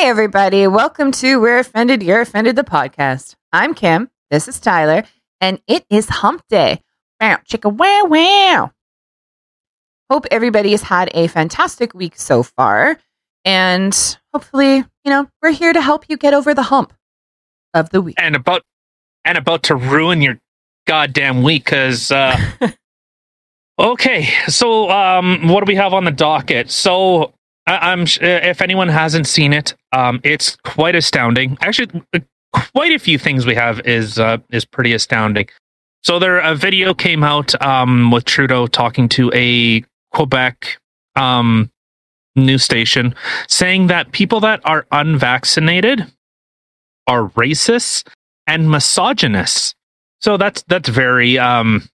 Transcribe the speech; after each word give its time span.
Hey, 0.00 0.08
everybody. 0.08 0.66
Welcome 0.66 1.12
to 1.12 1.38
We're 1.38 1.58
Offended, 1.58 2.02
You're 2.02 2.22
Offended, 2.22 2.56
the 2.56 2.64
podcast. 2.64 3.34
I'm 3.52 3.74
Kim. 3.74 4.08
This 4.30 4.48
is 4.48 4.58
Tyler. 4.58 5.04
And 5.42 5.60
it 5.66 5.84
is 5.90 6.08
hump 6.08 6.42
day. 6.48 6.80
Wow, 7.20 7.40
chicka 7.46 7.70
wow 7.70 8.06
wow. 8.06 8.72
Hope 10.08 10.24
everybody 10.30 10.70
has 10.70 10.80
had 10.80 11.10
a 11.12 11.26
fantastic 11.26 11.92
week 11.92 12.16
so 12.16 12.42
far. 12.42 12.98
And 13.44 13.94
hopefully, 14.32 14.76
you 14.76 15.10
know, 15.10 15.28
we're 15.42 15.50
here 15.50 15.74
to 15.74 15.82
help 15.82 16.06
you 16.08 16.16
get 16.16 16.32
over 16.32 16.54
the 16.54 16.62
hump 16.62 16.94
of 17.74 17.90
the 17.90 18.00
week. 18.00 18.16
and 18.18 18.34
about 18.34 18.62
and 19.26 19.36
about 19.36 19.64
to 19.64 19.76
ruin 19.76 20.22
your 20.22 20.40
goddamn 20.86 21.42
week 21.42 21.66
because 21.66 22.10
uh 22.10 22.40
okay 23.78 24.30
so 24.48 24.90
um 24.90 25.46
what 25.48 25.62
do 25.62 25.70
we 25.70 25.76
have 25.76 25.92
on 25.92 26.04
the 26.04 26.10
docket 26.10 26.70
so 26.70 27.34
I, 27.66 27.92
i'm 27.92 28.02
uh, 28.02 28.06
if 28.20 28.60
anyone 28.62 28.88
hasn't 28.88 29.26
seen 29.26 29.52
it 29.52 29.74
um 29.92 30.20
it's 30.24 30.56
quite 30.64 30.94
astounding 30.94 31.56
actually 31.60 32.02
uh, 32.14 32.20
quite 32.52 32.92
a 32.92 32.98
few 32.98 33.18
things 33.18 33.46
we 33.46 33.54
have 33.54 33.80
is 33.86 34.18
uh 34.18 34.38
is 34.50 34.64
pretty 34.64 34.92
astounding 34.92 35.48
so 36.02 36.18
there 36.18 36.38
a 36.38 36.54
video 36.54 36.94
came 36.94 37.22
out 37.22 37.60
um 37.64 38.10
with 38.10 38.24
trudeau 38.24 38.66
talking 38.66 39.08
to 39.08 39.30
a 39.34 39.84
quebec 40.12 40.78
um 41.16 41.70
news 42.36 42.64
station 42.64 43.14
saying 43.48 43.88
that 43.88 44.12
people 44.12 44.40
that 44.40 44.60
are 44.64 44.86
unvaccinated 44.92 46.10
are 47.06 47.28
racists 47.30 48.06
and 48.46 48.68
misogynists. 48.68 49.74
So 50.20 50.36
that's 50.36 50.62
that's 50.62 50.88
very 50.88 51.38
um 51.38 51.88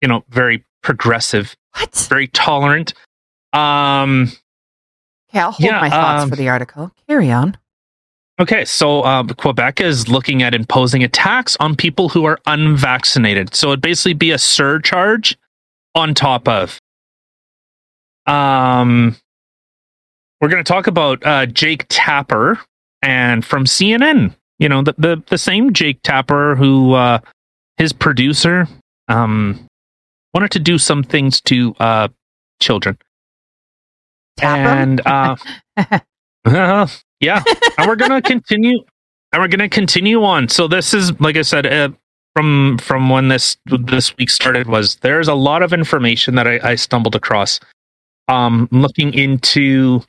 you 0.00 0.08
know 0.08 0.24
very 0.28 0.64
progressive, 0.82 1.56
What? 1.78 1.94
very 2.08 2.28
tolerant. 2.28 2.94
Um 3.52 4.30
Okay, 5.30 5.40
I'll 5.40 5.52
hold 5.52 5.64
Yeah, 5.64 5.80
my 5.80 5.90
thoughts 5.90 6.22
um, 6.24 6.28
for 6.30 6.36
the 6.36 6.48
article. 6.48 6.90
Carry 7.08 7.30
on. 7.30 7.56
okay, 8.40 8.64
so 8.64 9.00
uh, 9.02 9.22
Quebec 9.24 9.80
is 9.80 10.08
looking 10.08 10.42
at 10.42 10.54
imposing 10.54 11.02
a 11.04 11.08
tax 11.08 11.56
on 11.60 11.76
people 11.76 12.08
who 12.08 12.24
are 12.24 12.38
unvaccinated. 12.46 13.54
So 13.54 13.68
it'd 13.68 13.80
basically 13.80 14.14
be 14.14 14.30
a 14.32 14.38
surcharge 14.38 15.36
on 15.94 16.14
top 16.14 16.48
of. 16.48 16.80
Um 18.26 19.16
we're 20.40 20.48
going 20.48 20.64
to 20.64 20.72
talk 20.72 20.86
about 20.86 21.24
uh, 21.26 21.44
Jake 21.46 21.84
Tapper 21.90 22.58
and 23.02 23.44
from 23.44 23.66
CNN. 23.66 24.34
You 24.58 24.68
know, 24.70 24.82
the 24.82 24.94
the, 24.96 25.22
the 25.28 25.36
same 25.38 25.72
Jake 25.74 26.00
Tapper 26.02 26.56
who 26.56 26.94
uh, 26.94 27.18
his 27.76 27.92
producer 27.92 28.66
um, 29.08 29.66
wanted 30.32 30.50
to 30.52 30.58
do 30.58 30.78
some 30.78 31.02
things 31.02 31.40
to 31.42 31.74
uh, 31.78 32.08
children. 32.60 32.96
Tap 34.40 34.58
and 34.58 35.06
uh, 35.06 35.36
uh, 36.44 36.86
yeah, 37.20 37.42
and 37.78 37.86
we're 37.86 37.96
gonna 37.96 38.22
continue, 38.22 38.78
and 39.32 39.42
we're 39.42 39.48
gonna 39.48 39.68
continue 39.68 40.22
on. 40.24 40.48
So 40.48 40.68
this 40.68 40.94
is, 40.94 41.18
like 41.20 41.36
I 41.36 41.42
said, 41.42 41.66
uh, 41.66 41.90
from 42.34 42.78
from 42.78 43.10
when 43.10 43.28
this 43.28 43.56
this 43.66 44.16
week 44.16 44.30
started 44.30 44.66
was 44.66 44.96
there's 44.96 45.28
a 45.28 45.34
lot 45.34 45.62
of 45.62 45.72
information 45.72 46.34
that 46.36 46.46
I, 46.46 46.60
I 46.62 46.74
stumbled 46.76 47.14
across. 47.14 47.60
Um, 48.28 48.68
looking 48.70 49.12
into 49.14 50.02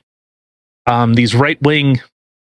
um 0.86 1.16
these 1.16 1.34
right 1.36 1.62
wing 1.62 2.00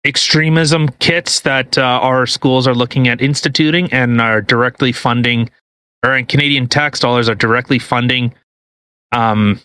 extremism 0.06 0.90
kits 1.00 1.42
that 1.42 1.78
uh, 1.78 1.82
our 1.82 2.26
schools 2.28 2.68
are 2.68 2.76
looking 2.76 3.08
at 3.08 3.22
instituting 3.22 3.92
and 3.94 4.20
are 4.20 4.42
directly 4.42 4.92
funding, 4.92 5.50
or 6.04 6.18
in 6.18 6.26
Canadian 6.26 6.68
tax 6.68 7.00
dollars 7.00 7.30
are 7.30 7.36
directly 7.36 7.80
funding, 7.80 8.34
um, 9.14 9.60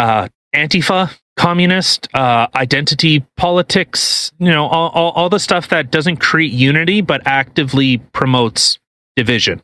uh, 0.00 0.28
Antifa, 0.54 1.16
communist, 1.36 2.08
uh, 2.14 2.48
identity 2.54 3.20
politics, 3.36 4.32
you 4.38 4.50
know, 4.50 4.66
all, 4.66 4.90
all, 4.90 5.10
all 5.12 5.28
the 5.28 5.38
stuff 5.38 5.68
that 5.68 5.90
doesn't 5.90 6.16
create 6.16 6.52
unity 6.52 7.00
but 7.00 7.20
actively 7.26 7.98
promotes 8.12 8.78
division. 9.16 9.62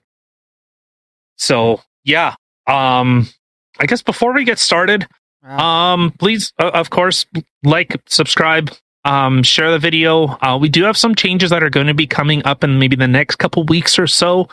So, 1.39 1.81
yeah. 2.05 2.35
Um, 2.67 3.29
I 3.79 3.87
guess 3.87 4.03
before 4.03 4.33
we 4.33 4.45
get 4.45 4.59
started, 4.59 5.07
Wow. 5.43 5.95
um, 5.95 6.13
please, 6.19 6.53
uh, 6.59 6.71
of 6.75 6.91
course, 6.91 7.27
like, 7.63 7.95
subscribe, 8.07 8.73
um, 9.05 9.43
share 9.43 9.71
the 9.71 9.79
video. 9.79 10.37
Uh, 10.41 10.59
we 10.61 10.69
do 10.69 10.83
have 10.85 10.97
some 10.97 11.15
changes 11.15 11.51
that 11.51 11.63
are 11.63 11.71
going 11.71 11.87
to 11.87 11.95
be 11.95 12.07
coming 12.07 12.45
up 12.45 12.65
in 12.65 12.79
maybe 12.79 12.97
the 12.97 13.07
next 13.07 13.37
couple 13.37 13.63
weeks 13.65 13.99
or 13.99 14.07
so. 14.07 14.49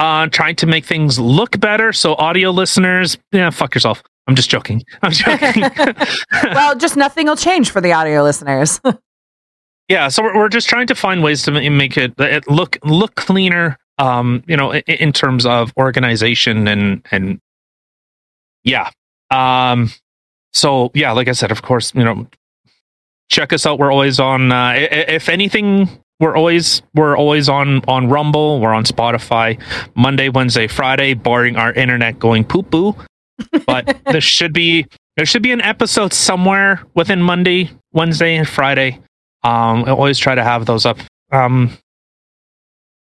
Uh, 0.00 0.26
trying 0.26 0.56
to 0.56 0.66
make 0.66 0.84
things 0.84 1.20
look 1.20 1.60
better. 1.60 1.92
So, 1.92 2.14
audio 2.16 2.50
listeners, 2.50 3.16
yeah, 3.32 3.50
fuck 3.50 3.74
yourself. 3.74 4.02
I'm 4.26 4.34
just 4.34 4.50
joking. 4.50 4.82
I'm 5.02 5.12
joking. 5.12 5.64
well, 6.44 6.76
just 6.76 6.96
nothing 6.96 7.26
will 7.26 7.36
change 7.36 7.70
for 7.70 7.80
the 7.80 7.92
audio 7.92 8.22
listeners. 8.22 8.80
yeah, 9.88 10.08
so 10.08 10.22
we're, 10.22 10.36
we're 10.36 10.48
just 10.48 10.68
trying 10.68 10.86
to 10.86 10.94
find 10.94 11.22
ways 11.22 11.42
to 11.42 11.50
make 11.70 11.96
it, 11.96 12.14
it 12.18 12.48
look 12.48 12.78
look 12.84 13.14
cleaner. 13.16 13.78
Um, 13.98 14.42
you 14.48 14.56
know, 14.56 14.72
in, 14.72 14.82
in 14.88 15.12
terms 15.12 15.46
of 15.46 15.72
organization 15.76 16.66
and 16.66 17.06
and 17.10 17.40
yeah. 18.64 18.90
Um, 19.30 19.90
so 20.52 20.90
yeah, 20.94 21.12
like 21.12 21.28
I 21.28 21.32
said, 21.32 21.52
of 21.52 21.62
course, 21.62 21.94
you 21.94 22.02
know, 22.02 22.26
check 23.30 23.52
us 23.52 23.66
out. 23.66 23.78
We're 23.78 23.92
always 23.92 24.18
on. 24.18 24.50
Uh, 24.50 24.74
if 24.76 25.28
anything, 25.28 25.88
we're 26.18 26.36
always 26.36 26.82
we're 26.94 27.16
always 27.16 27.48
on 27.48 27.82
on 27.86 28.08
Rumble. 28.08 28.60
We're 28.60 28.74
on 28.74 28.84
Spotify 28.84 29.60
Monday, 29.94 30.28
Wednesday, 30.28 30.66
Friday, 30.66 31.14
barring 31.14 31.56
our 31.56 31.72
internet 31.72 32.18
going 32.18 32.44
poo 32.44 32.62
poo. 32.62 32.96
But 33.66 34.00
there 34.04 34.20
should 34.20 34.52
be 34.52 34.86
there 35.16 35.26
should 35.26 35.42
be 35.42 35.52
an 35.52 35.60
episode 35.60 36.12
somewhere 36.12 36.82
within 36.94 37.22
Monday, 37.22 37.70
Wednesday, 37.92 38.36
and 38.36 38.48
Friday. 38.48 39.00
Um, 39.42 39.84
I 39.84 39.90
always 39.90 40.18
try 40.18 40.34
to 40.34 40.42
have 40.42 40.66
those 40.66 40.86
up. 40.86 40.98
Um, 41.30 41.76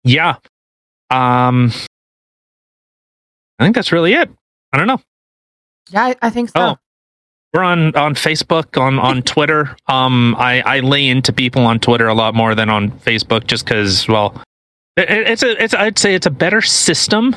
yeah. 0.05 0.37
Um, 1.11 1.73
I 3.59 3.65
think 3.65 3.75
that's 3.75 3.93
really 3.93 4.15
it. 4.15 4.31
I 4.73 4.79
don't 4.79 4.87
know. 4.87 5.01
yeah, 5.91 6.05
I, 6.07 6.17
I 6.23 6.31
think 6.31 6.51
so. 6.51 6.55
Oh. 6.57 6.77
We're 7.55 7.63
on 7.63 7.95
on 7.97 8.15
Facebook, 8.15 8.81
on 8.81 8.99
on 8.99 9.23
Twitter. 9.35 9.77
Um, 9.87 10.35
I 10.39 10.63
I 10.63 10.81
lay 10.81 11.07
into 11.07 11.33
people 11.33 11.67
on 11.67 11.79
Twitter 11.81 12.09
a 12.09 12.15
lot 12.15 12.35
more 12.35 12.55
than 12.55 12.71
on 12.71 12.91
Facebook, 12.91 13.47
just 13.47 13.65
because. 13.67 14.09
Well, 14.09 14.43
it, 14.97 15.11
it's 15.11 15.43
a 15.43 15.63
it's 15.63 15.75
I'd 15.75 15.99
say 15.99 16.15
it's 16.15 16.27
a 16.27 16.31
better 16.31 16.63
system 16.63 17.37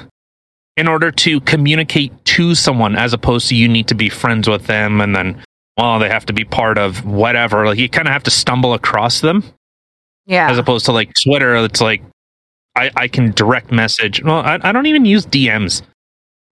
in 0.77 0.87
order 0.87 1.11
to 1.11 1.39
communicate 1.41 2.11
to 2.25 2.55
someone, 2.55 2.95
as 2.95 3.13
opposed 3.13 3.47
to 3.49 3.55
you 3.55 3.67
need 3.67 3.87
to 3.87 3.95
be 3.95 4.09
friends 4.09 4.47
with 4.47 4.67
them 4.67 5.01
and 5.01 5.15
then 5.15 5.41
well 5.77 5.99
they 5.99 6.09
have 6.09 6.25
to 6.25 6.33
be 6.33 6.43
part 6.43 6.77
of 6.77 7.05
whatever. 7.05 7.65
Like 7.65 7.77
you 7.77 7.89
kind 7.89 8.07
of 8.07 8.13
have 8.13 8.23
to 8.23 8.31
stumble 8.31 8.73
across 8.73 9.21
them, 9.21 9.43
yeah. 10.25 10.49
as 10.49 10.57
opposed 10.57 10.85
to 10.85 10.91
like 10.91 11.13
Twitter. 11.13 11.55
It's 11.57 11.81
like 11.81 12.01
I 12.75 12.91
I 12.95 13.07
can 13.07 13.31
direct 13.31 13.71
message. 13.71 14.23
Well, 14.23 14.39
I 14.39 14.59
I 14.61 14.71
don't 14.71 14.85
even 14.85 15.05
use 15.05 15.25
DMs, 15.25 15.81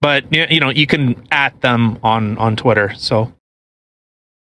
but 0.02 0.26
you 0.34 0.60
know 0.60 0.70
you 0.70 0.88
can 0.88 1.28
at 1.32 1.60
them 1.62 2.00
on 2.04 2.38
on 2.38 2.56
Twitter. 2.56 2.94
So 2.96 3.34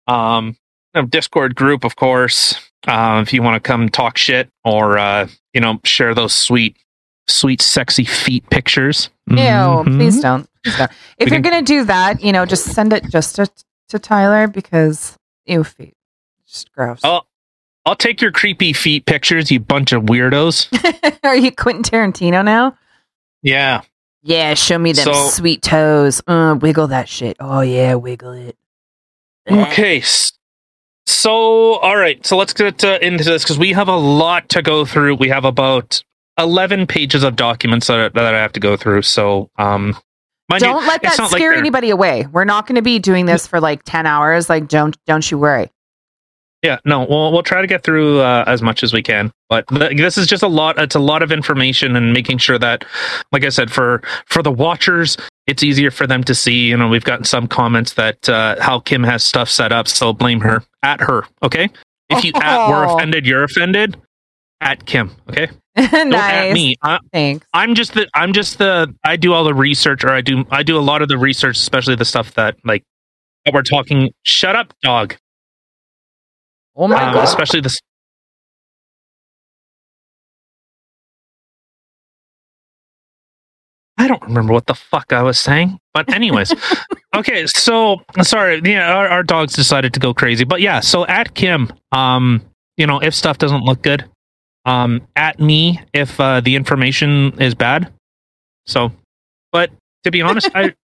um, 0.07 0.57
a 0.95 1.05
Discord 1.05 1.55
group, 1.55 1.85
of 1.85 1.97
course. 1.97 2.61
Uh, 2.87 3.21
if 3.21 3.33
you 3.33 3.43
want 3.43 3.63
to 3.63 3.67
come 3.67 3.89
talk 3.89 4.17
shit 4.17 4.49
or 4.65 4.99
uh, 4.99 5.29
you 5.53 5.61
know 5.61 5.81
share 5.85 6.15
those 6.15 6.35
sweet, 6.35 6.77
sweet, 7.29 7.61
sexy 7.63 8.05
feet 8.05 8.49
pictures. 8.51 9.11
Ew, 9.29 9.37
Mhm. 9.37 9.97
please 9.97 10.21
don't. 10.21 10.49
Please 10.65 10.77
don't. 10.77 10.91
If 11.19 11.27
We 11.27 11.37
you're 11.37 11.43
can- 11.43 11.51
going 11.51 11.65
to 11.65 11.73
do 11.73 11.85
that, 11.85 12.23
you 12.23 12.33
know, 12.33 12.47
just 12.47 12.65
send 12.67 12.93
it 12.93 13.05
just 13.11 13.37
to, 13.37 13.49
to 13.89 13.99
Tyler 13.99 14.47
because 14.47 15.17
ew, 15.47 15.65
feet. 15.65 15.95
Just 16.49 16.73
gross. 16.73 17.01
Oh. 17.05 17.23
I'll 17.85 17.95
take 17.95 18.21
your 18.21 18.33
creepy 18.33 18.73
feet 18.73 19.07
pictures, 19.07 19.49
you 19.53 19.61
bunch 19.61 19.93
of 19.93 20.03
weirdos. 20.05 20.67
Are 21.25 21.37
you 21.37 21.53
Quentin 21.53 21.85
Tarantino 21.85 22.45
now? 22.45 22.77
Yeah. 23.43 23.83
Yeah, 24.25 24.55
show 24.55 24.77
me 24.77 24.91
them 24.93 25.05
So- 25.05 25.29
sweet 25.29 25.63
toes. 25.63 26.21
Uh, 26.27 26.57
wiggle 26.61 26.89
that 26.89 27.09
shit. 27.09 27.37
Oh, 27.39 27.61
yeah, 27.61 27.95
wiggle 27.95 28.33
it. 28.33 28.57
Okay. 29.49 30.03
So, 31.07 31.75
all 31.77 31.97
right. 31.97 32.25
So 32.27 32.37
let's 32.37 32.53
get 32.53 32.83
uh, 32.85 32.99
into 33.01 33.23
this 33.23 33.45
because 33.45 33.59
we 33.59 33.73
have 33.73 33.87
a 33.89 33.97
lot 33.97 34.49
to 34.51 34.63
go 34.63 34.85
through. 34.85 35.15
We 35.17 35.29
have 35.29 35.45
about 35.45 36.03
11 36.39 36.87
pages 36.87 37.23
of 37.23 37.37
documents 37.37 37.87
that, 37.87 38.15
that 38.15 38.35
I 38.35 38.39
have 38.39 38.53
to 38.53 38.61
go 38.61 38.77
through. 38.77 39.03
So, 39.03 39.51
um, 39.57 39.97
Don't 40.59 40.87
let 40.87 41.03
that 41.03 41.19
not 41.19 41.33
like 41.33 41.41
scare 41.41 41.53
anybody 41.55 41.91
away. 41.91 42.27
We're 42.33 42.45
not 42.45 42.67
going 42.67 42.77
to 42.77 42.83
be 42.83 42.99
doing 42.99 43.27
this 43.27 43.47
for 43.47 43.61
like 43.61 43.83
10 43.85 44.07
hours. 44.07 44.49
Like, 44.49 44.69
don't, 44.69 44.97
don't 45.07 45.29
you 45.31 45.39
worry. 45.39 45.71
Yeah, 46.63 46.79
no, 46.85 47.05
we'll 47.09 47.31
we'll 47.33 47.43
try 47.45 47.61
to 47.61 47.67
get 47.67 47.85
through 47.85 48.21
uh, 48.21 48.43
as 48.47 48.61
much 48.61 48.83
as 48.83 48.93
we 48.93 49.01
can. 49.03 49.31
But 49.49 49.69
th- 49.69 49.97
this 49.99 50.19
is 50.19 50.27
just 50.27 50.43
a 50.43 50.49
lot. 50.49 50.79
It's 50.79 50.97
a 50.97 50.99
lot 51.01 51.23
of 51.23 51.31
information, 51.31 51.95
and 51.95 52.13
making 52.13 52.39
sure 52.39 52.59
that, 52.59 52.85
like 53.31 53.45
I 53.45 53.51
said, 53.51 53.71
for 53.71 54.03
for 54.25 54.43
the 54.43 54.51
watchers, 54.51 55.17
it's 55.47 55.63
easier 55.63 55.93
for 55.93 56.07
them 56.09 56.25
to 56.25 56.35
see. 56.35 56.69
You 56.71 56.77
know, 56.79 56.89
we've 56.89 57.05
gotten 57.05 57.25
some 57.25 57.47
comments 57.47 57.93
that 57.93 58.29
uh, 58.29 58.57
how 58.61 58.81
Kim 58.81 59.05
has 59.05 59.23
stuff 59.23 59.49
set 59.49 59.71
up, 59.71 59.87
so 59.87 60.13
blame 60.13 60.41
her 60.41 60.65
at 60.83 60.99
her. 61.03 61.25
Okay, 61.43 61.69
if 62.11 62.25
you 62.25 62.33
at 62.37 62.69
we're 62.69 62.87
Oh. 62.87 62.97
offended, 62.97 63.27
you're 63.27 63.45
offended. 63.45 63.97
At 64.61 64.87
Kim, 64.87 65.11
okay. 65.29 65.49
Don't 65.77 66.15
at 66.15 66.53
me. 66.53 66.77
I, 66.83 66.99
Thanks. 67.13 67.47
I'm 67.53 67.75
just 67.75 67.93
the 67.93 68.09
I'm 68.15 68.33
just 68.33 68.57
the 68.57 68.95
I 69.05 69.17
do 69.17 69.35
all 69.35 69.45
the 69.45 69.53
research, 69.53 70.03
or 70.05 70.11
I 70.11 70.23
do 70.23 70.47
I 70.51 70.63
do 70.63 70.79
a 70.79 70.81
lot 70.81 71.03
of 71.03 71.09
the 71.09 71.19
research, 71.19 71.59
especially 71.59 71.97
the 71.97 72.07
stuff 72.07 72.33
that 72.35 72.57
like 72.65 72.83
that 73.45 73.53
we're 73.53 73.63
talking. 73.63 74.13
Shut 74.25 74.57
up, 74.57 74.73
dog. 74.83 75.17
Oh 76.75 76.89
my 76.89 77.03
um, 77.03 77.15
god. 77.15 77.25
especially 77.25 77.61
this. 77.61 77.79
I 83.99 84.09
don't 84.09 84.23
remember 84.23 84.53
what 84.55 84.67
the 84.67 84.75
fuck 84.75 85.13
I 85.13 85.23
was 85.23 85.39
saying, 85.39 85.79
but 85.93 86.13
anyways, 86.13 86.55
okay. 87.15 87.47
So 87.47 88.01
sorry, 88.23 88.63
yeah, 88.65 88.95
our, 88.95 89.09
our 89.09 89.23
dogs 89.23 89.55
decided 89.55 89.93
to 89.95 90.01
go 90.01 90.15
crazy, 90.15 90.45
but 90.45 90.63
yeah. 90.63 90.81
So 90.81 91.07
at 91.07 91.35
Kim, 91.35 91.71
um, 91.93 92.43
you 92.79 92.87
know, 92.87 93.01
if 93.01 93.15
stuff 93.15 93.37
doesn't 93.37 93.63
look 93.63 93.83
good, 93.83 94.05
um, 94.67 95.07
at 95.15 95.41
me 95.41 95.81
if 95.95 96.21
uh, 96.21 96.41
the 96.41 96.57
information 96.57 97.41
is 97.41 97.55
bad. 97.55 97.91
So, 98.67 98.93
but 99.53 99.71
to 100.05 100.11
be 100.11 100.21
honest, 100.21 100.51
I 100.55 100.75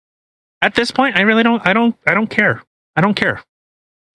at 0.62 0.74
this 0.74 0.92
point, 0.92 1.16
I 1.16 1.22
really 1.22 1.42
don't, 1.42 1.66
I 1.66 1.72
don't, 1.72 1.96
I 2.06 2.14
don't 2.14 2.28
care. 2.28 2.62
I 2.94 3.00
don't 3.00 3.14
care. 3.14 3.42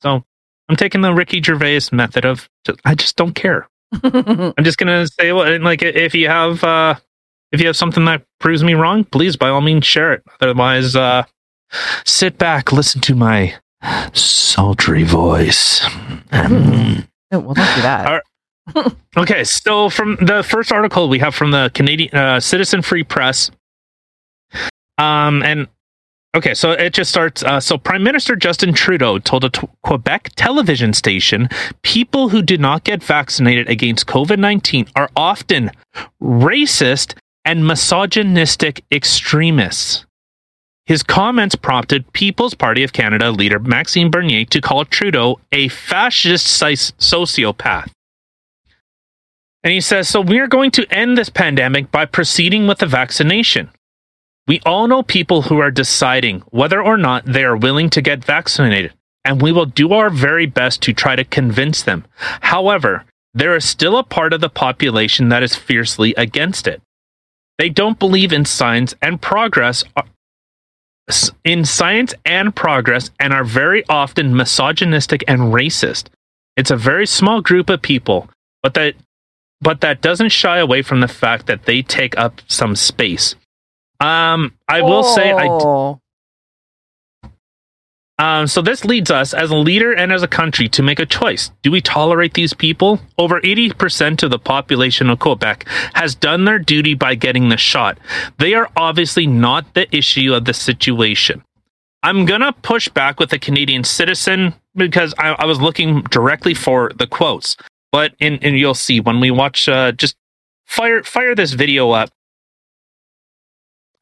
So 0.01 0.23
I'm 0.69 0.75
taking 0.75 1.01
the 1.01 1.13
Ricky 1.13 1.41
Gervais 1.41 1.81
method 1.91 2.23
of 2.23 2.47
just, 2.63 2.79
I 2.85 2.95
just 2.95 3.15
don't 3.17 3.33
care. 3.33 3.67
I'm 4.03 4.63
just 4.63 4.77
gonna 4.77 5.07
say, 5.07 5.33
well, 5.33 5.59
like 5.61 5.81
if 5.81 6.13
you 6.13 6.27
have 6.27 6.63
uh, 6.63 6.95
if 7.51 7.61
you 7.61 7.67
have 7.67 7.77
something 7.77 8.05
that 8.05 8.23
proves 8.39 8.63
me 8.63 8.73
wrong, 8.73 9.03
please 9.05 9.35
by 9.35 9.49
all 9.49 9.61
means 9.61 9.85
share 9.85 10.13
it. 10.13 10.23
Otherwise, 10.41 10.95
uh, 10.95 11.23
sit 12.05 12.37
back, 12.37 12.71
listen 12.71 13.01
to 13.01 13.15
my 13.15 13.55
sultry 14.13 15.03
voice. 15.03 15.85
Oh, 17.31 17.39
well, 17.39 17.53
don't 17.53 17.75
do 17.75 17.81
that. 17.81 18.05
All 18.07 18.19
Okay, 19.17 19.43
so 19.43 19.89
from 19.89 20.15
the 20.17 20.43
first 20.43 20.71
article 20.71 21.09
we 21.09 21.17
have 21.17 21.33
from 21.33 21.49
the 21.49 21.71
Canadian 21.73 22.13
uh, 22.15 22.39
Citizen 22.39 22.83
Free 22.83 23.03
Press, 23.03 23.49
um, 24.99 25.41
and 25.41 25.67
okay, 26.35 26.53
so 26.53 26.71
it 26.71 26.93
just 26.93 27.09
starts. 27.09 27.41
Uh, 27.41 27.59
so 27.59 27.79
Prime 27.79 28.03
Minister 28.03 28.35
Justin 28.35 28.73
Trudeau 28.73 29.17
told 29.17 29.43
a 29.43 29.49
t- 29.49 29.67
Quebec 29.81 30.29
television 30.35 30.93
station, 30.93 31.49
people 31.81 32.29
who 32.29 32.43
do 32.43 32.59
not 32.59 32.83
get 32.83 33.03
vaccinated 33.03 33.67
against 33.67 34.05
COVID 34.05 34.37
nineteen 34.37 34.85
are 34.95 35.09
often 35.15 35.71
racist 36.21 37.15
and 37.43 37.65
misogynistic 37.65 38.83
extremists. 38.91 40.05
His 40.85 41.01
comments 41.01 41.55
prompted 41.55 42.13
People's 42.13 42.53
Party 42.53 42.83
of 42.83 42.93
Canada 42.93 43.31
leader 43.31 43.57
Maxime 43.57 44.11
Bernier 44.11 44.45
to 44.45 44.61
call 44.61 44.85
Trudeau 44.85 45.39
a 45.51 45.69
fascist 45.69 46.47
sociopath. 46.61 47.89
And 49.63 49.73
he 49.73 49.81
says, 49.81 50.07
So 50.07 50.21
we 50.21 50.39
are 50.39 50.47
going 50.47 50.71
to 50.71 50.87
end 50.91 51.17
this 51.17 51.29
pandemic 51.29 51.91
by 51.91 52.05
proceeding 52.05 52.67
with 52.67 52.79
the 52.79 52.85
vaccination. 52.85 53.69
We 54.47 54.61
all 54.65 54.87
know 54.87 55.03
people 55.03 55.43
who 55.43 55.59
are 55.59 55.71
deciding 55.71 56.39
whether 56.51 56.81
or 56.81 56.97
not 56.97 57.25
they 57.25 57.43
are 57.43 57.57
willing 57.57 57.89
to 57.91 58.01
get 58.01 58.23
vaccinated, 58.23 58.93
and 59.25 59.41
we 59.41 59.51
will 59.51 59.65
do 59.65 59.91
our 59.93 60.09
very 60.09 60.45
best 60.45 60.81
to 60.83 60.93
try 60.93 61.17
to 61.17 61.25
convince 61.25 61.83
them. 61.83 62.05
However, 62.41 63.03
there 63.33 63.55
is 63.55 63.65
still 63.65 63.97
a 63.97 64.03
part 64.03 64.33
of 64.33 64.41
the 64.41 64.49
population 64.49 65.29
that 65.29 65.43
is 65.43 65.55
fiercely 65.55 66.13
against 66.15 66.65
it. 66.65 66.81
They 67.57 67.69
don't 67.69 67.99
believe 67.99 68.31
in 68.31 68.45
science 68.45 68.95
and 69.01 69.21
progress 69.21 69.83
uh, 69.95 70.03
in 71.43 71.65
science 71.65 72.13
and 72.25 72.55
progress 72.55 73.11
and 73.19 73.33
are 73.33 73.43
very 73.43 73.83
often 73.89 74.35
misogynistic 74.35 75.23
and 75.27 75.53
racist. 75.53 76.07
It's 76.55 76.71
a 76.71 76.75
very 76.75 77.05
small 77.05 77.41
group 77.41 77.69
of 77.69 77.81
people, 77.81 78.29
but 78.63 78.73
that 78.73 78.95
but 79.61 79.81
that 79.81 80.01
doesn't 80.01 80.29
shy 80.29 80.57
away 80.59 80.81
from 80.81 80.99
the 80.99 81.07
fact 81.07 81.47
that 81.47 81.65
they 81.65 81.81
take 81.81 82.17
up 82.17 82.41
some 82.47 82.75
space. 82.75 83.35
Um, 83.99 84.53
I 84.67 84.81
will 84.81 85.03
say 85.03 85.31
I 85.31 85.47
Oh. 85.49 85.99
um, 88.19 88.47
so 88.47 88.61
this 88.61 88.83
leads 88.85 89.11
us 89.11 89.33
as 89.33 89.49
a 89.51 89.55
leader 89.55 89.91
and 89.93 90.11
as 90.11 90.23
a 90.23 90.27
country 90.27 90.67
to 90.69 90.83
make 90.83 90.99
a 90.99 91.05
choice. 91.05 91.51
Do 91.63 91.71
we 91.71 91.81
tolerate 91.81 92.33
these 92.33 92.53
people? 92.53 92.99
Over 93.17 93.39
80% 93.41 94.23
of 94.23 94.31
the 94.31 94.39
population 94.39 95.09
of 95.09 95.19
Quebec 95.19 95.65
has 95.93 96.15
done 96.15 96.45
their 96.45 96.59
duty 96.59 96.93
by 96.93 97.15
getting 97.15 97.49
the 97.49 97.57
shot. 97.57 97.97
They 98.37 98.53
are 98.53 98.69
obviously 98.75 99.27
not 99.27 99.73
the 99.73 99.87
issue 99.95 100.33
of 100.33 100.45
the 100.45 100.53
situation. 100.53 101.43
I'm 102.03 102.25
going 102.25 102.41
to 102.41 102.53
push 102.53 102.87
back 102.89 103.19
with 103.19 103.33
a 103.33 103.39
Canadian 103.39 103.83
citizen 103.83 104.53
because 104.75 105.13
I, 105.17 105.29
I 105.29 105.45
was 105.45 105.59
looking 105.59 106.01
directly 106.03 106.53
for 106.53 106.91
the 106.95 107.07
quotes. 107.07 107.57
But 107.91 108.13
in, 108.19 108.39
and 108.41 108.57
you'll 108.57 108.73
see 108.73 108.99
when 108.99 109.19
we 109.19 109.31
watch, 109.31 109.67
uh, 109.69 109.91
just 109.93 110.15
fire, 110.65 111.03
fire 111.03 111.33
this 111.35 111.53
video 111.53 111.91
up. 111.91 112.09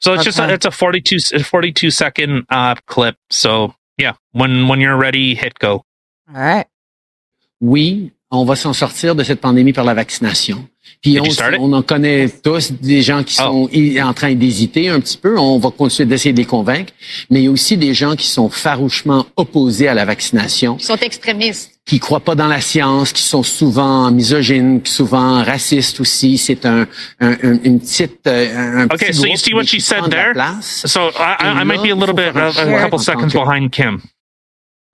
So 0.01 0.13
it's 0.13 0.23
just 0.23 0.39
a, 0.39 0.53
it's 0.53 0.65
a 0.65 0.71
42, 0.71 1.15
s- 1.15 1.41
42 1.47 1.89
second 1.91 2.45
uh, 2.49 2.75
clip. 2.87 3.15
So 3.29 3.73
yeah, 3.97 4.13
when 4.31 4.67
when 4.67 4.81
you're 4.81 4.97
ready, 4.97 5.35
hit 5.35 5.57
go. 5.59 5.83
All 6.27 6.41
right. 6.41 6.67
oui, 7.61 8.11
on 8.31 8.43
va 8.45 8.55
s'en 8.55 8.73
sortir 8.73 9.15
de 9.15 9.23
cette 9.23 9.39
pandémie 9.41 9.73
par 9.73 9.85
la 9.85 9.93
vaccination. 9.93 10.67
Puis 11.01 11.19
on, 11.19 11.25
on 11.59 11.73
en 11.73 11.81
connaît 11.83 12.27
tous 12.29 12.71
des 12.71 13.01
gens 13.01 13.23
qui 13.23 13.37
Oh. 13.41 13.43
sont 13.43 13.69
i- 13.71 14.01
en 14.01 14.13
train 14.13 14.33
d'hésiter 14.33 14.89
un 14.89 14.99
petit 14.99 15.17
peu. 15.17 15.37
On 15.37 15.59
va 15.59 15.69
continuer 15.71 16.07
d'essayer 16.09 16.33
de 16.33 16.37
les 16.39 16.45
convaincre. 16.45 16.93
Mais 17.29 17.41
il 17.41 17.45
y 17.45 17.47
a 17.47 17.51
aussi 17.51 17.77
des 17.77 17.93
gens 17.93 18.15
qui 18.15 18.27
sont 18.27 18.49
farouchement 18.49 19.25
opposés 19.35 19.87
à 19.87 19.93
la 19.93 20.05
vaccination, 20.05 20.77
Ils 20.79 20.83
sont 20.85 20.95
extrémistes. 20.97 21.71
qui 21.85 21.99
croient 21.99 22.19
pas 22.19 22.33
dans 22.35 22.47
la 22.47 22.61
science, 22.61 23.13
qui 23.13 23.21
sont 23.21 23.43
souvent 23.43 24.09
misogynes, 24.09 24.81
qui 24.81 24.91
sont 24.91 25.05
souvent 25.05 25.43
racistes 25.43 25.99
aussi. 25.99 26.37
C'est 26.39 26.65
un, 26.65 26.87
un, 27.19 27.31
un- 27.43 27.59
une 27.63 27.79
petite, 27.79 28.25
euh, 28.25 28.81
un 28.81 28.85
Okay, 28.85 29.07
petit 29.07 29.13
so 29.13 29.21
you 29.23 29.27
groupe 29.29 29.37
see 29.39 29.53
what 29.53 29.63
qui 29.65 29.79
she 29.79 29.83
said 29.83 29.99
prend 29.99 30.07
de 30.07 30.15
la 30.15 30.23
there? 30.23 30.33
place. 30.33 30.83
So 30.87 31.09
I, 31.19 31.35
I, 31.39 31.61
I 31.61 31.63
might 31.65 31.81
be 31.83 31.91
a 31.91 31.95
little 31.95 32.15
bit 32.15 32.35
a, 32.35 32.47
a 32.47 32.79
couple 32.81 32.99
seconds 32.99 33.31
behind 33.33 33.69
Kim. 33.71 34.01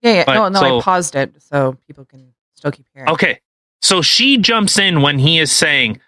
Yeah, 0.04 0.14
yeah. 0.16 0.24
But, 0.26 0.34
no, 0.36 0.50
no, 0.50 0.60
so- 0.60 0.80
I 0.80 0.82
paused 0.82 1.16
it 1.16 1.32
so 1.40 1.76
people 1.88 2.06
can 2.10 2.20
still 2.56 2.72
keep 2.72 2.86
hearing. 2.94 3.10
Okay, 3.12 3.40
so 3.82 4.02
she 4.02 4.38
jumps 4.38 4.78
in 4.78 5.02
when 5.02 5.20
he 5.20 5.40
is 5.40 5.52
saying, 5.52 6.00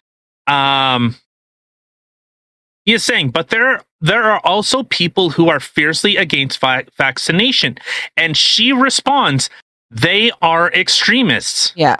um, 0.48 1.16
he 2.86 2.94
is 2.94 3.04
saying, 3.04 3.30
but 3.30 3.50
there 3.50 3.82
there 4.02 4.24
are 4.24 4.42
also 4.44 4.84
people 4.84 5.30
who 5.32 5.50
are 5.50 5.60
fiercely 5.62 6.18
against 6.18 6.60
vi- 6.60 6.86
vaccination, 6.98 7.78
and 8.18 8.36
she 8.36 8.74
responds, 8.74 9.50
they 9.90 10.32
are 10.42 10.70
extremists. 10.74 11.72
Yeah. 11.76 11.98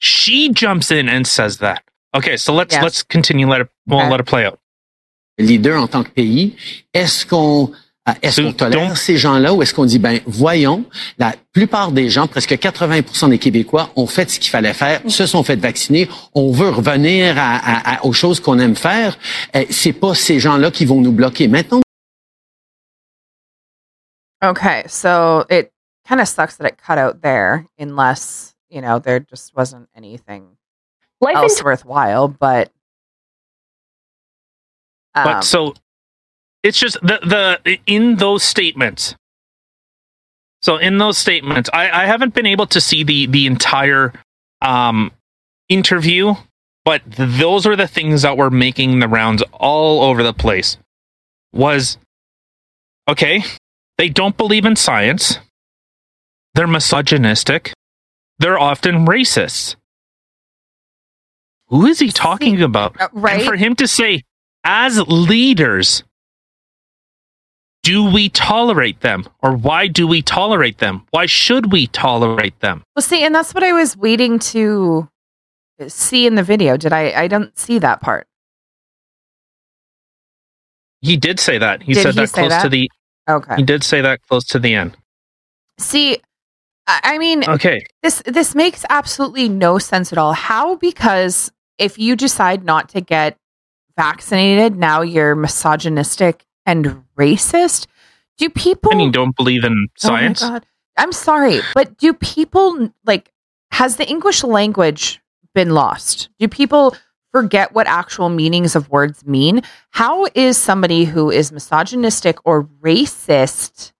She 0.00 0.50
jumps 0.50 0.90
in 0.90 1.08
and 1.08 1.26
says 1.26 1.58
that. 1.58 1.82
Okay, 2.14 2.36
so 2.36 2.52
let's 2.52 2.74
Yes. 2.74 2.82
let's 2.82 3.02
continue. 3.02 3.48
Let 3.48 3.62
it 3.62 3.68
we'll 3.86 4.00
Okay. 4.00 4.10
let 4.10 4.20
it 4.20 4.26
play 4.26 4.44
out. 4.46 4.58
leader 5.38 5.74
en 5.76 5.88
tant 5.88 6.04
que 6.04 6.12
pays, 6.12 6.54
est-ce 6.94 7.24
qu'on 7.24 7.74
est-ce 8.20 8.36
So 8.36 8.42
qu'on 8.48 8.52
tolère 8.52 8.96
ces 8.96 9.16
gens-là 9.16 9.54
ou 9.54 9.62
est-ce 9.62 9.72
qu'on 9.72 9.84
dit 9.84 9.98
ben 10.00 10.20
voyons, 10.26 10.84
la 11.18 11.34
plupart 11.52 11.92
des 11.92 12.08
gens, 12.10 12.26
presque 12.26 12.50
80% 12.52 13.28
des 13.30 13.38
Québécois 13.38 13.90
ont 13.94 14.06
fait 14.08 14.28
ce 14.28 14.40
qu'il 14.40 14.50
fallait 14.50 14.74
faire, 14.74 15.00
se 15.08 15.24
sont 15.26 15.44
fait 15.44 15.54
vacciner, 15.56 16.08
on 16.34 16.50
veut 16.50 16.70
revenir 16.70 17.36
à, 17.38 17.56
à- 17.56 17.94
à- 17.98 18.04
aux 18.04 18.12
choses 18.12 18.40
qu'on 18.40 18.58
aime 18.58 18.74
faire, 18.74 19.16
euh, 19.54 19.64
c'est 19.70 19.92
pas 19.92 20.14
ces 20.16 20.40
gens-là 20.40 20.70
qui 20.72 20.84
vont 20.84 21.00
nous 21.00 21.12
bloquer. 21.12 21.46
Maintenant, 21.46 21.80
Okay, 24.44 24.82
so 24.88 25.44
it 25.48 25.70
kind 26.04 26.20
of 26.20 26.26
sucks 26.26 26.56
that 26.56 26.66
it 26.66 26.76
cut 26.76 26.98
out 26.98 27.22
there, 27.22 27.66
unless 27.78 28.56
you 28.68 28.80
know 28.80 28.98
there 28.98 29.20
just 29.20 29.54
wasn't 29.54 29.88
anything 29.94 30.56
Life 31.20 31.36
else 31.36 31.62
worthwhile. 31.62 32.26
But, 32.26 32.72
um, 35.14 35.24
But 35.24 35.44
so 35.44 35.74
it's 36.62 36.78
just 36.78 37.00
the 37.02 37.58
the 37.64 37.78
in 37.86 38.16
those 38.16 38.42
statements. 38.42 39.14
So 40.62 40.76
in 40.76 40.98
those 40.98 41.18
statements, 41.18 41.68
I, 41.72 41.90
I 41.90 42.06
haven't 42.06 42.34
been 42.34 42.46
able 42.46 42.66
to 42.68 42.80
see 42.80 43.02
the 43.02 43.26
the 43.26 43.46
entire 43.46 44.12
um 44.60 45.10
interview, 45.68 46.34
but 46.84 47.02
those 47.06 47.66
are 47.66 47.76
the 47.76 47.88
things 47.88 48.22
that 48.22 48.36
were 48.36 48.50
making 48.50 49.00
the 49.00 49.08
rounds 49.08 49.42
all 49.52 50.02
over 50.02 50.22
the 50.22 50.32
place. 50.34 50.76
Was 51.52 51.98
okay, 53.08 53.42
they 53.98 54.08
don't 54.08 54.36
believe 54.36 54.64
in 54.64 54.76
science. 54.76 55.38
They're 56.54 56.66
misogynistic. 56.66 57.72
They're 58.38 58.58
often 58.58 59.06
racists. 59.06 59.76
Who 61.68 61.86
is 61.86 61.98
he 61.98 62.10
talking 62.10 62.60
about? 62.62 63.00
uh, 63.00 63.08
right? 63.12 63.38
And 63.38 63.44
for 63.44 63.56
him 63.56 63.74
to 63.76 63.88
say, 63.88 64.22
as 64.64 65.00
leaders, 65.08 66.04
do 67.82 68.04
we 68.04 68.28
tolerate 68.28 69.00
them? 69.00 69.24
Or 69.42 69.56
why 69.56 69.88
do 69.88 70.06
we 70.06 70.22
tolerate 70.22 70.78
them? 70.78 71.04
Why 71.10 71.26
should 71.26 71.72
we 71.72 71.88
tolerate 71.88 72.58
them? 72.60 72.82
well, 72.94 73.02
see, 73.02 73.24
and 73.24 73.34
that's 73.34 73.54
what 73.54 73.64
I 73.64 73.72
was 73.72 73.96
waiting 73.96 74.38
to 74.38 75.08
see 75.88 76.26
in 76.26 76.36
the 76.36 76.42
video. 76.42 76.76
Did 76.76 76.92
I? 76.92 77.12
I 77.22 77.28
don't 77.28 77.56
see 77.58 77.78
that 77.80 78.00
part. 78.00 78.26
He 81.00 81.16
did 81.16 81.40
say 81.40 81.58
that. 81.58 81.82
He 81.82 81.94
Did 81.94 82.02
said 82.02 82.14
he 82.14 82.20
that 82.20 82.32
close 82.32 82.62
to 82.62 82.68
the 82.68 82.90
Okay. 83.28 83.56
he 83.56 83.62
did 83.62 83.82
say 83.84 84.00
that 84.00 84.20
close 84.28 84.44
to 84.46 84.58
the 84.58 84.74
end. 84.74 84.96
See, 85.78 86.18
I 86.86 87.00
I 87.02 87.18
mean, 87.18 87.48
Okay. 87.48 87.84
this 88.02 88.22
this 88.26 88.54
makes 88.54 88.84
absolutely 88.88 89.48
no 89.48 89.78
sense 89.78 90.12
at 90.12 90.18
all. 90.18 90.32
How? 90.32 90.76
Because 90.76 91.50
if 91.78 91.98
you 91.98 92.14
decide 92.14 92.64
not 92.64 92.88
to 92.90 93.00
get 93.00 93.36
vaccinated, 93.96 94.76
now 94.76 95.02
you're 95.02 95.34
misogynistic 95.34 96.44
and 96.66 97.04
racist. 97.18 97.86
Do 98.38 98.48
people? 98.48 98.92
I 98.92 98.96
mean, 98.96 99.12
don't 99.12 99.36
believe 99.36 99.64
in 99.64 99.88
Oh 99.88 99.94
science? 99.98 100.40
God. 100.40 100.64
I'm 100.96 101.12
sorry, 101.12 101.60
but 101.74 101.96
do 101.96 102.12
people 102.12 102.90
like 103.04 103.32
has 103.70 103.96
the 103.96 104.08
English 104.08 104.44
language 104.44 105.20
been 105.54 105.70
lost? 105.70 106.28
Do 106.38 106.48
people 106.48 106.94
forget 107.32 107.72
what 107.72 107.86
actual 107.86 108.28
meanings 108.28 108.76
of 108.76 108.90
words 108.90 109.24
mean? 109.24 109.62
How 109.90 110.26
is 110.34 110.58
somebody 110.58 111.04
who 111.04 111.30
is 111.30 111.50
misogynistic 111.50 112.38
or 112.44 112.64
racist 112.82 113.92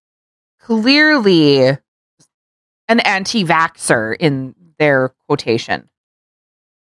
clearly 0.61 1.79
an 2.89 3.01
anti-vaxer 3.01 4.17
in 4.21 4.55
their 4.79 5.15
quotation? 5.27 5.89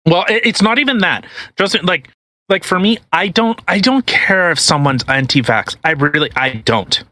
Well, 0.05 0.25
it's 0.29 0.61
not 0.61 0.77
even 0.77 0.99
that. 0.99 1.25
Just 1.57 1.81
like 1.83 2.11
like 2.49 2.63
for 2.63 2.79
me, 2.79 2.99
I 3.11 3.27
don't 3.27 3.59
I 3.67 3.79
don't 3.79 4.05
care 4.05 4.51
if 4.51 4.59
someone's 4.59 5.03
anti-vax. 5.07 5.75
I 5.83 5.91
really 5.91 6.31
I 6.35 6.55
don't. 6.55 7.03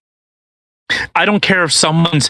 I 1.16 1.26
don't 1.26 1.42
care 1.42 1.64
if 1.64 1.74
someone's 1.74 2.30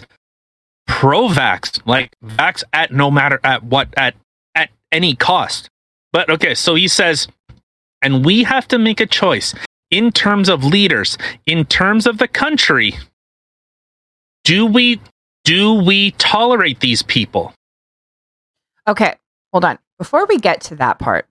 pro-vax, 0.86 1.80
like 1.86 2.10
vax 2.24 2.64
at 2.72 2.92
no 2.92 3.10
matter 3.10 3.40
at 3.44 3.62
what 3.64 3.88
at 3.96 4.14
at 4.54 4.70
any 4.90 5.14
cost. 5.14 5.68
But 6.12 6.30
okay, 6.30 6.54
so 6.54 6.74
he 6.74 6.88
says, 6.88 7.28
and 8.02 8.24
we 8.24 8.44
have 8.44 8.66
to 8.68 8.78
make 8.78 9.00
a 9.00 9.06
choice 9.06 9.54
in 9.90 10.10
terms 10.10 10.48
of 10.48 10.64
leaders, 10.64 11.18
in 11.46 11.64
terms 11.64 12.06
of 12.06 12.18
the 12.18 12.28
country. 12.28 12.96
Do 14.44 14.66
we 14.66 15.00
do 15.44 15.74
we 15.74 16.12
tolerate 16.12 16.80
these 16.80 17.02
people? 17.02 17.52
Okay, 18.88 19.14
hold 19.52 19.64
on. 19.64 19.78
Before 19.98 20.26
we 20.26 20.38
get 20.38 20.60
to 20.62 20.76
that 20.76 20.98
part, 20.98 21.26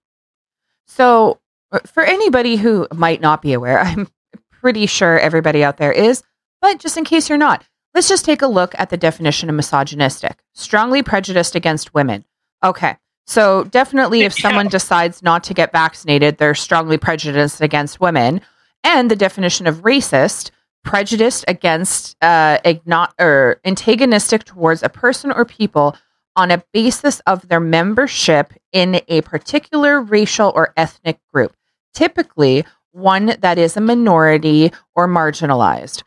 so 0.88 1.40
for 1.86 2.04
anybody 2.04 2.56
who 2.58 2.88
might 2.94 3.22
not 3.22 3.42
be 3.42 3.54
aware, 3.54 3.80
I'm 3.82 4.08
pretty 4.52 4.86
sure 4.86 5.20
everybody 5.20 5.64
out 5.64 5.78
there 5.78 5.92
is, 5.92 6.24
but 6.62 6.80
just 6.80 6.98
in 6.98 7.06
case 7.06 7.30
you're 7.30 7.38
not, 7.38 7.64
let's 7.94 8.10
just 8.10 8.26
take 8.26 8.42
a 8.42 8.48
look 8.48 8.74
at 8.78 8.90
the 8.90 8.98
definition 8.98 9.50
of 9.50 9.56
misogynistic 9.56 10.40
strongly 10.54 11.04
prejudiced 11.04 11.56
against 11.56 11.94
women. 11.94 12.26
Okay, 12.64 12.98
so 13.28 13.64
definitely 13.66 14.22
if 14.22 14.34
someone 14.34 14.68
decides 14.68 15.22
not 15.22 15.44
to 15.46 15.54
get 15.54 15.72
vaccinated, 15.72 16.38
they're 16.38 16.56
strongly 16.56 16.98
prejudiced 16.98 17.62
against 17.62 18.00
women. 18.00 18.42
And 18.84 19.10
the 19.10 19.16
definition 19.16 19.68
of 19.68 19.82
racist, 19.82 20.52
prejudiced 20.84 21.46
against, 21.48 22.16
uh, 22.22 22.60
igno- 22.60 23.12
or 23.20 23.60
antagonistic 23.66 24.44
towards 24.44 24.84
a 24.84 24.90
person 24.90 25.32
or 25.32 25.44
people 25.44 25.96
on 26.36 26.52
a 26.52 26.64
basis 26.74 27.20
of 27.22 27.48
their 27.48 27.60
membership 27.60 28.54
in 28.72 29.02
a 29.08 29.22
particular 29.22 30.02
racial 30.02 30.52
or 30.56 30.74
ethnic 30.78 31.18
group, 31.34 31.56
typically 31.96 32.64
one 32.92 33.36
that 33.40 33.58
is 33.58 33.76
a 33.76 33.82
minority 33.82 34.72
or 34.96 35.08
marginalized. 35.08 36.04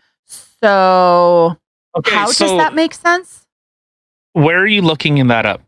So, 0.63 1.57
Okay, 1.97 2.15
how 2.15 2.27
so 2.31 2.47
does 2.47 2.57
that 2.59 2.75
make 2.75 2.95
sense? 2.95 3.47
where 4.35 4.59
are 4.59 4.67
you 4.67 4.83
looking 4.83 5.19
in 5.19 5.27
that 5.29 5.45
up? 5.47 5.63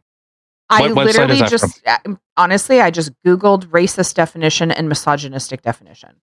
I 0.68 0.82
What 0.82 0.90
is 0.90 1.16
literally 1.16 1.40
just, 1.48 1.82
uh, 1.86 1.98
honestly, 2.36 2.80
I 2.80 2.90
just 2.92 3.10
Googled 3.26 3.64
racist 3.66 4.14
definition 4.14 4.70
and 4.70 4.88
misogynistic 4.88 5.62
definition. 5.62 6.20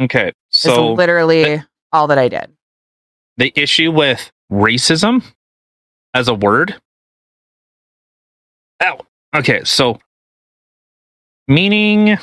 Okay, 0.00 0.28
It's 0.48 0.58
so 0.62 0.94
literally 0.94 1.62
all 1.92 2.08
that 2.08 2.18
I 2.18 2.28
did. 2.28 2.50
the 3.36 3.52
issue 3.54 3.92
with 3.92 4.32
racism 4.50 5.22
as 6.14 6.26
a 6.26 6.34
word. 6.34 6.80
Oh, 8.82 8.98
okay. 9.36 9.62
So, 9.64 10.00
meaning 11.46 12.18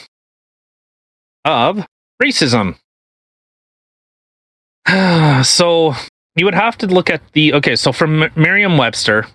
of 1.47 1.85
racism. 2.21 2.77
so, 5.45 5.95
you 6.37 6.45
would 6.45 6.53
have 6.53 6.77
to 6.79 6.87
look 6.87 7.09
at 7.09 7.21
the. 7.33 7.53
Okay, 7.55 7.75
so 7.75 7.91
from 7.91 8.23
M- 8.23 8.31
Merriam 8.35 8.77
Webster. 8.77 9.25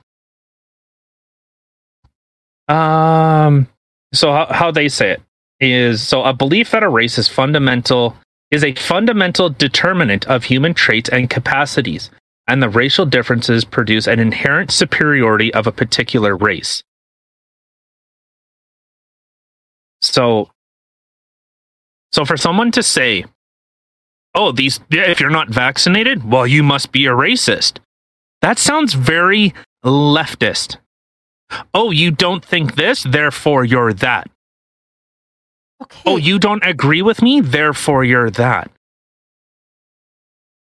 Um, 2.68 3.68
so 4.14 4.32
how, 4.32 4.46
how 4.50 4.70
they 4.70 4.88
say 4.88 5.10
it 5.12 5.22
is 5.60 6.06
so 6.06 6.22
a 6.22 6.32
belief 6.32 6.70
that 6.70 6.84
a 6.84 6.88
race 6.88 7.18
is 7.18 7.28
fundamental 7.28 8.16
is 8.52 8.64
a 8.64 8.74
fundamental 8.74 9.50
determinant 9.50 10.26
of 10.28 10.44
human 10.44 10.74
traits 10.74 11.08
and 11.10 11.28
capacities, 11.28 12.10
and 12.46 12.62
the 12.62 12.68
racial 12.68 13.06
differences 13.06 13.64
produce 13.64 14.06
an 14.06 14.20
inherent 14.20 14.70
superiority 14.70 15.52
of 15.54 15.66
a 15.66 15.72
particular 15.72 16.36
race. 16.36 16.84
So, 20.02 20.51
so 22.12 22.24
for 22.24 22.36
someone 22.36 22.70
to 22.72 22.82
say, 22.82 23.24
"Oh, 24.34 24.52
these 24.52 24.80
if 24.90 25.20
you're 25.20 25.30
not 25.30 25.48
vaccinated, 25.48 26.28
well, 26.30 26.46
you 26.46 26.62
must 26.62 26.92
be 26.92 27.06
a 27.06 27.10
racist," 27.12 27.78
that 28.40 28.58
sounds 28.58 28.94
very 28.94 29.54
leftist. 29.84 30.76
Oh, 31.74 31.90
you 31.90 32.10
don't 32.10 32.44
think 32.44 32.76
this, 32.76 33.02
therefore 33.02 33.64
you're 33.64 33.92
that. 33.92 34.30
Okay. 35.82 36.00
Oh, 36.06 36.16
you 36.16 36.38
don't 36.38 36.64
agree 36.64 37.02
with 37.02 37.20
me, 37.22 37.40
therefore 37.40 38.04
you're 38.04 38.30
that. 38.30 38.70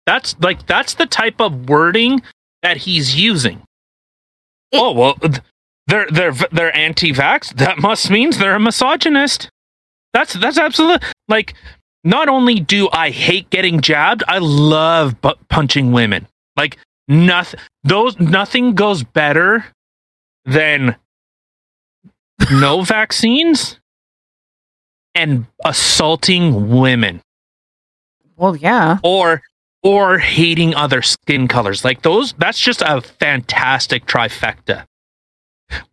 That's 0.07 0.35
like 0.41 0.67
that's 0.67 0.95
the 0.95 1.07
type 1.07 1.41
of 1.41 1.69
wording 1.69 2.23
that 2.63 2.79
he's 2.79 3.15
using. 3.21 3.63
It- 4.73 4.79
oh 4.81 4.93
well, 4.93 5.15
th- 5.15 5.41
they're 5.87 6.07
they're 6.11 6.33
they're 6.53 6.77
anti-vax. 6.77 7.55
That 7.57 7.79
must 7.79 8.11
means 8.11 8.39
they're 8.39 8.55
a 8.55 8.61
misogynist. 8.61 9.49
That's 10.15 10.33
that's 10.35 10.59
absolute. 10.59 11.03
Like, 11.31 11.55
not 12.05 12.29
only 12.29 12.61
do 12.61 12.89
I 12.93 13.11
hate 13.11 13.49
getting 13.49 13.81
jabbed, 13.81 14.23
I 14.29 14.39
love 14.39 15.21
bu- 15.21 15.35
punching 15.49 15.93
women. 15.93 16.27
Like 16.57 16.77
nothing. 17.09 17.61
Those 17.85 18.19
nothing 18.21 18.75
goes 18.75 19.03
better 19.03 19.65
than 20.45 20.97
no 22.51 22.83
vaccines 22.83 23.79
and 25.15 25.47
assaulting 25.65 26.71
women 26.71 27.21
well, 28.37 28.57
yeah. 28.57 28.99
or 29.03 29.43
or 29.83 30.19
hating 30.19 30.75
other 30.75 31.03
skin 31.03 31.49
colors 31.49 31.85
like 31.85 32.03
those 32.03 32.33
that's 32.35 32.61
just 32.61 32.83
a 32.83 33.01
fantastic 33.01 34.07
trifecta 34.07 34.85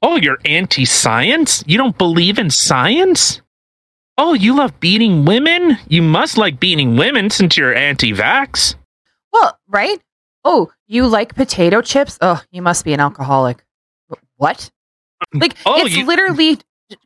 oh 0.01 0.17
you're 0.17 0.37
anti-science 0.45 1.63
you 1.67 1.77
don't 1.77 1.97
believe 1.97 2.37
in 2.37 2.49
science 2.49 3.41
oh 4.17 4.33
you 4.33 4.55
love 4.55 4.79
beating 4.79 5.25
women 5.25 5.77
you 5.87 6.01
must 6.01 6.37
like 6.37 6.59
beating 6.59 6.95
women 6.97 7.29
since 7.29 7.55
you're 7.57 7.73
anti-vax 7.75 8.75
Well, 9.33 9.57
right? 9.67 9.99
Oh, 10.43 10.71
you 10.87 11.07
like 11.07 11.35
potato 11.35 11.81
chips? 11.81 12.17
Oh, 12.21 12.41
you 12.51 12.61
must 12.61 12.85
be 12.85 12.93
an 12.93 13.01
alcoholic. 13.01 13.63
What? 14.37 14.69
Mm, 15.35 15.41
like 15.41 15.57
Oh, 15.65 15.85
it's 15.85 15.95
you- 15.97 16.05
literally 16.05 16.57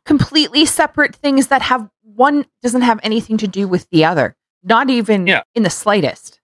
completely 0.04 0.64
separate 0.64 1.16
things 1.16 1.48
that 1.48 1.60
have 1.62 1.88
one 2.04 2.46
doesn't 2.62 2.82
have 2.82 3.00
anything 3.02 3.36
to 3.38 3.48
do 3.48 3.66
with 3.66 3.88
the 3.90 4.04
other. 4.04 4.36
Not 4.62 4.90
even 4.90 5.26
Yeah. 5.26 5.42
in 5.56 5.64
the 5.64 5.70
slightest. 5.70 6.38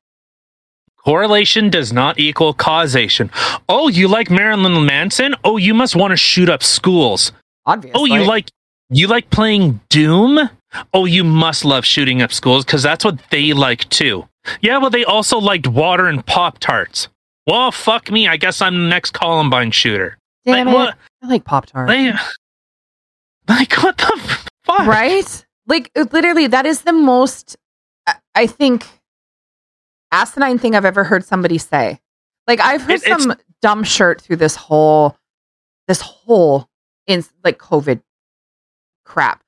correlation 0.96 1.70
does 1.70 1.92
not 1.92 2.18
equal 2.18 2.52
causation 2.52 3.30
oh 3.68 3.88
you 3.88 4.08
like 4.08 4.28
marilyn 4.30 4.84
manson 4.84 5.34
oh 5.44 5.56
you 5.56 5.72
must 5.72 5.94
want 5.96 6.10
to 6.10 6.16
shoot 6.16 6.48
up 6.50 6.62
schools 6.62 7.32
Obviously. 7.64 7.98
Oh, 8.00 8.04
you 8.04 8.24
like 8.24 8.50
you 8.90 9.06
like 9.06 9.30
playing 9.30 9.80
Doom? 9.90 10.50
Oh, 10.92 11.04
you 11.06 11.24
must 11.24 11.64
love 11.64 11.84
shooting 11.84 12.20
up 12.22 12.32
schools 12.32 12.64
because 12.64 12.82
that's 12.82 13.04
what 13.04 13.18
they 13.30 13.52
like 13.52 13.88
too. 13.88 14.28
Yeah, 14.60 14.78
well, 14.78 14.90
they 14.90 15.04
also 15.04 15.38
liked 15.38 15.66
water 15.66 16.06
and 16.06 16.24
Pop 16.24 16.58
Tarts. 16.58 17.08
Well, 17.46 17.72
fuck 17.72 18.10
me. 18.10 18.28
I 18.28 18.36
guess 18.36 18.60
I'm 18.60 18.74
the 18.74 18.88
next 18.88 19.12
Columbine 19.12 19.70
shooter. 19.70 20.18
Damn 20.44 20.66
like, 20.66 20.74
it. 20.74 20.76
what? 20.76 20.94
I 21.22 21.26
like 21.28 21.44
Pop 21.44 21.66
Tarts. 21.66 21.88
Like, 21.88 22.14
like, 23.48 23.82
what 23.82 23.96
the 23.98 24.38
fuck? 24.64 24.86
right? 24.86 25.46
Like 25.66 25.90
literally, 26.12 26.46
that 26.46 26.66
is 26.66 26.82
the 26.82 26.92
most 26.92 27.56
I- 28.34 28.46
think 28.46 28.86
asinine 30.12 30.58
thing 30.58 30.74
I've 30.74 30.84
ever 30.84 31.04
heard 31.04 31.24
somebody 31.24 31.58
say. 31.58 32.00
Like 32.46 32.60
I've 32.60 32.82
heard 32.82 33.02
It- 33.02 33.20
some 33.20 33.34
dumb 33.60 33.84
shirt 33.84 34.20
through 34.20 34.36
this 34.36 34.56
whole 34.56 35.16
this 35.88 36.00
whole 36.00 36.68
in 37.06 37.24
like 37.44 37.58
COVID 37.58 38.00
crap. 39.04 39.42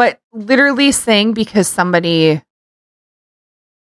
But 0.00 0.18
literally 0.32 0.92
saying 0.92 1.34
because 1.34 1.68
somebody 1.68 2.40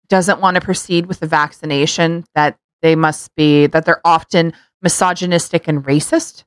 doesn't 0.08 0.40
want 0.40 0.56
to 0.56 0.60
proceed 0.60 1.06
with 1.06 1.20
the 1.20 1.28
vaccination 1.28 2.24
that 2.34 2.56
they 2.82 2.96
must 2.96 3.32
be 3.36 3.68
that 3.68 3.84
they're 3.84 4.00
often 4.04 4.52
misogynistic 4.82 5.68
and 5.68 5.84
racist. 5.84 6.42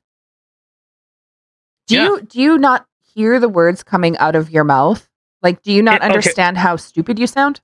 Do 1.86 1.94
Yeah. 1.96 2.04
you 2.04 2.20
do 2.20 2.38
you 2.38 2.58
not 2.58 2.84
hear 3.14 3.40
the 3.40 3.48
words 3.48 3.82
coming 3.82 4.14
out 4.18 4.36
of 4.36 4.50
your 4.50 4.64
mouth? 4.64 5.08
Like 5.40 5.62
do 5.62 5.72
you 5.72 5.82
not 5.82 5.94
It- 5.94 6.02
okay. 6.02 6.06
understand 6.16 6.58
how 6.58 6.76
stupid 6.76 7.18
you 7.18 7.26
sound? 7.26 7.62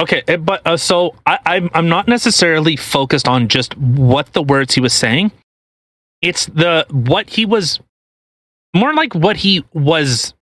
Okay, 0.00 0.24
eh, 0.26 0.36
but 0.36 0.66
uh, 0.66 0.76
so 0.76 1.14
I, 1.26 1.38
I'm 1.46 1.70
I'm 1.74 1.88
not 1.88 2.08
necessarily 2.08 2.74
focused 2.74 3.28
on 3.28 3.46
just 3.46 3.76
what 3.78 4.32
the 4.32 4.42
words 4.42 4.74
he 4.74 4.80
was 4.80 4.94
saying. 4.94 5.30
It's 6.22 6.46
the 6.46 6.86
what 6.90 7.30
he 7.30 7.46
was 7.46 7.78
more 8.74 8.92
like 8.94 9.14
what 9.14 9.36
he 9.36 9.64
was. 9.72 10.34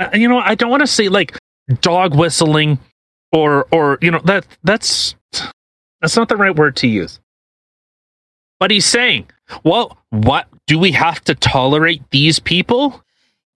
Uh, 0.00 0.10
You 0.14 0.28
know, 0.28 0.38
I 0.38 0.54
don't 0.54 0.70
want 0.70 0.80
to 0.80 0.86
say 0.86 1.08
like 1.08 1.36
dog 1.80 2.16
whistling 2.16 2.78
or 3.32 3.66
or 3.70 3.98
you 4.00 4.10
know 4.10 4.20
that 4.24 4.46
that's 4.64 5.14
that's 6.00 6.16
not 6.16 6.28
the 6.28 6.36
right 6.36 6.54
word 6.54 6.76
to 6.76 6.88
use. 6.88 7.20
But 8.58 8.70
he's 8.70 8.86
saying, 8.86 9.26
well, 9.64 9.96
what 10.10 10.46
do 10.66 10.78
we 10.78 10.92
have 10.92 11.22
to 11.24 11.34
tolerate 11.34 12.02
these 12.10 12.38
people? 12.38 13.02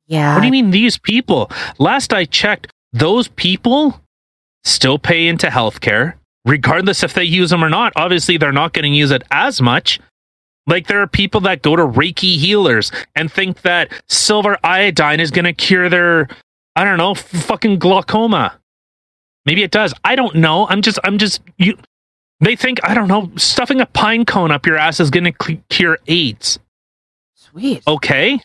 Yeah. 0.07 0.35
What 0.35 0.41
do 0.41 0.47
you 0.47 0.53
mean 0.53 0.71
these 0.71 0.99
people? 0.99 1.51
Last 1.79 2.13
I 2.13 2.25
checked, 2.25 2.71
those 2.93 3.29
people 3.29 4.01
still 4.65 4.99
pay 4.99 5.27
into 5.29 5.49
healthcare, 5.49 6.15
regardless 6.47 7.03
if 7.03 7.13
they 7.15 7.25
use 7.25 7.51
them 7.51 7.65
or 7.65 7.69
not. 7.69 7.93
Obviously, 7.97 8.39
they're 8.39 8.53
not 8.53 8.73
going 8.73 8.91
to 8.91 8.97
use 8.97 9.11
it 9.11 9.23
as 9.31 9.61
much. 9.61 10.01
Like 10.67 10.87
there 10.87 11.01
are 11.01 11.07
people 11.07 11.41
that 11.43 11.63
go 11.63 11.77
to 11.77 11.83
Reiki 11.83 12.37
healers 12.37 12.91
and 13.15 13.31
think 13.31 13.63
that 13.63 13.93
silver 14.09 14.57
iodine 14.65 15.21
is 15.21 15.31
going 15.31 15.45
to 15.45 15.53
cure 15.53 15.89
their, 15.89 16.29
I 16.75 16.85
don't 16.85 16.97
know, 16.97 17.15
fucking 17.15 17.79
glaucoma. 17.79 18.59
Maybe 19.45 19.63
it 19.63 19.71
does. 19.71 19.93
I 20.05 20.17
don't 20.17 20.37
know. 20.37 20.67
I'm 20.69 20.81
just, 20.81 20.99
I'm 21.05 21.19
just, 21.19 21.43
you, 21.59 21.77
they 22.41 22.57
think, 22.57 22.81
I 22.83 22.95
don't 22.95 23.09
know, 23.09 23.31
stuffing 23.37 23.81
a 23.81 23.87
pine 23.87 24.25
cone 24.25 24.51
up 24.51 24.67
your 24.67 24.79
ass 24.79 25.01
is 25.01 25.11
going 25.11 25.33
to 25.33 25.57
cure 25.69 25.99
AIDS. 26.07 26.59
Sweet. 27.35 27.83
Okay. 27.87 28.41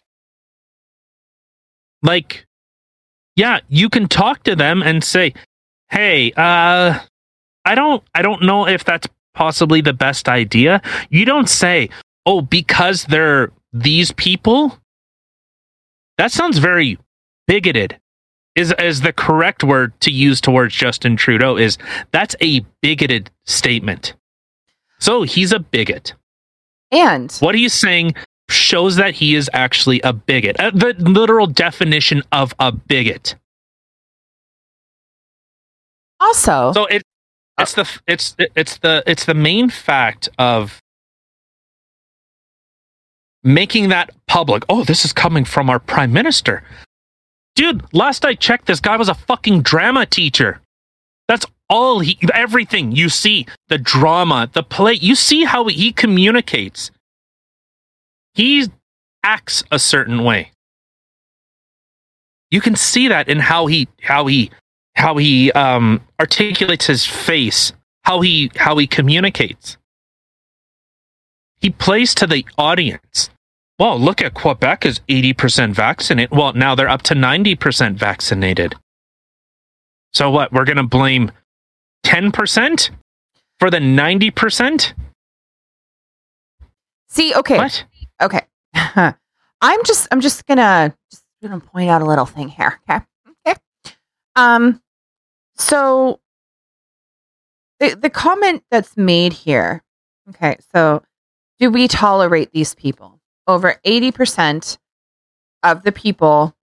Like, 2.03 2.45
yeah, 3.37 3.59
you 3.69 3.89
can 3.89 4.09
talk 4.09 4.43
to 4.43 4.55
them 4.55 4.83
and 4.83 5.03
say, 5.03 5.33
hey, 5.89 6.33
uh, 6.33 6.99
I 7.65 7.75
don't, 7.75 8.03
I 8.13 8.21
don't 8.21 8.43
know 8.43 8.67
if 8.67 8.83
that's 8.83 9.07
possibly 9.33 9.79
the 9.79 9.93
best 9.93 10.27
idea. 10.27 10.81
You 11.09 11.23
don't 11.23 11.49
say, 11.49 11.89
oh, 12.25 12.41
because 12.41 13.05
they're 13.05 13.51
these 13.73 14.11
people. 14.11 14.77
That 16.17 16.31
sounds 16.31 16.57
very 16.57 16.97
bigoted. 17.47 17.99
Is 18.55 18.73
is 18.79 19.01
the 19.01 19.13
correct 19.13 19.63
word 19.63 19.97
to 20.01 20.11
use 20.11 20.41
towards 20.41 20.75
Justin 20.75 21.15
Trudeau? 21.15 21.55
Is 21.55 21.77
that's 22.11 22.35
a 22.41 22.61
bigoted 22.81 23.29
statement. 23.45 24.15
So 24.99 25.23
he's 25.23 25.53
a 25.53 25.59
bigot. 25.59 26.13
And 26.91 27.31
What 27.39 27.55
he's 27.55 27.73
saying 27.73 28.15
shows 28.49 28.95
that 28.97 29.13
he 29.13 29.35
is 29.35 29.49
actually 29.53 30.01
a 30.01 30.11
bigot. 30.11 30.59
Uh, 30.59 30.71
the 30.71 30.95
literal 30.97 31.47
definition 31.47 32.23
of 32.31 32.53
a 32.59 32.71
bigot. 32.71 33.35
also, 36.19 36.73
So 36.73 36.85
it 36.87 37.03
it's 37.59 37.73
the 37.73 37.99
it's 38.07 38.35
it's 38.55 38.77
the 38.79 39.03
it's 39.05 39.25
the 39.25 39.33
main 39.33 39.69
fact 39.69 40.29
of 40.37 40.81
making 43.43 43.89
that 43.89 44.11
public. 44.27 44.63
Oh, 44.69 44.83
this 44.83 45.05
is 45.05 45.13
coming 45.13 45.45
from 45.45 45.69
our 45.69 45.79
prime 45.79 46.11
minister. 46.11 46.63
Dude, 47.55 47.83
last 47.93 48.25
I 48.25 48.35
checked 48.35 48.65
this 48.65 48.79
guy 48.79 48.97
was 48.97 49.09
a 49.09 49.13
fucking 49.13 49.61
drama 49.61 50.05
teacher. 50.05 50.61
That's 51.27 51.45
all 51.69 51.99
he 51.99 52.17
everything 52.33 52.91
you 52.91 53.09
see, 53.09 53.45
the 53.67 53.77
drama, 53.77 54.49
the 54.51 54.63
play, 54.63 54.93
you 54.93 55.15
see 55.15 55.43
how 55.43 55.67
he 55.67 55.91
communicates. 55.91 56.91
He 58.33 58.67
acts 59.23 59.63
a 59.71 59.79
certain 59.79 60.23
way. 60.23 60.51
You 62.51 62.61
can 62.61 62.75
see 62.75 63.07
that 63.09 63.29
in 63.29 63.39
how 63.39 63.67
he 63.67 63.87
how 64.01 64.25
he 64.25 64.51
how 64.95 65.17
he 65.17 65.51
um, 65.51 66.01
articulates 66.19 66.87
his 66.87 67.05
face, 67.05 67.73
how 68.03 68.21
he 68.21 68.51
how 68.55 68.77
he 68.77 68.87
communicates. 68.87 69.77
He 71.61 71.69
plays 71.69 72.13
to 72.15 72.27
the 72.27 72.45
audience. 72.57 73.29
Well, 73.77 73.99
look 73.99 74.21
at 74.21 74.33
Quebec 74.33 74.85
is 74.85 75.01
eighty 75.09 75.33
percent 75.33 75.75
vaccinated. 75.75 76.31
Well, 76.37 76.53
now 76.53 76.75
they're 76.75 76.89
up 76.89 77.01
to 77.03 77.15
ninety 77.15 77.55
percent 77.55 77.97
vaccinated. 77.97 78.75
So 80.13 80.29
what? 80.29 80.51
We're 80.51 80.65
gonna 80.65 80.83
blame 80.83 81.31
ten 82.03 82.31
percent 82.31 82.91
for 83.59 83.69
the 83.69 83.79
ninety 83.79 84.31
percent? 84.31 84.93
see, 87.11 87.33
okay, 87.33 87.57
What? 87.57 87.85
okay. 88.21 88.41
I'm 89.61 89.83
just, 89.83 90.07
I'm 90.11 90.21
just 90.21 90.45
gonna, 90.45 90.93
just 91.11 91.23
gonna 91.41 91.59
point 91.59 91.89
out 91.89 92.01
a 92.01 92.05
little 92.05 92.25
thing 92.27 92.49
here. 92.49 92.79
Okay. 92.89 93.03
Okay. 93.47 93.59
Um, 94.35 94.81
so 95.55 96.19
the 97.79 97.95
the 97.95 98.09
comment 98.09 98.63
that's 98.71 98.95
made 98.95 99.33
here. 99.33 99.83
Okay, 100.29 100.57
so 100.73 101.01
do 101.59 101.69
we 101.69 101.87
tolerate 101.87 102.51
these 102.51 102.75
people? 102.75 103.19
Over 103.47 103.75
eighty 103.83 104.11
percent 104.11 104.77
of 105.63 105.83
the 105.83 105.91
people 105.91 106.55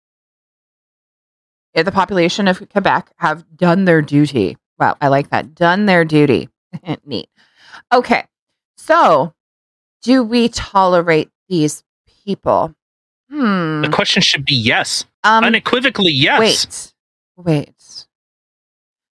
in 1.74 1.84
the 1.84 1.92
population 1.92 2.48
of 2.48 2.66
Quebec 2.70 3.12
have 3.16 3.44
done 3.56 3.84
their 3.84 4.02
duty. 4.02 4.56
Wow, 4.78 4.96
I 5.00 5.08
like 5.08 5.30
that. 5.30 5.54
Done 5.54 5.86
their 5.86 6.04
duty. 6.04 6.48
Neat. 7.04 7.28
Okay, 7.92 8.24
so 8.76 9.34
do 10.02 10.22
we 10.22 10.48
tolerate 10.48 11.30
these 11.48 11.82
people? 12.24 12.74
Hmm. 13.30 13.82
The 13.82 13.90
question 13.90 14.22
should 14.22 14.44
be 14.44 14.54
yes. 14.54 15.04
Um, 15.24 15.44
Unequivocally 15.44 16.12
yes. 16.12 16.92
Wait, 17.36 17.44
wait. 17.44 18.06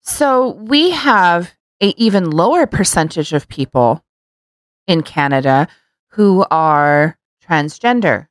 So 0.02 0.52
we 0.52 0.90
have 0.90 1.52
a 1.82 1.88
even 1.96 2.30
lower 2.30 2.66
percentage 2.66 3.32
of 3.32 3.46
people 3.48 4.02
in 4.88 5.02
Canada 5.02 5.68
who 6.08 6.44
are 6.50 7.16
transgender. 7.48 8.26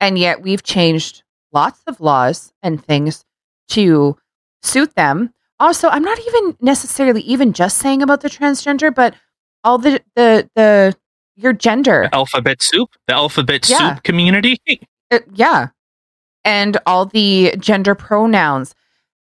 And 0.00 0.16
yet 0.18 0.40
we've 0.40 0.62
changed 0.62 1.22
lots 1.52 1.82
of 1.86 2.00
laws 2.00 2.52
and 2.62 2.82
things 2.82 3.24
to 3.70 4.16
suit 4.62 4.94
them. 4.94 5.34
Also, 5.58 5.88
I'm 5.88 6.02
not 6.02 6.18
even 6.26 6.56
necessarily 6.60 7.20
even 7.22 7.52
just 7.52 7.76
saying 7.76 8.00
about 8.00 8.22
the 8.22 8.30
transgender, 8.30 8.94
but 8.94 9.14
all 9.62 9.76
the 9.76 10.00
the 10.16 10.48
the 10.54 10.96
your 11.36 11.52
gender. 11.52 12.08
Alphabet 12.12 12.62
soup, 12.62 12.90
the 13.06 13.14
alphabet 13.14 13.68
Yeah. 13.68 13.94
soup 13.94 14.04
community. 14.04 14.58
Uh, 15.12 15.18
yeah. 15.34 15.66
And 16.44 16.78
all 16.86 17.04
the 17.04 17.52
gender 17.58 17.96
pronouns. 17.96 18.76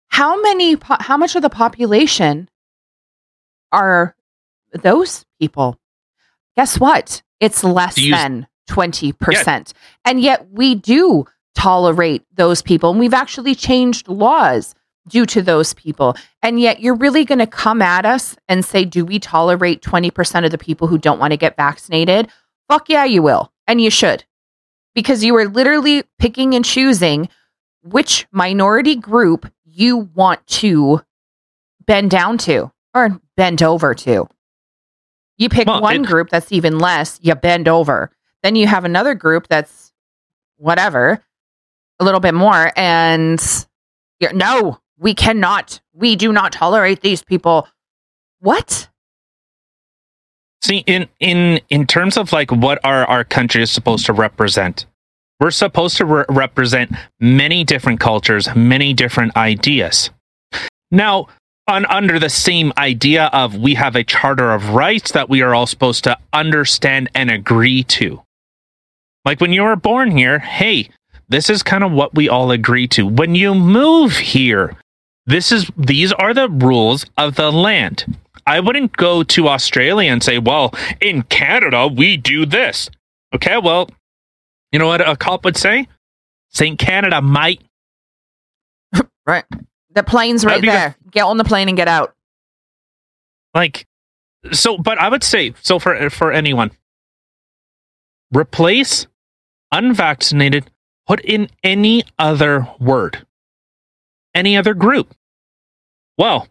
How 0.09 0.41
many, 0.43 0.75
po- 0.75 0.97
how 0.99 1.17
much 1.17 1.37
of 1.37 1.43
the 1.43 1.49
population 1.49 2.49
are 3.71 4.17
those 4.73 5.25
people? 5.39 5.79
Guess 6.57 6.79
what? 6.81 7.23
It's 7.41 7.63
less 7.65 7.99
you- 7.99 8.13
than 8.15 8.47
20%. 8.69 9.73
And 10.05 10.21
yet 10.21 10.51
we 10.51 10.75
do 10.75 11.27
tolerate 11.55 12.25
those 12.35 12.63
people. 12.63 12.91
And 12.91 13.01
we've 13.01 13.15
actually 13.15 13.55
changed 13.55 14.09
laws 14.09 14.75
due 15.09 15.25
to 15.27 15.41
those 15.41 15.73
people. 15.75 16.17
And 16.43 16.61
yet 16.61 16.81
you're 16.81 16.95
really 16.95 17.25
going 17.25 17.39
to 17.39 17.47
come 17.47 17.81
at 17.81 18.05
us 18.05 18.37
and 18.49 18.65
say, 18.65 18.85
do 18.85 19.05
we 19.05 19.19
tolerate 19.19 19.83
20% 19.83 20.45
of 20.45 20.51
the 20.51 20.59
people 20.59 20.87
who 20.87 20.99
don't 20.99 21.19
want 21.19 21.31
to 21.33 21.37
get 21.37 21.57
vaccinated? 21.57 22.29
Fuck 22.69 22.89
yeah, 22.91 23.05
you 23.05 23.23
will. 23.23 23.51
And 23.67 23.81
you 23.81 23.91
should 23.91 24.25
because 24.95 25.25
you 25.25 25.35
are 25.37 25.47
literally 25.49 26.03
picking 26.19 26.55
and 26.55 26.65
choosing 26.65 27.29
which 27.83 28.27
minority 28.33 28.97
group 28.97 29.51
you 29.65 30.11
want 30.15 30.47
to 30.47 31.01
bend 31.87 32.11
down 32.11 32.37
to 32.39 32.71
or 32.95 33.21
bend 33.37 33.63
over 33.63 33.95
to. 33.95 34.29
You 35.39 35.49
pick 35.49 35.67
Well, 35.67 35.81
one 35.81 36.05
it- 36.05 36.07
group 36.07 36.31
that's 36.31 36.53
even 36.53 36.79
less, 36.79 37.19
you 37.23 37.35
bend 37.35 37.69
over. 37.69 38.11
Then 38.43 38.55
you 38.57 38.67
have 38.67 38.85
another 38.85 39.15
group 39.15 39.49
that's 39.49 39.93
whatever, 40.57 41.23
a 42.01 42.05
little 42.05 42.21
bit 42.21 42.35
more. 42.35 42.73
And 42.77 43.41
no, 44.33 44.79
we 44.99 45.15
cannot. 45.15 45.81
We 45.93 46.17
do 46.17 46.33
not 46.33 46.53
tolerate 46.53 47.01
these 47.01 47.23
people. 47.23 47.69
What? 48.41 48.89
See, 50.63 50.79
in 50.87 51.09
in 51.21 51.61
in 51.71 51.87
terms 51.87 52.17
of 52.17 52.33
like 52.33 52.51
what 52.51 52.81
our 52.85 53.05
our 53.07 53.25
country 53.25 53.63
is 53.63 53.71
supposed 53.71 54.07
to 54.07 54.13
represent, 54.13 54.87
we're 55.41 55.53
supposed 55.53 55.97
to 55.99 56.05
re- 56.05 56.25
represent 56.29 56.93
many 57.21 57.63
different 57.65 58.01
cultures, 58.01 58.49
many 58.57 58.93
different 58.93 59.37
ideas. 59.37 60.11
Now, 60.91 61.29
on 61.69 61.87
under 61.87 62.19
the 62.19 62.31
same 62.31 62.73
idea 62.79 63.27
of 63.27 63.55
we 63.55 63.75
have 63.75 63.95
a 63.95 64.05
charter 64.05 64.53
of 64.53 64.71
rights 64.71 65.13
that 65.13 65.29
we 65.29 65.43
are 65.43 65.55
all 65.55 65.67
supposed 65.67 66.05
to 66.05 66.19
understand 66.33 67.11
and 67.15 67.31
agree 67.31 67.83
to. 67.85 68.23
Like 69.25 69.41
when 69.41 69.53
you 69.53 69.63
were 69.63 69.77
born 69.77 70.11
here, 70.11 70.39
hey, 70.39 70.89
this 71.29 71.51
is 71.51 71.63
kind 71.63 71.85
of 71.85 71.93
what 71.93 72.15
we 72.15 72.29
all 72.29 72.51
agree 72.51 72.89
to. 72.89 73.07
When 73.07 73.35
you 73.35 73.55
move 73.55 74.17
here, 74.17 74.77
this 75.27 75.53
is 75.53 75.71
these 75.77 76.13
are 76.13 76.33
the 76.33 76.49
rules 76.49 77.05
of 77.19 77.37
the 77.37 77.53
land. 77.53 78.17
I 78.47 78.61
wouldn't 78.61 78.97
go 78.97 79.23
to 79.23 79.49
Australia 79.49 80.11
and 80.11 80.23
say, 80.23 80.39
well, 80.39 80.75
in 81.03 81.23
Canada, 81.25 81.87
we 81.87 82.17
do 82.17 82.47
this. 82.47 82.89
Okay, 83.35 83.59
well, 83.59 83.91
you 84.73 84.79
know 84.79 84.87
what 84.87 85.07
a 85.07 85.17
cop 85.17 85.45
would 85.45 85.59
say? 85.59 85.87
St. 86.49 86.79
Canada, 86.79 87.21
mate. 87.23 87.63
Right. 89.27 89.45
The 89.93 90.03
plane's 90.03 90.43
right 90.43 90.63
there. 90.63 90.97
Get 91.11 91.25
on 91.25 91.37
the 91.37 91.45
plane 91.45 91.69
and 91.69 91.77
get 91.77 91.89
out. 91.89 92.15
Like, 93.55 93.87
so, 94.53 94.77
but 94.79 94.99
I 94.99 95.09
would 95.09 95.25
say, 95.25 95.55
so 95.63 95.79
for, 95.79 96.11
for 96.11 96.33
anyone, 96.33 96.71
replace 98.35 99.07
unvaccinated, 99.73 100.71
put 101.07 101.21
in 101.21 101.49
any 101.63 102.05
other 102.19 102.69
word, 102.79 103.27
any 104.35 104.57
other 104.57 104.75
group. 104.75 105.15
Well, 106.17 106.49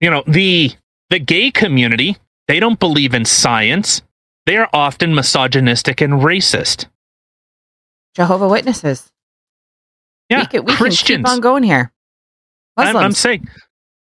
you 0.00 0.10
know, 0.10 0.24
the, 0.26 0.72
the 1.10 1.18
gay 1.18 1.50
community, 1.50 2.16
they 2.48 2.58
don't 2.60 2.80
believe 2.80 3.14
in 3.14 3.24
science. 3.24 4.02
they 4.46 4.56
are 4.56 4.68
often 4.72 5.14
misogynistic 5.14 6.00
and 6.00 6.14
racist. 6.14 6.86
Jehovah 8.14 8.48
Witnesses. 8.48 9.12
Yeah, 10.28 10.40
we 10.40 10.46
can, 10.46 10.64
we 10.64 10.74
Christians. 10.74 11.06
can 11.06 11.24
keep 11.24 11.28
on 11.28 11.40
going 11.40 11.62
here. 11.62 11.92
I'm, 12.88 12.96
I'm 12.96 13.12
saying. 13.12 13.48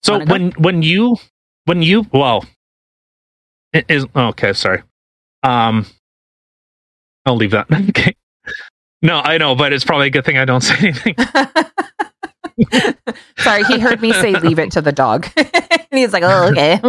So 0.03 0.23
when 0.25 0.51
when 0.51 0.81
you 0.81 1.17
when 1.65 1.81
you 1.81 2.05
well, 2.11 2.45
it 3.73 3.85
is 3.89 4.05
okay. 4.15 4.53
Sorry. 4.53 4.83
Um, 5.43 5.85
I'll 7.25 7.35
leave 7.35 7.51
that. 7.51 7.67
okay. 7.89 8.15
No, 9.01 9.19
I 9.19 9.37
know, 9.37 9.55
but 9.55 9.73
it's 9.73 9.85
probably 9.85 10.07
a 10.07 10.09
good 10.09 10.25
thing 10.25 10.37
I 10.37 10.45
don't 10.45 10.61
say 10.61 10.75
anything. 10.79 11.15
Sorry, 13.37 13.63
he 13.65 13.79
heard 13.79 14.01
me 14.01 14.11
say 14.13 14.33
leave 14.39 14.59
it 14.59 14.71
to 14.71 14.81
the 14.81 14.91
dog. 14.91 15.27
and 15.35 15.85
he's 15.91 16.13
like, 16.13 16.23
oh, 16.25 16.49
okay. 16.51 16.79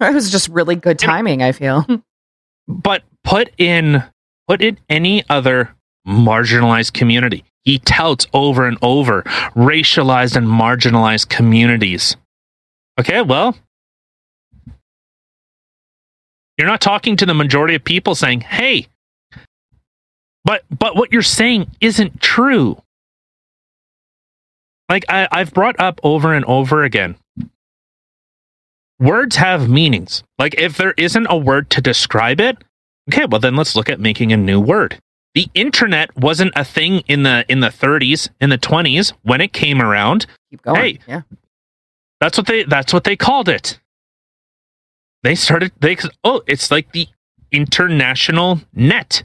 That 0.00 0.14
was 0.14 0.30
just 0.30 0.48
really 0.48 0.76
good 0.76 0.98
timing, 0.98 1.42
I 1.42 1.52
feel. 1.52 1.86
but 2.66 3.02
put 3.24 3.50
in 3.58 4.02
put 4.48 4.62
in 4.62 4.78
any 4.88 5.22
other 5.28 5.74
marginalized 6.06 6.92
community. 6.92 7.44
He 7.64 7.78
touts 7.78 8.26
over 8.32 8.66
and 8.66 8.78
over 8.82 9.22
racialized 9.54 10.36
and 10.36 10.46
marginalized 10.46 11.28
communities. 11.28 12.16
Okay, 12.98 13.22
well, 13.22 13.56
you're 16.58 16.66
not 16.66 16.80
talking 16.80 17.16
to 17.16 17.26
the 17.26 17.34
majority 17.34 17.74
of 17.74 17.84
people 17.84 18.14
saying, 18.14 18.40
"Hey, 18.40 18.88
but 20.44 20.64
but 20.76 20.96
what 20.96 21.12
you're 21.12 21.22
saying 21.22 21.70
isn't 21.80 22.20
true." 22.20 22.82
Like 24.88 25.04
I, 25.08 25.28
I've 25.30 25.54
brought 25.54 25.80
up 25.80 26.00
over 26.02 26.34
and 26.34 26.44
over 26.44 26.84
again. 26.84 27.16
Words 29.00 29.36
have 29.36 29.68
meanings. 29.68 30.22
Like 30.38 30.54
if 30.58 30.76
there 30.76 30.94
isn't 30.96 31.26
a 31.30 31.36
word 31.36 31.70
to 31.70 31.80
describe 31.80 32.40
it, 32.40 32.58
okay, 33.10 33.24
well 33.24 33.40
then 33.40 33.56
let's 33.56 33.74
look 33.74 33.88
at 33.88 34.00
making 34.00 34.32
a 34.32 34.36
new 34.36 34.60
word. 34.60 34.98
The 35.34 35.48
internet 35.54 36.14
wasn't 36.16 36.52
a 36.56 36.64
thing 36.64 37.00
in 37.08 37.22
the 37.22 37.44
in 37.48 37.60
the 37.60 37.68
30s, 37.68 38.28
in 38.40 38.50
the 38.50 38.58
20s 38.58 39.12
when 39.22 39.40
it 39.40 39.52
came 39.52 39.80
around. 39.80 40.26
Keep 40.50 40.62
going. 40.62 40.76
Hey. 40.80 40.98
yeah. 41.06 41.22
That's 42.20 42.36
what 42.38 42.46
they 42.46 42.64
that's 42.64 42.92
what 42.92 43.04
they 43.04 43.16
called 43.16 43.48
it. 43.48 43.80
They 45.22 45.34
started 45.34 45.72
they 45.80 45.96
oh, 46.22 46.42
it's 46.46 46.70
like 46.70 46.92
the 46.92 47.08
international 47.50 48.60
net. 48.74 49.22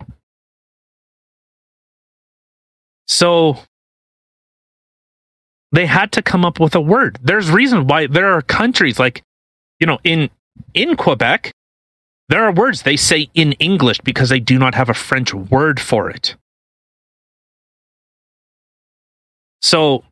So 3.08 3.60
they 5.72 5.86
had 5.86 6.12
to 6.14 6.22
come 6.22 6.46
up 6.46 6.60
with 6.60 6.76
a 6.76 6.82
word. 6.82 7.20
There's 7.22 7.52
reason 7.52 7.88
why 7.88 8.08
there 8.08 8.34
are 8.34 8.42
countries 8.42 8.98
like 8.98 9.24
you 9.80 9.88
know 9.88 10.00
in 10.04 10.30
in 10.74 10.96
Quebec 10.96 11.52
there 12.30 12.44
are 12.44 12.52
words 12.52 12.82
they 12.84 12.98
say 12.98 13.30
in 13.34 13.54
English 13.54 14.00
because 14.02 14.30
they 14.30 14.40
do 14.40 14.60
not 14.60 14.76
have 14.76 14.90
a 14.90 14.94
French 14.94 15.34
word 15.34 15.80
for 15.80 16.10
it. 16.10 16.36
So 19.62 20.04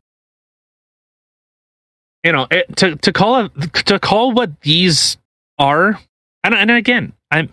you 2.26 2.32
know 2.32 2.46
it, 2.50 2.76
to 2.76 2.96
to 2.96 3.12
call 3.12 3.44
it 3.44 3.52
to 3.86 3.98
call 4.00 4.32
what 4.32 4.60
these 4.62 5.16
are 5.58 5.98
and, 6.42 6.54
and 6.54 6.70
again 6.72 7.12
i'm 7.30 7.48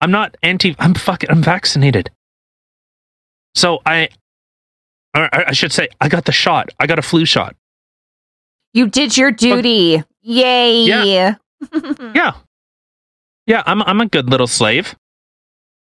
i'm 0.00 0.12
not 0.12 0.36
anti 0.44 0.76
i'm 0.78 0.94
fucking 0.94 1.28
i'm 1.28 1.42
vaccinated 1.42 2.08
so 3.56 3.80
i 3.84 4.08
or 5.16 5.28
i 5.32 5.52
should 5.52 5.72
say 5.72 5.88
i 6.00 6.08
got 6.08 6.24
the 6.24 6.32
shot 6.32 6.70
i 6.78 6.86
got 6.86 7.00
a 7.00 7.02
flu 7.02 7.24
shot 7.24 7.56
You 8.72 8.86
did 8.88 9.16
your 9.16 9.32
duty. 9.32 10.02
Yay. 10.22 10.84
Yeah. 10.84 11.34
yeah 12.14 12.34
yeah 13.46 13.62
i'm 13.66 13.82
i'm 13.82 14.00
a 14.00 14.06
good 14.06 14.28
little 14.30 14.46
slave 14.46 14.94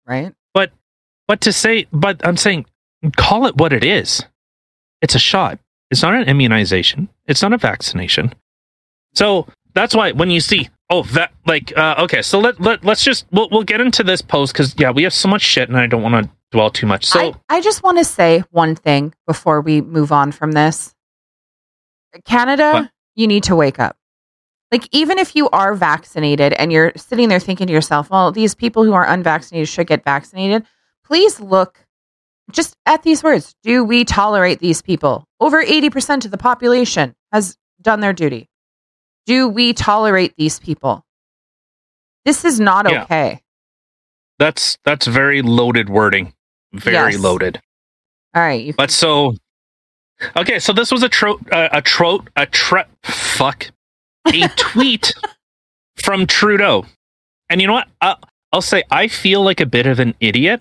Right? 0.07 0.33
but 0.55 0.73
but 1.29 1.41
to 1.43 1.53
say 1.53 1.87
but 1.93 2.21
i'm 2.27 2.37
saying 2.37 2.67
call 3.17 3.47
it 3.47 3.57
what 3.57 3.73
it 3.73 3.85
is 3.85 4.25
it's 5.03 5.15
a 5.15 5.19
shot 5.19 5.59
it's 5.91 6.03
not 6.03 6.15
an 6.15 6.25
immunization 6.25 7.09
it's 7.27 7.43
not 7.43 7.53
a 7.53 7.59
vaccination 7.59 8.33
so 9.15 9.47
that's 9.75 9.95
why 9.95 10.13
when 10.13 10.31
you 10.31 10.41
see 10.41 10.69
oh 10.91 11.03
that 11.15 11.33
like 11.47 11.77
uh, 11.77 11.95
okay 11.99 12.23
so 12.23 12.39
let, 12.41 12.61
let 12.61 12.85
let's 12.85 13.05
just 13.05 13.25
we'll, 13.31 13.49
we'll 13.51 13.63
get 13.63 13.81
into 13.81 14.03
this 14.03 14.21
post 14.23 14.53
because 14.53 14.75
yeah 14.79 14.91
we 14.91 15.03
have 15.05 15.15
so 15.15 15.29
much 15.29 15.43
shit 15.43 15.69
and 15.69 15.79
i 15.79 15.87
don't 15.87 16.03
want 16.03 16.25
to 16.25 16.31
dwell 16.51 16.71
too 16.71 16.87
much 16.87 17.05
so 17.07 17.35
I, 17.49 17.59
I 17.59 17.61
just 17.61 17.83
want 17.85 17.99
to 17.99 18.05
say 18.05 18.43
one 18.51 18.75
thing 18.75 19.15
before 19.27 19.61
we 19.61 19.81
move 19.81 20.11
on 20.11 20.33
from 20.33 20.51
this. 20.53 20.93
Canada, 22.25 22.73
What? 22.73 22.91
you 23.15 23.29
need 23.29 23.45
to 23.45 23.55
wake 23.55 23.79
up. 23.79 23.97
Like, 24.73 24.89
even 24.93 25.19
if 25.19 25.35
you 25.35 25.49
are 25.51 25.75
vaccinated 25.75 26.53
and 26.53 26.73
you're 26.73 26.93
sitting 26.97 27.29
there 27.29 27.41
thinking 27.41 27.67
to 27.67 27.73
yourself, 27.73 28.09
well, 28.11 28.31
these 28.31 28.55
people 28.55 28.85
who 28.85 28.93
are 28.93 29.07
unvaccinated 29.07 29.69
should 29.69 29.89
get 29.89 30.05
vaccinated, 30.05 30.65
please 31.05 31.41
look 31.41 31.85
just 32.53 32.77
at 32.87 33.03
these 33.03 33.23
words. 33.25 33.55
Do 33.65 33.83
we 33.85 34.05
tolerate 34.05 34.61
these 34.61 34.81
people? 34.81 35.25
Over 35.41 35.65
80% 35.65 36.25
of 36.25 36.31
the 36.31 36.39
population 36.39 37.15
has 37.33 37.57
done 37.83 38.01
their 38.01 38.13
duty. 38.13 38.49
Do 39.27 39.49
we 39.49 39.73
tolerate 39.73 40.35
these 40.37 40.59
people? 40.61 41.05
This 42.25 42.45
is 42.45 42.61
not 42.61 42.89
Yeah. 42.91 43.03
okay. 43.05 43.41
that's 44.39 44.79
that's 44.85 45.07
very 45.07 45.43
loaded 45.43 45.89
wording 45.91 46.33
very 46.73 47.13
Yes. 47.13 47.19
loaded 47.21 47.61
All 48.35 48.43
right. 48.43 48.65
You 48.65 48.73
but 48.75 48.91
so 48.91 49.35
okay 50.37 50.59
so 50.59 50.73
this 50.73 50.91
was 50.91 51.03
a 51.03 51.09
tro 51.09 51.39
uh, 51.53 51.69
a 51.73 51.83
trote 51.83 52.29
a 52.37 52.47
tre 52.47 52.85
fuck 53.03 53.67
a 54.27 54.49
tweet 54.57 55.13
from 55.97 56.27
trudeau. 56.27 56.87
And 57.49 57.61
you 57.61 57.67
know 57.67 57.75
what? 57.75 57.89
I'll, 58.01 58.19
I'll 58.53 58.63
say 58.63 58.83
i 58.91 59.09
feel 59.09 59.43
like 59.43 59.61
a 59.61 59.67
bit 59.67 59.87
of 59.87 60.01
an 60.01 60.15
idiot 60.21 60.61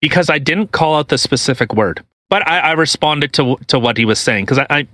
because 0.00 0.30
i 0.30 0.38
didn't 0.38 0.72
call 0.72 0.96
out 0.96 1.08
the 1.08 1.18
specific 1.18 1.74
word 1.74 2.04
but 2.28 2.46
i, 2.48 2.58
I 2.58 2.72
responded 2.72 3.32
to 3.34 3.56
to 3.68 3.78
what 3.78 3.96
he 3.96 4.04
was 4.04 4.18
saying 4.18 4.44
because 4.44 4.58
I, 4.58 4.66
I 4.70 4.88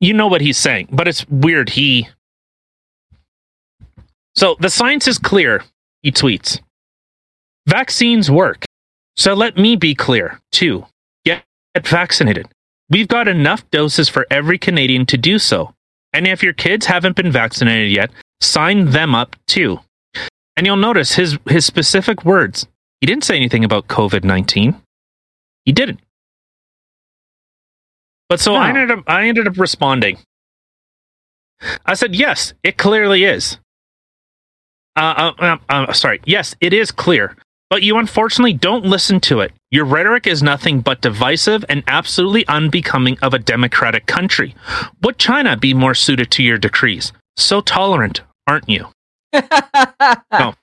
you 0.00 0.14
know 0.14 0.26
what 0.26 0.40
he's 0.40 0.58
saying 0.58 0.88
but 0.92 1.08
it's 1.08 1.26
weird. 1.28 1.70
He 1.70 2.08
so 4.34 4.56
the 4.60 4.70
science 4.70 5.08
is 5.08 5.18
clear 5.18 5.64
he 6.02 6.12
tweets. 6.12 6.60
Vaccines 7.66 8.30
work. 8.30 8.64
So 9.16 9.34
let 9.34 9.58
me 9.58 9.76
be 9.76 9.94
clear 9.94 10.40
too. 10.52 10.86
Get 11.24 11.44
vaccinated. 11.84 12.48
We've 12.88 13.08
got 13.08 13.28
enough 13.28 13.68
doses 13.70 14.08
for 14.08 14.26
every 14.30 14.58
canadian 14.58 15.04
to 15.06 15.18
do 15.18 15.38
so 15.38 15.74
and 16.12 16.26
if 16.26 16.42
your 16.42 16.52
kids 16.52 16.86
haven't 16.86 17.16
been 17.16 17.30
vaccinated 17.30 17.90
yet 17.90 18.10
sign 18.40 18.90
them 18.90 19.14
up 19.14 19.36
too. 19.46 19.80
And 20.56 20.66
you'll 20.66 20.76
notice 20.76 21.14
his 21.14 21.38
his 21.48 21.64
specific 21.64 22.24
words. 22.24 22.66
He 23.00 23.06
didn't 23.06 23.24
say 23.24 23.36
anything 23.36 23.64
about 23.64 23.88
covid-19 23.88 24.80
he 25.64 25.72
didn't. 25.72 26.00
But 28.28 28.40
so 28.40 28.54
i 28.54 28.68
ended 28.68 28.90
up 28.90 29.04
i 29.06 29.28
ended 29.28 29.46
up 29.46 29.58
responding. 29.58 30.18
I 31.84 31.94
said 31.94 32.14
yes 32.14 32.54
it 32.62 32.76
clearly 32.76 33.24
is. 33.24 33.58
Uh, 34.96 35.32
uh, 35.38 35.44
uh, 35.44 35.56
uh, 35.68 35.92
sorry. 35.92 36.20
Yes 36.24 36.54
it 36.60 36.72
is 36.72 36.90
clear 36.90 37.36
but 37.70 37.82
you 37.82 37.96
unfortunately 37.96 38.52
don't 38.52 38.84
listen 38.84 39.20
to 39.20 39.40
it. 39.40 39.52
Your 39.70 39.84
rhetoric 39.86 40.26
is 40.26 40.42
nothing 40.42 40.80
but 40.80 41.00
divisive 41.00 41.64
and 41.68 41.82
absolutely 41.86 42.46
unbecoming 42.48 43.18
of 43.22 43.32
a 43.32 43.38
democratic 43.38 44.06
country. 44.06 44.54
Would 45.02 45.18
China 45.18 45.56
be 45.56 45.72
more 45.72 45.94
suited 45.94 46.30
to 46.32 46.42
your 46.42 46.58
decrees? 46.58 47.12
So 47.36 47.60
tolerant, 47.60 48.22
aren't 48.46 48.68
you? 48.68 48.88
No. 50.32 50.54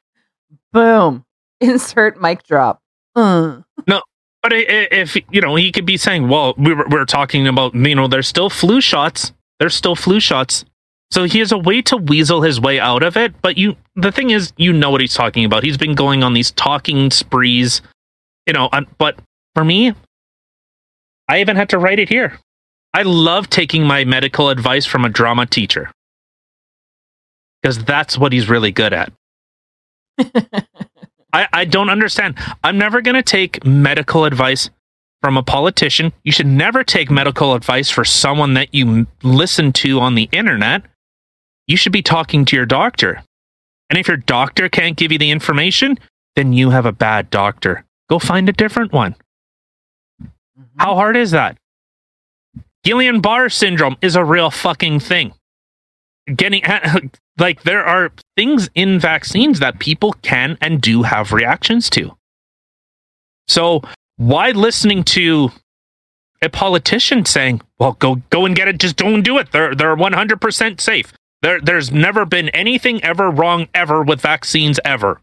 Boom. 0.74 1.26
Insert 1.62 2.22
mic 2.22 2.44
drop. 2.44 2.82
Uh. 3.16 3.62
But 4.44 4.54
i- 4.54 4.58
i- 4.58 4.88
if 4.92 5.16
you 5.32 5.42
know, 5.42 5.56
he 5.56 5.72
could 5.72 5.86
be 5.86 5.98
saying, 5.98 6.30
"Well, 6.30 6.54
we 6.58 6.74
were, 6.74 6.86
we 6.88 6.98
were 6.98 7.06
talking 7.06 7.48
about 7.48 7.74
you 7.76 7.96
know, 7.96 8.08
there's 8.08 8.28
still 8.28 8.50
flu 8.50 8.80
shots. 8.80 9.34
There's 9.60 9.74
still 9.76 9.96
flu 9.96 10.20
shots." 10.20 10.64
So 11.12 11.24
he 11.24 11.40
has 11.40 11.52
a 11.52 11.58
way 11.58 11.82
to 11.84 11.98
weasel 11.98 12.42
his 12.42 12.60
way 12.60 12.80
out 12.80 13.04
of 13.04 13.16
it. 13.16 13.42
But 13.42 13.58
you, 13.58 13.76
the 13.96 14.12
thing 14.12 14.30
is, 14.30 14.52
you 14.58 14.74
know 14.74 14.90
what 14.90 15.02
he's 15.02 15.14
talking 15.14 15.46
about. 15.46 15.64
He's 15.64 15.78
been 15.78 15.96
going 15.96 16.24
on 16.24 16.34
these 16.34 16.52
talking 16.52 17.12
sprees, 17.12 17.82
you 18.46 18.54
know. 18.54 18.70
But 18.98 19.18
for 19.56 19.64
me, 19.64 19.94
I 21.30 21.40
even 21.40 21.56
had 21.56 21.70
to 21.70 21.78
write 21.78 22.00
it 22.00 22.10
here. 22.10 22.40
I 22.94 23.04
love 23.04 23.50
taking 23.50 23.86
my 23.86 24.06
medical 24.06 24.50
advice 24.50 24.86
from 24.86 25.06
a 25.06 25.10
drama 25.10 25.46
teacher 25.46 25.92
because 27.62 27.84
that's 27.84 28.18
what 28.18 28.34
he's 28.34 28.50
really 28.50 28.72
good 28.72 28.94
at. 28.94 29.14
I, 31.34 31.48
I 31.54 31.66
don't 31.66 31.90
understand. 31.90 32.36
I'm 32.64 32.78
never 32.78 33.02
going 33.02 33.16
to 33.16 33.24
take 33.24 33.66
medical 33.66 34.26
advice 34.26 34.70
from 35.22 35.38
a 35.38 35.44
politician. 35.44 36.14
You 36.24 36.32
should 36.32 36.48
never 36.48 36.84
take 36.84 37.12
medical 37.12 37.54
advice 37.54 37.90
for 37.90 38.06
someone 38.06 38.54
that 38.54 38.74
you 38.74 39.08
listen 39.24 39.74
to 39.74 40.00
on 40.00 40.16
the 40.16 40.30
internet. 40.32 40.84
You 41.68 41.78
should 41.78 41.92
be 41.92 42.02
talking 42.02 42.46
to 42.46 42.56
your 42.56 42.66
doctor. 42.66 43.24
And 43.90 44.00
if 44.00 44.08
your 44.08 44.18
doctor 44.18 44.70
can't 44.70 44.98
give 44.98 45.12
you 45.12 45.18
the 45.18 45.32
information, 45.32 45.98
then 46.36 46.54
you 46.54 46.70
have 46.70 46.86
a 46.86 46.92
bad 46.92 47.30
doctor. 47.30 47.84
Go 48.10 48.20
find 48.20 48.48
a 48.48 48.54
different 48.54 48.94
one. 48.94 49.16
Mm-hmm. 50.22 50.64
How 50.78 50.96
hard 50.96 51.18
is 51.18 51.32
that? 51.32 51.58
Guillain 52.86 53.22
Barré 53.22 53.52
syndrome 53.52 53.98
is 54.02 54.16
a 54.16 54.24
real 54.24 54.50
fucking 54.50 55.00
thing. 55.00 55.34
Getting 56.34 56.64
like 57.38 57.64
there 57.64 57.84
are 57.84 58.12
things 58.36 58.70
in 58.76 59.00
vaccines 59.00 59.60
that 59.60 59.80
people 59.80 60.14
can 60.22 60.58
and 60.62 60.82
do 60.82 61.04
have 61.04 61.34
reactions 61.34 61.90
to. 61.92 62.16
So 63.48 63.82
why 64.18 64.52
listening 64.52 65.04
to 65.06 65.52
a 66.42 66.50
politician 66.50 67.26
saying, 67.26 67.62
"Well, 67.80 67.94
go 67.94 68.16
go 68.30 68.46
and 68.46 68.56
get 68.56 68.68
it. 68.68 68.78
Just 68.78 68.98
don't 68.98 69.22
do 69.24 69.38
it. 69.38 69.52
They're 69.52 69.74
they're 69.74 69.96
100% 69.96 70.82
safe." 70.82 71.14
There 71.42 71.62
there's 71.62 71.92
never 71.92 72.26
been 72.26 72.50
anything 72.50 73.04
ever 73.04 73.30
wrong 73.30 73.68
ever 73.74 74.02
with 74.02 74.22
vaccines 74.22 74.80
ever. 74.84 75.22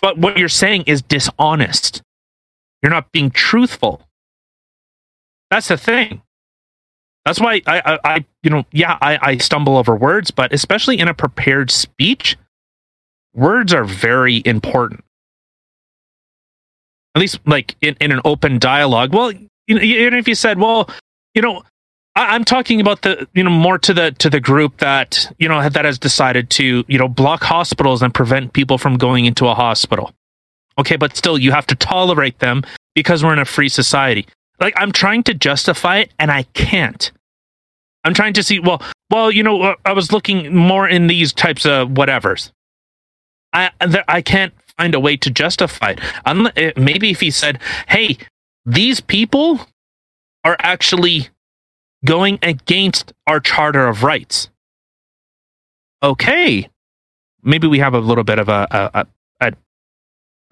But 0.00 0.18
what 0.18 0.38
you're 0.38 0.48
saying 0.48 0.84
is 0.86 1.02
dishonest. 1.02 2.02
You're 2.82 2.90
not 2.90 3.12
being 3.12 3.30
truthful. 3.30 4.02
That's 5.50 5.68
the 5.68 5.76
thing. 5.76 6.22
That's 7.24 7.40
why 7.40 7.60
I, 7.66 7.80
I, 7.84 7.98
I 8.04 8.24
you 8.42 8.50
know, 8.50 8.64
yeah, 8.72 8.96
I, 9.00 9.18
I 9.20 9.36
stumble 9.38 9.76
over 9.76 9.94
words, 9.94 10.30
but 10.30 10.52
especially 10.52 10.98
in 10.98 11.08
a 11.08 11.14
prepared 11.14 11.70
speech, 11.70 12.36
words 13.34 13.72
are 13.74 13.84
very 13.84 14.42
important. 14.44 15.04
At 17.14 17.20
least, 17.20 17.40
like 17.46 17.76
in, 17.80 17.96
in 18.00 18.12
an 18.12 18.20
open 18.24 18.58
dialogue. 18.58 19.12
Well, 19.12 19.32
you 19.66 19.74
know, 19.74 19.82
even 19.82 20.14
if 20.14 20.28
you 20.28 20.34
said, 20.34 20.58
well, 20.58 20.88
you 21.34 21.42
know, 21.42 21.62
I, 22.20 22.34
I'm 22.34 22.44
talking 22.44 22.80
about 22.80 23.02
the, 23.02 23.26
you 23.34 23.42
know, 23.42 23.50
more 23.50 23.78
to 23.78 23.94
the 23.94 24.12
to 24.12 24.28
the 24.28 24.40
group 24.40 24.78
that 24.78 25.32
you 25.38 25.48
know 25.48 25.66
that 25.66 25.84
has 25.84 25.98
decided 25.98 26.50
to, 26.50 26.84
you 26.86 26.98
know, 26.98 27.08
block 27.08 27.42
hospitals 27.42 28.02
and 28.02 28.12
prevent 28.12 28.52
people 28.52 28.76
from 28.76 28.98
going 28.98 29.24
into 29.24 29.48
a 29.48 29.54
hospital. 29.54 30.12
Okay, 30.78 30.96
but 30.96 31.16
still, 31.16 31.38
you 31.38 31.50
have 31.52 31.66
to 31.68 31.74
tolerate 31.74 32.38
them 32.38 32.62
because 32.94 33.24
we're 33.24 33.32
in 33.32 33.38
a 33.38 33.44
free 33.44 33.68
society. 33.68 34.26
Like 34.60 34.74
i'm 34.76 34.92
trying 34.92 35.22
to 35.24 35.34
justify 35.34 35.98
it 35.98 36.12
and 36.18 36.30
i 36.30 36.42
can't. 36.54 37.10
I'm 38.04 38.14
trying 38.14 38.34
to 38.34 38.42
see 38.42 38.58
well 38.58 38.82
well 39.10 39.30
you 39.30 39.42
know 39.42 39.62
uh, 39.62 39.74
i 39.84 39.92
was 39.92 40.12
looking 40.12 40.54
more 40.54 40.86
in 40.86 41.06
these 41.06 41.32
types 41.32 41.64
of 41.64 41.88
whatevers. 41.88 42.52
I 43.52 43.70
i 44.08 44.20
can't 44.20 44.52
find 44.76 44.94
a 44.94 45.00
way 45.00 45.16
to 45.16 45.30
justify 45.30 45.94
it. 45.96 46.00
Eh, 46.56 46.72
maybe 46.76 47.10
if 47.10 47.20
he 47.20 47.30
said 47.30 47.58
hey 47.88 48.18
these 48.66 49.00
people 49.00 49.60
are 50.44 50.56
actually 50.60 51.30
going 52.04 52.38
against 52.42 53.12
our 53.26 53.40
charter 53.40 53.86
of 53.88 54.02
rights 54.02 54.48
okay 56.02 56.68
maybe 57.42 57.66
we 57.66 57.78
have 57.78 57.94
a 57.94 57.98
little 58.00 58.24
bit 58.24 58.38
of 58.38 58.48
a 58.48 58.66
a, 58.94 59.06
a, 59.40 59.52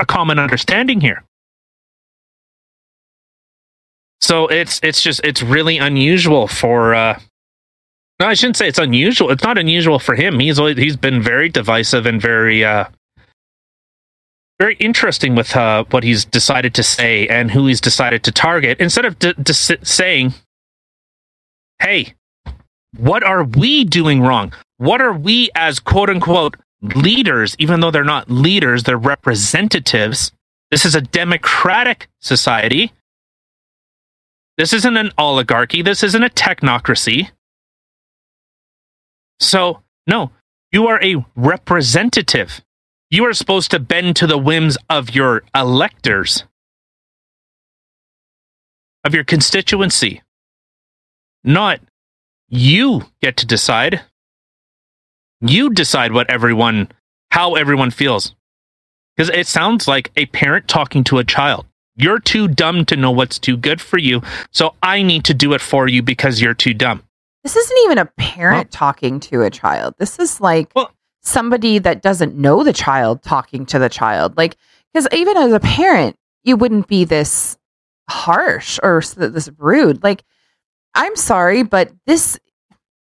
a 0.00 0.06
common 0.06 0.38
understanding 0.38 1.00
here 1.00 1.24
so 4.20 4.46
it's 4.48 4.80
it's 4.82 5.02
just 5.02 5.20
it's 5.24 5.42
really 5.42 5.78
unusual 5.78 6.48
for 6.48 6.94
uh 6.94 7.18
no, 8.20 8.26
I 8.26 8.34
shouldn't 8.34 8.56
say 8.56 8.66
it's 8.68 8.80
unusual. 8.80 9.30
It's 9.30 9.44
not 9.44 9.58
unusual 9.58 9.98
for 10.00 10.16
him. 10.16 10.40
He's 10.40 10.58
always, 10.58 10.76
he's 10.76 10.96
been 10.96 11.22
very 11.22 11.48
divisive 11.48 12.04
and 12.06 12.20
very 12.20 12.64
uh 12.64 12.87
very 14.61 14.76
interesting 14.76 15.34
with 15.37 15.56
uh 15.56 15.84
what 15.90 16.04
he's 16.04 16.24
decided 16.24 16.74
to 16.74 16.82
say 16.82 17.28
and 17.28 17.50
who 17.50 17.66
he's 17.66 17.80
decided 17.80 18.24
to 18.24 18.32
target 18.32 18.80
instead 18.80 19.04
of 19.04 19.18
d- 19.18 19.34
saying 19.84 20.34
hey 21.80 22.14
what 22.96 23.22
are 23.22 23.44
we 23.44 23.84
doing 23.84 24.20
wrong 24.20 24.52
what 24.78 25.00
are 25.00 25.12
we 25.12 25.50
as 25.54 25.78
quote 25.78 26.10
unquote 26.10 26.56
leaders 26.82 27.56
even 27.58 27.80
though 27.80 27.90
they're 27.90 28.04
not 28.04 28.30
leaders 28.30 28.84
they're 28.84 28.96
representatives 28.96 30.32
this 30.70 30.84
is 30.84 30.94
a 30.94 31.00
democratic 31.00 32.08
society 32.20 32.92
this 34.58 34.72
isn't 34.72 34.96
an 34.96 35.12
oligarchy. 35.16 35.82
This 35.82 36.02
isn't 36.02 36.22
a 36.22 36.28
technocracy. 36.28 37.30
So, 39.38 39.82
no, 40.08 40.32
you 40.72 40.88
are 40.88 41.02
a 41.02 41.24
representative. 41.36 42.60
You 43.08 43.24
are 43.26 43.32
supposed 43.32 43.70
to 43.70 43.78
bend 43.78 44.16
to 44.16 44.26
the 44.26 44.36
whims 44.36 44.76
of 44.90 45.14
your 45.14 45.44
electors, 45.54 46.42
of 49.04 49.14
your 49.14 49.22
constituency. 49.22 50.22
Not 51.48 51.80
you 52.50 53.06
get 53.22 53.38
to 53.38 53.46
decide. 53.46 54.02
You 55.40 55.70
decide 55.70 56.12
what 56.12 56.28
everyone, 56.28 56.88
how 57.30 57.54
everyone 57.54 57.90
feels. 57.90 58.34
Because 59.16 59.30
it 59.30 59.46
sounds 59.46 59.88
like 59.88 60.12
a 60.14 60.26
parent 60.26 60.68
talking 60.68 61.04
to 61.04 61.16
a 61.16 61.24
child. 61.24 61.64
You're 61.96 62.20
too 62.20 62.48
dumb 62.48 62.84
to 62.84 62.96
know 62.96 63.11
what's 63.11 63.38
too 63.38 63.56
good 63.56 63.80
for 63.80 63.98
you. 63.98 64.20
So 64.50 64.74
I 64.82 65.02
need 65.02 65.24
to 65.24 65.32
do 65.32 65.54
it 65.54 65.62
for 65.62 65.88
you 65.88 66.02
because 66.02 66.42
you're 66.42 66.52
too 66.52 66.74
dumb. 66.74 67.02
This 67.44 67.56
isn't 67.56 67.78
even 67.84 67.96
a 67.96 68.12
parent 68.18 68.66
well, 68.66 68.70
talking 68.70 69.18
to 69.20 69.40
a 69.40 69.48
child. 69.48 69.94
This 69.96 70.18
is 70.18 70.42
like 70.42 70.70
well, 70.76 70.92
somebody 71.22 71.78
that 71.78 72.02
doesn't 72.02 72.37
know 72.37 72.62
the 72.62 72.74
child 72.74 73.22
talking 73.22 73.64
to 73.66 73.78
the 73.78 73.88
child. 73.88 74.37
Like, 74.37 74.58
because 74.92 75.08
even 75.12 75.38
as 75.38 75.54
a 75.54 75.61
parent, 75.61 76.14
you 76.44 76.58
wouldn't 76.58 76.88
be 76.88 77.06
this 77.06 77.56
harsh 78.11 78.78
or 78.82 79.02
this 79.16 79.48
rude. 79.56 80.02
Like, 80.02 80.24
I'm 80.98 81.16
sorry, 81.16 81.62
but 81.62 81.90
this, 82.06 82.38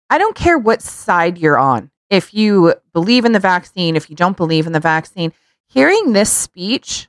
I 0.09 0.17
don't 0.17 0.35
care 0.35 0.57
what 0.57 0.81
side 0.81 1.37
you're 1.37 1.57
on. 1.57 1.89
If 2.09 2.33
you 2.33 2.75
believe 2.93 3.23
in 3.23 3.31
the 3.31 3.39
vaccine, 3.39 3.95
if 3.95 4.09
you 4.09 4.15
don't 4.15 4.35
believe 4.35 4.67
in 4.67 4.73
the 4.73 4.79
vaccine, 4.79 5.31
hearing 5.67 6.11
this 6.11 6.31
speech 6.31 7.07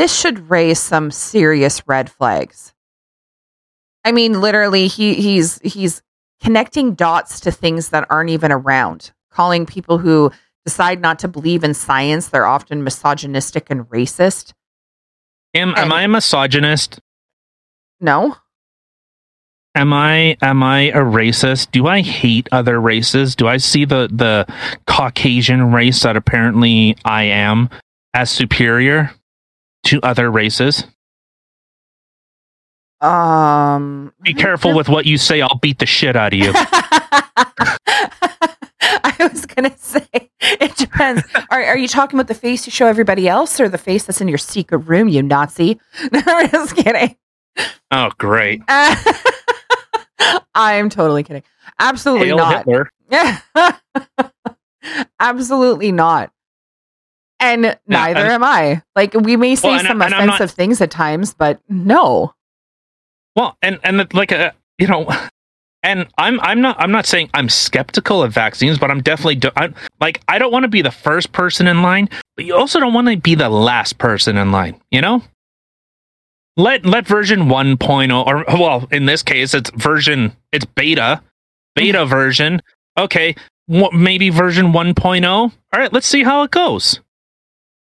this 0.00 0.18
should 0.18 0.48
raise 0.48 0.78
some 0.78 1.10
serious 1.10 1.86
red 1.86 2.10
flags. 2.10 2.72
I 4.02 4.12
mean, 4.12 4.40
literally, 4.40 4.86
he 4.86 5.12
he's 5.12 5.58
he's 5.58 6.00
connecting 6.42 6.94
dots 6.94 7.40
to 7.40 7.50
things 7.50 7.90
that 7.90 8.06
aren't 8.08 8.30
even 8.30 8.50
around, 8.50 9.12
calling 9.30 9.66
people 9.66 9.98
who 9.98 10.32
decide 10.64 11.02
not 11.02 11.18
to 11.18 11.28
believe 11.28 11.64
in 11.64 11.74
science 11.74 12.28
they're 12.28 12.46
often 12.46 12.82
misogynistic 12.82 13.68
and 13.68 13.82
racist. 13.90 14.54
Am 15.52 15.68
and, 15.68 15.78
am 15.78 15.92
I 15.92 16.04
a 16.04 16.08
misogynist? 16.08 16.98
No. 18.00 18.38
Am 19.80 19.92
I 19.94 20.36
am 20.42 20.62
I 20.62 20.90
a 20.90 21.00
racist? 21.00 21.70
Do 21.70 21.86
I 21.86 22.02
hate 22.02 22.48
other 22.52 22.78
races? 22.80 23.34
Do 23.34 23.48
I 23.48 23.56
see 23.56 23.84
the 23.86 24.08
the 24.12 24.46
Caucasian 24.86 25.72
race 25.72 26.02
that 26.02 26.16
apparently 26.16 26.96
I 27.04 27.24
am 27.24 27.70
as 28.12 28.30
superior? 28.30 29.12
to 29.84 30.00
other 30.02 30.30
races? 30.30 30.84
Um, 33.00 34.12
be 34.22 34.34
careful 34.34 34.74
with 34.74 34.88
what 34.88 35.06
you 35.06 35.16
say. 35.16 35.40
I'll 35.40 35.58
beat 35.58 35.78
the 35.78 35.86
shit 35.86 36.16
out 36.16 36.34
of 36.34 36.38
you. 36.38 36.52
I 39.02 39.28
was 39.32 39.46
gonna 39.46 39.74
say 39.78 40.06
it 40.40 40.76
depends. 40.76 41.22
Are, 41.50 41.62
are 41.62 41.78
you 41.78 41.88
talking 41.88 42.18
about 42.18 42.28
the 42.28 42.34
face 42.34 42.66
you 42.66 42.72
show 42.72 42.86
everybody 42.86 43.26
else, 43.28 43.58
or 43.58 43.68
the 43.68 43.78
face 43.78 44.04
that's 44.04 44.20
in 44.20 44.28
your 44.28 44.38
secret 44.38 44.78
room, 44.78 45.08
you 45.08 45.22
Nazi? 45.22 45.80
No, 46.12 46.20
I'm 46.26 46.50
just 46.50 46.76
kidding. 46.76 47.16
Oh, 47.90 48.10
great! 48.18 48.62
I'm 50.54 50.90
totally 50.90 51.22
kidding. 51.22 51.42
Absolutely 51.78 52.28
Hail 52.28 52.36
not. 52.36 52.66
Hitler. 52.66 52.90
Absolutely 55.20 55.92
not 55.92 56.32
and 57.40 57.64
yeah, 57.64 57.76
neither 57.86 58.20
and, 58.20 58.32
am 58.32 58.44
I. 58.44 58.82
Like 58.94 59.14
we 59.14 59.36
may 59.36 59.56
say 59.56 59.70
well, 59.70 59.84
some 59.84 60.02
and, 60.02 60.12
offensive 60.12 60.40
not, 60.40 60.50
things 60.50 60.80
at 60.80 60.90
times, 60.90 61.34
but 61.34 61.60
no. 61.68 62.34
Well, 63.34 63.56
and 63.62 63.80
and 63.82 64.12
like 64.14 64.30
a 64.30 64.48
uh, 64.48 64.50
you 64.78 64.86
know, 64.86 65.08
and 65.82 66.06
I'm 66.18 66.38
I'm 66.40 66.60
not 66.60 66.76
I'm 66.78 66.92
not 66.92 67.06
saying 67.06 67.30
I'm 67.34 67.48
skeptical 67.48 68.22
of 68.22 68.32
vaccines, 68.32 68.78
but 68.78 68.90
I'm 68.90 69.02
definitely 69.02 69.36
do, 69.36 69.50
I'm, 69.56 69.74
like 70.00 70.20
I 70.28 70.38
don't 70.38 70.52
want 70.52 70.64
to 70.64 70.68
be 70.68 70.82
the 70.82 70.90
first 70.90 71.32
person 71.32 71.66
in 71.66 71.82
line, 71.82 72.08
but 72.36 72.44
you 72.44 72.54
also 72.54 72.78
don't 72.78 72.92
want 72.92 73.08
to 73.08 73.16
be 73.16 73.34
the 73.34 73.48
last 73.48 73.98
person 73.98 74.36
in 74.36 74.52
line. 74.52 74.80
You 74.90 75.00
know, 75.00 75.22
let 76.60 76.84
let 76.84 77.06
version 77.06 77.42
1.0 77.42 78.26
or 78.26 78.44
well 78.58 78.88
in 78.90 79.06
this 79.06 79.22
case 79.22 79.54
it's 79.54 79.70
version 79.70 80.36
it's 80.52 80.64
beta 80.64 81.22
beta 81.74 81.98
mm-hmm. 81.98 82.10
version 82.10 82.62
okay 82.98 83.34
maybe 83.68 84.30
version 84.30 84.72
1.0 84.72 85.28
all 85.28 85.52
right 85.72 85.92
let's 85.92 86.06
see 86.06 86.22
how 86.22 86.42
it 86.42 86.50
goes 86.50 87.00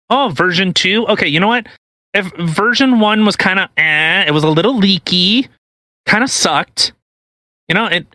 oh, 0.10 0.30
version 0.30 0.74
two. 0.74 1.08
Okay, 1.08 1.28
you 1.28 1.40
know 1.40 1.48
what? 1.48 1.68
If 2.14 2.32
version 2.38 3.00
one 3.00 3.26
was 3.26 3.36
kind 3.36 3.60
of 3.60 3.70
eh, 3.78 4.26
it 4.28 4.32
was 4.32 4.44
a 4.44 4.50
little 4.50 4.76
leaky, 4.76 5.48
kind 6.06 6.24
of 6.24 6.30
sucked. 6.30 6.94
You 7.68 7.76
know, 7.76 7.86
it, 7.86 8.08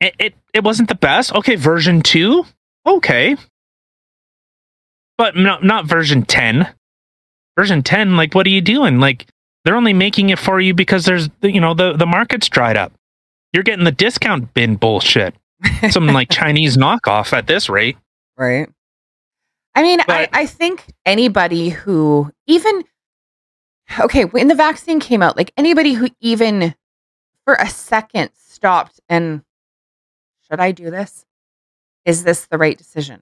it 0.00 0.14
it 0.18 0.34
it 0.54 0.64
wasn't 0.64 0.88
the 0.88 0.94
best. 0.94 1.34
Okay, 1.34 1.56
version 1.56 2.00
two. 2.02 2.46
Okay, 2.86 3.36
but 5.18 5.36
not 5.36 5.62
not 5.62 5.86
version 5.86 6.22
ten. 6.24 6.72
Version 7.60 7.82
ten, 7.82 8.16
like, 8.16 8.34
what 8.34 8.46
are 8.46 8.50
you 8.50 8.62
doing? 8.62 9.00
Like, 9.00 9.26
they're 9.64 9.76
only 9.76 9.92
making 9.92 10.30
it 10.30 10.38
for 10.38 10.58
you 10.60 10.72
because 10.72 11.04
there's 11.04 11.28
you 11.42 11.60
know 11.60 11.74
the 11.74 11.92
the 11.92 12.06
market's 12.06 12.48
dried 12.48 12.78
up. 12.78 12.90
You're 13.52 13.64
getting 13.64 13.84
the 13.84 13.92
discount 13.92 14.54
bin 14.54 14.76
bullshit. 14.76 15.34
Some 15.90 16.06
like 16.06 16.30
Chinese 16.30 16.78
knockoff 16.78 17.34
at 17.34 17.46
this 17.46 17.68
rate. 17.68 17.98
Right. 18.38 18.66
I 19.74 19.82
mean, 19.82 19.98
but, 20.06 20.30
I, 20.32 20.40
I 20.40 20.46
think 20.46 20.86
anybody 21.04 21.68
who 21.68 22.32
even 22.46 22.82
okay, 24.00 24.24
when 24.24 24.48
the 24.48 24.54
vaccine 24.54 24.98
came 24.98 25.22
out, 25.22 25.36
like 25.36 25.52
anybody 25.58 25.92
who 25.92 26.08
even 26.18 26.74
for 27.44 27.56
a 27.56 27.68
second 27.68 28.30
stopped 28.32 29.00
and 29.06 29.42
should 30.48 30.60
I 30.60 30.72
do 30.72 30.90
this? 30.90 31.26
Is 32.06 32.24
this 32.24 32.46
the 32.46 32.56
right 32.56 32.78
decision? 32.78 33.20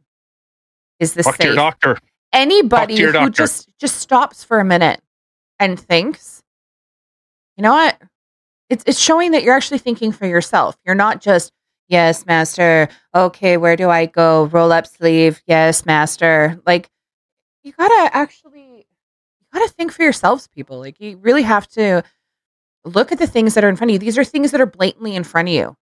Is 1.01 1.15
this 1.15 1.27
Talk 1.27 1.39
to 1.39 1.43
your 1.43 1.55
safe? 1.55 1.57
doctor. 1.57 1.99
Anybody 2.33 2.99
who 2.99 3.13
doctor. 3.13 3.31
just 3.31 3.69
just 3.79 3.97
stops 3.97 4.45
for 4.45 4.61
a 4.61 4.65
minute 4.65 5.01
and 5.59 5.79
thinks, 5.79 6.43
you 7.57 7.63
know 7.63 7.73
what? 7.73 8.01
It's 8.69 8.85
it's 8.87 8.99
showing 8.99 9.33
that 9.33 9.43
you're 9.43 9.55
actually 9.55 9.79
thinking 9.79 10.13
for 10.13 10.27
yourself. 10.27 10.77
You're 10.85 10.95
not 10.95 11.21
just 11.21 11.53
yes, 11.89 12.27
master. 12.27 12.89
Okay, 13.15 13.57
where 13.57 13.77
do 13.77 13.89
I 13.89 14.07
go? 14.07 14.45
Roll 14.47 14.73
up 14.73 14.87
sleeve. 14.87 15.43
Yes, 15.47 15.87
master. 15.87 16.61
Like 16.67 16.91
you 17.63 17.73
gotta 17.73 18.15
actually 18.15 18.87
you 18.87 19.47
gotta 19.53 19.73
think 19.73 19.93
for 19.93 20.03
yourselves, 20.03 20.49
people. 20.49 20.79
Like 20.79 21.01
you 21.01 21.17
really 21.17 21.43
have 21.43 21.67
to 21.69 22.03
look 22.85 23.11
at 23.11 23.19
the 23.19 23.27
things 23.27 23.55
that 23.55 23.65
are 23.65 23.69
in 23.69 23.77
front 23.77 23.91
of 23.91 23.95
you. 23.95 23.99
These 23.99 24.19
are 24.19 24.25
things 24.25 24.51
that 24.51 24.61
are 24.61 24.67
blatantly 24.67 25.15
in 25.17 25.25
front 25.25 25.49
of 25.49 25.55
you. 25.55 25.77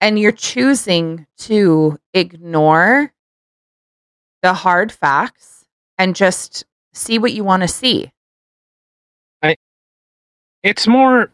And 0.00 0.18
you're 0.18 0.32
choosing 0.32 1.26
to 1.38 1.98
ignore 2.12 3.12
the 4.42 4.52
hard 4.54 4.90
facts 4.90 5.61
and 5.98 6.16
just 6.16 6.64
see 6.92 7.18
what 7.18 7.32
you 7.32 7.44
want 7.44 7.62
to 7.62 7.68
see. 7.68 8.10
It's 10.62 10.86
more. 10.86 11.30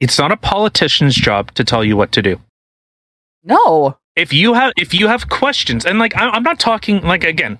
It's 0.00 0.18
not 0.18 0.32
a 0.32 0.36
politician's 0.36 1.14
job 1.14 1.52
to 1.54 1.64
tell 1.64 1.84
you 1.84 1.96
what 1.96 2.12
to 2.12 2.22
do. 2.22 2.40
No. 3.42 3.96
If 4.16 4.32
you 4.32 4.54
have 4.54 4.72
if 4.76 4.92
you 4.92 5.08
have 5.08 5.28
questions, 5.28 5.86
and 5.86 5.98
like 5.98 6.16
I, 6.16 6.28
I'm 6.28 6.42
not 6.42 6.58
talking 6.60 7.00
like 7.02 7.24
again. 7.24 7.58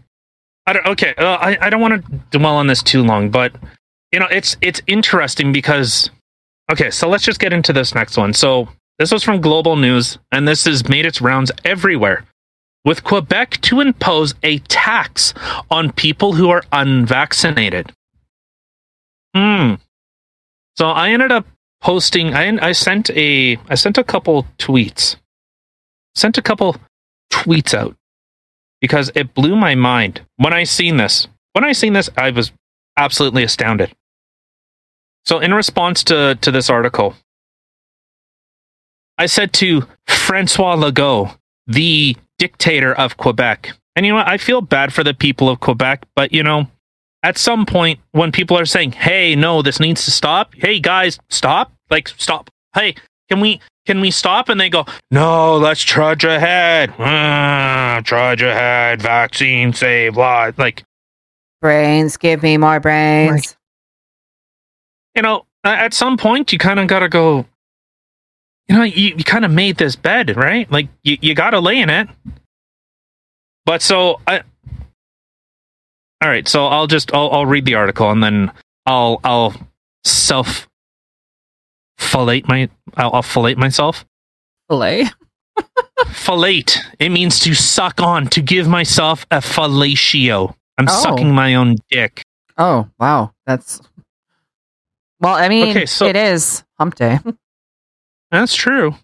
I 0.67 0.75
don't. 0.75 0.87
Okay, 0.87 1.15
uh, 1.17 1.37
I 1.37 1.59
I 1.61 1.71
don't 1.71 1.81
want 1.81 2.05
to 2.05 2.39
dwell 2.39 2.57
on 2.57 2.67
this 2.67 2.83
too 2.83 3.03
long, 3.03 3.31
but 3.31 3.55
you 4.13 4.21
know 4.21 4.27
it's 4.31 4.57
it's 4.61 4.83
interesting 4.87 5.53
because 5.53 6.11
okay, 6.71 6.91
so 6.91 7.09
let's 7.09 7.25
just 7.25 7.41
get 7.41 7.53
into 7.53 7.73
this 7.73 7.95
next 7.95 8.17
one. 8.17 8.35
So 8.35 8.69
this 8.99 9.11
was 9.11 9.23
from 9.23 9.41
Global 9.41 9.77
News, 9.77 10.19
and 10.33 10.47
this 10.47 10.65
has 10.67 10.89
made 10.89 11.07
its 11.07 11.21
rounds 11.23 11.51
everywhere. 11.65 12.27
With 12.85 13.05
Quebec 13.05 13.61
to 13.63 13.81
impose 13.81 14.35
a 14.43 14.59
tax 14.61 15.35
on 15.71 15.93
people 15.93 16.33
who 16.33 16.49
are 16.49 16.65
unvaccinated. 16.73 17.93
Hmm. 19.35 19.75
So 20.77 20.89
I 20.89 21.11
ended 21.11 21.31
up 21.31 21.47
posting. 21.81 22.35
I 22.35 22.57
I 22.61 22.73
sent 22.73 23.11
a 23.11 23.59
I 23.69 23.75
sent 23.75 23.99
a 23.99 24.05
couple 24.05 24.47
tweets. 24.59 25.17
Sent 26.15 26.39
a 26.39 26.43
couple 26.43 26.77
tweets 27.31 27.75
out 27.75 27.97
because 28.81 29.11
it 29.15 29.35
blew 29.35 29.57
my 29.57 29.75
mind 29.75 30.23
when 30.37 30.53
I 30.53 30.65
seen 30.65 30.97
this. 30.97 31.29
When 31.53 31.65
I 31.65 31.73
seen 31.73 31.93
this, 31.93 32.09
I 32.17 32.31
was 32.31 32.53
absolutely 32.97 33.45
astounded. 33.45 33.95
So 35.25 35.39
in 35.39 35.53
response 35.55 36.03
to 36.05 36.37
to 36.41 36.51
this 36.51 36.71
article, 36.71 37.15
I 39.19 39.27
said 39.27 39.53
to 39.55 39.83
Francois 40.07 40.77
Legault, 40.77 41.37
the 41.67 42.17
dictator 42.41 42.95
of 42.95 43.19
Quebec, 43.19 43.73
and 43.95 44.07
you 44.07 44.13
know 44.13 44.17
what? 44.17 44.29
I 44.29 44.39
feel 44.39 44.63
bad 44.63 44.93
for 44.95 45.05
the 45.05 45.13
people 45.13 45.51
of 45.51 45.61
Quebec, 45.61 46.07
but 46.17 46.33
you 46.33 46.43
know, 46.43 46.67
at 47.23 47.37
some 47.37 47.67
point 47.67 48.01
when 48.13 48.33
people 48.33 48.59
are 48.59 48.65
saying, 48.65 48.93
"Hey, 48.93 49.37
no, 49.37 49.61
this 49.61 49.79
needs 49.79 50.05
to 50.07 50.11
stop." 50.11 50.55
Hey, 50.57 50.81
guys, 50.81 51.19
stop! 51.29 51.71
Like, 51.91 52.09
stop! 52.09 52.49
Hey, 52.75 52.95
can 53.29 53.41
we 53.41 53.61
can 53.87 54.01
we 54.01 54.11
stop? 54.11 54.49
And 54.49 54.59
they 54.59 54.71
go, 54.71 54.87
"No, 55.11 55.59
let's 55.59 55.83
trudge 55.83 56.25
ahead. 56.25 56.95
Ah, 56.99 58.01
trudge 58.03 58.41
ahead. 58.43 59.03
Vaccine 59.03 59.75
save 59.75 60.17
lives." 60.17 60.59
Like, 60.59 60.83
Brains, 61.61 62.17
give 62.17 62.43
me 62.43 62.57
more 62.57 62.81
brains. 62.81 63.55
you 65.15 65.21
know, 65.21 65.45
at 65.63 65.93
some 65.93 66.17
point, 66.17 66.53
you 66.55 66.59
kind 66.59 66.81
of 66.81 66.87
got 66.87 67.01
to 67.01 67.09
go. 67.11 67.45
You 68.69 68.77
know, 68.77 68.83
you, 68.85 69.15
you 69.17 69.25
kind 69.25 69.45
of 69.45 69.51
made 69.51 69.77
this 69.79 69.97
bed, 69.97 70.37
right? 70.37 70.71
Like, 70.71 70.89
you, 71.03 71.19
you 71.21 71.35
got 71.35 71.51
to 71.51 71.61
lay 71.61 71.79
in 71.81 71.91
it. 71.91 72.09
But 73.67 73.83
so 73.83 74.21
I. 74.27 74.43
All 76.23 76.29
right, 76.29 76.47
so 76.47 76.67
I'll 76.67 76.87
just 76.87 77.13
I'll 77.15 77.31
I'll 77.31 77.47
read 77.47 77.65
the 77.65 77.75
article 77.77 78.11
and 78.11 78.23
then 78.23 78.53
I'll 78.87 79.21
I'll 79.25 79.55
self 80.05 80.69
fillet 81.99 82.43
my 82.47 82.69
I'll, 82.97 83.11
I'll 83.15 83.23
fillet 83.23 83.55
myself. 83.55 84.05
Fillet. 84.69 85.07
Fillet. 86.13 86.65
It 86.99 87.09
means 87.11 87.39
to 87.41 87.55
suck 87.55 88.01
on, 88.01 88.27
to 88.29 88.41
give 88.43 88.69
myself 88.69 89.27
a 89.31 89.39
fellatio. 89.39 90.55
I'm 90.79 90.87
Oh. 90.89 91.03
sucking 91.03 91.35
my 91.35 91.55
own 91.55 91.77
dick. 91.91 92.23
Oh, 92.57 92.89
wow. 92.99 93.33
That's 93.47 93.81
well, 95.21 95.35
I 95.35 95.49
mean, 95.49 95.71
Okay, 95.71 95.87
so- 95.87 96.07
it 96.07 96.17
is 96.17 96.65
hump 96.79 96.95
day. 96.97 97.19
That's 98.31 98.55
true. 98.55 98.95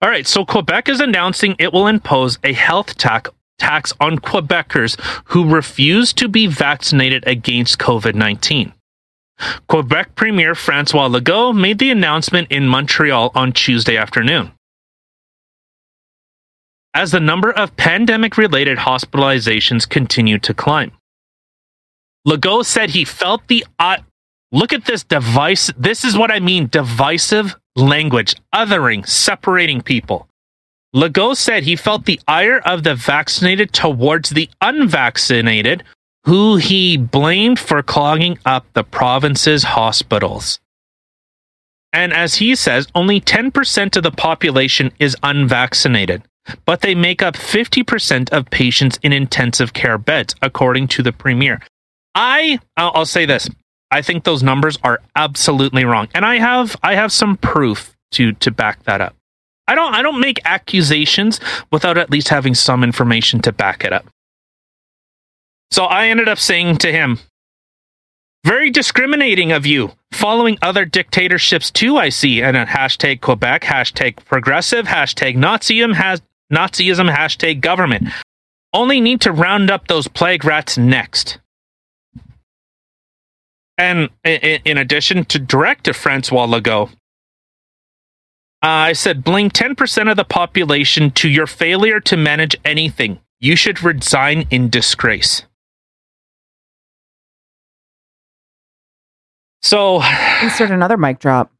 All 0.00 0.08
right, 0.08 0.26
so 0.26 0.44
Quebec 0.44 0.88
is 0.88 1.00
announcing 1.00 1.56
it 1.58 1.72
will 1.72 1.86
impose 1.86 2.38
a 2.44 2.52
health 2.52 2.96
tax 2.96 3.30
tax 3.58 3.92
on 4.00 4.18
Quebecers 4.18 4.98
who 5.24 5.52
refuse 5.52 6.12
to 6.12 6.28
be 6.28 6.46
vaccinated 6.46 7.26
against 7.26 7.78
COVID 7.78 8.14
19. 8.14 8.72
Quebec 9.68 10.14
Premier 10.14 10.54
Francois 10.54 11.08
Legault 11.08 11.56
made 11.56 11.78
the 11.78 11.90
announcement 11.90 12.50
in 12.50 12.66
Montreal 12.66 13.30
on 13.34 13.52
Tuesday 13.52 13.96
afternoon. 13.96 14.52
As 16.94 17.12
the 17.12 17.20
number 17.20 17.52
of 17.52 17.76
pandemic 17.76 18.36
related 18.36 18.78
hospitalizations 18.78 19.88
continued 19.88 20.42
to 20.44 20.54
climb, 20.54 20.92
Legault 22.26 22.64
said 22.64 22.90
he 22.90 23.04
felt 23.04 23.46
the. 23.48 23.64
Uh, 23.78 23.98
look 24.50 24.72
at 24.72 24.86
this 24.86 25.04
device. 25.04 25.70
This 25.76 26.04
is 26.04 26.16
what 26.16 26.30
I 26.30 26.40
mean 26.40 26.68
divisive 26.68 27.56
language, 27.78 28.34
othering, 28.54 29.06
separating 29.06 29.80
people. 29.80 30.28
Legault 30.94 31.36
said 31.36 31.62
he 31.62 31.76
felt 31.76 32.06
the 32.06 32.20
ire 32.26 32.60
of 32.60 32.82
the 32.82 32.94
vaccinated 32.94 33.72
towards 33.72 34.30
the 34.30 34.48
unvaccinated, 34.60 35.84
who 36.24 36.56
he 36.56 36.96
blamed 36.96 37.58
for 37.58 37.82
clogging 37.82 38.38
up 38.44 38.66
the 38.72 38.84
province's 38.84 39.62
hospitals. 39.62 40.60
And 41.92 42.12
as 42.12 42.36
he 42.36 42.54
says, 42.54 42.86
only 42.94 43.20
10% 43.20 43.96
of 43.96 44.02
the 44.02 44.10
population 44.10 44.92
is 44.98 45.16
unvaccinated, 45.22 46.22
but 46.64 46.80
they 46.80 46.94
make 46.94 47.22
up 47.22 47.34
50% 47.34 48.30
of 48.30 48.50
patients 48.50 48.98
in 49.02 49.12
intensive 49.12 49.72
care 49.72 49.98
beds, 49.98 50.34
according 50.42 50.88
to 50.88 51.02
the 51.02 51.12
premier. 51.12 51.60
I, 52.14 52.58
I'll 52.76 52.92
I'll 52.94 53.06
say 53.06 53.26
this. 53.26 53.48
I 53.90 54.02
think 54.02 54.24
those 54.24 54.42
numbers 54.42 54.78
are 54.84 55.00
absolutely 55.16 55.84
wrong, 55.84 56.08
and 56.14 56.24
I 56.24 56.38
have 56.38 56.76
I 56.82 56.94
have 56.94 57.12
some 57.12 57.36
proof 57.36 57.96
to 58.12 58.32
to 58.32 58.50
back 58.50 58.82
that 58.84 59.00
up. 59.00 59.14
I 59.66 59.74
don't 59.74 59.94
I 59.94 60.02
don't 60.02 60.20
make 60.20 60.40
accusations 60.44 61.40
without 61.70 61.98
at 61.98 62.10
least 62.10 62.28
having 62.28 62.54
some 62.54 62.84
information 62.84 63.40
to 63.42 63.52
back 63.52 63.84
it 63.84 63.92
up. 63.92 64.06
So 65.70 65.84
I 65.84 66.08
ended 66.08 66.28
up 66.28 66.38
saying 66.38 66.78
to 66.78 66.92
him, 66.92 67.18
"Very 68.44 68.70
discriminating 68.70 69.52
of 69.52 69.66
you, 69.66 69.92
following 70.12 70.58
other 70.62 70.84
dictatorships 70.84 71.70
too. 71.70 71.98
I 71.98 72.08
see." 72.08 72.42
And 72.42 72.56
a 72.56 72.66
hashtag 72.66 73.20
Quebec, 73.20 73.62
hashtag 73.62 74.24
progressive, 74.24 74.86
hashtag 74.86 75.36
Nazism, 75.36 75.94
has 75.94 76.22
Nazism, 76.52 77.14
hashtag 77.14 77.60
government. 77.60 78.08
Only 78.72 79.00
need 79.00 79.22
to 79.22 79.32
round 79.32 79.70
up 79.70 79.86
those 79.88 80.08
plague 80.08 80.44
rats 80.44 80.76
next. 80.78 81.38
And 83.78 84.10
in 84.24 84.76
addition 84.76 85.24
to 85.26 85.38
direct 85.38 85.84
to 85.84 85.92
Francois 85.94 86.46
Legault, 86.46 86.90
uh, 88.60 88.90
I 88.90 88.92
said, 88.92 89.22
blame 89.22 89.50
10% 89.50 90.10
of 90.10 90.16
the 90.16 90.24
population 90.24 91.12
to 91.12 91.28
your 91.28 91.46
failure 91.46 92.00
to 92.00 92.16
manage 92.16 92.56
anything. 92.64 93.20
You 93.38 93.54
should 93.54 93.84
resign 93.84 94.48
in 94.50 94.68
disgrace. 94.68 95.44
So, 99.62 100.02
Insert 100.42 100.72
another 100.72 100.96
mic 100.96 101.20
drop. 101.20 101.52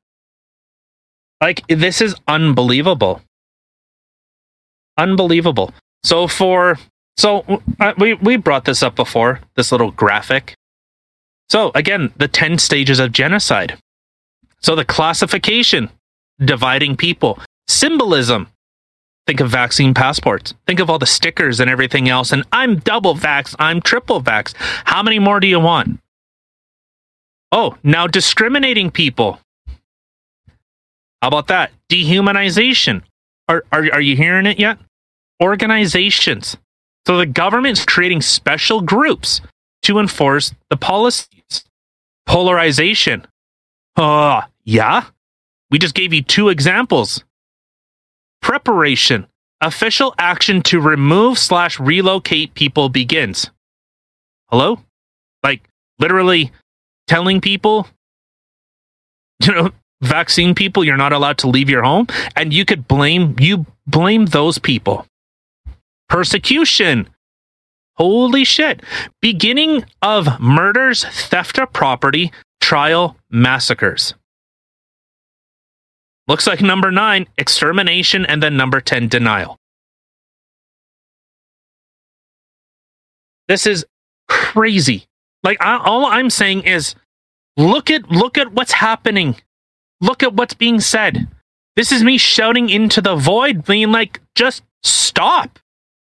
like, 1.41 1.65
this 1.69 2.01
is 2.01 2.17
unbelievable. 2.27 3.23
Unbelievable. 4.97 5.73
So, 6.03 6.27
for, 6.27 6.81
so 7.17 7.63
uh, 7.79 7.93
we, 7.97 8.15
we 8.15 8.37
brought 8.37 8.65
this 8.65 8.83
up 8.83 8.97
before, 8.97 9.41
this 9.55 9.71
little 9.71 9.93
graphic. 9.93 10.58
So, 11.49 11.71
again, 11.75 12.13
the 12.17 12.29
10 12.29 12.59
stages 12.59 12.99
of 13.01 13.13
genocide. 13.13 13.79
So, 14.61 14.75
the 14.75 14.85
classification, 14.85 15.91
dividing 16.39 16.97
people, 16.97 17.41
symbolism. 17.69 18.49
Think 19.27 19.41
of 19.41 19.51
vaccine 19.51 19.93
passports. 19.93 20.55
Think 20.67 20.81
of 20.81 20.89
all 20.89 20.99
the 20.99 21.07
stickers 21.07 21.61
and 21.61 21.71
everything 21.71 22.09
else. 22.09 22.33
And 22.33 22.45
I'm 22.51 22.79
double 22.79 23.15
vax, 23.15 23.55
I'm 23.59 23.81
triple 23.83 24.23
vax. 24.23 24.55
How 24.85 25.03
many 25.03 25.19
more 25.19 25.39
do 25.39 25.47
you 25.47 25.61
want? 25.61 26.01
Oh, 27.53 27.77
now 27.83 28.07
discriminating 28.07 28.91
people. 28.91 29.39
How 31.23 31.29
about 31.29 31.49
that? 31.49 31.73
Dehumanization. 31.91 33.03
Are, 33.49 33.65
are, 33.73 33.85
are 33.93 34.01
you 34.01 34.17
hearing 34.17 34.47
it 34.47 34.59
yet? 34.59 34.79
Organizations. 35.43 36.57
So 37.07 37.17
the 37.17 37.27
government's 37.27 37.85
creating 37.85 38.21
special 38.23 38.81
groups 38.81 39.41
to 39.83 39.99
enforce 39.99 40.55
the 40.71 40.77
policies. 40.77 41.65
Polarization. 42.27 43.27
Uh, 43.97 44.43
yeah. 44.65 45.05
We 45.71 45.79
just 45.79 45.95
gave 45.95 46.13
you 46.13 46.23
two 46.23 46.49
examples. 46.49 47.25
Preparation. 48.43 49.27
official 49.61 50.15
action 50.19 50.63
to 50.63 50.81
remove 50.81 51.39
slash 51.39 51.81
relocate 51.81 52.55
people 52.55 52.89
begins. 52.89 53.51
Hello? 54.51 54.81
Like 55.43 55.69
literally 55.99 56.53
telling 57.07 57.41
people, 57.41 57.89
you 59.45 59.53
know, 59.53 59.71
vaccine 60.01 60.55
people, 60.55 60.85
you're 60.85 60.97
not 60.97 61.13
allowed 61.13 61.39
to 61.39 61.49
leave 61.49 61.69
your 61.69 61.83
home. 61.83 62.07
And 62.37 62.53
you 62.53 62.65
could 62.65 62.87
blame, 62.87 63.37
you 63.41 63.67
blame 63.87 64.27
those 64.27 64.59
people. 64.59 65.07
Persecution. 66.09 67.09
Holy 67.99 68.45
shit. 68.45 68.83
Beginning 69.21 69.85
of 70.03 70.41
murders, 70.41 71.05
theft 71.05 71.59
of 71.59 71.73
property, 71.73 72.33
trial, 72.61 73.17
massacres. 73.29 74.15
Looks 76.29 76.47
like 76.47 76.61
number 76.61 76.93
nine, 76.93 77.27
extermination, 77.37 78.25
and 78.25 78.41
then 78.41 78.57
number 78.57 78.81
10, 78.81 79.09
denial. 79.09 79.57
This 83.49 83.67
is 83.67 83.85
crazy. 84.29 85.07
Like 85.43 85.57
I, 85.61 85.79
all 85.79 86.07
I'm 86.07 86.31
saying 86.31 86.65
is 86.65 86.95
look 87.57 87.91
at 87.91 88.11
look 88.11 88.39
at 88.39 88.53
what's 88.53 88.73
happening. 88.73 89.37
Look 90.01 90.23
at 90.23 90.35
what's 90.35 90.55
being 90.55 90.81
said. 90.81 91.27
This 91.75 91.91
is 91.91 92.05
me 92.05 92.19
shouting 92.19 92.69
into 92.69 93.01
the 93.01 93.17
void, 93.17 93.65
being 93.65 93.91
like, 93.91 94.21
just 94.35 94.63
stop. 94.83 95.59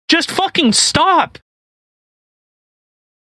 Just 0.09 0.29
fucking 0.29 0.73
stop. 0.73 1.37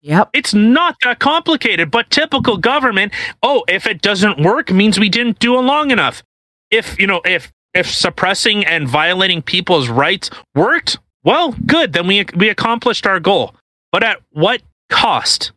Yep. 0.07 0.31
It's 0.35 0.55
not 0.55 0.95
that 1.03 1.19
complicated, 1.19 1.91
but 1.91 2.11
typical 2.11 2.59
government, 2.59 3.13
oh, 3.43 3.65
if 3.67 3.89
it 3.89 4.03
doesn't 4.03 4.41
work 4.41 4.71
means 4.71 5.01
we 5.01 5.09
didn't 5.09 5.41
do 5.41 5.59
it 5.59 5.63
long 5.63 5.91
enough. 5.91 6.23
If, 6.71 6.97
you 7.01 7.09
know, 7.09 7.21
if 7.25 7.53
if 7.75 7.93
suppressing 7.93 8.65
and 8.65 8.89
violating 8.89 9.43
people's 9.43 9.89
rights 9.89 10.31
worked, 10.55 10.99
well, 11.25 11.57
good, 11.67 11.93
then 11.93 12.07
we 12.07 12.25
we 12.37 12.49
accomplished 12.49 13.05
our 13.05 13.19
goal. 13.19 13.57
But 13.91 14.05
at 14.05 14.19
what 14.31 14.63
cost? 14.91 15.51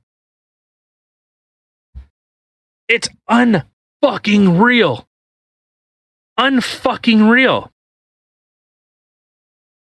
It's 2.87 3.07
unfucking 3.29 4.59
real. 4.59 5.07
Unfucking 6.39 7.29
real. 7.29 7.71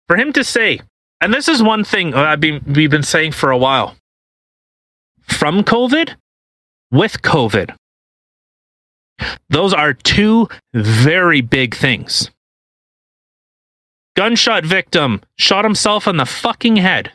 For 0.08 0.18
him 0.18 0.34
to 0.34 0.44
say, 0.44 0.82
and 1.22 1.32
this 1.32 1.48
is 1.48 1.62
one 1.62 1.84
thing 1.84 2.16
I've 2.16 2.40
been 2.40 2.64
we've 2.66 2.90
been 2.90 3.04
saying 3.04 3.34
for 3.34 3.52
a 3.52 3.58
while. 3.58 3.96
From 5.28 5.64
COVID, 5.64 6.16
with 6.92 7.22
COVID. 7.22 7.76
Those 9.50 9.74
are 9.74 9.94
two 9.94 10.48
very 10.74 11.42
big 11.42 11.76
things. 11.76 12.30
Gunshot 14.16 14.66
victim 14.66 15.22
shot 15.38 15.64
himself 15.64 16.08
in 16.08 16.18
the 16.18 16.26
fucking 16.26 16.78
head. 16.78 17.12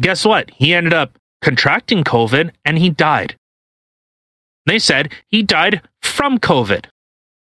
Guess 0.00 0.24
what? 0.24 0.50
He 0.50 0.74
ended 0.74 0.92
up 0.92 1.18
contracting 1.42 2.04
COVID 2.04 2.52
and 2.64 2.78
he 2.78 2.90
died. 2.90 3.36
They 4.66 4.78
said 4.78 5.12
he 5.28 5.42
died 5.42 5.82
from 6.02 6.38
COVID. 6.38 6.86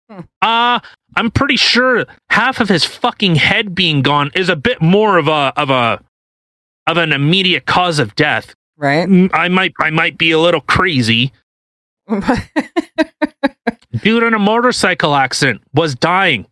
Hmm. 0.09 0.21
Uh 0.41 0.81
I'm 1.17 1.31
pretty 1.31 1.57
sure 1.57 2.07
half 2.31 2.61
of 2.61 2.69
his 2.69 2.85
fucking 2.85 3.37
head 3.37 3.75
being 3.75 4.03
gone 4.03 4.31
is 4.35 4.49
a 4.49 4.57
bit 4.57 4.81
more 4.81 5.19
of 5.19 5.29
a 5.29 5.53
of 5.57 5.71
a 5.71 6.03
of 6.91 6.97
an 6.97 7.13
immediate 7.13 7.67
cause 7.67 7.99
of 8.01 8.17
death. 8.17 8.55
Right. 8.77 9.09
I 9.33 9.49
might 9.49 9.73
I 9.79 9.91
might 9.91 10.19
be 10.19 10.33
a 10.33 10.39
little 10.39 10.61
crazy. 10.61 11.33
Dude 14.03 14.23
in 14.23 14.35
a 14.35 14.39
motorcycle 14.39 15.15
accident 15.15 15.63
was 15.73 15.95
dying. 15.95 16.47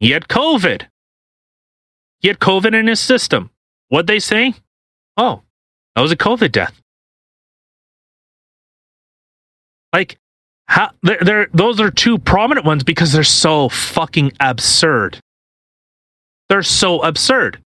He 0.00 0.10
had 0.10 0.28
COVID. 0.28 0.86
He 2.20 2.28
had 2.28 2.38
COVID 2.40 2.74
in 2.74 2.86
his 2.88 3.00
system. 3.00 3.50
What'd 3.88 4.06
they 4.06 4.18
say? 4.18 4.54
Oh, 5.16 5.42
that 5.94 6.02
was 6.02 6.12
a 6.12 6.16
COVID 6.16 6.50
death. 6.50 6.80
Like, 9.92 10.18
how, 10.66 10.90
they're, 11.02 11.20
they're, 11.20 11.48
those 11.52 11.80
are 11.80 11.90
two 11.90 12.18
prominent 12.18 12.66
ones 12.66 12.82
because 12.82 13.12
they're 13.12 13.22
so 13.22 13.68
fucking 13.68 14.32
absurd. 14.40 15.20
They're 16.48 16.62
so 16.62 17.02
absurd. 17.02 17.62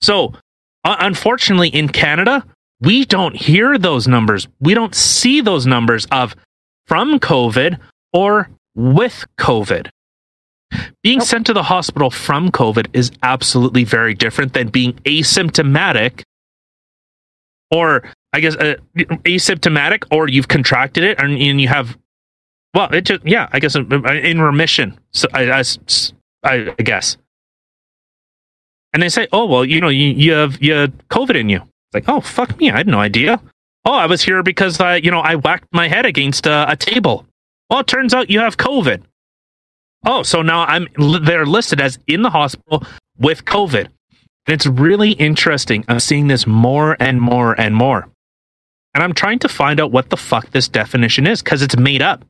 So, 0.00 0.34
uh, 0.84 0.96
unfortunately, 1.00 1.68
in 1.68 1.88
Canada, 1.88 2.44
we 2.80 3.04
don't 3.04 3.36
hear 3.36 3.78
those 3.78 4.08
numbers. 4.08 4.48
We 4.60 4.74
don't 4.74 4.94
see 4.94 5.40
those 5.40 5.66
numbers 5.66 6.06
of 6.10 6.34
from 6.86 7.20
COVID 7.20 7.78
or 8.12 8.50
with 8.74 9.24
COVID. 9.38 9.88
Being 11.02 11.18
Nope. 11.18 11.28
sent 11.28 11.46
to 11.46 11.52
the 11.52 11.62
hospital 11.62 12.10
from 12.10 12.50
COVID 12.50 12.88
is 12.92 13.12
absolutely 13.22 13.84
very 13.84 14.14
different 14.14 14.54
than 14.54 14.68
being 14.68 14.94
asymptomatic 15.04 16.22
or 17.70 18.02
I 18.32 18.40
guess 18.40 18.56
uh, 18.56 18.76
asymptomatic 18.96 20.04
or 20.10 20.28
you've 20.28 20.48
contracted 20.48 21.04
it 21.04 21.20
and, 21.20 21.32
and 21.38 21.60
you 21.60 21.68
have 21.68 21.98
well 22.74 22.88
it 22.92 23.02
just 23.02 23.24
yeah 23.26 23.48
I 23.52 23.60
guess 23.60 23.76
uh, 23.76 23.80
in 23.80 24.40
remission 24.40 24.98
so 25.12 25.28
I 25.34 25.44
guess 26.78 27.16
and 28.92 29.02
they 29.02 29.08
say 29.08 29.26
oh 29.32 29.46
well 29.46 29.64
you 29.64 29.80
know 29.80 29.88
you, 29.88 30.08
you 30.08 30.32
have 30.32 30.62
you 30.62 30.72
have 30.72 30.92
COVID 31.08 31.36
in 31.36 31.48
you 31.48 31.58
it's 31.58 31.94
like 31.94 32.08
oh 32.08 32.20
fuck 32.20 32.58
me 32.58 32.70
I 32.70 32.76
had 32.78 32.86
no 32.86 33.00
idea 33.00 33.40
oh 33.84 33.94
I 33.94 34.06
was 34.06 34.22
here 34.22 34.42
because 34.42 34.80
I 34.80 34.96
you 34.96 35.10
know 35.10 35.20
I 35.20 35.36
whacked 35.36 35.68
my 35.72 35.88
head 35.88 36.06
against 36.06 36.46
a, 36.46 36.70
a 36.70 36.76
table 36.76 37.26
well 37.70 37.80
it 37.80 37.86
turns 37.86 38.14
out 38.14 38.30
you 38.30 38.40
have 38.40 38.56
COVID 38.56 39.02
oh 40.06 40.22
so 40.22 40.42
now 40.42 40.64
I'm 40.64 40.88
they're 41.22 41.46
listed 41.46 41.80
as 41.80 41.98
in 42.06 42.22
the 42.22 42.30
hospital 42.30 42.84
with 43.18 43.44
COVID 43.44 43.88
and 44.46 44.54
it's 44.54 44.66
really 44.66 45.12
interesting. 45.12 45.84
I'm 45.88 46.00
seeing 46.00 46.26
this 46.26 46.46
more 46.46 46.96
and 46.98 47.20
more 47.20 47.58
and 47.60 47.74
more. 47.74 48.08
And 48.94 49.02
I'm 49.02 49.14
trying 49.14 49.38
to 49.40 49.48
find 49.48 49.80
out 49.80 49.92
what 49.92 50.10
the 50.10 50.16
fuck 50.16 50.50
this 50.50 50.68
definition 50.68 51.26
is 51.26 51.42
because 51.42 51.62
it's 51.62 51.76
made 51.76 52.02
up. 52.02 52.24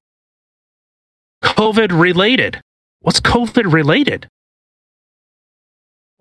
COVID 1.43 1.99
related. 1.99 2.61
What's 3.01 3.21
COVID 3.21 3.73
related? 3.73 4.29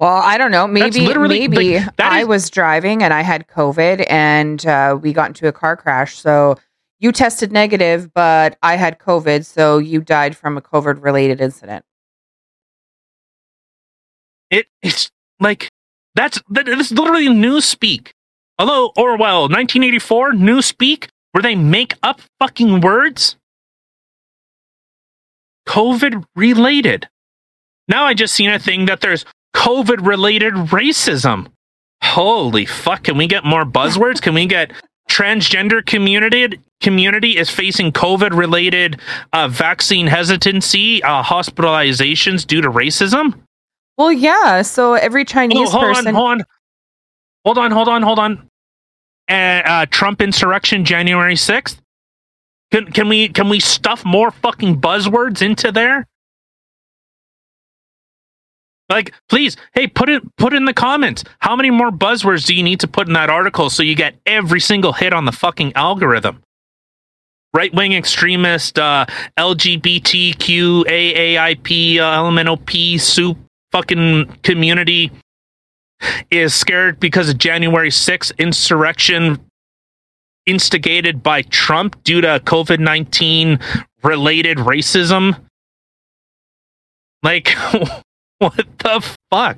Well, 0.02 0.18
I 0.18 0.40
don't 0.40 0.50
know. 0.50 0.66
Maybe 0.66 1.14
maybe 1.14 1.78
I 2.00 2.22
is- 2.22 2.28
was 2.28 2.50
driving 2.50 3.04
and 3.04 3.14
I 3.14 3.22
had 3.22 3.48
COVID 3.48 4.04
and 4.10 4.66
uh, 4.66 4.98
we 5.00 5.14
got 5.14 5.28
into 5.28 5.48
a 5.48 5.52
car 5.52 5.78
crash. 5.78 6.18
So 6.18 6.56
you 7.00 7.12
tested 7.12 7.52
negative, 7.52 8.12
but 8.12 8.58
I 8.64 8.78
had 8.78 8.98
COVID, 8.98 9.46
so 9.46 9.78
you 9.78 10.02
died 10.02 10.36
from 10.36 10.58
a 10.58 10.62
COVID 10.62 11.04
related 11.04 11.40
incident. 11.40 11.86
It 14.50 14.66
it's 14.82 15.12
like 15.40 15.70
that's 16.16 16.42
that 16.50 16.68
is 16.68 16.92
literally 16.92 17.30
news 17.30 17.66
speak. 17.66 18.16
Hello, 18.58 18.92
Orwell, 18.98 19.44
1984, 19.44 20.34
news 20.34 20.66
speak, 20.66 21.10
where 21.32 21.44
they 21.44 21.54
make 21.54 21.94
up 22.02 22.22
fucking 22.40 22.82
words. 22.82 23.36
COVID 25.68 26.24
related. 26.36 27.08
Now 27.88 28.06
I 28.06 28.16
just 28.16 28.34
seen 28.34 28.50
a 28.50 28.58
thing 28.58 28.86
that 28.88 29.02
there's 29.02 29.26
COVID 29.56 30.06
related 30.06 30.54
racism. 30.54 31.48
Holy 32.04 32.66
fuck! 32.66 33.04
Can 33.04 33.18
we 33.18 33.28
get 33.28 33.44
more 33.46 33.64
buzzwords? 33.66 34.22
Can 34.22 34.34
we 34.34 34.46
get 34.46 34.72
transgender 35.10 35.86
community 35.86 36.60
community 36.80 37.38
is 37.38 37.50
facing 37.50 37.92
COVID 37.92 38.32
related 38.36 39.00
uh, 39.34 39.48
vaccine 39.48 40.08
hesitancy, 40.08 41.04
uh, 41.04 41.22
hospitalizations 41.22 42.46
due 42.48 42.62
to 42.62 42.70
racism? 42.70 43.40
Well, 43.98 44.12
yeah. 44.12 44.62
So 44.64 44.94
every 44.96 45.22
Oh, 45.22 45.26
Chinese 45.26 45.72
hold 45.72 45.84
person. 45.84 46.08
on, 46.08 46.14
hold 46.16 46.28
on, 46.30 46.44
hold 47.46 47.58
on, 47.60 47.72
hold 47.72 47.88
on, 47.88 48.02
hold 48.02 48.20
on. 48.20 48.48
Uh, 49.30 49.34
uh, 49.34 49.86
Trump 49.92 50.22
insurrection, 50.22 50.84
January 50.86 51.36
sixth. 51.36 51.80
Can 52.72 52.92
can 52.92 53.08
we 53.10 53.30
can 53.30 53.48
we 53.50 53.60
stuff 53.60 54.04
more 54.04 54.32
fucking 54.32 54.82
buzzwords 54.82 55.42
into 55.42 55.72
there? 55.72 56.08
Like, 58.92 59.14
please, 59.30 59.56
hey, 59.74 59.88
put 59.88 60.10
it 60.10 60.22
put 60.36 60.54
in 60.54 60.66
the 60.66 60.74
comments. 60.74 61.24
How 61.40 61.56
many 61.56 61.72
more 61.72 61.92
buzzwords 61.92 62.46
do 62.46 62.54
you 62.54 62.62
need 62.62 62.82
to 62.82 62.90
put 62.90 63.08
in 63.08 63.14
that 63.14 63.30
article 63.30 63.70
so 63.70 63.84
you 63.84 63.96
get 63.96 64.16
every 64.26 64.60
single 64.60 64.92
hit 64.92 65.14
on 65.14 65.24
the 65.24 65.32
fucking 65.32 65.72
algorithm? 65.76 66.44
Right 67.54 67.74
wing 67.74 67.94
extremist, 67.94 68.78
uh, 68.78 69.06
LGBTQ, 69.38 70.84
AAIP, 70.84 72.00
uh, 72.00 72.22
LMNOP, 72.22 73.00
soup, 73.00 73.38
fucking 73.72 74.26
community 74.44 75.10
is 76.30 76.54
scared 76.54 77.00
because 77.00 77.30
of 77.30 77.38
January 77.38 77.92
6th 77.92 78.38
insurrection 78.40 79.40
instigated 80.46 81.24
by 81.24 81.44
Trump 81.44 82.04
due 82.04 82.20
to 82.20 82.42
COVID 82.44 82.80
19 82.80 83.58
related 84.04 84.58
racism. 84.58 85.40
Like, 87.24 87.56
what 88.42 88.66
the 88.80 89.16
fuck? 89.30 89.58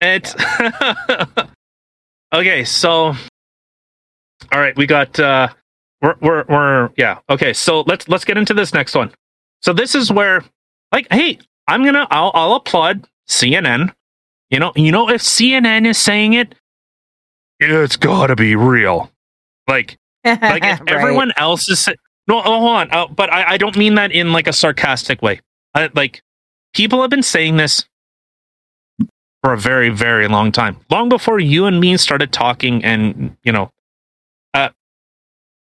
It's 0.00 0.34
okay. 2.34 2.64
So, 2.64 3.14
all 4.52 4.60
right, 4.60 4.74
we 4.76 4.86
got 4.86 5.18
uh, 5.20 5.48
we're 6.00 6.14
we're 6.22 6.44
we're 6.48 6.90
yeah. 6.96 7.18
Okay, 7.28 7.52
so 7.52 7.82
let's 7.82 8.08
let's 8.08 8.24
get 8.24 8.38
into 8.38 8.54
this 8.54 8.72
next 8.72 8.94
one. 8.94 9.12
So 9.60 9.74
this 9.74 9.94
is 9.94 10.10
where, 10.10 10.42
like, 10.92 11.06
hey, 11.10 11.38
I'm 11.68 11.84
gonna 11.84 12.06
I'll, 12.10 12.30
I'll 12.32 12.54
applaud 12.54 13.06
CNN. 13.28 13.92
You 14.48 14.58
know, 14.58 14.72
you 14.74 14.90
know 14.90 15.10
if 15.10 15.20
CNN 15.20 15.86
is 15.86 15.98
saying 15.98 16.32
it, 16.32 16.54
it's 17.58 17.96
got 17.96 18.28
to 18.28 18.36
be 18.36 18.56
real. 18.56 19.10
Like 19.68 19.98
like 20.24 20.64
if 20.64 20.80
Right. 20.80 20.88
everyone 20.88 21.32
else 21.36 21.68
is 21.68 21.86
no 22.26 22.38
oh, 22.38 22.60
hold 22.60 22.76
on 22.76 22.90
uh, 22.92 23.06
but 23.08 23.30
I, 23.32 23.52
I 23.52 23.56
don't 23.58 23.76
mean 23.76 23.94
that 23.96 24.12
in 24.12 24.32
like 24.32 24.46
a 24.46 24.52
sarcastic 24.52 25.20
way 25.22 25.40
I, 25.74 25.88
like 25.94 26.22
people 26.74 27.00
have 27.00 27.10
been 27.10 27.22
saying 27.22 27.56
this 27.56 27.84
for 29.42 29.52
a 29.52 29.58
very 29.58 29.88
very 29.88 30.28
long 30.28 30.52
time 30.52 30.76
long 30.90 31.08
before 31.08 31.38
you 31.38 31.66
and 31.66 31.80
me 31.80 31.96
started 31.96 32.32
talking 32.32 32.84
and 32.84 33.36
you 33.42 33.52
know 33.52 33.70
uh 34.54 34.68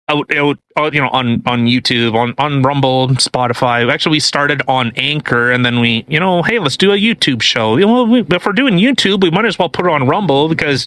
out, 0.09 0.31
out, 0.77 0.95
you 0.95 1.01
know 1.01 1.09
on 1.11 1.43
on 1.47 1.67
youtube 1.67 2.15
on 2.15 2.35
on 2.39 2.63
rumble 2.63 3.09
spotify 3.11 3.91
actually 3.93 4.13
we 4.13 4.21
started 4.21 4.63
on 4.67 4.91
anchor 4.97 5.53
and 5.53 5.65
then 5.65 5.79
we 5.81 6.05
you 6.09 6.19
know 6.19 6.43
hey 6.43 6.59
let's 6.59 6.77
do 6.77 6.93
a 6.93 6.97
youtube 6.97 7.41
show 7.41 7.77
you 7.77 7.87
know 7.87 8.05
we, 8.05 8.21
if 8.31 8.45
we're 8.45 8.53
doing 8.53 8.75
youtube 8.75 9.23
we 9.23 9.31
might 9.31 9.45
as 9.45 9.59
well 9.59 9.69
put 9.69 9.87
it 9.87 9.93
on 9.93 10.09
rumble 10.09 10.49
because 10.49 10.87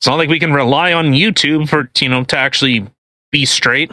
it's 0.00 0.06
not 0.06 0.16
like 0.16 0.30
we 0.30 0.40
can 0.40 0.54
rely 0.54 0.94
on 0.94 1.12
YouTube 1.12 1.68
for 1.68 1.90
you 2.00 2.08
know 2.08 2.24
to 2.24 2.38
actually 2.38 2.86
be 3.30 3.44
straight. 3.44 3.92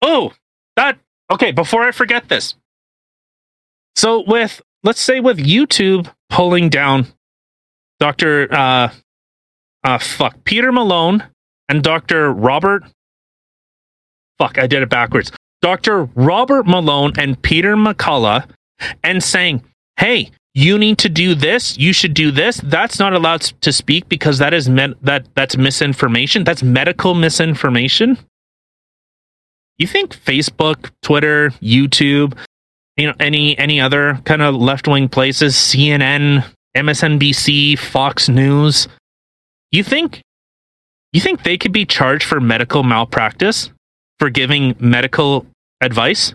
Oh, 0.00 0.32
that 0.76 0.96
okay. 1.28 1.50
Before 1.50 1.82
I 1.82 1.90
forget 1.90 2.28
this, 2.28 2.54
so 4.00 4.24
with 4.26 4.62
let's 4.82 5.00
say 5.00 5.20
with 5.20 5.36
YouTube 5.36 6.10
pulling 6.30 6.70
down 6.70 7.06
Doctor 7.98 8.50
uh 8.50 8.90
uh 9.84 9.98
fuck 9.98 10.42
Peter 10.44 10.72
Malone 10.72 11.22
and 11.68 11.82
Doctor 11.82 12.32
Robert 12.32 12.82
fuck 14.38 14.56
I 14.58 14.66
did 14.66 14.82
it 14.82 14.88
backwards. 14.88 15.30
Doctor 15.60 16.04
Robert 16.14 16.66
Malone 16.66 17.12
and 17.18 17.40
Peter 17.42 17.76
McCullough 17.76 18.48
and 19.04 19.22
saying, 19.22 19.62
"Hey, 19.98 20.30
you 20.54 20.78
need 20.78 20.96
to 20.98 21.10
do 21.10 21.34
this. 21.34 21.76
You 21.76 21.92
should 21.92 22.14
do 22.14 22.30
this." 22.30 22.56
That's 22.64 22.98
not 22.98 23.12
allowed 23.12 23.42
to 23.42 23.70
speak 23.70 24.08
because 24.08 24.38
that 24.38 24.54
is 24.54 24.66
med- 24.70 24.96
that 25.02 25.26
that's 25.34 25.58
misinformation. 25.58 26.44
That's 26.44 26.62
medical 26.62 27.14
misinformation. 27.14 28.16
You 29.76 29.86
think 29.86 30.16
Facebook, 30.16 30.90
Twitter, 31.02 31.50
YouTube, 31.60 32.38
you 33.00 33.06
know, 33.06 33.14
any 33.18 33.56
any 33.58 33.80
other 33.80 34.20
kind 34.24 34.42
of 34.42 34.54
left 34.54 34.86
wing 34.86 35.08
places, 35.08 35.54
CNN, 35.54 36.44
MSNBC, 36.76 37.78
Fox 37.78 38.28
News, 38.28 38.88
you 39.70 39.82
think 39.82 40.22
you 41.12 41.20
think 41.20 41.42
they 41.42 41.58
could 41.58 41.72
be 41.72 41.86
charged 41.86 42.24
for 42.24 42.40
medical 42.40 42.82
malpractice 42.82 43.70
for 44.18 44.30
giving 44.30 44.76
medical 44.78 45.46
advice? 45.80 46.34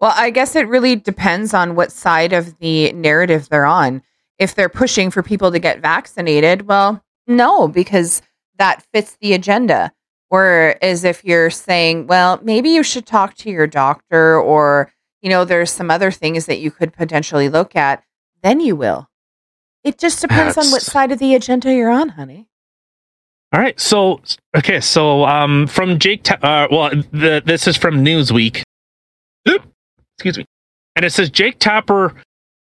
Well, 0.00 0.12
I 0.16 0.30
guess 0.30 0.56
it 0.56 0.68
really 0.68 0.96
depends 0.96 1.54
on 1.54 1.76
what 1.76 1.92
side 1.92 2.32
of 2.32 2.58
the 2.58 2.92
narrative 2.92 3.48
they're 3.48 3.64
on. 3.64 4.02
If 4.38 4.54
they're 4.54 4.68
pushing 4.68 5.10
for 5.10 5.22
people 5.22 5.52
to 5.52 5.60
get 5.60 5.80
vaccinated, 5.80 6.66
well, 6.66 7.02
no, 7.26 7.68
because 7.68 8.20
that 8.58 8.84
fits 8.92 9.16
the 9.20 9.32
agenda. 9.32 9.92
Whereas 10.28 11.04
if 11.04 11.24
you're 11.24 11.50
saying, 11.50 12.08
well, 12.08 12.40
maybe 12.42 12.70
you 12.70 12.82
should 12.82 13.06
talk 13.06 13.34
to 13.36 13.50
your 13.50 13.68
doctor 13.68 14.38
or, 14.38 14.90
you 15.24 15.30
know, 15.30 15.46
there's 15.46 15.72
some 15.72 15.90
other 15.90 16.10
things 16.10 16.44
that 16.46 16.58
you 16.58 16.70
could 16.70 16.92
potentially 16.92 17.48
look 17.48 17.74
at, 17.74 18.04
then 18.42 18.60
you 18.60 18.76
will. 18.76 19.08
It 19.82 19.98
just 19.98 20.20
depends 20.20 20.58
on 20.58 20.70
what 20.70 20.82
side 20.82 21.10
of 21.12 21.18
the 21.18 21.34
agenda 21.34 21.72
you're 21.72 21.90
on, 21.90 22.10
honey. 22.10 22.46
All 23.50 23.60
right. 23.60 23.78
So, 23.80 24.20
okay. 24.54 24.80
So, 24.80 25.24
um, 25.24 25.66
from 25.66 25.98
Jake, 25.98 26.24
Ta- 26.24 26.38
uh, 26.42 26.68
well, 26.70 26.90
the, 27.10 27.42
this 27.44 27.66
is 27.66 27.76
from 27.78 28.04
Newsweek. 28.04 28.62
Oop, 29.48 29.62
excuse 30.18 30.36
me. 30.36 30.44
And 30.94 31.06
it 31.06 31.10
says 31.10 31.30
Jake 31.30 31.58
Tapper 31.58 32.14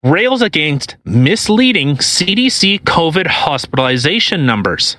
rails 0.04 0.42
against 0.42 0.96
misleading 1.04 1.98
CDC 1.98 2.84
COVID 2.84 3.28
hospitalization 3.28 4.46
numbers. 4.46 4.96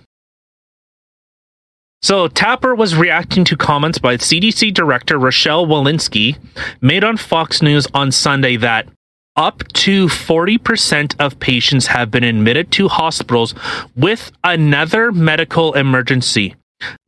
So, 2.02 2.28
Tapper 2.28 2.74
was 2.74 2.94
reacting 2.94 3.44
to 3.46 3.56
comments 3.56 3.98
by 3.98 4.16
CDC 4.16 4.72
Director 4.72 5.18
Rochelle 5.18 5.66
Walensky 5.66 6.38
made 6.80 7.02
on 7.02 7.16
Fox 7.16 7.62
News 7.62 7.86
on 7.94 8.12
Sunday 8.12 8.56
that 8.56 8.88
up 9.34 9.66
to 9.68 10.06
40% 10.06 11.14
of 11.18 11.40
patients 11.40 11.88
have 11.88 12.10
been 12.10 12.24
admitted 12.24 12.70
to 12.72 12.88
hospitals 12.88 13.54
with 13.96 14.32
another 14.44 15.12
medical 15.12 15.74
emergency, 15.74 16.54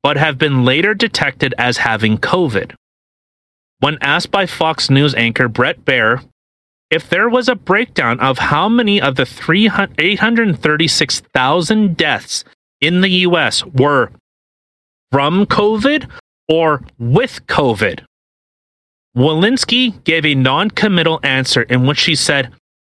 but 0.02 0.16
have 0.16 0.36
been 0.36 0.64
later 0.64 0.94
detected 0.94 1.54
as 1.58 1.78
having 1.78 2.18
COVID. 2.18 2.74
When 3.80 3.98
asked 4.00 4.30
by 4.30 4.46
Fox 4.46 4.90
News 4.90 5.14
anchor 5.14 5.48
Bret 5.48 5.84
Baier 5.84 6.24
if 6.90 7.08
there 7.10 7.28
was 7.28 7.48
a 7.48 7.54
breakdown 7.54 8.18
of 8.18 8.38
how 8.38 8.68
many 8.68 9.00
of 9.00 9.16
the 9.16 9.26
836,000 9.98 11.96
deaths 11.96 12.44
in 12.80 13.00
the 13.02 13.10
US 13.10 13.64
were 13.66 14.10
from 15.12 15.46
COVID 15.46 16.08
or 16.48 16.82
with 16.98 17.46
COVID, 17.46 18.04
Walensky 19.16 20.02
gave 20.04 20.24
a 20.24 20.34
non 20.34 20.70
committal 20.70 21.20
answer 21.22 21.62
in 21.62 21.86
which 21.86 21.98
she 21.98 22.14
said, 22.14 22.52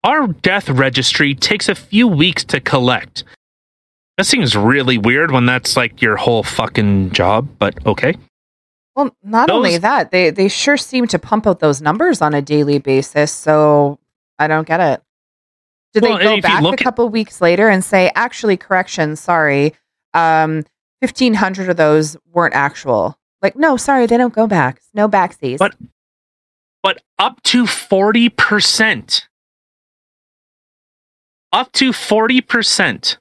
Our 0.05 0.27
death 0.29 0.69
registry 0.69 1.35
takes 1.35 1.69
a 1.69 1.75
few 1.75 2.07
weeks 2.09 2.45
to 2.45 2.61
collect. 2.61 3.25
That 4.19 4.25
seems 4.25 4.55
really 4.55 4.99
weird 4.99 5.31
when 5.31 5.47
that's 5.47 5.77
like 5.77 6.03
your 6.03 6.17
whole 6.17 6.43
fucking 6.43 7.13
job, 7.13 7.49
but 7.59 7.75
okay. 7.87 8.17
Well, 8.95 9.17
not 9.23 9.49
only 9.51 9.79
that, 9.79 10.11
they 10.11 10.31
they 10.31 10.49
sure 10.49 10.77
seem 10.77 11.07
to 11.09 11.19
pump 11.19 11.47
out 11.47 11.61
those 11.61 11.81
numbers 11.81 12.21
on 12.21 12.35
a 12.35 12.43
daily 12.43 12.79
basis. 12.79 13.33
So 13.33 13.99
I 14.39 14.47
don't 14.47 14.67
get 14.67 14.81
it. 14.81 15.01
Do 15.95 16.01
Well, 16.03 16.19
they 16.19 16.25
go 16.25 16.41
back 16.41 16.61
a 16.61 16.63
look 16.63 16.75
at- 16.75 16.85
couple 16.85 17.09
weeks 17.09 17.41
later 17.41 17.69
and 17.69 17.85
say, 17.85 18.13
actually, 18.15 18.57
correction, 18.57 19.17
sorry, 19.17 19.75
um, 20.13 20.65
fifteen 21.01 21.35
hundred 21.35 21.69
of 21.69 21.77
those 21.77 22.17
weren't 22.33 22.55
actual? 22.55 23.19
Like, 23.43 23.57
no, 23.57 23.77
sorry, 23.77 24.07
they 24.07 24.17
don't 24.17 24.35
go 24.35 24.47
back. 24.47 24.81
No 24.95 25.09
backsies. 25.09 25.59
But- 25.59 25.75
But 26.83 27.03
up 27.19 27.43
to 27.45 27.65
40%. 27.65 29.23
Up 31.53 31.73
to 31.73 31.91
40%. 31.93 33.17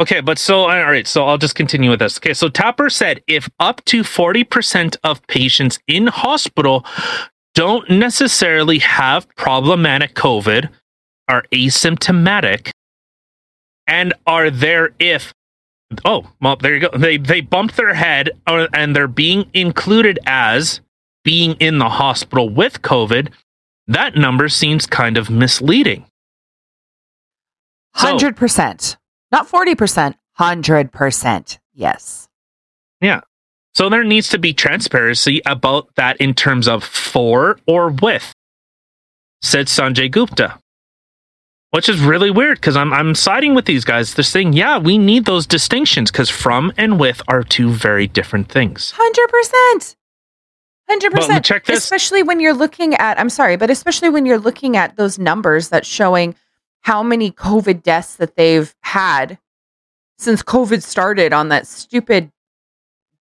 Okay, 0.00 0.20
but 0.20 0.38
so, 0.38 0.62
all 0.62 0.66
right, 0.90 1.06
so 1.06 1.24
I'll 1.26 1.38
just 1.38 1.54
continue 1.54 1.88
with 1.90 2.00
this. 2.00 2.18
Okay, 2.18 2.34
so 2.34 2.48
Tapper 2.48 2.90
said 2.90 3.22
if 3.28 3.48
up 3.60 3.84
to 3.84 4.02
40% 4.02 4.96
of 5.04 5.24
patients 5.28 5.78
in 5.86 6.08
hospital 6.08 6.84
don't 7.54 7.88
necessarily 7.88 8.78
have 8.80 9.28
problematic 9.36 10.14
COVID, 10.14 10.68
are 11.28 11.44
asymptomatic, 11.54 12.70
and 13.86 14.14
are 14.26 14.50
there 14.50 14.90
if 14.98 15.32
oh 16.04 16.30
well 16.40 16.56
there 16.56 16.74
you 16.74 16.80
go 16.80 16.90
they 16.96 17.16
they 17.16 17.40
bumped 17.40 17.76
their 17.76 17.94
head 17.94 18.30
uh, 18.46 18.66
and 18.72 18.94
they're 18.94 19.06
being 19.08 19.48
included 19.54 20.18
as 20.26 20.80
being 21.24 21.54
in 21.54 21.78
the 21.78 21.88
hospital 21.88 22.48
with 22.48 22.82
covid 22.82 23.30
that 23.86 24.16
number 24.16 24.48
seems 24.48 24.86
kind 24.86 25.16
of 25.16 25.30
misleading 25.30 26.04
hundred 27.94 28.36
percent, 28.36 28.96
not 29.30 29.48
forty 29.48 29.74
percent, 29.74 30.16
hundred 30.32 30.92
percent. 30.92 31.58
Yes. 31.72 32.28
Yeah. 33.00 33.20
So 33.74 33.88
there 33.88 34.04
needs 34.04 34.28
to 34.30 34.38
be 34.38 34.52
transparency 34.52 35.42
about 35.46 35.94
that 35.96 36.16
in 36.18 36.34
terms 36.34 36.68
of 36.68 36.84
for 36.84 37.58
or 37.66 37.88
with 37.90 38.32
said 39.42 39.66
sanjay 39.66 40.10
gupta 40.10 40.58
which 41.74 41.88
is 41.88 41.98
really 42.00 42.30
weird 42.30 42.58
because 42.58 42.76
I'm, 42.76 42.92
I'm 42.92 43.14
siding 43.16 43.54
with 43.54 43.64
these 43.64 43.84
guys 43.84 44.14
they're 44.14 44.22
saying 44.22 44.52
yeah 44.52 44.78
we 44.78 44.96
need 44.96 45.24
those 45.24 45.46
distinctions 45.46 46.10
because 46.10 46.30
from 46.30 46.72
and 46.76 47.00
with 47.00 47.20
are 47.28 47.42
two 47.42 47.70
very 47.70 48.06
different 48.06 48.48
things 48.48 48.92
Hundred 48.96 49.28
percent. 49.28 49.96
Hundred 50.88 51.12
percent. 51.12 51.44
check 51.44 51.64
this- 51.64 51.78
Especially 51.78 52.22
when 52.22 52.40
you're 52.40 52.54
looking 52.54 52.94
at 52.94 53.18
I'm 53.18 53.30
sorry, 53.30 53.56
but 53.56 53.70
especially 53.70 54.08
when 54.08 54.24
you're 54.26 54.38
looking 54.38 54.76
at 54.76 54.96
those 54.96 55.18
numbers 55.18 55.68
that's 55.68 55.88
showing 55.88 56.36
how 56.82 57.02
many 57.02 57.30
COVID 57.32 57.82
deaths 57.82 58.16
that 58.16 58.36
they've 58.36 58.74
had 58.82 59.38
since 60.18 60.42
COVID 60.42 60.82
started 60.82 61.32
on 61.32 61.48
that 61.48 61.66
stupid 61.66 62.30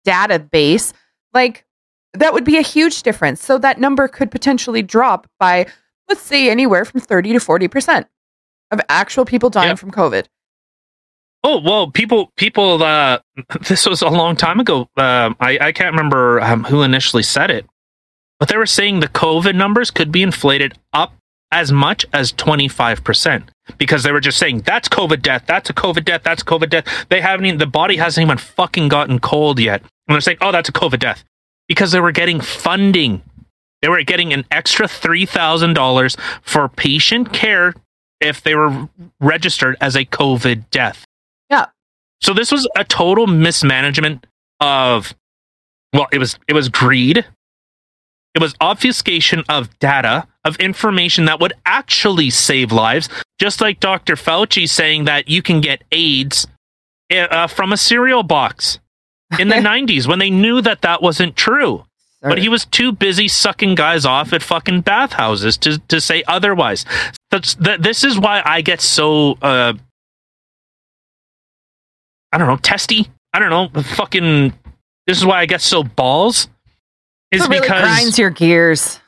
database, 0.06 0.94
like 1.34 1.66
that 2.14 2.34
would 2.34 2.44
be 2.46 2.58
a 2.58 2.62
huge 2.62 3.02
difference. 3.04 3.42
So 3.44 3.58
that 3.58 3.80
number 3.80 4.08
could 4.08 4.30
potentially 4.30 4.82
drop 4.84 5.28
by 5.40 5.66
let's 6.10 6.22
say 6.22 6.50
anywhere 6.50 6.86
from 6.86 7.00
30 7.00 7.34
to 7.34 7.40
40% 7.40 8.06
of 8.72 8.82
actual 8.90 9.26
people 9.26 9.50
dying 9.50 9.70
Yep. 9.70 9.80
from 9.80 9.92
COVID. 9.92 10.26
Oh 11.44 11.60
well, 11.60 11.92
people, 11.92 12.32
people. 12.38 12.82
Uh, 12.82 13.20
this 13.68 13.86
was 13.86 14.02
a 14.02 14.10
long 14.10 14.36
time 14.36 14.60
ago. 14.60 14.90
Um, 14.98 15.36
I 15.40 15.58
I 15.62 15.72
can't 15.72 15.94
remember 15.96 16.42
um, 16.42 16.64
who 16.64 16.82
initially 16.82 17.24
said 17.24 17.52
it, 17.52 17.66
but 18.40 18.50
they 18.50 18.58
were 18.58 18.66
saying 18.66 19.00
the 19.00 19.08
COVID 19.08 19.54
numbers 19.56 19.92
could 19.92 20.12
be 20.12 20.24
inflated 20.24 20.78
up 20.94 21.14
as 21.52 21.72
much 21.72 22.06
as 22.14 22.32
twenty 22.32 22.68
five 22.68 23.04
percent 23.04 23.50
because 23.78 24.02
they 24.04 24.12
were 24.12 24.20
just 24.20 24.40
saying 24.40 24.62
that's 24.62 24.90
COVID 24.90 25.22
death, 25.22 25.44
that's 25.46 25.70
a 25.70 25.74
COVID 25.74 26.04
death, 26.04 26.22
that's 26.24 26.42
COVID 26.42 26.70
death. 26.72 26.86
They 27.10 27.22
haven't 27.22 27.46
even 27.46 27.60
the 27.60 27.68
body 27.68 27.98
hasn't 27.98 28.26
even 28.26 28.40
fucking 28.40 28.88
gotten 28.88 29.20
cold 29.20 29.60
yet, 29.60 29.82
and 29.82 30.16
they're 30.16 30.22
saying, 30.22 30.40
oh, 30.42 30.52
that's 30.52 30.70
a 30.70 30.74
COVID 30.74 31.00
death 31.00 31.24
because 31.68 31.92
they 31.92 32.00
were 32.00 32.12
getting 32.12 32.42
funding. 32.42 33.22
they 33.82 33.90
were 33.90 34.02
getting 34.04 34.34
an 34.34 34.46
extra 34.52 34.88
$3,000 34.88 36.20
for 36.42 36.70
patient 36.70 37.34
care 37.34 37.74
if 38.20 38.42
they 38.42 38.56
were 38.56 38.90
registered 39.20 39.78
as 39.82 39.96
a 39.96 40.06
COVID 40.06 40.70
death. 40.72 41.06
Yeah. 41.50 41.68
So 42.22 42.34
this 42.34 42.52
was 42.52 42.68
a 42.76 42.84
total 42.84 43.28
mismanagement 43.28 44.26
of 44.60 45.14
well, 45.94 46.08
it 46.12 46.20
was 46.20 46.38
it 46.48 46.54
was 46.54 46.70
greed. 46.70 47.26
It 48.34 48.42
was 48.42 48.54
obfuscation 48.60 49.44
of 49.48 49.78
data, 49.80 50.28
of 50.44 50.58
information 50.58 51.24
that 51.26 51.40
would 51.40 51.54
actually 51.66 52.30
save 52.30 52.70
lives, 52.74 53.08
just 53.40 53.62
like 53.62 53.80
Dr. 53.80 54.16
Fauci 54.16 54.68
saying 54.68 55.06
that 55.06 55.30
you 55.30 55.42
can 55.42 55.62
get 55.62 55.86
AIDS 55.94 56.46
uh, 57.10 57.48
from 57.48 57.72
a 57.72 57.78
cereal 57.78 58.24
box 58.24 58.80
in 59.40 59.48
the 59.48 59.56
90s 59.72 60.06
when 60.06 60.20
they 60.20 60.30
knew 60.30 60.60
that 60.60 60.82
that 60.82 61.02
wasn't 61.02 61.38
true. 61.38 61.86
But 62.22 62.40
he 62.40 62.50
was 62.50 62.66
too 62.66 62.92
busy 62.92 63.28
sucking 63.28 63.76
guys 63.76 64.04
off 64.04 64.34
at 64.34 64.42
fucking 64.42 64.82
bathhouses 64.82 65.58
to, 65.58 65.78
to 65.78 66.02
say 66.02 66.24
otherwise. 66.28 66.84
That's, 67.36 67.56
that, 67.56 67.84
this 67.84 68.04
is 68.04 68.18
why 68.18 68.42
I 68.46 68.62
get 68.62 68.80
so, 68.80 69.34
uh, 69.42 69.74
I 72.32 72.38
don't 72.38 72.48
know, 72.48 72.58
testy. 72.58 73.08
I 73.34 73.40
don't 73.40 73.50
know, 73.50 73.82
fucking. 73.82 74.54
This 75.08 75.18
is 75.18 75.26
why 75.26 75.40
I 75.40 75.46
get 75.46 75.62
so 75.62 75.84
balls. 75.84 76.48
Is 77.32 77.44
It 77.44 77.50
really 77.50 77.60
because 77.60 77.82
grinds 77.82 78.18
your 78.20 78.30
gears. 78.30 79.00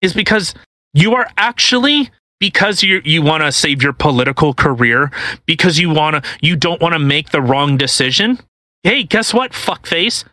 is 0.00 0.14
because 0.14 0.54
you 0.92 1.14
are 1.14 1.26
actually 1.36 2.10
because 2.38 2.82
you 2.82 3.02
you 3.04 3.22
want 3.22 3.42
to 3.42 3.50
save 3.50 3.82
your 3.82 3.92
political 3.92 4.54
career 4.54 5.10
because 5.46 5.78
you 5.80 5.90
want 5.90 6.22
to 6.22 6.30
you 6.40 6.54
don't 6.56 6.80
want 6.80 6.92
to 6.92 7.00
make 7.00 7.30
the 7.30 7.42
wrong 7.42 7.76
decision. 7.76 8.38
Hey, 8.84 9.02
guess 9.02 9.34
what? 9.34 9.50
Fuckface. 9.52 10.24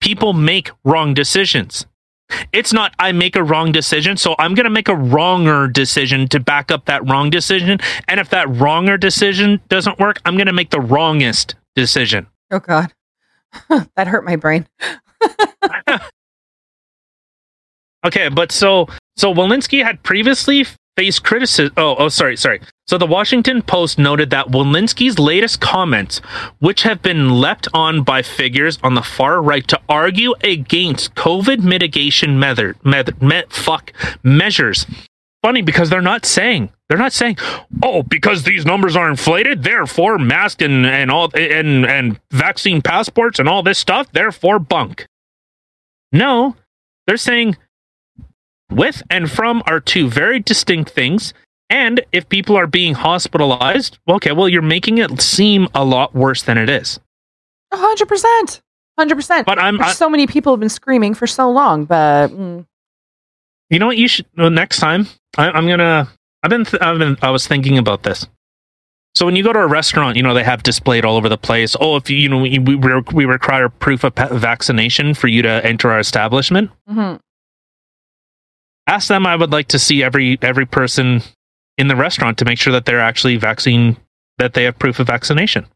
People 0.00 0.32
make 0.32 0.70
wrong 0.84 1.12
decisions. 1.12 1.86
It's 2.52 2.72
not 2.72 2.94
I 2.98 3.12
make 3.12 3.36
a 3.36 3.42
wrong 3.42 3.72
decision, 3.72 4.16
so 4.16 4.34
I'm 4.38 4.54
going 4.54 4.64
to 4.64 4.70
make 4.70 4.88
a 4.88 4.96
wronger 4.96 5.68
decision 5.68 6.28
to 6.28 6.40
back 6.40 6.70
up 6.70 6.86
that 6.86 7.08
wrong 7.08 7.30
decision. 7.30 7.78
And 8.08 8.20
if 8.20 8.30
that 8.30 8.48
wronger 8.48 8.96
decision 8.96 9.60
doesn't 9.68 9.98
work, 9.98 10.20
I'm 10.24 10.36
going 10.36 10.46
to 10.46 10.52
make 10.52 10.70
the 10.70 10.80
wrongest 10.80 11.54
decision. 11.74 12.26
Oh 12.50 12.60
God, 12.60 12.92
that 13.96 14.08
hurt 14.08 14.24
my 14.24 14.36
brain. 14.36 14.66
Okay, 18.04 18.28
but 18.28 18.50
so 18.50 18.88
so 19.16 19.32
Walensky 19.32 19.84
had 19.84 20.02
previously 20.02 20.66
faced 21.00 21.24
criticism. 21.24 21.72
Oh, 21.78 21.96
oh, 21.96 22.08
sorry, 22.10 22.36
sorry. 22.36 22.60
So 22.86 22.98
the 22.98 23.06
Washington 23.06 23.62
Post 23.62 23.98
noted 23.98 24.28
that 24.30 24.48
Walensky's 24.48 25.18
latest 25.18 25.58
comments, 25.58 26.18
which 26.58 26.82
have 26.82 27.00
been 27.00 27.40
leapt 27.40 27.66
on 27.72 28.02
by 28.02 28.20
figures 28.20 28.78
on 28.82 28.96
the 28.96 29.02
far 29.02 29.40
right 29.40 29.66
to 29.68 29.80
argue 29.88 30.34
against 30.44 31.14
COVID 31.14 31.62
mitigation 31.62 32.38
method, 32.38 32.76
method, 32.84 33.22
me, 33.22 33.44
fuck 33.48 33.94
measures. 34.22 34.84
Funny 35.42 35.62
because 35.62 35.88
they're 35.88 36.02
not 36.02 36.26
saying 36.26 36.68
they're 36.90 36.98
not 36.98 37.14
saying, 37.14 37.38
oh, 37.82 38.02
because 38.02 38.42
these 38.42 38.66
numbers 38.66 38.94
are 38.94 39.08
inflated, 39.08 39.62
therefore 39.62 40.18
mask 40.18 40.60
and 40.60 40.84
and 40.84 41.10
all 41.10 41.30
and 41.34 41.86
and 41.86 42.20
vaccine 42.30 42.82
passports 42.82 43.38
and 43.38 43.48
all 43.48 43.62
this 43.62 43.78
stuff, 43.78 44.12
therefore 44.12 44.58
bunk. 44.58 45.06
No, 46.12 46.56
they're 47.06 47.16
saying 47.16 47.56
with 48.72 49.02
and 49.10 49.30
from 49.30 49.62
are 49.66 49.80
two 49.80 50.08
very 50.08 50.40
distinct 50.40 50.90
things. 50.90 51.34
And 51.68 52.04
if 52.12 52.28
people 52.28 52.56
are 52.56 52.66
being 52.66 52.94
hospitalized, 52.94 53.98
okay, 54.08 54.32
well, 54.32 54.48
you're 54.48 54.60
making 54.62 54.98
it 54.98 55.20
seem 55.20 55.68
a 55.74 55.84
lot 55.84 56.14
worse 56.14 56.42
than 56.42 56.58
it 56.58 56.68
is. 56.68 56.98
A 57.70 57.76
hundred 57.76 58.08
percent, 58.08 58.60
hundred 58.98 59.14
percent. 59.14 59.46
But 59.46 59.58
I'm, 59.60 59.80
I, 59.80 59.92
So 59.92 60.10
many 60.10 60.26
people 60.26 60.52
have 60.52 60.58
been 60.60 60.68
screaming 60.68 61.14
for 61.14 61.28
so 61.28 61.48
long, 61.48 61.84
but 61.84 62.30
mm, 62.30 62.66
you 63.68 63.78
know 63.78 63.86
what? 63.86 63.98
You 63.98 64.08
should 64.08 64.26
well, 64.36 64.50
next 64.50 64.78
time. 64.80 65.06
I, 65.38 65.50
I'm 65.50 65.68
gonna. 65.68 66.08
I've 66.42 66.50
been. 66.50 66.64
Th- 66.64 66.82
I've 66.82 66.98
been. 66.98 67.16
I 67.22 67.30
was 67.30 67.46
thinking 67.46 67.78
about 67.78 68.02
this. 68.02 68.26
So 69.14 69.26
when 69.26 69.36
you 69.36 69.44
go 69.44 69.52
to 69.52 69.60
a 69.60 69.66
restaurant, 69.66 70.16
you 70.16 70.24
know 70.24 70.34
they 70.34 70.42
have 70.42 70.64
displayed 70.64 71.04
all 71.04 71.16
over 71.16 71.28
the 71.28 71.38
place. 71.38 71.76
Oh, 71.80 71.94
if 71.94 72.10
you, 72.10 72.16
you 72.16 72.28
know 72.28 72.38
we 72.38 72.58
we, 72.58 72.74
we 72.74 73.24
require 73.26 73.68
proof 73.68 74.02
of 74.02 74.14
vaccination 74.32 75.14
for 75.14 75.28
you 75.28 75.42
to 75.42 75.64
enter 75.64 75.92
our 75.92 76.00
establishment. 76.00 76.70
mhm. 76.90 77.20
Ask 78.86 79.08
them 79.08 79.26
i 79.26 79.36
would 79.36 79.50
like 79.52 79.68
to 79.68 79.78
see 79.78 80.02
every 80.02 80.38
every 80.42 80.66
person 80.66 81.22
in 81.78 81.88
the 81.88 81.96
restaurant 81.96 82.38
to 82.38 82.44
make 82.44 82.58
sure 82.58 82.72
that 82.72 82.84
they're 82.84 83.00
actually 83.00 83.36
vaccine 83.36 83.96
that 84.38 84.54
they 84.54 84.64
have 84.64 84.78
proof 84.78 84.98
of 84.98 85.06
vaccination 85.06 85.66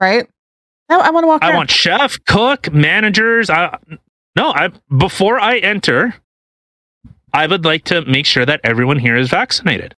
right? 0.00 0.28
I, 0.90 0.94
I 0.96 1.10
want 1.10 1.24
to 1.24 1.28
walk. 1.28 1.42
i 1.42 1.48
around. 1.48 1.56
want 1.56 1.70
chef 1.70 2.18
cook 2.26 2.72
managers 2.72 3.50
i 3.50 3.76
no 4.36 4.50
i 4.52 4.70
before 4.96 5.38
i 5.40 5.58
enter 5.58 6.14
i 7.32 7.46
would 7.46 7.64
like 7.64 7.84
to 7.84 8.04
make 8.06 8.26
sure 8.26 8.46
that 8.46 8.60
everyone 8.64 8.98
here 8.98 9.16
is 9.16 9.28
vaccinated 9.28 9.94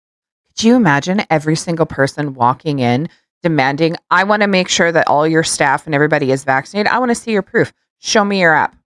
Could 0.57 0.65
you 0.65 0.77
imagine 0.77 1.23
every 1.31 1.57
single 1.57 1.87
person 1.87 2.35
walking 2.35 2.79
in 2.81 3.09
demanding, 3.43 3.97
I 4.11 4.25
want 4.25 4.43
to 4.43 4.47
make 4.47 4.69
sure 4.69 4.93
that 4.93 5.09
all 5.09 5.27
your 5.27 5.43
staff 5.43 5.87
and 5.87 5.95
everybody 5.95 6.31
is 6.31 6.45
vaccinated. 6.45 6.93
I 6.93 6.99
want 6.99 7.09
to 7.11 7.15
see 7.15 7.33
your 7.33 7.41
proof. 7.41 7.73
Show 7.99 8.23
me 8.23 8.39
your 8.39 8.53
app. 8.53 8.77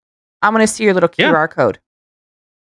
I 0.43 0.51
want 0.51 0.61
to 0.61 0.69
see 0.69 0.85
your 0.85 0.95
little 0.95 1.11
Yeah. 1.19 1.33
QR 1.33 1.51
code. 1.51 1.81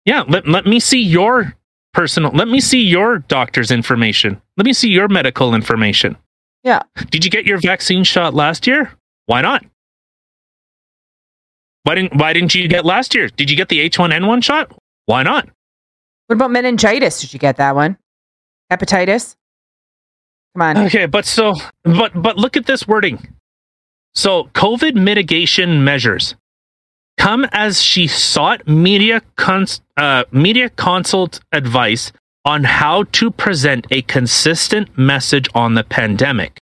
Yeah 0.06 0.24
let, 0.28 0.48
let 0.48 0.66
me 0.66 0.80
see 0.80 1.02
your 1.02 1.56
personal 1.94 2.32
let 2.32 2.48
me 2.48 2.60
see 2.60 2.82
your 2.82 3.20
doctor's 3.20 3.72
information 3.72 4.42
let 4.58 4.66
me 4.66 4.74
see 4.74 4.90
your 4.90 5.08
medical 5.08 5.54
information 5.56 6.16
Yeah. 6.64 6.82
did 7.10 7.24
you 7.26 7.32
get 7.32 7.46
your 7.46 7.58
vaccine 7.60 8.04
shot 8.04 8.34
last 8.34 8.68
year 8.68 8.92
why 9.28 9.42
not 9.42 9.66
why 11.84 11.96
didn't 11.96 12.16
why 12.16 12.34
didn't 12.34 12.56
you 12.56 12.68
get 12.68 12.86
last 12.86 13.14
year 13.16 13.28
did 13.30 13.50
you 13.50 13.56
get 13.56 13.70
the 13.70 13.88
h1n1 13.90 14.44
shot 14.44 14.72
why 15.06 15.24
not 15.24 15.48
What 16.28 16.36
about 16.38 16.52
meningitis? 16.52 17.22
Did 17.22 17.34
you 17.34 17.40
get 17.40 17.58
that 17.58 17.76
one? 17.76 17.98
Hepatitis? 18.72 19.36
Come 20.56 20.62
on. 20.64 20.78
Okay, 20.88 21.06
but 21.06 21.26
so 21.26 21.54
but 21.84 22.12
but 22.20 22.38
look 22.38 22.58
at 22.58 22.66
this 22.66 22.88
wording. 22.88 23.20
So 24.16 24.46
COVID 24.56 24.96
mitigation 24.96 25.84
measures 25.84 26.34
come 27.26 27.48
as 27.54 27.82
she 27.82 28.06
sought 28.06 28.68
media 28.68 29.20
cons- 29.36 29.82
uh, 29.98 30.24
media 30.32 30.70
consult 30.70 31.40
advice 31.52 32.12
on 32.46 32.64
how 32.64 33.02
to 33.12 33.32
present 33.32 33.88
a 33.90 34.04
consistent 34.04 34.96
message 34.96 35.50
on 35.56 35.74
the 35.74 35.84
pandemic. 35.84 36.60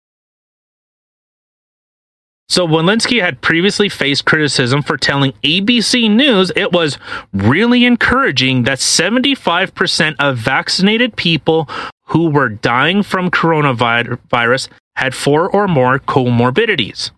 So 2.49 2.65
Walensky 2.65 3.21
had 3.21 3.39
previously 3.41 3.87
faced 3.87 4.25
criticism 4.25 4.81
for 4.81 4.97
telling 4.97 5.33
ABC 5.43 6.09
News 6.09 6.51
it 6.55 6.71
was 6.71 6.97
really 7.31 7.85
encouraging 7.85 8.63
that 8.63 8.79
75% 8.79 10.15
of 10.17 10.39
vaccinated 10.39 11.15
people 11.15 11.69
who 12.05 12.31
were 12.31 12.49
dying 12.49 13.03
from 13.03 13.29
coronavirus 13.29 14.69
had 14.95 15.13
four 15.13 15.47
or 15.47 15.67
more 15.67 15.99
comorbidities. 15.99 17.11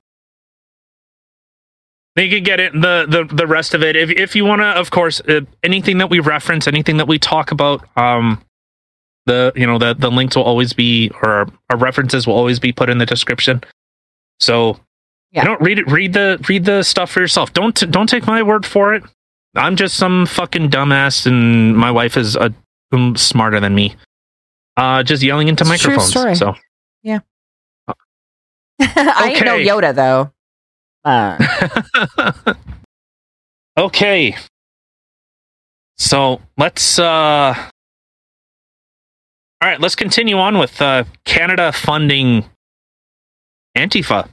You 2.20 2.30
can 2.30 2.44
get 2.44 2.60
it 2.60 2.74
the 2.74 3.06
the 3.08 3.34
the 3.34 3.48
rest 3.48 3.74
of 3.74 3.84
it 3.84 3.96
if 3.96 4.10
if 4.10 4.36
you 4.36 4.46
want 4.46 4.62
to. 4.62 4.68
Of 4.68 4.92
course, 4.92 5.22
uh, 5.22 5.42
anything 5.64 5.98
that 6.00 6.10
we 6.10 6.20
reference, 6.20 6.68
anything 6.68 6.98
that 6.98 7.08
we 7.08 7.18
talk 7.20 7.52
about, 7.52 7.86
um, 7.98 8.42
the 9.26 9.52
you 9.56 9.66
know 9.66 9.78
the 9.78 9.94
the 9.94 10.10
links 10.12 10.36
will 10.36 10.44
always 10.44 10.74
be 10.74 11.12
or 11.22 11.30
our, 11.30 11.48
our 11.70 11.78
references 11.78 12.26
will 12.28 12.36
always 12.36 12.60
be 12.60 12.72
put 12.72 12.90
in 12.90 12.98
the 12.98 13.06
description. 13.06 13.64
So 14.40 14.80
Yeah. 15.32 15.42
you 15.44 15.48
don't 15.48 15.62
read 15.62 15.80
it. 15.80 15.88
Read 15.90 16.14
the 16.14 16.44
read 16.50 16.66
the 16.66 16.84
stuff 16.84 17.12
for 17.12 17.20
yourself. 17.20 17.54
Don't 17.54 17.76
don't 17.92 18.08
take 18.08 18.26
my 18.28 18.42
word 18.44 18.66
for 18.66 18.94
it. 18.94 19.04
I'm 19.56 19.76
just 19.76 19.96
some 19.98 20.26
fucking 20.26 20.70
dumbass, 20.70 21.26
and 21.26 21.76
my 21.76 21.92
wife 21.92 22.18
is 22.18 22.36
a 22.36 22.54
um, 22.92 23.16
smarter 23.16 23.60
than 23.60 23.76
me. 23.76 23.96
Uh, 24.78 25.04
just 25.04 25.22
yelling 25.24 25.48
into 25.48 25.64
It's 25.64 25.72
a 25.72 25.78
true 25.78 25.98
microphones. 25.98 26.10
story. 26.10 26.36
So 26.36 26.56
I 28.82 29.34
ain't 29.36 29.46
no 29.46 29.58
Yoda 29.58 29.94
though. 29.94 30.32
Uh, 31.10 32.54
okay. 33.78 34.36
So 35.98 36.40
let's 36.56 37.00
uh 37.00 37.56
all 39.62 39.70
right, 39.70 39.82
let's 39.82 39.96
continue 39.96 40.38
on 40.38 40.60
with 40.60 40.80
uh 40.82 41.06
Canada 41.26 41.72
funding 41.72 42.46
Antifa. 43.76 44.30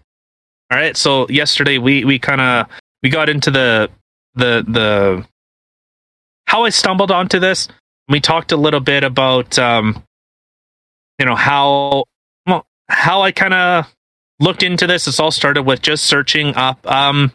All 0.70 0.79
right, 0.79 0.97
so 0.97 1.27
yesterday 1.31 1.79
we 1.79 2.05
we 2.05 2.18
kind 2.18 2.43
of 2.43 2.66
we 3.03 3.09
got 3.09 3.31
into 3.31 3.51
the 3.51 3.91
the 4.35 4.62
the 4.68 5.27
how 6.47 6.64
I 6.64 6.68
stumbled 6.68 7.11
onto 7.11 7.39
this. 7.39 7.68
We 8.11 8.20
talked 8.20 8.53
a 8.53 8.57
little 8.57 8.81
bit 8.81 9.03
about 9.03 9.59
um 9.59 10.03
you 11.18 11.24
know 11.24 11.37
how 11.37 12.05
well 12.47 12.66
how 12.91 13.22
I 13.22 13.33
kind 13.33 13.55
of 13.55 13.96
looked 14.41 14.62
into 14.62 14.87
this. 14.87 15.07
This 15.07 15.20
all 15.20 15.30
started 15.30 15.62
with 15.62 15.82
just 15.82 16.05
searching 16.05 16.55
up 16.57 16.87
um 16.91 17.32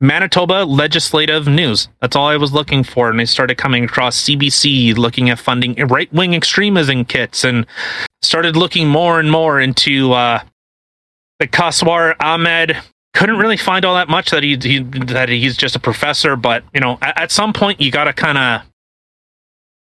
Manitoba 0.00 0.64
legislative 0.64 1.46
news. 1.46 1.88
That's 2.00 2.14
all 2.14 2.28
I 2.28 2.36
was 2.36 2.52
looking 2.52 2.84
for. 2.84 3.10
And 3.10 3.20
I 3.20 3.24
started 3.24 3.56
coming 3.56 3.84
across 3.84 4.22
CBC 4.24 4.96
looking 4.96 5.30
at 5.30 5.38
funding 5.38 5.74
right 5.86 6.12
wing 6.12 6.34
extremism 6.34 7.04
kits 7.04 7.44
and 7.44 7.66
started 8.20 8.56
looking 8.56 8.88
more 8.88 9.18
and 9.18 9.30
more 9.30 9.60
into 9.60 10.12
uh, 10.12 10.42
the 11.38 11.46
Kawser 11.46 12.16
Ahmed 12.20 12.76
couldn't 13.14 13.38
really 13.38 13.56
find 13.56 13.84
all 13.84 13.94
that 13.94 14.08
much 14.08 14.30
that 14.30 14.42
he, 14.42 14.56
he 14.56 14.80
that 14.80 15.28
he's 15.28 15.56
just 15.56 15.76
a 15.76 15.80
professor. 15.80 16.36
But 16.36 16.64
you 16.74 16.80
know, 16.80 16.98
at, 17.00 17.20
at 17.22 17.30
some 17.30 17.52
point, 17.52 17.80
you 17.80 17.90
gotta 17.90 18.12
kind 18.12 18.36
of 18.36 18.62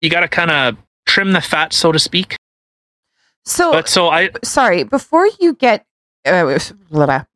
you 0.01 0.09
gotta 0.09 0.27
kind 0.27 0.51
of 0.51 0.77
trim 1.07 1.31
the 1.31 1.41
fat, 1.41 1.73
so 1.73 1.91
to 1.91 1.99
speak. 1.99 2.35
So, 3.45 3.71
But 3.71 3.87
so 3.89 4.09
I 4.09 4.29
sorry, 4.43 4.83
before 4.83 5.27
you 5.39 5.53
get 5.55 5.85
uh, 6.25 6.59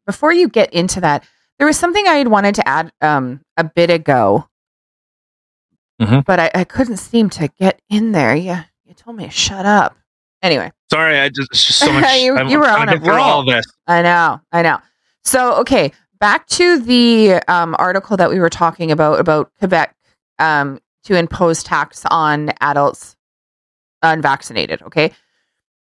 before 0.05 0.31
you 0.33 0.47
get 0.47 0.71
into 0.73 1.01
that, 1.01 1.23
there 1.57 1.65
was 1.67 1.77
something 1.77 2.07
I 2.07 2.15
had 2.15 2.27
wanted 2.27 2.55
to 2.55 2.67
add 2.67 2.91
um, 3.01 3.41
a 3.57 3.63
bit 3.63 3.89
ago, 3.89 4.47
Mhm. 6.01 6.23
but 6.25 6.39
I, 6.39 6.51
I 6.53 6.63
couldn't 6.63 6.97
seem 6.97 7.29
to 7.31 7.47
get 7.59 7.81
in 7.89 8.11
there. 8.11 8.35
Yeah, 8.35 8.65
you 8.85 8.93
told 8.93 9.15
me 9.17 9.25
to 9.25 9.31
shut 9.31 9.65
up. 9.65 9.95
Anyway, 10.43 10.71
sorry, 10.91 11.17
I 11.19 11.29
just 11.29 11.49
it's 11.51 11.65
just 11.65 11.79
so 11.79 11.91
much. 11.93 12.03
You- 12.17 12.47
you 12.49 12.59
were 12.59 12.69
on 12.69 12.89
a 12.89 12.97
roll. 12.97 13.19
all 13.19 13.45
this. 13.45 13.65
I 13.87 14.01
know, 14.03 14.41
I 14.51 14.61
know. 14.61 14.77
So, 15.23 15.55
okay, 15.61 15.91
back 16.19 16.45
to 16.49 16.79
the 16.79 17.41
um, 17.47 17.75
article 17.79 18.15
that 18.17 18.29
we 18.29 18.39
were 18.39 18.49
talking 18.51 18.91
about 18.91 19.19
about 19.19 19.51
Quebec 19.57 19.95
um, 20.37 20.79
to 21.05 21.15
impose 21.15 21.63
tax 21.63 22.03
on 22.11 22.51
adults 22.61 23.15
unvaccinated. 24.03 24.83
Okay. 24.83 25.11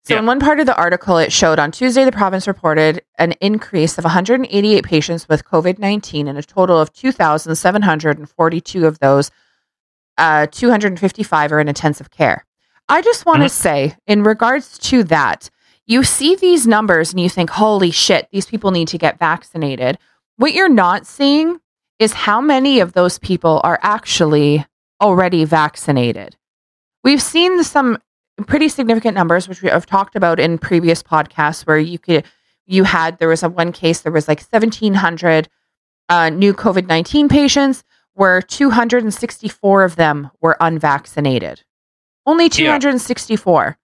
So, 0.07 0.13
Yeah. 0.13 0.19
in 0.19 0.25
one 0.25 0.39
part 0.39 0.61
of 0.61 0.65
the 0.65 0.75
article, 0.77 1.17
it 1.17 1.33
showed 1.33 1.59
on 1.59 1.69
Tuesday, 1.69 2.05
the 2.05 2.13
province 2.13 2.47
reported 2.47 3.01
an 3.17 3.33
increase 3.41 3.97
of 3.97 4.05
188 4.05 4.85
patients 4.85 5.27
with 5.27 5.43
COVID 5.43 5.79
19 5.79 6.29
and 6.29 6.37
a 6.37 6.41
total 6.43 6.79
of 6.79 6.93
2,742 6.93 8.85
of 8.87 8.99
those, 8.99 9.31
uh, 10.17 10.47
255 10.49 11.51
are 11.51 11.59
in 11.59 11.67
intensive 11.67 12.09
care. 12.09 12.45
I 12.87 13.01
just 13.01 13.25
want 13.25 13.39
to 13.39 13.47
Mhm. 13.47 13.51
say, 13.51 13.95
in 14.07 14.23
regards 14.23 14.77
to 14.79 15.03
that, 15.03 15.49
you 15.85 16.03
see 16.03 16.35
these 16.35 16.65
numbers 16.65 17.11
and 17.11 17.19
you 17.19 17.29
think, 17.29 17.49
holy 17.49 17.91
shit, 17.91 18.29
these 18.31 18.45
people 18.45 18.71
need 18.71 18.87
to 18.87 18.97
get 18.97 19.19
vaccinated. 19.19 19.97
What 20.37 20.53
you're 20.53 20.69
not 20.69 21.05
seeing 21.05 21.59
is 21.99 22.13
how 22.13 22.39
many 22.39 22.79
of 22.79 22.93
those 22.93 23.19
people 23.19 23.59
are 23.65 23.79
actually 23.81 24.65
already 25.01 25.43
vaccinated. 25.43 26.37
We've 27.03 27.21
seen 27.21 27.61
some 27.65 27.97
pretty 28.45 28.69
significant 28.69 29.15
numbers, 29.15 29.47
which 29.47 29.61
we 29.61 29.69
have 29.69 29.85
talked 29.85 30.15
about 30.15 30.39
in 30.39 30.57
previous 30.57 31.01
podcasts, 31.01 31.65
where 31.65 31.79
you 31.79 31.97
could, 31.97 32.25
you 32.65 32.83
had, 32.83 33.17
there 33.17 33.29
was 33.29 33.43
a 33.43 33.49
one 33.49 33.71
case, 33.71 34.01
there 34.01 34.11
was 34.11 34.27
like 34.27 34.39
1,700 34.39 35.49
uh, 36.09 36.29
new 36.29 36.53
COVID 36.53 36.87
19 36.87 37.27
patients, 37.29 37.83
where 38.13 38.41
264 38.41 39.83
of 39.83 39.95
them 39.95 40.31
were 40.41 40.57
unvaccinated. 40.59 41.63
Only 42.25 42.49
264. 42.49 43.77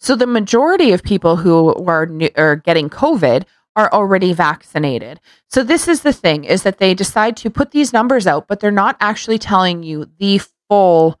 So 0.00 0.16
the 0.16 0.26
majority 0.26 0.92
of 0.92 1.02
people 1.02 1.36
who 1.36 1.74
new, 2.10 2.28
are 2.36 2.56
getting 2.56 2.90
COVID 2.90 3.44
are 3.76 3.92
already 3.92 4.32
vaccinated. 4.32 5.20
So 5.48 5.62
this 5.62 5.88
is 5.88 6.02
the 6.02 6.12
thing 6.12 6.44
is 6.44 6.62
that 6.62 6.78
they 6.78 6.94
decide 6.94 7.36
to 7.38 7.50
put 7.50 7.70
these 7.70 7.92
numbers 7.92 8.26
out, 8.26 8.46
but 8.46 8.60
they're 8.60 8.70
not 8.70 8.96
actually 9.00 9.38
telling 9.38 9.82
you 9.82 10.10
the 10.18 10.40
full 10.68 11.18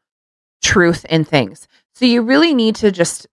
truth 0.62 1.04
in 1.06 1.24
things. 1.24 1.66
So 1.94 2.04
you 2.04 2.22
really 2.22 2.54
need 2.54 2.74
to 2.76 2.90
just 2.90 3.26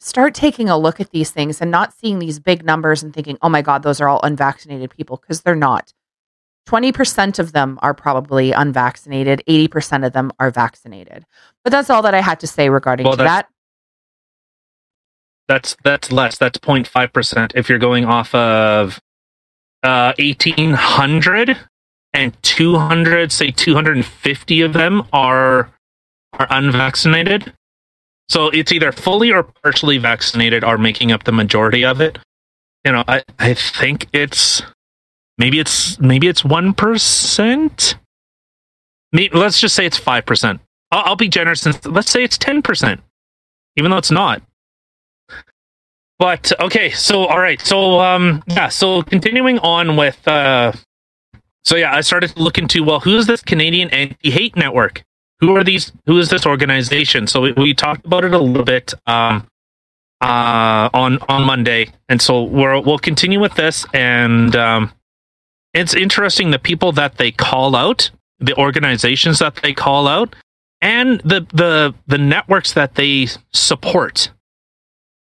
start 0.00 0.34
taking 0.34 0.68
a 0.68 0.78
look 0.78 1.00
at 1.00 1.10
these 1.10 1.30
things 1.30 1.60
and 1.60 1.70
not 1.70 1.92
seeing 1.92 2.18
these 2.18 2.38
big 2.38 2.64
numbers 2.64 3.02
and 3.02 3.14
thinking, 3.14 3.38
"Oh 3.42 3.48
my 3.48 3.62
god, 3.62 3.82
those 3.82 4.00
are 4.00 4.08
all 4.08 4.20
unvaccinated 4.22 4.90
people" 4.90 5.16
because 5.16 5.42
they're 5.42 5.54
not. 5.54 5.92
20% 6.66 7.38
of 7.38 7.52
them 7.52 7.78
are 7.82 7.94
probably 7.94 8.52
unvaccinated, 8.52 9.42
80% 9.48 10.04
of 10.04 10.12
them 10.12 10.30
are 10.38 10.50
vaccinated. 10.50 11.24
But 11.64 11.70
that's 11.70 11.90
all 11.90 12.02
that 12.02 12.14
I 12.14 12.20
had 12.20 12.38
to 12.40 12.46
say 12.46 12.68
regarding 12.68 13.06
Well, 13.06 13.16
to 13.16 13.24
that. 13.24 13.48
That's 15.48 15.76
that's 15.82 16.12
less. 16.12 16.38
That's 16.38 16.58
0.5 16.58 17.12
percent. 17.12 17.52
If 17.56 17.68
you're 17.68 17.78
going 17.80 18.04
off 18.04 18.32
of 18.34 19.00
uh, 19.82 20.12
1,800 20.18 21.56
and 22.12 22.42
200, 22.42 23.32
say 23.32 23.50
250 23.50 24.60
of 24.62 24.72
them 24.72 25.02
are 25.12 25.72
are 26.34 26.46
unvaccinated. 26.50 27.52
So 28.30 28.46
it's 28.48 28.70
either 28.70 28.92
fully 28.92 29.32
or 29.32 29.42
partially 29.42 29.98
vaccinated 29.98 30.62
are 30.62 30.78
making 30.78 31.10
up 31.10 31.24
the 31.24 31.32
majority 31.32 31.84
of 31.84 32.00
it. 32.00 32.18
You 32.84 32.92
know, 32.92 33.04
I 33.08 33.24
I 33.40 33.54
think 33.54 34.06
it's 34.12 34.62
maybe 35.36 35.58
it's 35.58 35.98
maybe 35.98 36.28
it's 36.28 36.44
one 36.44 36.72
percent. 36.72 37.96
Let's 39.12 39.60
just 39.60 39.74
say 39.74 39.84
it's 39.84 39.98
five 39.98 40.24
percent. 40.26 40.60
I'll, 40.92 41.02
I'll 41.06 41.16
be 41.16 41.28
generous 41.28 41.66
and 41.66 41.84
let's 41.84 42.10
say 42.10 42.22
it's 42.22 42.38
ten 42.38 42.62
percent, 42.62 43.00
even 43.76 43.90
though 43.90 43.98
it's 43.98 44.12
not. 44.12 44.42
But 46.20 46.52
okay, 46.60 46.90
so 46.90 47.26
all 47.26 47.40
right, 47.40 47.60
so 47.60 47.98
um, 47.98 48.44
yeah, 48.46 48.68
so 48.68 49.02
continuing 49.02 49.58
on 49.58 49.96
with 49.96 50.26
uh, 50.28 50.72
so 51.64 51.76
yeah, 51.76 51.94
I 51.94 52.00
started 52.02 52.30
to 52.36 52.42
look 52.42 52.58
into 52.58 52.84
well, 52.84 53.00
who 53.00 53.16
is 53.16 53.26
this 53.26 53.42
Canadian 53.42 53.90
Anti-Hate 53.90 54.54
Network? 54.54 55.02
Who 55.40 55.56
are 55.56 55.64
these? 55.64 55.92
Who 56.06 56.18
is 56.18 56.28
this 56.28 56.46
organization? 56.46 57.26
So 57.26 57.40
we, 57.40 57.52
we 57.52 57.74
talked 57.74 58.04
about 58.04 58.24
it 58.24 58.34
a 58.34 58.38
little 58.38 58.64
bit 58.64 58.94
um, 59.06 59.46
uh, 60.20 60.90
on 60.92 61.18
on 61.28 61.44
Monday, 61.44 61.92
and 62.08 62.20
so 62.20 62.42
we're, 62.42 62.80
we'll 62.80 62.98
continue 62.98 63.40
with 63.40 63.54
this. 63.54 63.86
And 63.94 64.54
um, 64.54 64.92
it's 65.72 65.94
interesting 65.94 66.50
the 66.50 66.58
people 66.58 66.92
that 66.92 67.16
they 67.16 67.30
call 67.30 67.74
out, 67.74 68.10
the 68.38 68.54
organizations 68.56 69.38
that 69.38 69.56
they 69.56 69.72
call 69.72 70.08
out, 70.08 70.36
and 70.80 71.20
the 71.20 71.46
the 71.52 71.94
the 72.06 72.18
networks 72.18 72.74
that 72.74 72.94
they 72.94 73.28
support. 73.52 74.30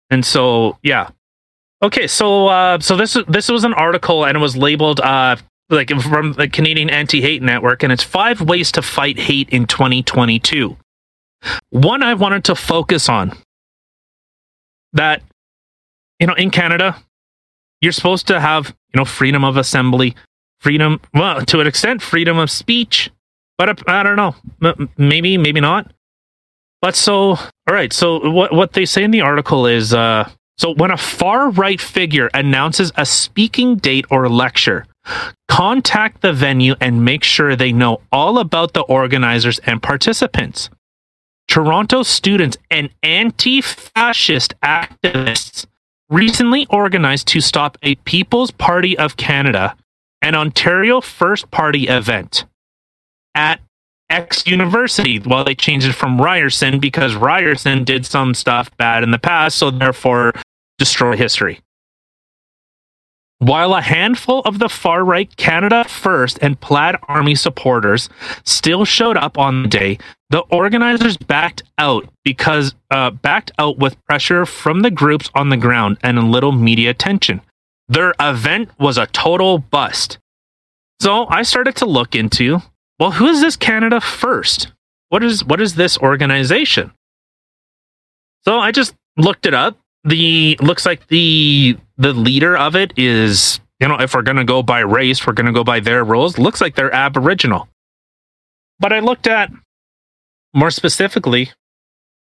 And 0.10 0.26
so, 0.26 0.78
yeah. 0.84 1.10
Okay, 1.84 2.06
so 2.06 2.48
uh, 2.48 2.80
so 2.80 2.96
this 2.96 3.18
this 3.28 3.50
was 3.50 3.64
an 3.64 3.74
article 3.74 4.26
and 4.26 4.38
it 4.38 4.40
was 4.40 4.56
labeled 4.56 5.00
uh, 5.00 5.36
like 5.72 5.90
from 6.02 6.34
the 6.34 6.48
Canadian 6.48 6.90
Anti-Hate 6.90 7.42
Network, 7.42 7.84
and 7.84 7.92
it's 7.92 8.04
five 8.04 8.42
ways 8.42 8.72
to 8.74 8.82
fight 8.82 9.18
hate 9.18 9.50
in 9.50 9.66
2022. 9.66 10.78
One 11.70 12.04
I 12.04 12.14
wanted 12.14 12.44
to 12.46 12.56
focus 12.56 13.10
on 13.10 13.36
that 14.94 15.24
you 16.20 16.28
know 16.28 16.34
in 16.34 16.52
Canada, 16.52 16.96
you're 17.80 17.92
supposed 17.92 18.28
to 18.28 18.40
have 18.40 18.76
you 18.94 18.98
know 19.00 19.06
freedom 19.06 19.44
of 19.44 19.58
assembly, 19.58 20.16
freedom 20.60 21.00
well 21.14 21.44
to 21.46 21.60
an 21.60 21.68
extent, 21.68 22.02
freedom 22.02 22.38
of 22.38 22.52
speech, 22.52 23.10
but 23.58 23.70
uh, 23.70 23.76
I 23.88 24.04
don't 24.04 24.16
know, 24.16 24.36
maybe 24.98 25.38
maybe 25.38 25.62
not. 25.62 25.92
But 26.82 26.96
so, 26.96 27.30
all 27.30 27.40
right. 27.68 27.94
So 27.94 28.30
what 28.32 28.54
what 28.54 28.74
they 28.74 28.86
say 28.86 29.04
in 29.04 29.12
the 29.12 29.22
article 29.22 29.68
is, 29.68 29.94
uh, 29.94 30.30
so 30.58 30.74
when 30.74 30.92
a 30.92 30.98
far 30.98 31.52
right 31.52 31.80
figure 31.80 32.30
announces 32.34 32.92
a 32.96 33.06
speaking 33.06 33.76
date 33.76 34.06
or 34.10 34.28
lecture, 34.30 34.86
contact 35.48 36.22
the 36.22 36.34
venue 36.34 36.76
and 36.80 37.04
make 37.04 37.24
sure 37.24 37.56
they 37.56 37.72
know 37.72 38.02
all 38.12 38.40
about 38.40 38.74
the 38.74 38.82
organizers 38.82 39.60
and 39.60 39.82
participants. 39.82 40.70
Toronto 41.48 42.04
students 42.04 42.58
and 42.70 42.90
anti-fascist 43.04 44.54
activists 44.62 45.66
recently 46.10 46.68
organized 46.70 47.28
to 47.28 47.42
stop 47.42 47.78
a 47.82 47.96
People's 47.96 48.52
Party 48.52 48.98
of 48.98 49.18
Canada, 49.18 49.76
an 50.22 50.36
Ontario 50.36 51.02
First 51.02 51.52
Party 51.52 51.88
event 51.88 52.46
at 53.34 53.60
X 54.10 54.46
University. 54.46 55.20
Well, 55.20 55.44
they 55.44 55.56
changed 55.56 55.88
it 55.88 55.94
from 55.94 56.22
Ryerson 56.22 56.80
because 56.80 57.16
Ryerson 57.16 57.84
did 57.86 58.06
some 58.06 58.34
stuff 58.34 58.70
bad 58.78 59.04
in 59.04 59.12
the 59.12 59.20
past, 59.20 59.58
so 59.58 59.72
therefore 59.72 60.34
destroy 60.78 61.16
history. 61.16 61.62
While 63.42 63.74
a 63.74 63.82
handful 63.82 64.42
of 64.42 64.60
the 64.60 64.70
far 64.70 65.04
right 65.04 65.36
Canada 65.36 65.84
First 65.86 66.38
and 66.44 66.62
Plaid 66.62 66.96
Army 67.08 67.34
supporters 67.34 68.08
still 68.44 68.86
showed 68.86 69.18
up 69.18 69.36
on 69.40 69.64
the 69.64 69.68
day, 69.68 69.98
the 70.30 70.42
organizers 70.52 71.18
backed 71.18 71.64
out 71.80 72.08
because 72.24 72.76
uh, 72.92 73.10
backed 73.10 73.52
out 73.58 73.80
with 73.80 73.98
pressure 74.06 74.46
from 74.46 74.84
the 74.84 74.92
groups 74.92 75.32
on 75.34 75.50
the 75.50 75.58
ground 75.58 75.98
and 76.04 76.20
a 76.20 76.22
little 76.22 76.52
media 76.52 76.92
attention. 76.92 77.42
Their 77.90 78.14
event 78.20 78.70
was 78.78 79.00
a 79.00 79.08
total 79.08 79.58
bust. 79.58 80.20
So 81.00 81.26
I 81.28 81.42
started 81.42 81.76
to 81.78 81.88
look 81.88 82.14
into 82.14 82.62
well, 83.00 83.10
who 83.10 83.26
is 83.26 83.42
this 83.42 83.56
Canada 83.56 84.00
First? 84.00 84.72
What 85.10 85.24
is 85.24 85.44
what 85.44 85.60
is 85.60 85.74
this 85.74 85.98
organization? 85.98 86.92
So 88.46 88.60
I 88.60 88.72
just 88.72 88.94
looked 89.18 89.48
it 89.48 89.56
up. 89.56 89.80
The 90.04 90.58
looks 90.62 90.86
like 90.86 91.08
the 91.08 91.78
the 91.98 92.14
leader 92.14 92.58
of 92.58 92.76
it 92.76 92.94
is, 92.98 93.60
you 93.80 93.88
know, 93.88 94.00
if 94.00 94.16
we're 94.16 94.24
gonna 94.24 94.46
go 94.46 94.64
by 94.64 94.80
race, 94.80 95.26
we're 95.26 95.34
gonna 95.34 95.52
go 95.52 95.64
by 95.64 95.80
their 95.80 96.04
rules. 96.04 96.38
Looks 96.38 96.62
like 96.62 96.76
they're 96.76 96.94
Aboriginal. 96.94 97.68
But 98.80 98.94
I 98.94 99.00
looked 99.00 99.28
at 99.28 99.52
more 100.54 100.72
specifically, 100.72 101.52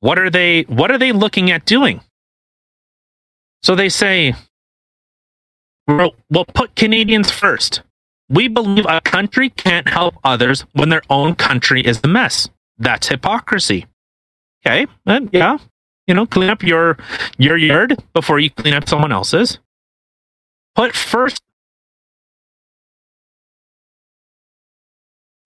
what 0.02 0.20
are 0.20 0.30
they 0.30 0.64
what 0.64 0.92
are 0.92 0.98
they 0.98 1.12
looking 1.14 1.50
at 1.52 1.66
doing? 1.66 2.02
So 3.64 3.76
they 3.76 3.90
say 3.90 4.34
we'll, 5.88 6.16
we'll 6.30 6.46
put 6.46 6.76
Canadians 6.76 7.32
first. 7.32 7.82
We 8.30 8.48
believe 8.48 8.86
a 8.88 9.02
country 9.02 9.50
can't 9.50 9.88
help 9.88 10.16
others 10.24 10.62
when 10.74 10.90
their 10.90 11.04
own 11.10 11.36
country 11.36 11.86
is 11.86 12.02
the 12.02 12.08
mess. 12.08 12.50
That's 12.78 13.08
hypocrisy. 13.08 13.86
Okay, 14.66 14.88
yeah, 15.32 15.58
you 16.08 16.14
know, 16.14 16.26
clean 16.26 16.50
up 16.50 16.64
your 16.64 16.98
your 17.38 17.58
yard 17.58 17.98
before 18.14 18.40
you 18.40 18.50
clean 18.50 18.74
up 18.74 18.88
someone 18.88 19.12
else's. 19.12 19.60
Put 20.76 20.96
first 20.96 21.42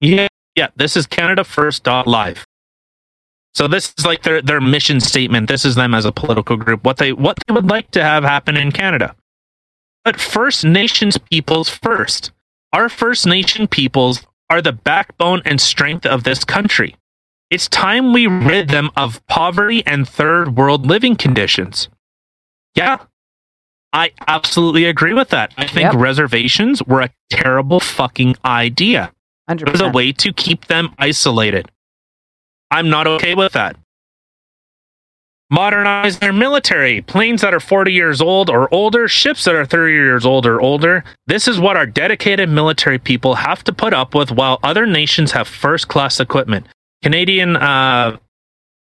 Yeah, 0.02 0.28
yeah. 0.56 0.68
This 0.76 0.96
is 0.96 1.08
Canada 1.08 1.44
First 1.44 1.88
live. 1.88 2.46
So 3.54 3.68
this 3.68 3.94
is 3.98 4.06
like 4.06 4.24
their 4.24 4.42
their 4.42 4.62
mission 4.62 5.00
statement. 5.00 5.48
This 5.48 5.66
is 5.66 5.76
them 5.76 5.94
as 5.94 6.06
a 6.06 6.12
political 6.12 6.58
group. 6.58 6.84
What 6.84 6.98
they 6.98 7.14
what 7.14 7.38
they 7.48 7.54
would 7.54 7.70
like 7.70 7.90
to 7.92 8.04
have 8.04 8.24
happen 8.24 8.58
in 8.58 8.72
Canada. 8.72 9.16
But 10.04 10.20
First 10.20 10.64
Nations 10.64 11.18
peoples 11.18 11.70
first. 11.70 12.32
Our 12.74 12.90
First 12.90 13.26
Nation 13.26 13.68
peoples 13.68 14.28
are 14.50 14.62
the 14.62 14.74
backbone 14.74 15.42
and 15.46 15.60
strength 15.60 16.06
of 16.06 16.24
this 16.24 16.44
country. 16.44 16.96
It's 17.56 17.70
time 17.70 18.12
we 18.12 18.28
rid 18.28 18.68
them 18.68 18.92
of 18.98 19.26
poverty 19.28 19.82
and 19.88 20.06
third 20.06 20.58
world 20.58 20.86
living 20.86 21.16
conditions. 21.16 21.88
Yeah, 22.76 22.98
I 23.94 24.12
absolutely 24.28 24.84
agree 24.84 25.14
with 25.14 25.30
that. 25.30 25.54
I 25.58 25.66
think 25.66 25.94
Yep. 25.94 25.96
reservations 25.96 26.84
were 26.84 27.00
a 27.00 27.12
terrible 27.30 27.80
fucking 27.80 28.36
idea. 28.44 29.14
It 29.50 29.72
was 29.72 29.80
a 29.80 29.88
way 29.88 30.12
to 30.12 30.34
keep 30.34 30.66
them 30.66 30.94
isolated. 31.00 31.72
I'm 32.72 32.90
not 32.90 33.08
okay 33.08 33.36
with 33.36 33.54
that. 33.54 33.78
Modernize 35.50 36.20
their 36.20 36.34
military. 36.34 37.04
Planes 37.04 37.40
that 37.40 37.54
are 37.54 37.62
40 37.62 37.94
years 37.94 38.20
old 38.20 38.50
or 38.50 38.68
older, 38.74 39.08
ships 39.08 39.46
that 39.46 39.56
are 39.56 39.66
30 39.66 39.94
years 39.94 40.26
old 40.26 40.46
or 40.46 40.60
older. 40.60 41.06
This 41.28 41.48
is 41.48 41.58
what 41.58 41.78
our 41.78 41.86
dedicated 41.86 42.50
military 42.50 43.00
people 43.00 43.36
have 43.36 43.64
to 43.64 43.72
put 43.72 43.94
up 43.94 44.14
with 44.14 44.30
while 44.30 44.60
other 44.62 44.86
nations 44.86 45.32
have 45.32 45.48
first 45.48 45.88
class 45.88 46.20
equipment. 46.20 46.66
Canadian, 47.06 47.56
uh, 47.56 48.18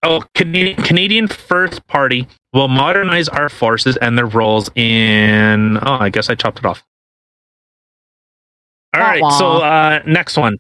oh, 0.02 0.24
Canadian, 0.34 0.82
Canadian 0.82 1.28
First 1.28 1.86
Party 1.86 2.28
will 2.52 2.68
modernize 2.68 3.30
our 3.30 3.48
forces 3.48 3.96
and 3.98 4.18
their 4.18 4.26
roles 4.26 4.72
in. 4.74 5.78
Oh, 5.78 5.98
I 6.00 6.10
guess 6.10 6.28
I 6.28 6.34
chopped 6.34 6.58
it 6.58 6.66
off. 6.66 6.84
All 8.96 9.02
right, 9.02 9.22
so 9.34 9.58
uh, 9.58 10.02
next 10.08 10.36
one. 10.36 10.58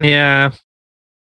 Yeah. 0.00 0.52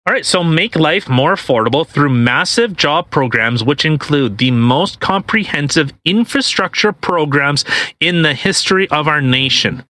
All 0.07 0.13
right, 0.13 0.26
so 0.26 0.45
make 0.45 0.78
life 0.78 1.09
more 1.09 1.34
affordable 1.34 1.86
through 1.86 2.07
massive 2.07 2.78
job 2.78 3.09
programs, 3.09 3.61
which 3.61 3.84
include 3.84 4.38
the 4.38 4.51
most 4.51 5.01
comprehensive 5.01 5.91
infrastructure 6.05 6.93
programs 6.93 7.65
in 7.99 8.21
the 8.21 8.34
history 8.34 8.89
of 8.91 9.09
our 9.09 9.19
nation. 9.19 9.84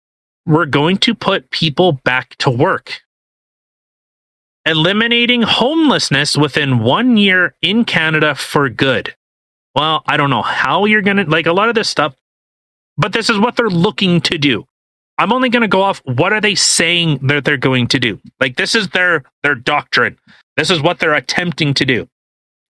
We're 0.46 0.64
going 0.64 0.96
to 0.98 1.14
put 1.14 1.50
people 1.50 2.00
back 2.04 2.36
to 2.36 2.48
work. 2.48 3.03
Eliminating 4.66 5.42
homelessness 5.42 6.36
within 6.36 6.78
one 6.78 7.16
year 7.16 7.54
in 7.60 7.84
Canada 7.84 8.34
for 8.34 8.68
good. 8.70 9.14
Well, 9.74 10.02
I 10.06 10.16
don't 10.16 10.30
know 10.30 10.42
how 10.42 10.84
you're 10.86 11.02
going 11.02 11.18
to, 11.18 11.24
like 11.24 11.46
a 11.46 11.52
lot 11.52 11.68
of 11.68 11.74
this 11.74 11.88
stuff, 11.88 12.14
but 12.96 13.12
this 13.12 13.28
is 13.28 13.38
what 13.38 13.56
they're 13.56 13.68
looking 13.68 14.20
to 14.22 14.38
do. 14.38 14.64
I'm 15.18 15.32
only 15.32 15.48
going 15.48 15.62
to 15.62 15.68
go 15.68 15.82
off 15.82 16.00
what 16.04 16.32
are 16.32 16.40
they 16.40 16.54
saying 16.54 17.18
that 17.26 17.44
they're 17.44 17.56
going 17.56 17.88
to 17.88 17.98
do. 18.00 18.20
Like 18.40 18.56
this 18.56 18.74
is 18.74 18.88
their 18.88 19.22
their 19.42 19.54
doctrine. 19.54 20.18
This 20.56 20.70
is 20.70 20.80
what 20.80 20.98
they're 20.98 21.14
attempting 21.14 21.74
to 21.74 21.84
do. 21.84 22.08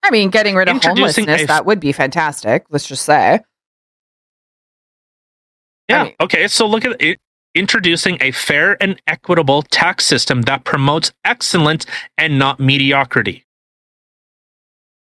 I 0.02 0.10
mean, 0.12 0.30
getting 0.30 0.56
rid 0.56 0.68
of 0.68 0.84
homelessness, 0.84 1.44
a- 1.44 1.46
that 1.46 1.66
would 1.66 1.80
be 1.80 1.92
fantastic. 1.94 2.66
Let's 2.70 2.88
just 2.88 3.06
say. 3.06 3.40
Yeah. 5.90 6.04
mean- 6.06 6.16
okay. 6.20 6.48
So 6.48 6.68
look 6.68 6.86
at 6.86 7.02
it. 7.02 7.20
Introducing 7.56 8.18
a 8.20 8.32
fair 8.32 8.82
and 8.82 9.00
equitable 9.08 9.62
tax 9.64 10.06
system 10.06 10.42
that 10.44 10.64
promotes 10.64 11.12
excellence 11.24 11.86
and 12.18 12.40
not 12.40 12.60
mediocrity. 12.60 13.46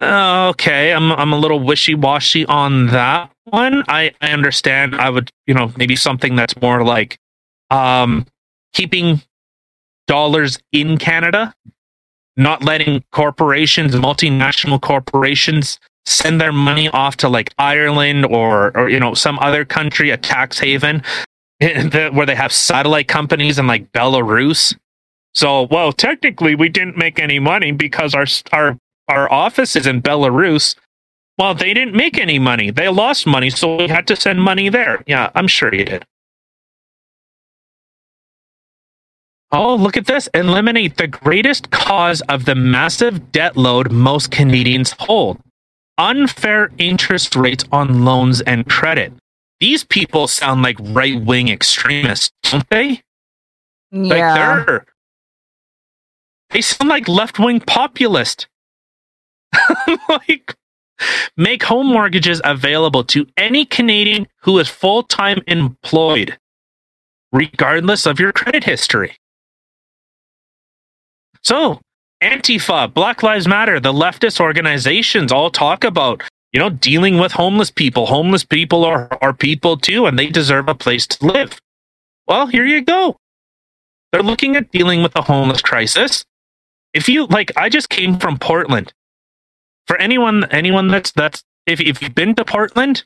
Okay, 0.03 0.93
I'm 0.93 1.13
I'm 1.13 1.33
a 1.33 1.39
little 1.39 1.61
wishy 1.61 1.95
washy 1.95 2.47
on 2.47 2.87
that 2.89 3.31
one. 3.45 3.85
I 3.87 4.13
I 4.21 4.33
understand. 4.33 4.95
I 4.95 5.11
would 5.11 5.31
you 5.47 5.53
know 5.53 5.73
maybe 5.77 5.95
something 5.95 6.37
that's 6.37 6.59
more 6.61 6.83
like 6.83 7.19
um 7.71 8.27
keeping 8.73 9.21
dollars 10.07 10.59
in 10.73 10.97
Canada, 10.97 11.55
not 12.37 12.65
letting 12.65 13.05
corporations, 13.13 13.95
multinational 13.95 14.81
corporations, 14.81 15.79
send 16.07 16.41
their 16.41 16.53
money 16.53 16.89
off 16.89 17.19
to 17.19 17.29
like 17.29 17.53
Ireland 17.59 18.25
or 18.25 18.77
or 18.77 18.89
you 18.89 18.99
know 18.99 19.13
some 19.13 19.39
other 19.41 19.67
country, 19.67 20.09
a 20.11 20.17
tax 20.17 20.59
haven, 20.59 21.03
that- 21.93 22.15
where 22.15 22.27
they 22.27 22.35
have 22.37 22.53
satellite 22.53 23.09
companies 23.09 23.59
in 23.59 23.67
like 23.67 23.93
Belarus. 23.93 24.77
So, 25.35 25.63
well, 25.71 25.93
technically, 25.93 26.55
we 26.57 26.69
didn't 26.69 26.97
make 26.97 27.19
any 27.21 27.39
money 27.39 27.73
because 27.73 28.15
our 28.15 28.27
our 28.53 28.79
our 29.09 29.33
office 29.33 29.77
is 29.77 29.87
in 29.87 30.03
Belarus. 30.03 30.77
Well, 31.39 31.55
they 31.55 31.73
didn't 31.75 31.95
make 31.95 32.19
any 32.19 32.39
money; 32.39 32.71
they 32.71 32.89
lost 32.89 33.27
money, 33.27 33.51
so 33.51 33.77
we 33.77 33.89
had 33.89 34.07
to 34.09 34.17
send 34.17 34.43
money 34.43 34.69
there. 34.69 35.03
Yeah, 35.07 35.31
I'm 35.35 35.49
sure 35.49 35.75
you 35.75 35.85
did. 35.85 36.05
Oh, 39.53 39.75
look 39.77 39.97
at 39.97 40.07
this. 40.07 40.29
Eliminate 40.35 40.97
the 40.97 41.09
greatest 41.09 41.71
cause 41.71 42.21
of 42.23 42.45
the 42.45 42.55
massive 42.55 43.33
debt 43.33 43.57
load 43.57 43.91
most 43.93 44.31
Canadians 44.31 44.95
hold 45.01 45.39
unfair 45.99 46.71
interest 46.79 47.37
rates 47.37 47.65
on 47.73 48.05
loans 48.05 48.41
and 48.43 48.69
credit. 48.69 49.13
These 49.61 49.85
people 49.85 50.27
sound 50.27 50.63
like 50.63 50.77
right 50.81 51.21
wing 51.21 51.49
extremists, 51.49 52.33
don't 52.43 52.69
they? 52.71 53.03
Like 53.93 54.19
Yeah. 54.19 54.35
they're 54.35 54.87
they 56.51 56.63
sound 56.63 56.89
like 56.89 57.07
left 57.09 57.39
wing 57.39 57.61
populist. 57.61 58.49
like 60.09 60.55
make 61.37 61.63
home 61.63 61.87
mortgages 61.87 62.41
available 62.45 63.05
to 63.05 63.27
any 63.37 63.65
Canadian 63.65 64.27
who 64.43 64.59
is 64.59 64.69
full 64.69 65.03
time 65.03 65.43
employed, 65.47 66.39
regardless 67.33 68.07
of 68.07 68.19
your 68.19 68.33
credit 68.33 68.65
history. 68.65 69.17
So, 71.43 71.81
Antifa, 72.23 72.93
Black 72.93 73.23
Lives 73.23 73.49
Matter, 73.49 73.81
the 73.81 73.93
leftist 73.93 74.41
organizations 74.41 75.33
all 75.33 75.51
talk 75.51 75.85
about, 75.85 76.23
you 76.53 76.61
know, 76.61 76.71
dealing 76.71 77.19
with 77.19 77.33
homeless 77.33 77.71
people. 77.71 78.07
Homeless 78.07 78.45
people 78.45 78.85
are, 78.85 79.09
are 79.23 79.33
people 79.33 79.77
too, 79.77 80.07
and 80.07 80.19
they 80.19 80.29
deserve 80.29 80.69
a 80.69 80.75
place 80.75 81.07
to 81.09 81.27
live. 81.27 81.61
Well, 82.27 82.47
here 82.49 82.67
you 82.67 82.83
go. 82.83 83.17
They're 84.13 84.23
looking 84.23 84.57
at 84.57 84.71
dealing 84.73 85.03
with 85.03 85.13
the 85.13 85.23
homeless 85.23 85.63
crisis. 85.63 86.25
If 86.95 87.09
you 87.09 87.27
like, 87.27 87.53
I 87.57 87.69
just 87.69 87.89
came 87.91 88.19
from 88.19 88.39
Portland. 88.39 88.93
For 89.87 89.97
anyone, 89.99 90.45
anyone 90.53 90.89
that's 90.89 91.13
that's 91.13 91.43
if 91.67 91.81
if 91.81 92.03
you've 92.03 92.15
been 92.15 92.35
to 92.37 92.45
Portland, 92.45 93.05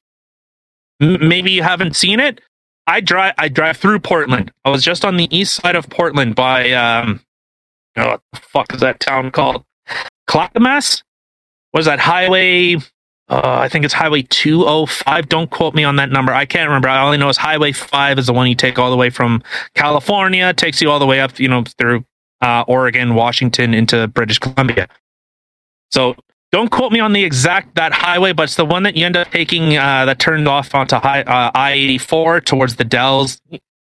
m- 1.00 1.28
maybe 1.28 1.52
you 1.52 1.62
haven't 1.62 1.96
seen 1.96 2.20
it. 2.20 2.40
I 2.86 3.00
drive 3.00 3.34
I 3.38 3.48
drive 3.48 3.76
through 3.78 4.00
Portland. 4.00 4.52
I 4.64 4.70
was 4.70 4.82
just 4.84 5.04
on 5.04 5.16
the 5.16 5.34
east 5.36 5.54
side 5.54 5.76
of 5.76 5.88
Portland 5.90 6.34
by 6.34 6.72
um, 6.72 7.20
oh, 7.96 8.08
what 8.08 8.20
the 8.32 8.40
fuck 8.40 8.74
is 8.74 8.80
that 8.80 9.00
town 9.00 9.30
called? 9.30 9.64
Clackamas? 10.26 11.02
Was 11.74 11.86
that 11.86 12.00
highway? 12.00 12.76
Uh, 13.28 13.58
I 13.60 13.68
think 13.68 13.84
it's 13.84 13.94
Highway 13.94 14.22
205. 14.22 15.28
Don't 15.28 15.50
quote 15.50 15.74
me 15.74 15.82
on 15.82 15.96
that 15.96 16.10
number. 16.10 16.32
I 16.32 16.44
can't 16.44 16.68
remember. 16.68 16.88
I 16.88 17.16
know 17.16 17.28
is 17.30 17.38
Highway 17.38 17.72
5 17.72 18.18
is 18.18 18.26
the 18.26 18.34
one 18.34 18.46
you 18.46 18.54
take 18.54 18.78
all 18.78 18.90
the 18.90 18.96
way 18.96 19.08
from 19.08 19.42
California, 19.74 20.52
takes 20.52 20.82
you 20.82 20.90
all 20.90 20.98
the 20.98 21.06
way 21.06 21.20
up, 21.20 21.38
you 21.40 21.48
know, 21.48 21.64
through 21.78 22.04
uh, 22.42 22.64
Oregon, 22.68 23.14
Washington 23.14 23.72
into 23.72 24.06
British 24.08 24.38
Columbia. 24.38 24.88
So 25.90 26.16
don't 26.52 26.70
quote 26.70 26.92
me 26.92 27.00
on 27.00 27.12
the 27.12 27.24
exact 27.24 27.74
that 27.76 27.92
highway, 27.92 28.32
but 28.32 28.44
it's 28.44 28.56
the 28.56 28.64
one 28.64 28.82
that 28.82 28.96
you 28.96 29.06
end 29.06 29.16
up 29.16 29.30
taking 29.30 29.76
uh, 29.76 30.04
that 30.04 30.18
turned 30.18 30.46
off 30.46 30.74
onto 30.74 30.96
uh, 30.96 31.50
I 31.54 31.72
eighty 31.72 31.98
four 31.98 32.40
towards 32.40 32.76
the 32.76 32.84
Dalles. 32.84 33.40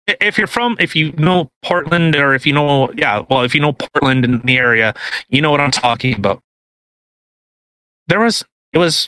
If 0.08 0.38
you're 0.38 0.48
from, 0.48 0.76
if 0.80 0.96
you 0.96 1.12
know 1.14 1.50
Portland, 1.64 2.16
or 2.16 2.34
if 2.34 2.46
you 2.46 2.54
know, 2.54 2.92
yeah, 2.94 3.24
well, 3.30 3.44
if 3.44 3.54
you 3.54 3.62
know 3.62 3.74
Portland 3.74 4.26
in 4.26 4.40
the 4.40 4.58
area, 4.58 4.94
you 5.30 5.42
know 5.42 5.52
what 5.52 5.60
I'm 5.60 5.72
talking 5.72 6.16
about. 6.16 6.42
There 8.08 8.22
was, 8.22 8.44
it 8.72 8.78
was 8.78 9.08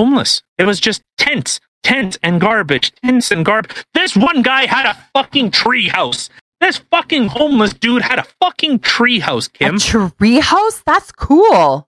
homeless. 0.00 0.42
It 0.56 0.64
was 0.64 0.80
just 0.80 1.02
tents, 1.18 1.60
tents 1.82 2.18
and 2.22 2.40
garbage, 2.40 2.92
tents 3.04 3.30
and 3.30 3.44
garbage. 3.44 3.76
This 3.92 4.16
one 4.16 4.40
guy 4.42 4.64
had 4.66 4.86
a 4.86 4.96
fucking 5.14 5.50
tree 5.50 5.88
house. 5.88 6.30
This 6.60 6.78
fucking 6.90 7.28
homeless 7.28 7.72
dude 7.74 8.02
had 8.02 8.18
a 8.18 8.26
fucking 8.40 8.78
tree 8.80 9.18
house, 9.20 9.46
Kim. 9.48 9.76
A 9.76 9.78
tree 9.78 10.40
house? 10.40 10.82
That's 10.86 11.12
cool. 11.12 11.86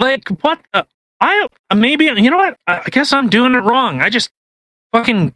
like 0.00 0.28
what 0.42 0.60
the, 0.72 0.86
i 1.20 1.46
maybe 1.74 2.06
you 2.06 2.30
know 2.30 2.36
what 2.36 2.56
i 2.66 2.80
I 2.86 2.90
guess 2.90 3.12
i'm 3.12 3.28
doing 3.30 3.54
it 3.54 3.62
wrong 3.62 4.00
i 4.00 4.10
just 4.10 4.28
fucking 4.92 5.32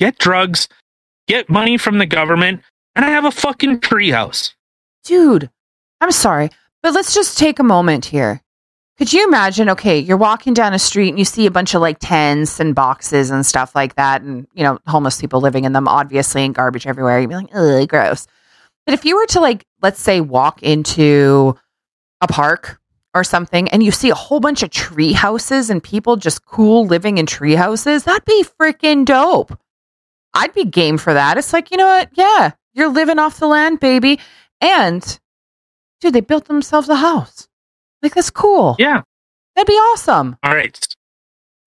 get 0.00 0.16
drugs 0.18 0.68
get 1.28 1.50
money 1.50 1.76
from 1.76 1.98
the 1.98 2.06
government 2.06 2.62
and 2.96 3.04
i 3.04 3.10
have 3.10 3.26
a 3.26 3.30
fucking 3.30 3.80
tree 3.80 4.10
house. 4.10 4.54
Dude, 5.04 5.50
I'm 6.00 6.12
sorry, 6.12 6.50
but 6.82 6.92
let's 6.94 7.12
just 7.14 7.36
take 7.38 7.58
a 7.58 7.64
moment 7.76 8.04
here. 8.06 8.40
Could 8.98 9.12
you 9.12 9.26
imagine? 9.26 9.70
Okay, 9.70 9.98
you're 9.98 10.16
walking 10.16 10.54
down 10.54 10.74
a 10.74 10.78
street 10.78 11.08
and 11.08 11.18
you 11.18 11.24
see 11.24 11.46
a 11.46 11.50
bunch 11.50 11.74
of 11.74 11.80
like 11.80 11.98
tents 11.98 12.60
and 12.60 12.74
boxes 12.74 13.30
and 13.30 13.44
stuff 13.44 13.74
like 13.74 13.94
that, 13.96 14.22
and 14.22 14.46
you 14.52 14.62
know, 14.62 14.78
homeless 14.86 15.20
people 15.20 15.40
living 15.40 15.64
in 15.64 15.72
them, 15.72 15.88
obviously, 15.88 16.44
and 16.44 16.54
garbage 16.54 16.86
everywhere. 16.86 17.18
You'd 17.20 17.30
be 17.30 17.36
like, 17.36 17.54
ugh, 17.54 17.88
gross. 17.88 18.26
But 18.84 18.94
if 18.94 19.04
you 19.04 19.16
were 19.16 19.26
to 19.26 19.40
like, 19.40 19.64
let's 19.80 20.00
say, 20.00 20.20
walk 20.20 20.62
into 20.62 21.56
a 22.20 22.28
park 22.28 22.80
or 23.14 23.24
something 23.24 23.68
and 23.68 23.82
you 23.82 23.90
see 23.90 24.10
a 24.10 24.14
whole 24.14 24.40
bunch 24.40 24.62
of 24.62 24.70
tree 24.70 25.12
houses 25.12 25.70
and 25.70 25.82
people 25.82 26.16
just 26.16 26.44
cool 26.44 26.86
living 26.86 27.18
in 27.18 27.26
tree 27.26 27.54
houses, 27.54 28.04
that'd 28.04 28.24
be 28.24 28.44
freaking 28.60 29.04
dope. 29.04 29.58
I'd 30.34 30.54
be 30.54 30.64
game 30.64 30.98
for 30.98 31.14
that. 31.14 31.38
It's 31.38 31.52
like, 31.52 31.70
you 31.70 31.76
know 31.76 31.86
what? 31.86 32.10
Yeah, 32.14 32.52
you're 32.72 32.88
living 32.88 33.18
off 33.18 33.38
the 33.38 33.46
land, 33.46 33.80
baby. 33.80 34.18
And 34.60 35.18
dude, 36.00 36.14
they 36.14 36.20
built 36.20 36.46
themselves 36.46 36.88
a 36.88 36.96
house. 36.96 37.48
Like 38.02 38.14
that's 38.14 38.30
cool. 38.30 38.76
Yeah. 38.78 39.02
That'd 39.54 39.66
be 39.66 39.74
awesome. 39.74 40.36
All 40.42 40.54
right. 40.54 40.78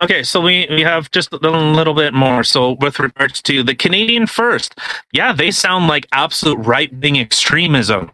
Okay, 0.03 0.23
so 0.23 0.41
we, 0.41 0.67
we 0.69 0.81
have 0.81 1.09
just 1.11 1.31
a 1.31 1.38
little 1.38 1.93
bit 1.93 2.13
more. 2.13 2.43
So, 2.43 2.71
with 2.81 2.99
regards 2.99 3.41
to 3.43 3.63
the 3.63 3.73
Canadian 3.73 4.27
First, 4.27 4.75
yeah, 5.13 5.31
they 5.31 5.51
sound 5.51 5.88
like 5.88 6.05
absolute 6.11 6.57
right 6.57 6.93
wing 6.93 7.17
extremism. 7.17 8.11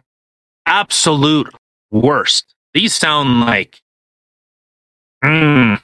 Absolute 0.66 1.52
worst. 1.90 2.54
These 2.72 2.94
sound 2.94 3.40
like, 3.40 3.80
mm, 5.24 5.82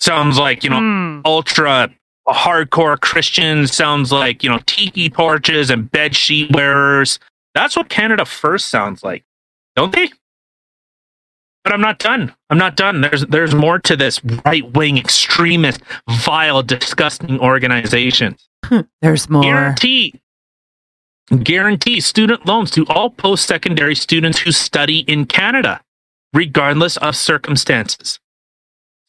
sounds 0.00 0.38
like, 0.38 0.62
you 0.62 0.70
know, 0.70 0.78
Mm. 0.80 1.22
ultra 1.24 1.90
hardcore 2.28 3.00
Christians, 3.00 3.74
sounds 3.74 4.12
like, 4.12 4.42
you 4.44 4.50
know, 4.50 4.60
tiki 4.66 5.08
torches 5.10 5.70
and 5.70 5.90
bed 5.90 6.14
sheet 6.14 6.52
wearers. 6.54 7.18
That's 7.54 7.76
what 7.76 7.88
Canada 7.88 8.24
First 8.24 8.68
sounds 8.68 9.02
like, 9.02 9.24
don't 9.74 9.92
they? 9.92 10.10
But 11.66 11.72
I'm 11.74 11.80
not 11.80 11.98
done. 11.98 12.32
I'm 12.48 12.58
not 12.58 12.76
done. 12.76 13.00
There's 13.00 13.26
there's 13.26 13.52
more 13.52 13.80
to 13.80 13.96
this 13.96 14.22
right 14.44 14.72
wing 14.74 14.98
extremist, 14.98 15.80
vile, 16.08 16.62
disgusting 16.62 17.40
organization. 17.40 18.36
Hmm, 18.64 18.82
there's 19.02 19.28
more. 19.28 19.42
Guarantee 19.42 20.20
guarantee 21.42 21.98
student 22.00 22.46
loans 22.46 22.70
to 22.70 22.86
all 22.86 23.10
post 23.10 23.48
secondary 23.48 23.96
students 23.96 24.38
who 24.38 24.52
study 24.52 25.00
in 25.08 25.26
Canada, 25.26 25.80
regardless 26.32 26.98
of 26.98 27.16
circumstances. 27.16 28.20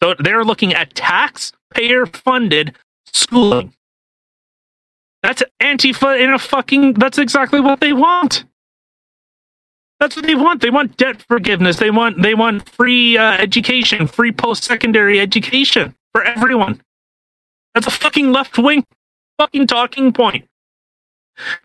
So 0.01 0.15
they're 0.17 0.43
looking 0.43 0.73
at 0.73 0.95
taxpayer 0.95 2.07
funded 2.07 2.75
schooling. 3.05 3.71
That's 5.21 5.43
Antifa 5.61 6.19
in 6.19 6.31
a 6.31 6.39
fucking 6.39 6.93
that's 6.93 7.19
exactly 7.19 7.59
what 7.59 7.81
they 7.81 7.93
want. 7.93 8.45
That's 9.99 10.15
what 10.15 10.25
they 10.25 10.35
want. 10.35 10.61
They 10.61 10.69
want 10.69 10.97
debt 10.97 11.23
forgiveness. 11.23 11.77
They 11.77 11.89
want 11.89 12.21
they 12.21 12.35
want 12.35 12.69
free 12.69 13.17
uh, 13.17 13.33
education, 13.33 14.07
free 14.07 14.31
post 14.31 14.63
secondary 14.63 15.19
education 15.19 15.95
for 16.13 16.23
everyone. 16.23 16.81
That's 17.73 17.87
a 17.87 17.91
fucking 17.91 18.31
left 18.31 18.57
wing 18.57 18.85
fucking 19.37 19.67
talking 19.67 20.11
point. 20.11 20.45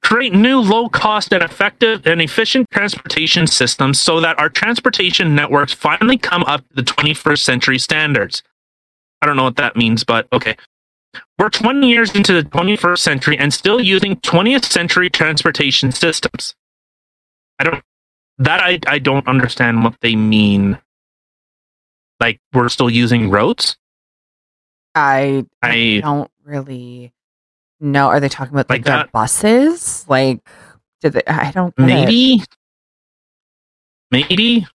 Create 0.02 0.34
new 0.34 0.60
low 0.60 0.88
cost 0.88 1.32
and 1.32 1.42
effective 1.42 2.06
and 2.06 2.20
efficient 2.20 2.68
transportation 2.70 3.46
systems 3.46 3.98
so 3.98 4.20
that 4.20 4.38
our 4.38 4.50
transportation 4.50 5.34
networks 5.34 5.72
finally 5.72 6.18
come 6.18 6.44
up 6.44 6.60
to 6.68 6.74
the 6.76 6.82
21st 6.82 7.38
century 7.38 7.78
standards. 7.78 8.42
I 9.22 9.26
don't 9.26 9.36
know 9.36 9.44
what 9.44 9.56
that 9.56 9.76
means, 9.76 10.04
but 10.04 10.26
okay. 10.32 10.56
We're 11.38 11.48
20 11.50 11.88
years 11.88 12.14
into 12.14 12.32
the 12.32 12.42
21st 12.42 12.98
century 12.98 13.38
and 13.38 13.52
still 13.52 13.80
using 13.80 14.16
20th 14.16 14.64
century 14.64 15.08
transportation 15.08 15.92
systems. 15.92 16.54
I 17.58 17.64
don't 17.64 17.82
that 18.44 18.60
I 18.60 18.78
I 18.86 18.98
don't 18.98 19.26
understand 19.26 19.84
what 19.84 19.96
they 20.00 20.16
mean. 20.16 20.78
Like 22.20 22.40
we're 22.52 22.68
still 22.68 22.90
using 22.90 23.30
roads? 23.30 23.76
I 24.94 25.46
I 25.62 26.00
don't 26.02 26.30
really 26.44 27.12
know. 27.80 28.06
Are 28.08 28.20
they 28.20 28.28
talking 28.28 28.54
about 28.54 28.68
like, 28.70 28.80
Like 28.80 28.84
that- 28.86 29.06
uh, 29.06 29.10
buses? 29.12 30.04
Like, 30.08 30.40
did 31.00 31.14
they? 31.14 31.22
I 31.26 31.50
don't. 31.50 31.74
get 31.76 31.84
it. 31.84 31.86
maybe 31.86 32.42
maybe 34.10 34.66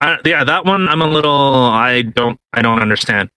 I, 0.00 0.18
yeah 0.24 0.44
that 0.44 0.64
one 0.64 0.88
i'm 0.88 1.02
a 1.02 1.06
little 1.06 1.54
i 1.64 2.02
don't 2.02 2.40
i 2.52 2.62
don't 2.62 2.80
understand 2.80 3.30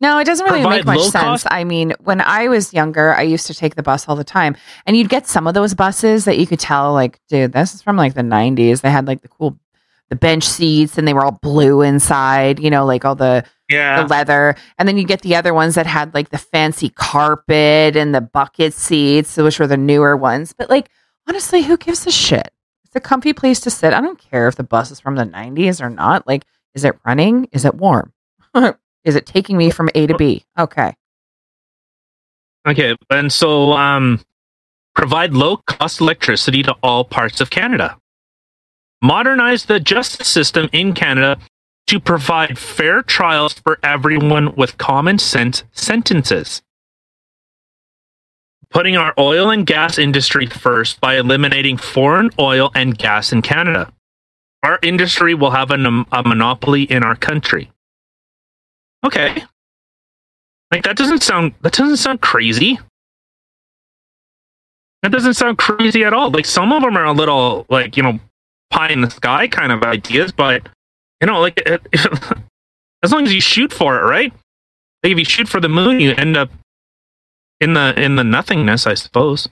No, 0.00 0.18
it 0.18 0.24
doesn't 0.24 0.44
really 0.44 0.62
make 0.66 0.84
much 0.84 1.00
sense. 1.00 1.12
cost- 1.24 1.46
I 1.50 1.64
mean, 1.64 1.94
when 2.00 2.20
I 2.20 2.48
was 2.48 2.74
younger, 2.74 3.14
I 3.14 3.22
used 3.22 3.46
to 3.46 3.54
take 3.54 3.76
the 3.76 3.82
bus 3.82 4.06
all 4.08 4.16
the 4.16 4.24
time, 4.24 4.54
and 4.84 4.96
you'd 4.96 5.08
get 5.08 5.26
some 5.26 5.46
of 5.46 5.54
those 5.54 5.72
buses 5.74 6.26
that 6.26 6.38
you 6.38 6.46
could 6.46 6.60
tell, 6.60 6.92
like, 6.92 7.18
dude, 7.28 7.52
this 7.52 7.74
is 7.74 7.80
from 7.82 7.96
like 7.96 8.12
the 8.14 8.22
'90s. 8.22 8.82
They 8.82 8.90
had 8.90 9.06
like 9.06 9.22
the 9.22 9.28
cool, 9.28 9.58
the 10.10 10.16
bench 10.16 10.44
seats, 10.44 10.98
and 10.98 11.08
they 11.08 11.14
were 11.14 11.24
all 11.24 11.38
blue 11.40 11.80
inside. 11.80 12.60
You 12.60 12.68
know, 12.70 12.84
like 12.84 13.06
all 13.06 13.14
the 13.14 13.44
yeah 13.70 14.02
the 14.02 14.08
leather, 14.08 14.54
and 14.78 14.86
then 14.86 14.98
you 14.98 15.04
get 15.04 15.22
the 15.22 15.34
other 15.34 15.54
ones 15.54 15.76
that 15.76 15.86
had 15.86 16.12
like 16.12 16.28
the 16.28 16.38
fancy 16.38 16.90
carpet 16.90 17.96
and 17.96 18.14
the 18.14 18.20
bucket 18.20 18.74
seats, 18.74 19.36
which 19.38 19.58
were 19.58 19.66
the 19.66 19.78
newer 19.78 20.14
ones. 20.14 20.52
But 20.52 20.68
like, 20.68 20.90
honestly, 21.26 21.62
who 21.62 21.78
gives 21.78 22.06
a 22.06 22.10
shit? 22.12 22.50
It's 22.84 22.94
a 22.96 23.00
comfy 23.00 23.32
place 23.32 23.60
to 23.60 23.70
sit. 23.70 23.94
I 23.94 24.02
don't 24.02 24.18
care 24.18 24.46
if 24.46 24.56
the 24.56 24.62
bus 24.62 24.90
is 24.90 25.00
from 25.00 25.16
the 25.16 25.24
'90s 25.24 25.80
or 25.80 25.88
not. 25.88 26.26
Like, 26.26 26.44
is 26.74 26.84
it 26.84 26.98
running? 27.06 27.48
Is 27.52 27.64
it 27.64 27.74
warm? 27.76 28.12
is 29.06 29.16
it 29.16 29.24
taking 29.24 29.56
me 29.56 29.70
from 29.70 29.88
A 29.94 30.06
to 30.06 30.14
B? 30.16 30.44
Okay. 30.58 30.92
okay 32.68 32.94
and 33.08 33.32
so 33.32 33.72
um 33.72 34.20
provide 34.94 35.32
low 35.32 35.56
cost 35.56 36.00
electricity 36.00 36.62
to 36.62 36.74
all 36.82 37.04
parts 37.04 37.40
of 37.40 37.48
canada 37.48 37.96
modernize 39.00 39.66
the 39.66 39.80
justice 39.80 40.28
system 40.28 40.68
in 40.72 40.92
canada 40.92 41.38
to 41.86 42.00
provide 42.00 42.58
fair 42.58 43.00
trials 43.02 43.54
for 43.54 43.78
everyone 43.82 44.54
with 44.56 44.76
common 44.76 45.18
sense 45.18 45.64
sentences 45.72 46.62
putting 48.70 48.96
our 48.96 49.14
oil 49.18 49.50
and 49.50 49.66
gas 49.66 49.98
industry 49.98 50.46
first 50.46 51.00
by 51.00 51.16
eliminating 51.16 51.76
foreign 51.76 52.30
oil 52.38 52.70
and 52.74 52.98
gas 52.98 53.32
in 53.32 53.42
Canada. 53.42 53.92
Our 54.62 54.78
industry 54.82 55.34
will 55.34 55.52
have 55.52 55.70
a, 55.70 56.04
a 56.12 56.22
monopoly 56.22 56.82
in 56.82 57.02
our 57.02 57.16
country. 57.16 57.70
Okay. 59.04 59.42
Like 60.70 60.82
that 60.84 60.96
doesn't 60.96 61.22
sound 61.22 61.54
that 61.62 61.72
doesn't 61.72 61.98
sound 61.98 62.20
crazy. 62.20 62.78
That 65.02 65.12
doesn't 65.12 65.34
sound 65.34 65.58
crazy 65.58 66.04
at 66.04 66.12
all. 66.12 66.30
Like 66.30 66.46
some 66.46 66.72
of 66.72 66.82
them 66.82 66.96
are 66.96 67.04
a 67.04 67.12
little 67.12 67.66
like, 67.68 67.96
you 67.96 68.02
know, 68.02 68.18
pie 68.70 68.88
in 68.90 69.00
the 69.00 69.10
sky 69.10 69.46
kind 69.46 69.70
of 69.70 69.82
ideas, 69.82 70.32
but 70.32 70.68
you 71.20 71.26
know, 71.26 71.40
like 71.40 71.62
it, 71.64 71.86
as 73.02 73.12
long 73.12 73.24
as 73.24 73.32
you 73.32 73.40
shoot 73.40 73.72
for 73.72 73.98
it, 73.98 74.02
right? 74.02 74.32
Like 75.02 75.12
if 75.12 75.18
you 75.18 75.24
shoot 75.24 75.48
for 75.48 75.60
the 75.60 75.68
moon, 75.68 76.00
you 76.00 76.12
end 76.12 76.36
up 76.36 76.50
in 77.60 77.74
the 77.74 77.94
in 78.00 78.16
the 78.16 78.24
nothingness, 78.24 78.86
I 78.86 78.94
suppose. 78.94 79.48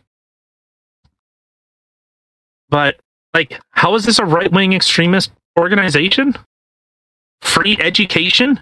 But 2.69 2.97
like, 3.33 3.61
how 3.71 3.95
is 3.95 4.05
this 4.05 4.19
a 4.19 4.25
right 4.25 4.51
wing 4.51 4.73
extremist 4.73 5.31
organization? 5.59 6.35
Free 7.43 7.77
education? 7.81 8.61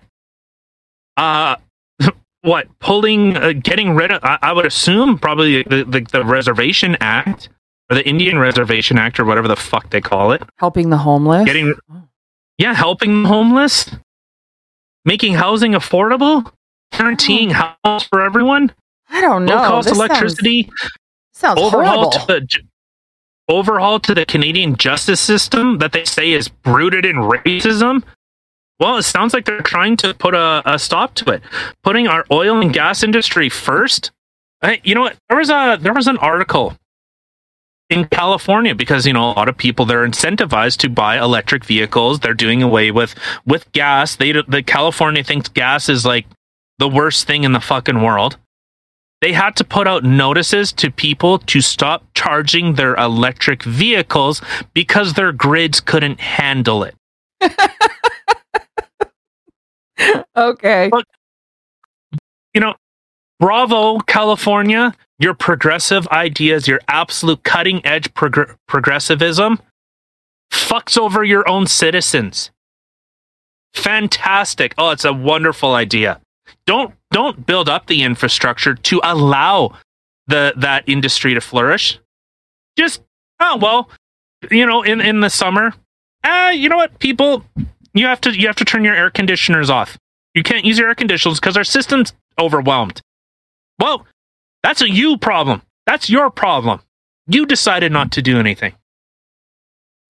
Uh, 1.17 1.57
what 2.43 2.69
pulling, 2.79 3.37
uh, 3.37 3.53
getting 3.53 3.95
rid 3.95 4.11
of? 4.13 4.23
I, 4.25 4.39
I 4.43 4.53
would 4.53 4.67
assume 4.67 5.19
probably 5.19 5.63
the, 5.63 5.85
the 5.85 6.01
the 6.01 6.25
Reservation 6.25 6.97
Act 7.01 7.49
or 7.91 7.97
the 7.97 8.07
Indian 8.09 8.39
Reservation 8.39 8.99
Act 8.99 9.21
or 9.21 9.25
whatever 9.25 9.49
the 9.49 9.57
fuck 9.57 9.91
they 9.91 10.01
call 10.01 10.33
it. 10.33 10.43
Helping 10.59 10.91
the 10.91 10.99
homeless. 10.99 11.45
Getting, 11.45 11.75
yeah, 12.59 12.75
helping 12.75 13.23
the 13.23 13.29
homeless, 13.29 13.91
making 15.05 15.35
housing 15.35 15.73
affordable, 15.73 16.51
guaranteeing 16.93 17.51
house 17.51 18.05
for 18.05 18.21
everyone 18.23 18.73
I 19.13 19.21
don't 19.21 19.45
know. 19.45 19.57
low 19.57 19.69
cost 19.69 19.89
This 19.89 19.99
electricity, 19.99 20.65
Sounds, 21.35 21.59
sounds 21.59 21.61
overhaul 21.61 22.11
horrible. 22.11 22.11
to 22.13 22.27
the 22.27 22.63
overhaul 23.49 24.01
to 24.01 24.15
the 24.15 24.25
Canadian 24.25 24.77
justice 24.77 25.21
system 25.21 25.79
that 25.79 25.93
they 25.93 26.05
say 26.05 26.33
is 26.33 26.51
rooted 26.65 27.05
in 27.05 27.17
racism. 27.17 28.03
Well, 28.83 28.97
it 28.97 29.05
sounds 29.05 29.33
like 29.33 29.45
they're 29.45 29.61
trying 29.61 29.97
to 29.99 30.12
put 30.12 30.35
a, 30.35 30.61
a 30.66 30.76
stop 30.76 31.14
to 31.14 31.30
it, 31.30 31.43
putting 31.85 32.09
our 32.09 32.26
oil 32.33 32.61
and 32.61 32.72
gas 32.72 33.05
industry 33.05 33.49
first. 33.49 34.11
You 34.83 34.97
know 34.97 35.03
what? 35.03 35.16
There 35.28 35.39
was 35.39 35.51
a 35.51 35.78
there 35.80 35.93
was 35.93 36.09
an 36.09 36.18
article 36.18 36.76
in 37.91 38.07
California 38.09 38.74
because 38.74 39.07
you 39.07 39.12
know 39.12 39.30
a 39.30 39.35
lot 39.35 39.49
of 39.49 39.57
people 39.57 39.87
they're 39.87 40.05
incentivized 40.05 40.78
to 40.78 40.89
buy 40.89 41.16
electric 41.16 41.64
vehicles. 41.64 42.18
They're 42.18 42.35
doing 42.35 42.61
away 42.61 42.91
with 42.91 43.14
with 43.47 43.70
gas. 43.70 44.16
They 44.16 44.33
the 44.33 44.64
California 44.64 45.22
thinks 45.22 45.49
gas 45.49 45.89
is 45.89 46.05
like 46.05 46.26
the 46.78 46.89
worst 46.89 47.24
thing 47.24 47.45
in 47.45 47.53
the 47.53 47.61
fucking 47.61 48.03
world 48.03 48.37
they 49.20 49.33
had 49.33 49.55
to 49.55 49.62
put 49.62 49.87
out 49.87 50.03
notices 50.03 50.72
to 50.72 50.91
people 50.91 51.39
to 51.39 51.61
stop 51.61 52.05
charging 52.12 52.74
their 52.74 52.97
electric 52.97 53.62
vehicles 53.62 54.43
because 54.74 55.12
their 55.12 55.30
grids 55.30 55.80
couldn't 55.80 56.18
handle 56.18 56.83
it. 56.83 56.97
okay. 60.36 60.90
Look, 60.92 61.05
You 62.55 62.61
know, 62.61 62.74
bravo, 63.40 63.98
California, 64.00 64.94
your 65.18 65.34
progressive 65.34 66.07
ideas, 66.09 66.68
your 66.68 66.80
absolute 66.88 67.42
cutting 67.44 67.84
edge 67.86 68.12
progr- 68.14 68.57
progressivism 68.68 69.61
fucks 70.53 70.98
over 70.98 71.24
your 71.24 71.48
own 71.48 71.66
citizens. 71.66 72.50
Fantastic. 73.74 74.74
Oh, 74.78 74.90
it's 74.90 75.05
a 75.05 75.12
wonderful 75.12 75.74
idea. 75.74 76.20
Don't 76.66 76.94
don't 77.11 77.46
build 77.46 77.68
up 77.68 77.86
the 77.86 78.03
infrastructure 78.03 78.74
to 78.74 79.00
allow 79.03 79.76
the 80.26 80.53
that 80.57 80.84
industry 80.88 81.34
to 81.34 81.40
flourish. 81.40 81.98
Just 82.76 83.03
oh 83.40 83.57
well, 83.57 83.90
you 84.50 84.66
know, 84.66 84.82
in 84.82 85.00
in 85.00 85.20
the 85.20 85.30
summer, 85.30 85.72
ah, 86.24 86.50
you 86.50 86.68
know 86.68 86.76
what, 86.76 86.98
people, 86.98 87.44
you 87.95 88.07
have 88.07 88.20
to 88.22 88.30
you 88.38 88.47
have 88.47 88.57
to 88.57 88.64
turn 88.64 88.84
your 88.84 88.95
air 88.95 89.11
conditioners 89.11 89.70
off. 89.70 89.99
You 90.34 90.43
can't 90.43 90.64
use 90.64 90.78
your 90.78 90.88
air 90.88 90.95
conditioners 90.95 91.38
because 91.40 91.57
our 91.57 91.64
system's 91.64 92.12
overwhelmed. 92.38 93.01
Well, 93.78 94.07
that's 94.62 94.80
a 94.80 94.88
you 94.90 95.18
problem. 95.18 95.62
That's 95.86 96.09
your 96.09 96.30
problem. 96.30 96.80
You 97.26 97.47
decided 97.47 97.93
not 97.93 98.12
to 98.12 98.22
do 98.22 98.38
anything. 98.38 98.74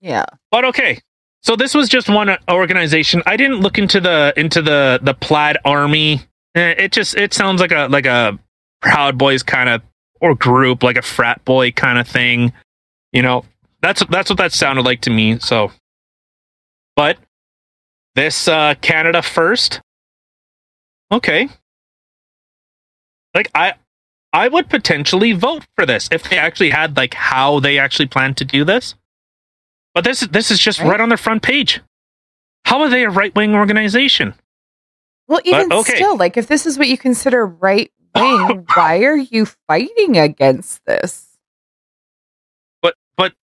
Yeah. 0.00 0.26
But 0.50 0.64
okay. 0.66 1.00
So 1.42 1.56
this 1.56 1.74
was 1.74 1.88
just 1.88 2.08
one 2.08 2.36
organization. 2.50 3.22
I 3.26 3.36
didn't 3.36 3.60
look 3.60 3.78
into 3.78 4.00
the 4.00 4.32
into 4.36 4.62
the 4.62 5.00
the 5.02 5.14
Plaid 5.14 5.56
Army. 5.64 6.20
Eh, 6.54 6.74
It 6.78 6.92
just 6.92 7.16
it 7.16 7.34
sounds 7.34 7.60
like 7.60 7.72
a 7.72 7.88
like 7.88 8.06
a 8.06 8.38
Proud 8.80 9.18
Boys 9.18 9.42
kind 9.42 9.68
of 9.68 9.82
or 10.20 10.34
group, 10.36 10.82
like 10.84 10.96
a 10.96 11.02
frat 11.02 11.44
boy 11.44 11.72
kind 11.72 11.98
of 11.98 12.06
thing. 12.06 12.52
You 13.12 13.22
know, 13.22 13.44
that's 13.80 14.04
that's 14.06 14.30
what 14.30 14.38
that 14.38 14.52
sounded 14.52 14.84
like 14.84 15.00
to 15.02 15.10
me. 15.10 15.38
So, 15.40 15.72
but 16.94 17.18
this 18.14 18.48
uh 18.48 18.74
Canada 18.80 19.22
first. 19.22 19.80
Okay. 21.10 21.48
Like 23.34 23.50
I 23.54 23.74
I 24.32 24.48
would 24.48 24.68
potentially 24.70 25.32
vote 25.32 25.64
for 25.76 25.84
this 25.86 26.08
if 26.10 26.22
they 26.28 26.38
actually 26.38 26.70
had 26.70 26.96
like 26.96 27.14
how 27.14 27.60
they 27.60 27.78
actually 27.78 28.06
plan 28.06 28.34
to 28.34 28.44
do 28.44 28.64
this. 28.64 28.94
But 29.94 30.04
this 30.04 30.20
this 30.20 30.50
is 30.50 30.58
just 30.58 30.80
Right. 30.80 31.00
on 31.00 31.08
their 31.08 31.18
front 31.18 31.42
page. 31.42 31.80
How 32.64 32.80
are 32.80 32.88
they 32.88 33.04
a 33.04 33.10
right 33.10 33.34
wing 33.34 33.54
organization? 33.54 34.34
Well, 35.28 35.40
even 35.44 35.72
okay. 35.72 35.96
still, 35.96 36.16
like 36.16 36.36
if 36.36 36.46
this 36.46 36.66
is 36.66 36.78
what 36.78 36.88
you 36.88 36.98
consider 36.98 37.46
right 37.46 37.90
wing, 38.14 38.66
why 38.74 38.98
are 39.04 39.16
you 39.16 39.46
fighting 39.68 40.16
against 40.18 40.84
this? 40.84 41.31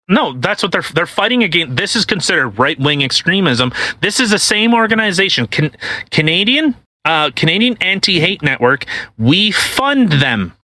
No, 0.09 0.33
that's 0.35 0.63
what 0.63 0.73
they're 0.73 0.83
they're 0.95 1.07
fighting 1.07 1.43
against. 1.43 1.77
This 1.77 1.97
is 1.97 2.05
considered 2.05 2.59
right 2.59 2.79
wing 2.79 3.03
extremism. 3.03 3.73
This 4.01 4.21
is 4.21 4.31
the 4.31 4.39
same 4.39 4.73
organization, 4.73 5.47
Can, 5.47 5.73
Canadian 6.11 6.77
uh, 7.05 7.31
Canadian 7.35 7.77
Anti 7.81 8.21
Hate 8.21 8.43
Network. 8.43 8.85
We 9.17 9.51
fund 9.51 10.13
them. 10.13 10.55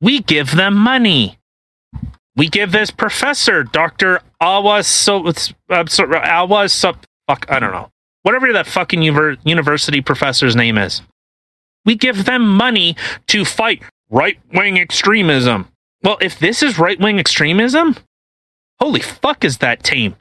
We 0.00 0.20
give 0.20 0.56
them 0.56 0.74
money. 0.74 1.38
We 2.34 2.48
give 2.48 2.72
this 2.72 2.90
professor, 2.90 3.62
Doctor 3.62 4.20
Awas 4.40 4.86
so 4.86 5.26
uh, 5.70 5.86
so, 5.86 6.92
fuck 7.28 7.46
I 7.50 7.58
don't 7.58 7.72
know 7.72 7.90
whatever 8.22 8.52
that 8.52 8.66
fucking 8.66 9.02
university 9.02 10.00
professor's 10.00 10.56
name 10.56 10.78
is. 10.78 11.02
We 11.84 11.96
give 11.96 12.24
them 12.24 12.48
money 12.48 12.96
to 13.28 13.44
fight 13.44 13.82
right 14.10 14.38
wing 14.52 14.78
extremism. 14.78 15.68
Well, 16.02 16.18
if 16.20 16.38
this 16.38 16.62
is 16.62 16.78
right 16.78 16.98
wing 16.98 17.18
extremism, 17.18 17.96
holy 18.82 19.00
fuck 19.00 19.44
is 19.44 19.58
that 19.58 19.82
tame 19.82 20.16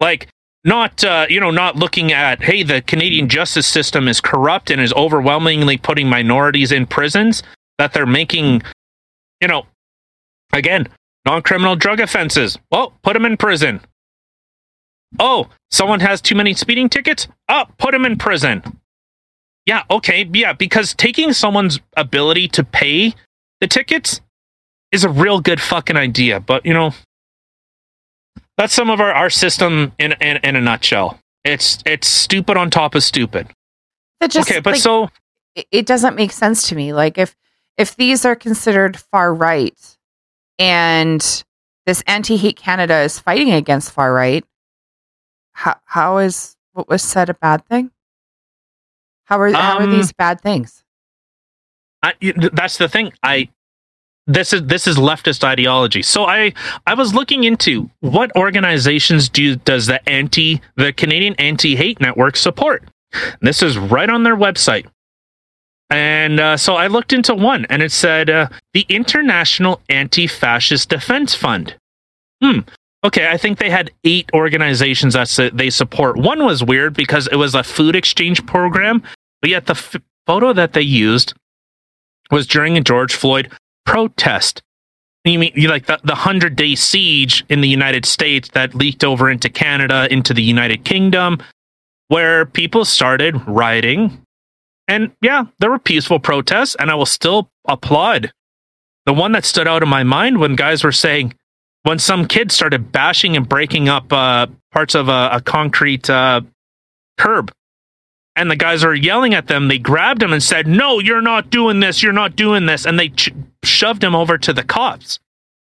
like 0.00 0.28
not 0.64 1.04
uh, 1.04 1.26
you 1.28 1.40
know 1.40 1.50
not 1.50 1.76
looking 1.76 2.12
at 2.12 2.42
hey 2.42 2.62
the 2.62 2.80
canadian 2.82 3.28
justice 3.28 3.66
system 3.66 4.08
is 4.08 4.20
corrupt 4.20 4.70
and 4.70 4.80
is 4.80 4.92
overwhelmingly 4.94 5.76
putting 5.76 6.08
minorities 6.08 6.72
in 6.72 6.86
prisons 6.86 7.42
that 7.78 7.92
they're 7.92 8.06
making 8.06 8.62
you 9.40 9.48
know 9.48 9.66
again 10.52 10.88
non-criminal 11.24 11.76
drug 11.76 12.00
offenses. 12.00 12.58
Well 12.70 12.94
put 13.02 13.12
them 13.12 13.26
in 13.26 13.36
prison. 13.36 13.80
Oh 15.18 15.48
someone 15.70 16.00
has 16.00 16.20
too 16.20 16.34
many 16.34 16.54
speeding 16.54 16.88
tickets? 16.88 17.28
Oh 17.48 17.64
put 17.78 17.92
them 17.92 18.04
in 18.04 18.16
prison. 18.16 18.62
Yeah 19.66 19.82
okay 19.90 20.28
yeah 20.32 20.52
because 20.52 20.94
taking 20.94 21.32
someone's 21.32 21.80
ability 21.96 22.48
to 22.48 22.64
pay 22.64 23.14
the 23.60 23.66
tickets 23.66 24.20
is 24.92 25.04
a 25.04 25.08
real 25.08 25.40
good 25.40 25.60
fucking 25.60 25.96
idea, 25.96 26.40
but 26.40 26.64
you 26.64 26.72
know, 26.72 26.92
that's 28.56 28.72
some 28.74 28.90
of 28.90 29.00
our, 29.00 29.12
our 29.12 29.30
system 29.30 29.92
in, 29.98 30.12
in 30.20 30.38
in 30.38 30.56
a 30.56 30.60
nutshell. 30.60 31.18
It's 31.44 31.78
it's 31.86 32.08
stupid 32.08 32.56
on 32.56 32.70
top 32.70 32.94
of 32.94 33.02
stupid. 33.02 33.48
That 34.20 34.30
just 34.30 34.50
okay, 34.50 34.60
but 34.60 34.72
like, 34.72 34.80
so 34.80 35.10
it, 35.54 35.66
it 35.70 35.86
doesn't 35.86 36.16
make 36.16 36.32
sense 36.32 36.68
to 36.68 36.74
me. 36.74 36.92
Like 36.92 37.18
if 37.18 37.36
if 37.76 37.94
these 37.96 38.24
are 38.24 38.34
considered 38.34 38.98
far 38.98 39.32
right 39.32 39.78
and 40.58 41.44
this 41.86 42.02
anti-hate 42.06 42.56
Canada 42.56 42.98
is 43.00 43.18
fighting 43.18 43.52
against 43.52 43.92
far 43.92 44.12
right, 44.12 44.44
how 45.52 45.76
how 45.84 46.18
is 46.18 46.56
what 46.72 46.88
was 46.88 47.02
said 47.02 47.30
a 47.30 47.34
bad 47.34 47.64
thing? 47.66 47.90
How 49.24 49.38
are 49.40 49.52
how 49.52 49.78
are 49.78 49.82
Um, 49.84 49.90
these 49.90 50.12
bad 50.12 50.40
things? 50.40 50.82
I, 52.02 52.14
that's 52.52 52.78
the 52.78 52.88
thing. 52.88 53.12
I 53.22 53.50
this 54.28 54.52
is 54.52 54.62
this 54.64 54.86
is 54.86 54.96
leftist 54.96 55.42
ideology. 55.42 56.02
So 56.02 56.24
I 56.26 56.52
I 56.86 56.94
was 56.94 57.14
looking 57.14 57.44
into 57.44 57.90
what 58.00 58.30
organizations 58.36 59.28
do 59.28 59.56
does 59.56 59.86
the 59.86 60.06
anti 60.08 60.60
the 60.76 60.92
Canadian 60.92 61.34
Anti 61.36 61.74
Hate 61.74 62.00
Network 62.00 62.36
support. 62.36 62.84
This 63.40 63.62
is 63.62 63.76
right 63.78 64.08
on 64.08 64.22
their 64.22 64.36
website. 64.36 64.86
And 65.90 66.38
uh, 66.38 66.56
so 66.58 66.74
I 66.74 66.88
looked 66.88 67.14
into 67.14 67.34
one, 67.34 67.64
and 67.70 67.82
it 67.82 67.90
said 67.92 68.28
uh, 68.28 68.48
the 68.74 68.84
International 68.90 69.80
Anti-Fascist 69.88 70.90
Defense 70.90 71.34
Fund. 71.34 71.74
Hmm. 72.42 72.58
Okay, 73.04 73.28
I 73.28 73.38
think 73.38 73.58
they 73.58 73.70
had 73.70 73.90
eight 74.04 74.28
organizations 74.34 75.14
that 75.14 75.22
s- 75.38 75.50
they 75.54 75.70
support. 75.70 76.18
One 76.18 76.44
was 76.44 76.62
weird 76.62 76.92
because 76.92 77.26
it 77.28 77.36
was 77.36 77.54
a 77.54 77.62
food 77.62 77.96
exchange 77.96 78.44
program, 78.44 79.02
but 79.40 79.48
yet 79.48 79.64
the 79.64 79.72
f- 79.72 79.96
photo 80.26 80.52
that 80.52 80.74
they 80.74 80.82
used 80.82 81.32
was 82.30 82.46
during 82.46 82.76
a 82.76 82.82
George 82.82 83.14
Floyd 83.14 83.50
protest. 83.88 84.62
You 85.24 85.38
mean 85.38 85.52
you 85.54 85.68
like 85.68 85.86
the 85.86 85.98
the 86.04 86.14
hundred 86.14 86.56
day 86.56 86.74
siege 86.74 87.44
in 87.48 87.62
the 87.62 87.68
United 87.68 88.04
States 88.04 88.50
that 88.50 88.74
leaked 88.74 89.02
over 89.02 89.30
into 89.30 89.48
Canada, 89.48 90.06
into 90.10 90.34
the 90.34 90.42
United 90.42 90.84
Kingdom, 90.84 91.38
where 92.08 92.44
people 92.44 92.84
started 92.84 93.34
rioting, 93.46 94.22
and 94.88 95.10
yeah, 95.22 95.44
there 95.58 95.70
were 95.70 95.78
peaceful 95.78 96.20
protests, 96.20 96.76
and 96.78 96.90
I 96.90 96.94
will 96.94 97.06
still 97.06 97.50
applaud. 97.66 98.30
The 99.06 99.14
one 99.14 99.32
that 99.32 99.46
stood 99.46 99.66
out 99.66 99.82
in 99.82 99.88
my 99.88 100.02
mind 100.02 100.38
when 100.38 100.54
guys 100.54 100.84
were 100.84 100.92
saying, 100.92 101.34
when 101.82 101.98
some 101.98 102.26
kids 102.26 102.54
started 102.54 102.92
bashing 102.92 103.36
and 103.36 103.48
breaking 103.48 103.88
up 103.88 104.12
uh, 104.12 104.46
parts 104.70 104.94
of 104.94 105.08
a, 105.08 105.30
a 105.32 105.40
concrete 105.40 106.10
uh, 106.10 106.42
curb, 107.16 107.50
and 108.38 108.50
the 108.50 108.56
guys 108.56 108.84
are 108.84 108.94
yelling 108.94 109.34
at 109.34 109.48
them. 109.48 109.68
They 109.68 109.78
grabbed 109.78 110.22
him 110.22 110.32
and 110.32 110.42
said, 110.42 110.66
"No, 110.66 111.00
you're 111.00 111.20
not 111.20 111.50
doing 111.50 111.80
this. 111.80 112.02
You're 112.02 112.12
not 112.12 112.36
doing 112.36 112.66
this," 112.66 112.86
and 112.86 112.98
they 112.98 113.08
ch- 113.10 113.34
shoved 113.64 114.02
him 114.02 114.14
over 114.14 114.38
to 114.38 114.52
the 114.52 114.62
cops. 114.62 115.18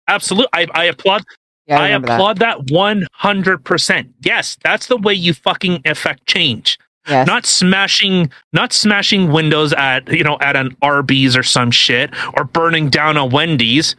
Absolutely, 0.06 0.50
I, 0.52 0.66
I 0.74 0.84
applaud. 0.84 1.24
Yeah, 1.66 1.80
I, 1.80 1.88
that. 1.98 2.04
applaud 2.04 2.38
that 2.38 2.70
one 2.70 3.06
hundred 3.12 3.64
percent. 3.64 4.12
Yes, 4.22 4.58
that's 4.62 4.86
the 4.86 4.96
way 4.96 5.14
you 5.14 5.34
fucking 5.34 5.82
affect 5.84 6.26
change. 6.26 6.78
Yes. 7.08 7.26
Not 7.26 7.46
smashing, 7.46 8.30
not 8.52 8.72
smashing 8.72 9.32
windows 9.32 9.72
at 9.72 10.08
you 10.08 10.22
know 10.22 10.36
at 10.40 10.54
an 10.54 10.76
Arby's 10.82 11.36
or 11.36 11.42
some 11.42 11.70
shit, 11.70 12.10
or 12.36 12.44
burning 12.44 12.90
down 12.90 13.16
a 13.16 13.24
Wendy's, 13.24 13.96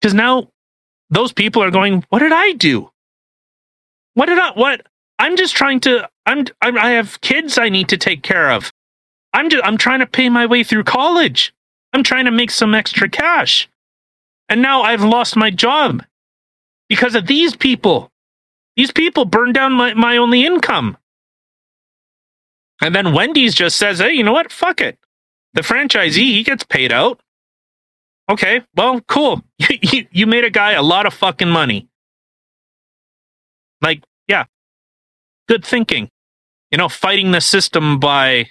because 0.00 0.14
now 0.14 0.48
those 1.10 1.32
people 1.32 1.62
are 1.62 1.70
going, 1.70 2.04
"What 2.10 2.20
did 2.20 2.32
I 2.32 2.52
do? 2.52 2.90
What 4.14 4.26
did 4.26 4.38
I? 4.38 4.52
What? 4.52 4.86
I'm 5.18 5.36
just 5.36 5.54
trying 5.56 5.80
to. 5.80 6.08
I'm. 6.26 6.46
I 6.60 6.90
have 6.90 7.20
kids 7.20 7.56
I 7.56 7.68
need 7.68 7.88
to 7.90 7.96
take 7.96 8.22
care 8.22 8.50
of. 8.50 8.72
I'm 9.32 9.48
just. 9.48 9.64
I'm 9.64 9.78
trying 9.78 10.00
to 10.00 10.06
pay 10.06 10.28
my 10.28 10.46
way 10.46 10.64
through 10.64 10.84
college. 10.84 11.54
I'm 11.92 12.02
trying 12.02 12.26
to 12.26 12.30
make 12.30 12.50
some 12.50 12.74
extra 12.74 13.08
cash, 13.08 13.68
and 14.48 14.60
now 14.60 14.82
I've 14.82 15.04
lost 15.04 15.36
my 15.36 15.50
job 15.50 16.04
because 16.88 17.14
of 17.14 17.26
these 17.26 17.56
people. 17.56 18.10
These 18.76 18.92
people 18.92 19.24
burned 19.24 19.54
down 19.54 19.72
my, 19.72 19.94
my 19.94 20.18
only 20.18 20.44
income. 20.44 20.98
And 22.82 22.94
then 22.94 23.14
Wendy's 23.14 23.54
just 23.54 23.78
says, 23.78 24.00
hey, 24.00 24.12
you 24.12 24.22
know 24.22 24.34
what? 24.34 24.52
Fuck 24.52 24.82
it. 24.82 24.98
The 25.54 25.62
franchisee, 25.62 26.18
he 26.18 26.42
gets 26.42 26.64
paid 26.64 26.92
out. 26.92 27.20
Okay, 28.30 28.62
well, 28.76 29.00
cool. 29.02 29.42
you, 29.58 30.06
you 30.10 30.26
made 30.26 30.44
a 30.44 30.50
guy 30.50 30.72
a 30.72 30.82
lot 30.82 31.06
of 31.06 31.14
fucking 31.14 31.48
money. 31.48 31.88
Like, 33.80 34.02
yeah, 34.28 34.44
good 35.48 35.64
thinking. 35.64 36.10
You 36.76 36.78
know, 36.78 36.90
fighting 36.90 37.30
the 37.30 37.40
system 37.40 37.98
by 37.98 38.50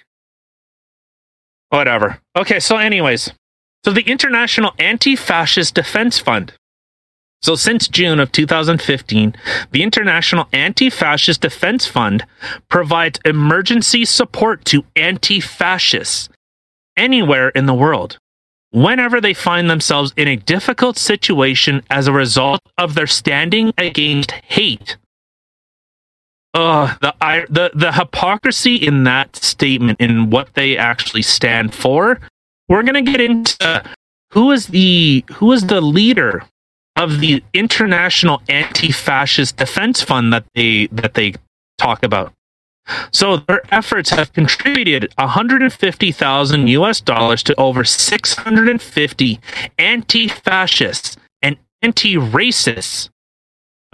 whatever. 1.68 2.18
Okay, 2.36 2.58
so, 2.58 2.76
anyways, 2.76 3.32
so 3.84 3.92
the 3.92 4.02
International 4.02 4.72
Anti 4.80 5.14
Fascist 5.14 5.76
Defense 5.76 6.18
Fund. 6.18 6.52
So, 7.40 7.54
since 7.54 7.86
June 7.86 8.18
of 8.18 8.32
2015, 8.32 9.36
the 9.70 9.84
International 9.84 10.48
Anti 10.52 10.90
Fascist 10.90 11.40
Defense 11.40 11.86
Fund 11.86 12.26
provides 12.68 13.20
emergency 13.24 14.04
support 14.04 14.64
to 14.64 14.84
anti 14.96 15.38
fascists 15.38 16.28
anywhere 16.96 17.50
in 17.50 17.66
the 17.66 17.74
world 17.74 18.18
whenever 18.72 19.20
they 19.20 19.34
find 19.34 19.70
themselves 19.70 20.12
in 20.16 20.26
a 20.26 20.34
difficult 20.34 20.98
situation 20.98 21.80
as 21.90 22.08
a 22.08 22.12
result 22.12 22.60
of 22.76 22.94
their 22.96 23.06
standing 23.06 23.72
against 23.78 24.32
hate. 24.32 24.96
Uh, 26.56 26.96
the, 27.02 27.14
I, 27.20 27.44
the 27.50 27.70
the 27.74 27.92
hypocrisy 27.92 28.76
in 28.76 29.04
that 29.04 29.36
statement 29.36 30.00
in 30.00 30.30
what 30.30 30.54
they 30.54 30.78
actually 30.78 31.20
stand 31.20 31.74
for. 31.74 32.18
We're 32.66 32.82
gonna 32.82 33.02
get 33.02 33.20
into 33.20 33.84
who 34.32 34.50
is 34.52 34.68
the 34.68 35.22
who 35.34 35.52
is 35.52 35.66
the 35.66 35.82
leader 35.82 36.44
of 36.96 37.20
the 37.20 37.44
International 37.52 38.40
Anti-Fascist 38.48 39.58
Defense 39.58 40.00
Fund 40.00 40.32
that 40.32 40.46
they 40.54 40.86
that 40.86 41.12
they 41.12 41.34
talk 41.76 42.02
about. 42.02 42.32
So 43.12 43.36
their 43.36 43.62
efforts 43.70 44.08
have 44.10 44.32
contributed 44.32 45.12
150,000 45.18 46.68
US 46.68 47.00
dollars 47.02 47.42
to 47.42 47.54
over 47.60 47.84
650 47.84 49.40
anti-fascists 49.78 51.16
and 51.42 51.58
anti-racists. 51.82 53.10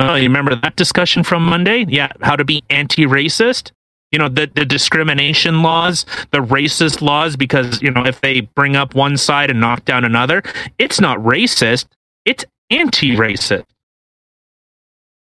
Oh, 0.03 0.15
you 0.17 0.25
remember 0.25 0.57
that 0.57 0.75
discussion 0.75 1.23
from 1.23 1.45
Monday? 1.45 1.85
Yeah, 1.89 2.13
how 2.23 2.35
to 2.35 2.45
be 2.45 2.65
anti-racist. 2.71 3.71
You 4.11 4.19
know, 4.19 4.29
the 4.29 4.51
the 4.53 4.67
discrimination 4.67 5.63
laws, 5.63 6.05
the 6.33 6.39
racist 6.39 7.01
laws, 7.01 7.37
because 7.37 7.81
you 7.81 7.91
know 7.91 8.05
if 8.05 8.21
they 8.21 8.41
bring 8.41 8.77
up 8.77 8.95
one 8.95 9.17
side 9.17 9.49
and 9.49 9.61
knock 9.61 9.85
down 9.85 10.05
another, 10.05 10.43
it's 10.79 11.01
not 11.01 11.19
racist. 11.19 11.87
It's 12.25 12.45
anti-racist. 12.71 13.65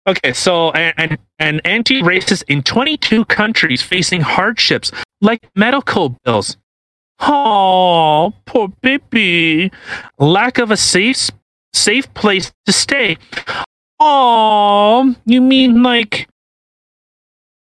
Okay, 0.06 0.32
so 0.32 0.70
and 0.72 0.94
and, 0.98 1.18
and 1.38 1.66
anti-racist 1.66 2.44
in 2.48 2.62
22 2.62 3.26
countries 3.26 3.82
facing 3.82 4.22
hardships 4.22 4.90
like 5.20 5.48
medical 5.54 6.16
bills. 6.24 6.56
Oh, 7.20 8.32
poor 8.46 8.68
baby. 8.80 9.70
Lack 10.18 10.58
of 10.58 10.70
a 10.70 10.76
safe 10.76 11.30
safe 11.72 12.12
place 12.14 12.52
to 12.66 12.72
stay. 12.72 13.18
Oh, 14.00 15.14
you 15.24 15.40
mean 15.40 15.82
like 15.82 16.28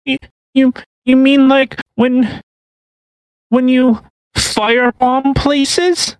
you 0.05 0.17
you, 0.53 0.73
you 1.05 1.15
mean 1.15 1.47
like 1.47 1.79
when 1.95 2.41
when 3.49 3.67
you 3.67 4.01
firebomb 4.35 5.35
places? 5.35 6.17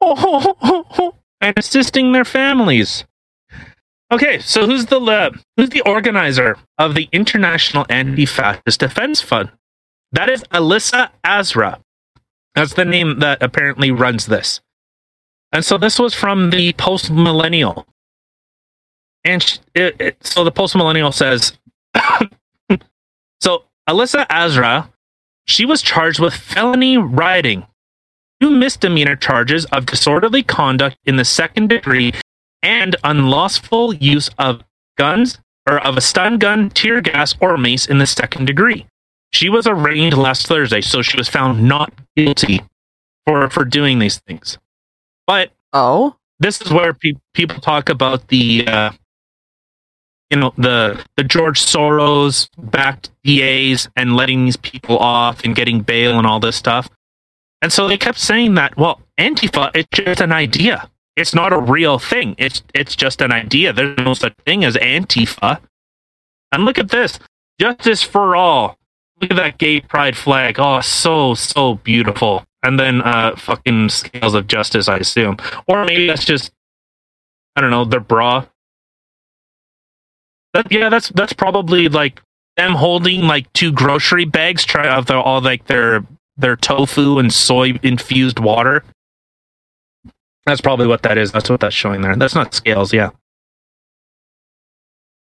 Oh, 0.00 1.14
and 1.40 1.56
assisting 1.56 2.12
their 2.12 2.24
families. 2.24 3.04
Okay, 4.10 4.38
so 4.38 4.66
who's 4.66 4.86
the 4.86 5.00
uh, 5.00 5.30
who's 5.56 5.70
the 5.70 5.82
organizer 5.82 6.56
of 6.78 6.94
the 6.94 7.08
International 7.12 7.84
Anti-Fascist 7.90 8.80
Defense 8.80 9.20
Fund? 9.20 9.50
That 10.12 10.30
is 10.30 10.42
Alissa 10.44 11.10
Azra. 11.22 11.80
That's 12.54 12.74
the 12.74 12.86
name 12.86 13.18
that 13.20 13.42
apparently 13.42 13.90
runs 13.90 14.26
this. 14.26 14.60
And 15.52 15.64
so 15.64 15.78
this 15.78 15.98
was 15.98 16.14
from 16.14 16.50
the 16.50 16.72
Post 16.74 17.10
Millennial. 17.10 17.86
And 19.28 19.42
sh- 19.42 19.58
it, 19.74 20.00
it, 20.00 20.16
so 20.26 20.42
the 20.42 20.50
Post 20.50 20.74
Millennial 20.74 21.12
says 21.12 21.58
So 23.40 23.64
Alissa 23.88 24.26
Azra, 24.30 24.90
she 25.46 25.64
was 25.64 25.82
charged 25.82 26.18
with 26.18 26.34
felony 26.34 26.96
rioting, 26.96 27.66
two 28.40 28.50
misdemeanor 28.50 29.16
charges 29.16 29.64
of 29.66 29.86
disorderly 29.86 30.42
conduct 30.42 30.96
in 31.04 31.16
the 31.16 31.24
second 31.24 31.68
degree 31.68 32.12
and 32.62 32.96
unlawful 33.04 33.94
use 33.94 34.30
of 34.38 34.62
guns 34.96 35.38
or 35.68 35.78
of 35.78 35.96
a 35.96 36.00
stun 36.00 36.38
gun, 36.38 36.70
tear 36.70 37.00
gas, 37.00 37.34
or 37.40 37.56
mace 37.58 37.86
in 37.86 37.98
the 37.98 38.06
second 38.06 38.46
degree. 38.46 38.86
She 39.32 39.50
was 39.50 39.66
arraigned 39.66 40.16
last 40.16 40.46
Thursday, 40.46 40.80
so 40.80 41.02
she 41.02 41.18
was 41.18 41.28
found 41.28 41.62
not 41.68 41.92
guilty 42.16 42.62
for 43.26 43.50
for 43.50 43.64
doing 43.66 43.98
these 43.98 44.18
things. 44.20 44.56
But 45.26 45.50
Oh, 45.74 46.16
this 46.40 46.62
is 46.62 46.72
where 46.72 46.94
pe- 46.94 47.12
people 47.34 47.60
talk 47.60 47.90
about 47.90 48.28
the 48.28 48.66
uh, 48.66 48.90
you 50.30 50.38
know 50.38 50.52
the 50.56 51.02
the 51.16 51.24
George 51.24 51.60
Soros 51.60 52.48
backed 52.58 53.10
DAs 53.24 53.88
and 53.96 54.16
letting 54.16 54.44
these 54.44 54.56
people 54.56 54.98
off 54.98 55.44
and 55.44 55.54
getting 55.54 55.80
bail 55.80 56.18
and 56.18 56.26
all 56.26 56.40
this 56.40 56.56
stuff. 56.56 56.88
And 57.60 57.72
so 57.72 57.88
they 57.88 57.98
kept 57.98 58.18
saying 58.18 58.54
that, 58.54 58.76
well, 58.76 59.00
Antifa, 59.18 59.70
it's 59.74 59.88
just 59.92 60.20
an 60.20 60.32
idea. 60.32 60.88
It's 61.16 61.34
not 61.34 61.52
a 61.52 61.58
real 61.58 61.98
thing. 61.98 62.36
It's 62.38 62.62
it's 62.74 62.94
just 62.94 63.20
an 63.20 63.32
idea. 63.32 63.72
There's 63.72 63.98
no 63.98 64.14
such 64.14 64.34
thing 64.46 64.64
as 64.64 64.76
Antifa. 64.76 65.60
And 66.52 66.64
look 66.64 66.78
at 66.78 66.90
this. 66.90 67.18
Justice 67.60 68.02
for 68.02 68.36
all. 68.36 68.78
Look 69.20 69.32
at 69.32 69.36
that 69.36 69.58
gay 69.58 69.80
pride 69.80 70.16
flag. 70.16 70.56
Oh, 70.60 70.80
so, 70.80 71.34
so 71.34 71.74
beautiful. 71.74 72.44
And 72.62 72.78
then 72.78 73.02
uh 73.02 73.34
fucking 73.36 73.88
scales 73.88 74.34
of 74.34 74.46
justice, 74.46 74.88
I 74.88 74.98
assume. 74.98 75.38
Or 75.66 75.84
maybe 75.84 76.06
that's 76.06 76.24
just 76.24 76.52
I 77.56 77.60
don't 77.60 77.70
know, 77.70 77.84
their 77.84 77.98
bra. 77.98 78.46
That, 80.54 80.70
yeah, 80.70 80.88
that's 80.88 81.10
that's 81.10 81.32
probably 81.32 81.88
like 81.88 82.20
them 82.56 82.72
holding 82.72 83.22
like 83.22 83.52
two 83.52 83.70
grocery 83.72 84.24
bags 84.24 84.64
try 84.64 84.88
of 84.88 85.06
the, 85.06 85.16
all 85.16 85.40
like 85.40 85.66
their 85.66 86.04
their 86.36 86.56
tofu 86.56 87.18
and 87.18 87.32
soy 87.32 87.78
infused 87.82 88.38
water. 88.38 88.84
That's 90.46 90.60
probably 90.60 90.86
what 90.86 91.02
that 91.02 91.18
is. 91.18 91.32
That's 91.32 91.50
what 91.50 91.60
that's 91.60 91.74
showing 91.74 92.00
there. 92.00 92.16
That's 92.16 92.34
not 92.34 92.54
scales, 92.54 92.92
yeah. 92.92 93.10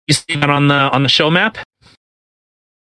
You 0.08 0.14
see 0.14 0.36
that 0.36 0.50
on 0.50 0.68
the 0.68 0.76
on 0.76 1.04
the 1.04 1.10
show 1.10 1.30
map? 1.30 1.58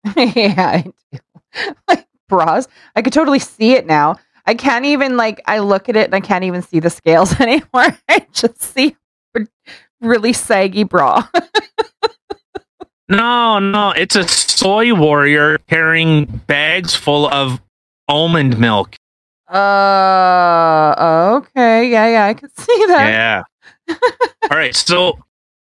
yeah, 0.17 0.55
I 0.57 0.85
do. 1.13 1.19
like 1.89 2.07
bras. 2.29 2.69
I 2.97 3.03
could 3.03 3.13
totally 3.13 3.39
see 3.39 3.73
it 3.73 3.87
now. 3.87 4.17
I 4.47 4.55
can't 4.55 4.85
even 4.85 5.17
like 5.17 5.41
I 5.47 5.61
look 5.61 5.89
at 5.89 5.97
it 5.97 6.07
and 6.07 6.15
I 6.15 6.21
can't 6.21 6.45
even 6.45 6.63
see 6.63 6.81
the 6.81 6.91
scales 6.91 7.39
anymore. 7.41 7.97
I 8.09 8.27
just 8.33 8.61
see 8.61 8.97
a 9.37 9.47
really 10.01 10.33
saggy 10.33 10.85
bra. 10.85 11.27
No, 13.09 13.59
no, 13.59 13.91
it's 13.91 14.17
a 14.17 14.27
soy 14.27 14.95
warrior 14.95 15.59
carrying 15.69 16.25
bags 16.25 16.95
full 16.95 17.29
of 17.29 17.61
almond 18.09 18.59
milk. 18.59 18.97
uh 19.53 21.41
okay. 21.43 21.91
Yeah, 21.91 22.09
yeah, 22.09 22.27
I 22.27 22.35
can 22.35 22.49
see 22.59 22.85
that. 22.87 23.45
Yeah. 23.89 23.97
All 24.51 24.57
right. 24.57 24.75
So, 24.75 25.19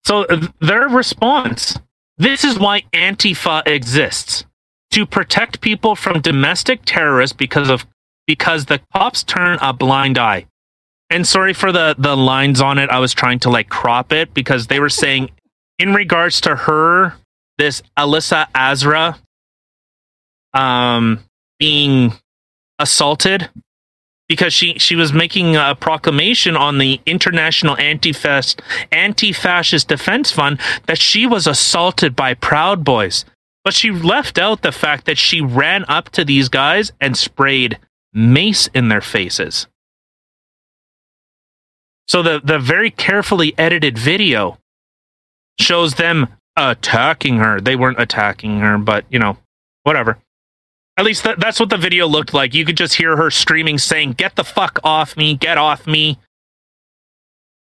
so 0.04 0.26
their 0.62 0.88
response. 0.90 1.78
This 2.18 2.44
is 2.44 2.60
why 2.60 2.82
Antifa 2.94 3.66
exists 3.66 4.44
to 4.92 5.06
protect 5.06 5.62
people 5.62 5.96
from 5.96 6.20
domestic 6.20 6.82
terrorists 6.84 7.36
because 7.36 7.70
of 7.70 7.86
because 8.28 8.66
the 8.66 8.82
cops 8.94 9.24
turn 9.24 9.58
a 9.62 9.72
blind 9.72 10.18
eye. 10.18 10.46
And 11.10 11.26
sorry 11.26 11.54
for 11.54 11.72
the 11.72 11.96
the 11.98 12.18
lines 12.18 12.60
on 12.60 12.78
it. 12.78 12.90
I 12.90 13.00
was 13.00 13.14
trying 13.14 13.40
to 13.40 13.50
like 13.50 13.70
crop 13.70 14.12
it 14.12 14.34
because 14.34 14.68
they 14.68 14.80
were 14.82 14.90
saying 14.90 15.30
in 15.80 15.94
regards 15.94 16.42
to 16.42 16.56
her, 16.58 17.16
this 17.60 17.84
Alissa 17.96 18.48
Azra, 18.56 19.20
um, 20.56 21.20
being 21.60 22.14
assaulted 22.80 23.50
because 24.28 24.54
she 24.54 24.80
she 24.80 24.96
was 24.96 25.12
making 25.12 25.56
a 25.56 25.76
proclamation 25.76 26.56
on 26.56 26.78
the 26.78 27.02
International 27.06 27.78
Anti-Fast 27.78 28.62
Anti-Fascist 28.92 29.88
Defense 29.88 30.32
Fund 30.32 30.60
that 30.88 30.98
she 30.98 31.28
was 31.28 31.46
assaulted 31.46 32.16
by 32.16 32.34
Proud 32.34 32.84
Boys. 32.84 33.26
But 33.66 33.74
she 33.74 33.92
left 33.92 34.40
out 34.40 34.62
the 34.62 34.72
fact 34.72 35.06
that 35.06 35.18
she 35.18 35.42
ran 35.42 35.84
up 35.90 36.10
to 36.12 36.24
these 36.24 36.48
guys 36.48 36.94
and 37.02 37.18
sprayed 37.18 37.78
mace 38.14 38.68
in 38.68 38.88
their 38.88 39.02
faces. 39.02 39.68
So 42.08 42.24
the 42.24 42.40
the 42.42 42.58
very 42.58 42.90
carefully 42.90 43.54
edited 43.58 43.98
video 43.98 44.58
shows 45.60 45.96
them 45.96 46.39
attacking 46.60 47.38
her. 47.38 47.60
They 47.62 47.76
weren't 47.76 48.00
attacking 48.00 48.60
her, 48.60 48.78
but 48.78 49.06
you 49.10 49.20
know, 49.20 49.38
whatever. 49.84 50.18
At 50.98 51.06
least 51.06 51.24
that, 51.24 51.40
that's 51.40 51.60
what 51.62 51.70
the 51.70 51.78
video 51.78 52.08
looked 52.08 52.34
like. 52.34 52.54
You 52.54 52.66
could 52.66 52.76
just 52.76 52.96
hear 52.96 53.16
her 53.16 53.32
screaming, 53.32 53.78
saying, 53.78 54.14
Get 54.14 54.36
the 54.36 54.44
fuck 54.44 54.80
off 54.84 55.16
me, 55.16 55.36
get 55.36 55.58
off 55.58 55.88
me. 55.88 56.18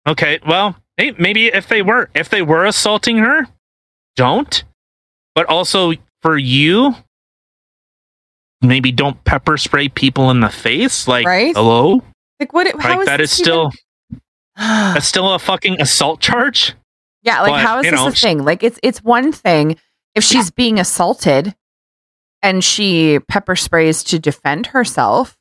Okay, 0.08 0.38
well, 0.46 0.76
hey, 0.96 1.12
maybe 1.18 1.46
if 1.48 1.68
they 1.68 1.82
were, 1.82 2.08
if 2.14 2.30
they 2.30 2.40
were 2.40 2.64
assaulting 2.64 3.18
her, 3.18 3.46
don't. 4.14 4.64
But 5.34 5.46
also 5.46 5.92
for 6.22 6.38
you, 6.38 6.94
maybe 8.62 8.90
don't 8.92 9.22
pepper 9.24 9.58
spray 9.58 9.88
people 9.90 10.30
in 10.30 10.40
the 10.40 10.48
face. 10.48 11.06
Like, 11.06 11.26
Right? 11.26 11.54
hello? 11.54 12.02
Like 12.40 12.52
what 12.52 12.66
how 12.80 12.90
Like, 12.90 13.00
is 13.00 13.06
that 13.06 13.20
is 13.20 13.30
still, 13.32 13.70
even- 14.10 14.22
that's 14.94 15.06
still 15.06 15.32
a 15.34 15.38
fucking 15.38 15.80
assault 15.80 16.20
charge? 16.20 16.74
Yeah, 17.26 17.42
like 17.42 17.50
But, 17.50 17.60
how 17.60 17.78
is 17.80 17.82
this 17.82 17.92
know, 17.92 18.06
a 18.06 18.12
thing? 18.12 18.44
Like 18.44 18.62
it's 18.62 18.78
it's 18.84 19.02
one 19.02 19.32
thing 19.32 19.76
if 20.14 20.22
she's 20.22 20.52
being 20.52 20.78
assaulted 20.78 21.56
and 22.40 22.62
she 22.62 23.18
pepper 23.18 23.56
sprays 23.56 24.04
to 24.04 24.20
defend 24.20 24.68
herself. 24.68 25.36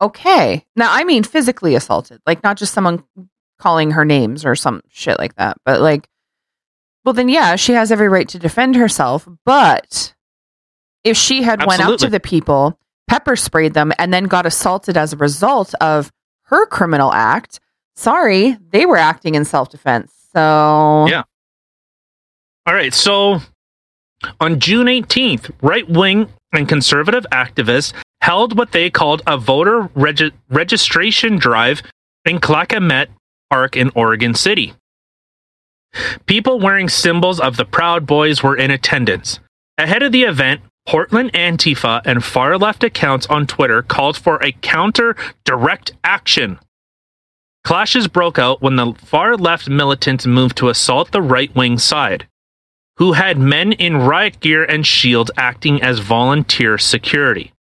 Okay. 0.00 0.66
Now 0.74 0.92
I 0.92 1.04
mean 1.04 1.22
physically 1.22 1.76
assaulted, 1.76 2.20
like 2.26 2.42
not 2.42 2.56
just 2.56 2.74
someone 2.74 3.04
calling 3.60 3.92
her 3.92 4.04
names 4.04 4.44
or 4.44 4.56
some 4.56 4.82
shit 4.88 5.20
like 5.20 5.36
that, 5.36 5.56
but 5.64 5.80
like 5.80 6.08
well 7.04 7.12
then 7.12 7.28
yeah, 7.28 7.54
she 7.54 7.74
has 7.74 7.92
every 7.92 8.08
right 8.08 8.28
to 8.30 8.38
defend 8.40 8.74
herself, 8.74 9.28
but 9.44 10.16
if 11.04 11.16
she 11.16 11.42
had 11.42 11.64
went 11.64 11.80
up 11.80 12.00
to 12.00 12.10
the 12.10 12.18
people, 12.18 12.76
pepper 13.06 13.36
sprayed 13.36 13.72
them 13.72 13.92
and 14.00 14.12
then 14.12 14.24
got 14.24 14.46
assaulted 14.46 14.96
as 14.96 15.12
a 15.12 15.16
result 15.16 15.74
of 15.80 16.10
her 16.46 16.66
criminal 16.66 17.12
act, 17.12 17.60
sorry, 17.94 18.58
they 18.70 18.84
were 18.84 18.96
acting 18.96 19.36
in 19.36 19.44
self-defense. 19.44 20.12
So 20.38 21.06
Yeah. 21.08 21.24
All 22.64 22.74
right. 22.74 22.94
So 22.94 23.40
on 24.40 24.60
June 24.60 24.86
18th, 24.86 25.50
right 25.62 25.88
wing 25.88 26.28
and 26.52 26.68
conservative 26.68 27.26
activists 27.32 27.92
held 28.20 28.56
what 28.56 28.70
they 28.70 28.88
called 28.88 29.22
a 29.26 29.36
voter 29.36 29.90
regi- 29.94 30.32
registration 30.48 31.38
drive 31.38 31.82
in 32.24 32.38
Clackamette 32.38 33.08
Park 33.50 33.76
in 33.76 33.90
Oregon 33.96 34.34
City. 34.34 34.74
People 36.26 36.60
wearing 36.60 36.88
symbols 36.88 37.40
of 37.40 37.56
the 37.56 37.64
Proud 37.64 38.06
Boys 38.06 38.42
were 38.42 38.56
in 38.56 38.70
attendance. 38.70 39.40
Ahead 39.76 40.02
of 40.02 40.12
the 40.12 40.22
event, 40.24 40.60
Portland 40.86 41.32
Antifa 41.32 42.00
and 42.04 42.22
far 42.24 42.58
left 42.58 42.84
accounts 42.84 43.26
on 43.26 43.46
Twitter 43.46 43.82
called 43.82 44.16
for 44.16 44.38
a 44.42 44.52
counter 44.52 45.16
direct 45.44 45.92
action 46.04 46.58
Clashes 47.68 48.08
broke 48.08 48.38
out 48.38 48.62
when 48.62 48.76
the 48.76 48.94
far 48.94 49.36
left 49.36 49.68
militants 49.68 50.24
moved 50.24 50.56
to 50.56 50.70
assault 50.70 51.10
the 51.10 51.20
right 51.20 51.54
wing 51.54 51.76
side, 51.76 52.26
who 52.96 53.12
had 53.12 53.36
men 53.36 53.72
in 53.72 53.94
riot 53.94 54.40
gear 54.40 54.64
and 54.64 54.86
shields 54.86 55.30
acting 55.36 55.82
as 55.82 55.98
volunteer 55.98 56.78
security. 56.78 57.52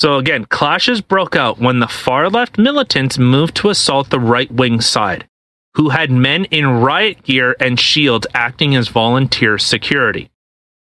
So 0.00 0.16
again, 0.16 0.46
clashes 0.46 1.00
broke 1.00 1.36
out 1.36 1.60
when 1.60 1.78
the 1.78 1.86
far 1.86 2.28
left 2.28 2.58
militants 2.58 3.18
moved 3.18 3.54
to 3.58 3.70
assault 3.70 4.10
the 4.10 4.18
right 4.18 4.50
wing 4.50 4.80
side, 4.80 5.28
who 5.74 5.90
had 5.90 6.10
men 6.10 6.46
in 6.46 6.66
riot 6.66 7.22
gear 7.22 7.54
and 7.60 7.78
shields 7.78 8.26
acting 8.34 8.74
as 8.74 8.88
volunteer 8.88 9.58
security. 9.58 10.28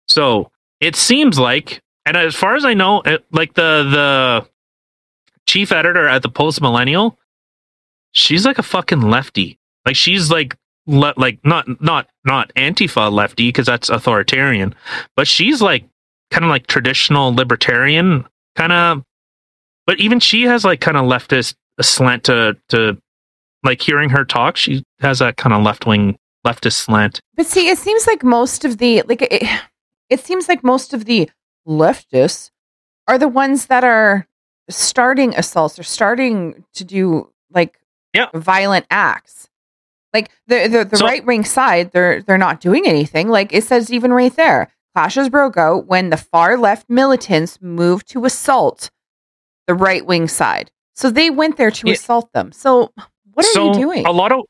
So 0.07 0.51
it 0.79 0.95
seems 0.95 1.39
like, 1.39 1.81
and 2.05 2.15
as 2.15 2.35
far 2.35 2.55
as 2.55 2.63
I 2.63 2.75
know, 2.75 3.01
it, 3.01 3.25
like 3.31 3.55
the 3.55 3.83
the 3.89 4.52
chief 5.47 5.71
editor 5.71 6.07
at 6.07 6.21
the 6.21 6.29
Post 6.29 6.61
Millennial, 6.61 7.17
she's 8.11 8.45
like 8.45 8.59
a 8.59 8.63
fucking 8.63 9.01
lefty. 9.01 9.59
Like 9.85 9.95
she's 9.95 10.31
like 10.31 10.55
le- 10.87 11.13
like 11.17 11.39
not 11.43 11.81
not 11.81 12.07
not 12.25 12.53
Antifa 12.55 13.11
lefty 13.11 13.49
because 13.49 13.65
that's 13.65 13.89
authoritarian, 13.89 14.75
but 15.15 15.27
she's 15.27 15.61
like 15.61 15.85
kind 16.31 16.43
of 16.43 16.49
like 16.49 16.67
traditional 16.67 17.33
libertarian 17.33 18.25
kind 18.55 18.71
of. 18.71 19.03
But 19.85 19.99
even 19.99 20.19
she 20.19 20.43
has 20.43 20.63
like 20.63 20.79
kind 20.79 20.97
of 20.97 21.05
leftist 21.05 21.55
slant 21.81 22.23
to 22.25 22.57
to 22.69 22.97
like 23.63 23.81
hearing 23.81 24.09
her 24.09 24.25
talk. 24.25 24.57
She 24.57 24.83
has 24.99 25.19
that 25.19 25.37
kind 25.37 25.53
of 25.53 25.63
left 25.63 25.85
wing 25.85 26.17
leftist 26.45 26.73
slant. 26.73 27.19
But 27.35 27.45
see, 27.45 27.69
it 27.69 27.77
seems 27.77 28.07
like 28.07 28.23
most 28.23 28.65
of 28.65 28.77
the 28.77 29.01
like 29.03 29.21
it, 29.21 29.43
it 30.09 30.19
seems 30.19 30.47
like 30.47 30.63
most 30.63 30.93
of 30.93 31.05
the 31.05 31.29
leftists 31.67 32.51
are 33.07 33.17
the 33.17 33.27
ones 33.27 33.67
that 33.67 33.83
are 33.83 34.27
starting 34.69 35.35
assaults 35.35 35.77
or 35.79 35.83
starting 35.83 36.63
to 36.73 36.83
do 36.83 37.29
like 37.51 37.79
Yeah. 38.13 38.27
violent 38.33 38.85
acts. 38.89 39.49
Like 40.13 40.29
the 40.47 40.67
the, 40.67 40.85
the 40.85 40.97
So- 40.97 41.05
right 41.05 41.25
wing 41.25 41.43
side, 41.43 41.91
they're 41.91 42.21
they're 42.21 42.37
not 42.37 42.59
doing 42.61 42.85
anything. 42.87 43.29
Like 43.29 43.53
it 43.53 43.63
says 43.63 43.91
even 43.91 44.13
right 44.13 44.35
there, 44.35 44.69
clashes 44.95 45.29
broke 45.29 45.57
out 45.57 45.87
when 45.87 46.09
the 46.09 46.17
far 46.17 46.57
left 46.57 46.89
militants 46.89 47.59
moved 47.61 48.07
to 48.09 48.25
assault 48.25 48.89
the 49.67 49.73
right 49.73 50.05
wing 50.05 50.27
side. 50.27 50.71
So 50.95 51.09
they 51.09 51.29
went 51.29 51.57
there 51.57 51.71
to 51.71 51.87
Yeah. 51.87 51.93
assault 51.93 52.31
them. 52.33 52.51
So 52.51 52.91
what 53.33 53.45
are 53.45 53.49
so 53.53 53.67
you 53.67 53.73
doing? 53.73 54.05
A 54.05 54.11
lot 54.11 54.31
of 54.31 54.41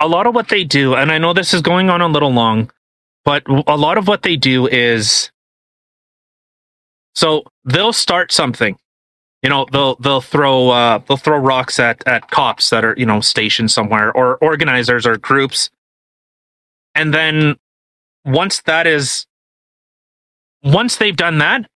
a 0.00 0.06
lot 0.06 0.26
of 0.26 0.34
what 0.34 0.48
they 0.48 0.62
do, 0.64 0.94
and 0.94 1.10
I 1.10 1.16
know 1.18 1.32
this 1.32 1.54
is 1.54 1.62
going 1.62 1.88
on 1.88 2.02
a 2.02 2.08
little 2.08 2.30
long, 2.32 2.70
but 3.24 3.42
a 3.66 3.76
lot 3.76 3.96
of 3.96 4.06
what 4.06 4.22
they 4.22 4.36
do 4.36 4.66
is 4.66 5.30
so 7.14 7.44
they'll 7.64 7.92
start 7.94 8.30
something. 8.32 8.76
You 9.46 9.50
know, 9.50 9.64
they'll 9.70 9.94
they'll 10.00 10.20
throw 10.20 10.70
uh, 10.70 10.98
they'll 11.06 11.16
throw 11.16 11.38
rocks 11.38 11.78
at 11.78 12.02
at 12.04 12.32
cops 12.32 12.68
that 12.70 12.84
are 12.84 12.96
you 12.98 13.06
know 13.06 13.20
stationed 13.20 13.70
somewhere 13.70 14.10
or 14.12 14.38
organizers 14.38 15.06
or 15.06 15.18
groups, 15.18 15.70
and 16.96 17.14
then 17.14 17.54
once 18.24 18.60
that 18.62 18.88
is 18.88 19.24
once 20.64 20.96
they've 20.96 21.14
done 21.16 21.38
that, 21.38 21.70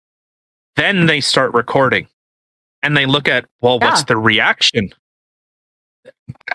then 0.77 1.05
they 1.05 1.21
start 1.21 1.53
recording, 1.53 2.07
and 2.81 2.97
they 2.97 3.05
look 3.05 3.27
at 3.27 3.45
well, 3.61 3.77
what's 3.77 4.01
Yeah. 4.01 4.05
the 4.05 4.17
reaction? 4.17 4.89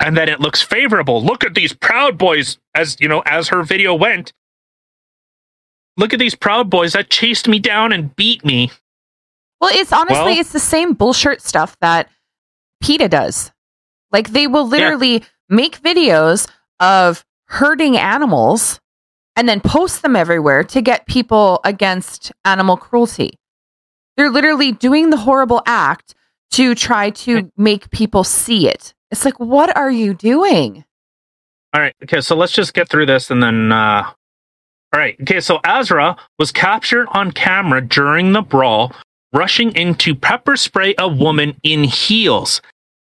and 0.00 0.16
then 0.16 0.28
it 0.28 0.40
looks 0.40 0.62
favorable. 0.62 1.22
Look 1.22 1.44
at 1.44 1.54
these 1.54 1.72
proud 1.72 2.18
boys, 2.18 2.58
as 2.74 2.96
you 2.98 3.06
know, 3.06 3.20
as 3.20 3.46
her 3.50 3.62
video 3.62 3.94
went. 3.94 4.32
Look 5.96 6.12
at 6.12 6.18
these 6.18 6.34
proud 6.34 6.68
boys 6.68 6.94
that 6.94 7.08
chased 7.08 7.46
me 7.46 7.60
down 7.60 7.92
and 7.92 8.16
beat 8.16 8.44
me. 8.44 8.72
Well, 9.64 9.78
it's 9.80 9.92
honestly 9.92 10.14
Well- 10.16 10.38
it's 10.38 10.52
the 10.52 10.60
same 10.60 10.92
bullshit 10.94 11.40
stuff 11.42 11.76
that 11.80 12.08
PETA 12.82 13.08
does. 13.08 13.50
Like 14.12 14.30
they 14.30 14.46
will 14.46 14.66
literally 14.68 15.24
make 15.48 15.80
videos 15.80 16.48
of 16.80 17.24
hurting 17.46 17.96
animals 17.96 18.80
and 19.36 19.48
then 19.48 19.60
post 19.60 20.02
them 20.02 20.14
everywhere 20.16 20.62
to 20.64 20.80
get 20.80 21.06
people 21.06 21.60
against 21.64 22.30
animal 22.44 22.76
cruelty. 22.76 23.38
They're 24.16 24.30
literally 24.30 24.70
doing 24.72 25.10
the 25.10 25.16
horrible 25.16 25.62
act 25.66 26.14
to 26.52 26.74
try 26.74 27.10
to 27.10 27.50
make 27.56 27.90
people 27.90 28.22
see 28.22 28.68
it. 28.68 28.94
It's 29.10 29.24
like, 29.24 29.40
what 29.40 29.76
are 29.76 29.90
you 29.90 30.14
doing? 30.14 30.84
All 31.72 31.80
right, 31.80 31.94
okay, 32.04 32.20
so 32.20 32.36
let's 32.36 32.52
just 32.52 32.74
get 32.74 32.88
through 32.88 33.06
this 33.06 33.30
and 33.30 33.42
then. 33.42 33.72
Uh, 33.72 34.04
all 34.92 35.00
right, 35.00 35.16
okay, 35.22 35.40
so 35.40 35.58
Azra 35.64 36.16
was 36.38 36.52
captured 36.52 37.08
on 37.10 37.32
camera 37.32 37.80
during 37.80 38.32
the 38.32 38.42
brawl, 38.42 38.92
rushing 39.35 39.73
in 39.73 39.94
to 39.97 40.15
pepper 40.15 40.56
spray 40.56 40.94
a 40.98 41.09
woman 41.09 41.59
in 41.62 41.85
heels 41.85 42.62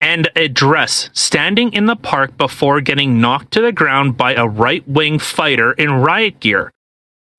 and 0.02 0.30
a 0.36 0.48
dress, 0.48 1.10
standing 1.14 1.72
in 1.74 1.86
the 1.86 1.96
park 1.96 2.36
before 2.38 2.82
getting 2.82 3.22
knocked 3.22 3.52
to 3.52 3.62
the 3.62 3.72
ground 3.72 4.18
by 4.18 4.34
a 4.34 4.48
right 4.48 4.86
wing 4.88 5.20
fighter 5.20 5.74
in 5.74 5.92
riot 5.92 6.40
gear. 6.40 6.72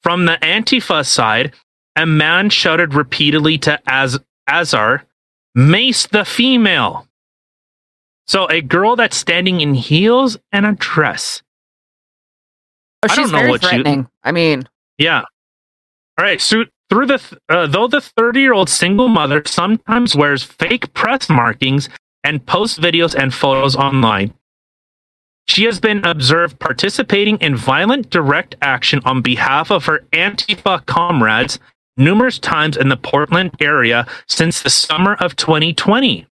From 0.03 0.25
the 0.27 0.39
Antifa 0.41 1.05
side, 1.07 1.53
a 1.97 2.07
man 2.07 2.51
shouted 2.51 2.95
repeatedly 2.95 3.59
to 3.59 3.81
Az- 3.87 4.19
Azar, 4.49 5.05
Mace 5.55 6.07
the 6.07 6.25
female. 6.25 7.07
So 8.27 8.47
a 8.49 8.61
girl 8.61 8.97
that's 8.97 9.17
standing 9.17 9.61
in 9.61 9.75
heels 9.75 10.37
and 10.51 10.67
a 10.67 10.73
dress. 10.73 11.43
Oh, 13.03 13.09
I 13.11 13.15
don't 13.15 13.25
she's 13.27 13.33
know 13.33 13.39
very 13.39 13.51
what 13.51 13.63
you- 13.63 13.69
threatening. 13.69 14.09
I 14.25 14.33
mean, 14.33 14.69
Yeah. 14.99 15.23
All 16.19 16.25
right. 16.25 16.41
So 16.41 16.65
through 16.95 17.07
the 17.07 17.19
th- 17.19 17.41
uh, 17.49 17.67
though 17.67 17.89
the 17.89 18.01
30 18.01 18.41
year 18.41 18.53
old 18.53 18.69
single 18.69 19.09
mother 19.09 19.43
sometimes 19.47 20.15
wears 20.15 20.45
fake 20.45 20.95
press 20.95 21.29
markings 21.29 21.89
and 22.23 22.47
posts 22.47 22.79
videos 22.79 23.17
and 23.17 23.35
photos 23.35 23.75
online. 23.75 24.33
She 25.49 25.65
has 25.65 25.81
been 25.81 26.05
observed 26.05 26.61
participating 26.61 27.39
in 27.39 27.57
violent 27.57 28.11
direct 28.11 28.55
action 28.63 29.01
on 29.05 29.23
behalf 29.23 29.73
of 29.73 29.87
her 29.87 30.05
Antifa 30.13 30.87
comrades 30.87 31.59
numerous 31.97 32.39
times 32.39 32.77
in 32.77 32.91
the 32.91 32.97
Portland 32.97 33.51
area 33.61 34.07
since 34.29 34.63
the 34.63 34.71
summer 34.71 35.15
of 35.15 35.35
2020. 35.35 36.29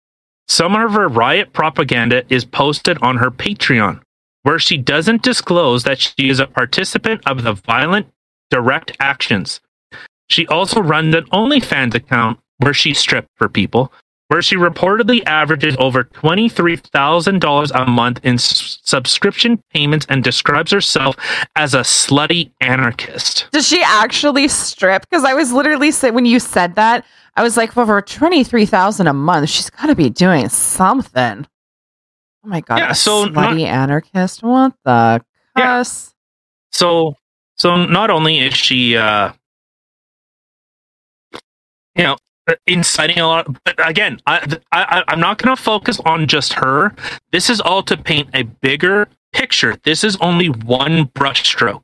Some 0.47 0.77
of 0.77 0.93
her 0.93 1.09
riot 1.09 1.55
propaganda 1.55 2.23
is 2.29 2.45
posted 2.45 2.99
on 3.01 3.17
her 3.17 3.31
Patreon, 3.31 4.03
where 4.43 4.59
she 4.59 4.77
doesn't 4.77 5.23
disclose 5.23 5.85
that 5.85 6.01
she 6.01 6.29
is 6.29 6.39
a 6.39 6.47
participant 6.47 7.23
of 7.25 7.45
the 7.45 7.55
violent 7.55 8.09
direct 8.51 8.95
actions. 9.01 9.63
She 10.31 10.47
also 10.47 10.81
runs 10.81 11.15
an 11.15 11.25
OnlyFans 11.27 11.95
account 11.95 12.39
where 12.59 12.73
she 12.75 12.95
stripped 12.95 13.29
for 13.37 13.49
people, 13.49 13.93
where 14.29 14.41
she 14.43 14.55
reportedly 14.57 15.25
averages 15.27 15.75
over 15.79 16.05
$23,000 16.05 17.71
a 17.75 17.91
month 17.91 18.21
in 18.23 18.35
s- 18.35 18.79
subscription 18.85 19.63
payments 19.75 20.07
and 20.09 20.23
describes 20.23 20.71
herself 20.71 21.17
as 21.57 21.75
a 21.75 21.81
slutty 21.81 22.53
anarchist. 22.61 23.49
does 23.53 23.67
she 23.67 23.83
actually 23.83 24.47
strip? 24.49 25.03
Because 25.09 25.25
I 25.25 25.35
was 25.35 25.53
literally 25.53 25.91
saying 25.91 26.15
when 26.15 26.27
you 26.27 26.39
said 26.39 26.75
that, 26.77 27.05
I 27.37 27.43
was 27.43 27.57
like, 27.57 27.75
well, 27.77 27.87
for 27.87 28.03
twenty 28.03 28.45
three 28.45 28.67
thousand 28.67 29.07
a 29.07 29.13
month, 29.13 29.49
she's 29.49 29.71
got 29.71 29.87
to 29.87 29.95
be 29.95 30.11
doing 30.11 30.49
something. 30.49 31.47
Oh 32.45 32.49
my 32.49 32.61
god! 32.61 32.79
Yeah, 32.79 32.93
so 32.93 33.25
not- 33.25 33.55
slutty 33.55 33.65
anarchist. 33.67 34.43
What 34.43 34.75
the 34.85 35.23
cuss? 35.57 36.13
Yeah. 36.13 36.17
So, 36.73 37.15
so 37.57 37.85
not 37.87 38.11
only 38.11 38.39
is 38.41 38.55
she, 38.55 38.97
uh, 38.97 39.33
you 42.01 42.07
know, 42.07 42.17
inciting 42.67 43.19
a 43.19 43.27
lot, 43.27 43.47
but 43.65 43.75
again, 43.87 44.19
I, 44.27 44.57
I, 44.73 45.05
I'm 45.07 45.21
not 45.21 45.39
going 45.39 45.55
to 45.55 45.63
focus 45.63 46.01
on 46.01 46.27
just 46.27 46.55
her. 46.55 46.95
This 47.31 47.51
is 47.51 47.61
all 47.61 47.83
to 47.85 47.97
paint 47.97 48.31
a 48.35 48.43
bigger 48.43 49.09
picture. 49.33 49.77
This 49.85 50.03
is 50.03 50.17
only 50.17 50.49
one 50.49 51.07
brushstroke 51.09 51.83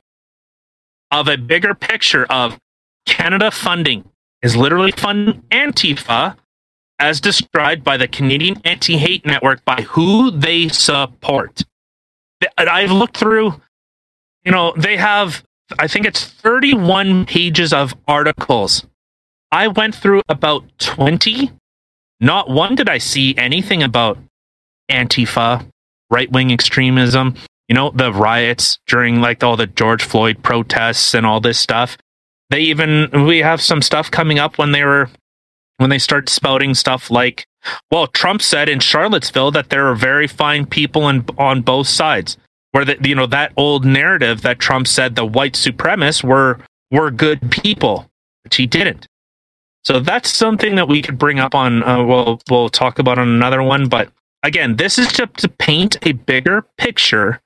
of 1.10 1.28
a 1.28 1.36
bigger 1.36 1.74
picture 1.74 2.24
of 2.30 2.58
Canada 3.04 3.50
funding 3.50 4.08
is 4.42 4.56
literally 4.56 4.92
funding 4.92 5.42
Antifa 5.50 6.36
as 6.98 7.20
described 7.20 7.84
by 7.84 7.96
the 7.96 8.08
Canadian 8.08 8.56
Anti 8.64 8.96
Hate 8.96 9.24
Network 9.24 9.64
by 9.64 9.82
who 9.82 10.30
they 10.30 10.68
support. 10.68 11.62
I've 12.58 12.90
looked 12.90 13.16
through 13.16 13.60
you 14.46 14.52
know, 14.52 14.72
they 14.76 14.96
have, 14.96 15.44
I 15.78 15.88
think 15.88 16.06
it's 16.06 16.24
31 16.24 17.26
pages 17.26 17.72
of 17.72 17.94
articles. 18.06 18.86
I 19.52 19.68
went 19.68 19.94
through 19.94 20.22
about 20.28 20.64
20. 20.78 21.50
Not 22.20 22.50
one 22.50 22.74
did 22.74 22.88
I 22.88 22.98
see 22.98 23.36
anything 23.36 23.82
about 23.82 24.18
Antifa, 24.90 25.66
right 26.10 26.30
wing 26.30 26.50
extremism, 26.50 27.34
you 27.68 27.74
know, 27.74 27.90
the 27.90 28.12
riots 28.12 28.78
during 28.86 29.20
like 29.20 29.42
all 29.42 29.56
the 29.56 29.66
George 29.66 30.04
Floyd 30.04 30.42
protests 30.42 31.14
and 31.14 31.26
all 31.26 31.40
this 31.40 31.58
stuff. 31.58 31.96
They 32.50 32.60
even, 32.60 33.26
we 33.26 33.38
have 33.38 33.60
some 33.60 33.82
stuff 33.82 34.10
coming 34.10 34.38
up 34.38 34.56
when 34.56 34.72
they 34.72 34.84
were, 34.84 35.10
when 35.78 35.90
they 35.90 35.98
start 35.98 36.28
spouting 36.28 36.74
stuff 36.74 37.10
like, 37.10 37.46
well, 37.90 38.06
Trump 38.06 38.40
said 38.40 38.68
in 38.68 38.78
Charlottesville 38.78 39.50
that 39.50 39.70
there 39.70 39.88
are 39.88 39.96
very 39.96 40.28
fine 40.28 40.64
people 40.64 41.08
in, 41.08 41.24
on 41.38 41.62
both 41.62 41.88
sides 41.88 42.36
where 42.76 42.84
the, 42.84 42.98
you 43.02 43.14
know 43.14 43.26
that 43.26 43.52
old 43.56 43.86
narrative 43.86 44.42
that 44.42 44.58
Trump 44.58 44.86
said 44.86 45.14
the 45.14 45.24
white 45.24 45.54
supremacists 45.54 46.22
were 46.22 46.60
were 46.90 47.10
good 47.10 47.50
people, 47.50 48.06
which 48.44 48.56
he 48.56 48.66
didn't. 48.66 49.06
So 49.86 50.00
that's 50.00 50.34
something 50.34 50.74
that 50.74 50.88
we 50.88 51.00
could 51.00 51.16
bring 51.16 51.38
up 51.38 51.54
on. 51.54 51.84
Uh, 51.84 52.02
we'll 52.02 52.40
we'll 52.50 52.68
talk 52.68 52.98
about 52.98 53.20
on 53.20 53.28
another 53.28 53.62
one. 53.62 53.88
But 53.88 54.10
again, 54.42 54.74
this 54.74 54.98
is 54.98 55.12
just 55.12 55.34
to 55.36 55.48
paint 55.48 55.96
a 56.02 56.10
bigger 56.10 56.66
picture 56.76 57.40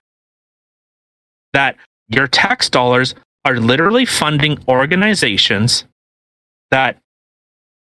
that 1.52 1.76
your 2.08 2.26
tax 2.26 2.70
dollars 2.70 3.14
are 3.44 3.58
literally 3.58 4.06
funding 4.06 4.58
organizations 4.68 5.84
that 6.70 6.96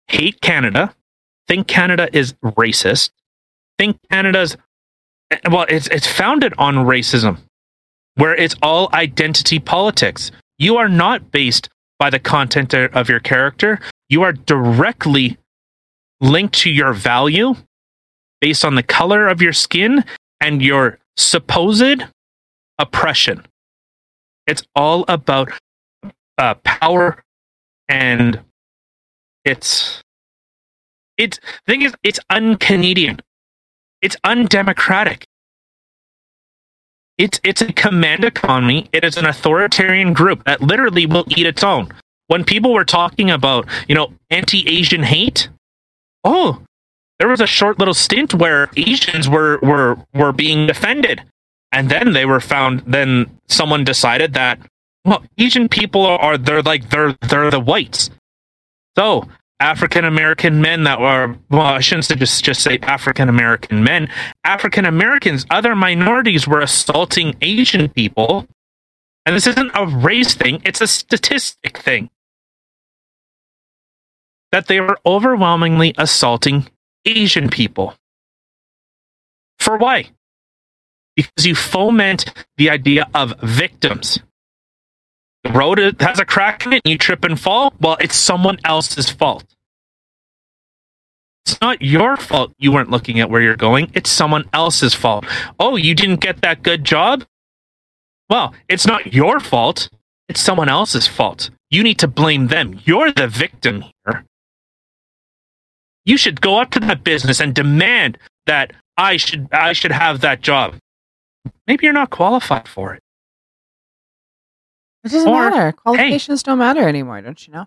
hate 0.06 0.40
Canada, 0.40 0.94
think 1.48 1.66
Canada 1.66 2.08
is 2.12 2.34
racist, 2.44 3.10
think 3.76 3.98
Canada's 4.08 4.56
well, 5.50 5.66
it's 5.68 5.88
it's 5.88 6.06
founded 6.06 6.54
on 6.58 6.76
racism, 6.76 7.38
where 8.14 8.36
it's 8.36 8.54
all 8.62 8.88
identity 8.92 9.58
politics. 9.58 10.30
You 10.58 10.76
are 10.76 10.88
not 10.88 11.32
based 11.32 11.68
by 11.98 12.10
the 12.10 12.20
content 12.20 12.72
of 12.72 13.08
your 13.08 13.18
character. 13.18 13.80
You 14.08 14.22
are 14.22 14.32
directly 14.32 15.38
linked 16.20 16.54
to 16.60 16.70
your 16.70 16.92
value 16.92 17.54
based 18.40 18.64
on 18.64 18.74
the 18.74 18.82
color 18.82 19.28
of 19.28 19.40
your 19.40 19.52
skin 19.52 20.04
and 20.40 20.62
your 20.62 20.98
supposed 21.16 22.04
oppression. 22.78 23.46
It's 24.46 24.62
all 24.74 25.04
about 25.08 25.50
uh, 26.38 26.54
power 26.64 27.22
and 27.88 28.40
it's 29.44 30.02
it's 31.16 31.38
the 31.66 31.72
thing 31.72 31.82
is 31.82 31.94
it's 32.02 32.20
un-Canadian. 32.30 33.20
It's 34.02 34.16
undemocratic. 34.24 35.26
It's 37.16 37.40
it's 37.44 37.62
a 37.62 37.72
command 37.72 38.24
economy. 38.24 38.88
It 38.92 39.04
is 39.04 39.16
an 39.16 39.26
authoritarian 39.26 40.12
group 40.12 40.44
that 40.44 40.60
literally 40.60 41.06
will 41.06 41.24
eat 41.28 41.46
its 41.46 41.62
own. 41.62 41.92
When 42.28 42.44
people 42.44 42.72
were 42.72 42.84
talking 42.84 43.30
about, 43.30 43.66
you 43.88 43.94
know, 43.94 44.12
anti-Asian 44.30 45.02
hate, 45.02 45.48
oh, 46.24 46.62
there 47.18 47.28
was 47.28 47.40
a 47.40 47.46
short 47.46 47.78
little 47.78 47.94
stint 47.94 48.34
where 48.34 48.70
Asians 48.76 49.28
were 49.28 49.58
were 49.62 49.98
were 50.14 50.32
being 50.32 50.66
defended, 50.66 51.22
and 51.70 51.90
then 51.90 52.12
they 52.12 52.24
were 52.24 52.40
found. 52.40 52.82
Then 52.86 53.38
someone 53.46 53.84
decided 53.84 54.34
that 54.34 54.58
well, 55.04 55.22
Asian 55.38 55.68
people 55.68 56.06
are, 56.06 56.18
are 56.18 56.38
they're 56.38 56.62
like 56.62 56.90
they're 56.90 57.16
they're 57.28 57.50
the 57.50 57.60
whites. 57.60 58.10
So 58.96 59.28
African 59.60 60.04
American 60.04 60.60
men 60.60 60.84
that 60.84 61.00
were 61.00 61.36
well, 61.50 61.62
I 61.62 61.80
shouldn't 61.80 62.06
say 62.06 62.16
just 62.16 62.44
just 62.44 62.62
say 62.62 62.78
African 62.82 63.28
American 63.28 63.84
men. 63.84 64.08
African 64.44 64.84
Americans, 64.84 65.46
other 65.50 65.76
minorities 65.76 66.48
were 66.48 66.60
assaulting 66.60 67.36
Asian 67.42 67.88
people, 67.88 68.46
and 69.26 69.36
this 69.36 69.46
isn't 69.46 69.70
a 69.74 69.86
race 69.86 70.34
thing; 70.34 70.60
it's 70.64 70.80
a 70.80 70.86
statistic 70.86 71.78
thing. 71.78 72.10
That 74.54 74.68
they 74.68 74.80
were 74.80 75.00
overwhelmingly 75.04 75.94
assaulting 75.98 76.68
Asian 77.04 77.48
people. 77.48 77.96
For 79.58 79.76
why? 79.76 80.10
Because 81.16 81.44
you 81.44 81.56
foment 81.56 82.32
the 82.56 82.70
idea 82.70 83.08
of 83.14 83.34
victims. 83.40 84.20
The 85.42 85.50
road 85.50 85.96
has 85.98 86.20
a 86.20 86.24
crack 86.24 86.66
in 86.66 86.74
it 86.74 86.82
and 86.84 86.92
you 86.92 86.98
trip 86.98 87.24
and 87.24 87.38
fall. 87.38 87.74
Well, 87.80 87.96
it's 87.98 88.14
someone 88.14 88.58
else's 88.64 89.10
fault. 89.10 89.44
It's 91.46 91.60
not 91.60 91.82
your 91.82 92.16
fault 92.16 92.52
you 92.56 92.70
weren't 92.70 92.90
looking 92.90 93.18
at 93.18 93.28
where 93.30 93.42
you're 93.42 93.56
going. 93.56 93.90
It's 93.92 94.08
someone 94.08 94.48
else's 94.52 94.94
fault. 94.94 95.26
Oh, 95.58 95.74
you 95.74 95.96
didn't 95.96 96.20
get 96.20 96.42
that 96.42 96.62
good 96.62 96.84
job? 96.84 97.24
Well, 98.30 98.54
it's 98.68 98.86
not 98.86 99.12
your 99.12 99.40
fault. 99.40 99.90
It's 100.28 100.40
someone 100.40 100.68
else's 100.68 101.08
fault. 101.08 101.50
You 101.70 101.82
need 101.82 101.98
to 101.98 102.06
blame 102.06 102.46
them. 102.46 102.78
You're 102.84 103.10
the 103.10 103.26
victim 103.26 103.82
here 104.06 104.24
you 106.04 106.16
should 106.16 106.40
go 106.40 106.58
up 106.60 106.70
to 106.72 106.80
that 106.80 107.04
business 107.04 107.40
and 107.40 107.54
demand 107.54 108.18
that 108.46 108.72
I 108.96 109.16
should 109.16 109.48
I 109.52 109.72
should 109.72 109.92
have 109.92 110.20
that 110.20 110.40
job. 110.40 110.74
Maybe 111.66 111.84
you're 111.86 111.92
not 111.92 112.10
qualified 112.10 112.68
for 112.68 112.94
it. 112.94 113.02
It 115.04 115.12
doesn't 115.12 115.28
Or, 115.28 115.50
matter. 115.50 115.72
Qualifications 115.72 116.42
don't 116.42 116.58
matter 116.58 116.88
anymore, 116.88 117.20
don't 117.20 117.46
you 117.46 117.52
know? 117.52 117.66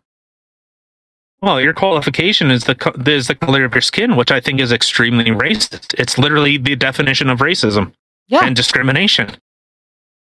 Well, 1.42 1.62
your 1.62 1.74
qualification 1.74 2.50
is 2.50 2.64
the 2.64 2.76
is 3.06 3.28
the 3.28 3.36
color 3.36 3.64
of 3.64 3.74
your 3.74 3.82
skin, 3.82 4.16
which 4.16 4.32
I 4.32 4.40
think 4.40 4.60
is 4.60 4.72
extremely 4.72 5.26
racist. 5.26 5.94
It's 6.00 6.18
literally 6.18 6.58
the 6.58 6.76
definition 6.76 7.30
of 7.30 7.40
racism 7.40 7.94
Yeah. 8.28 8.44
and 8.44 8.56
discrimination. 8.56 9.30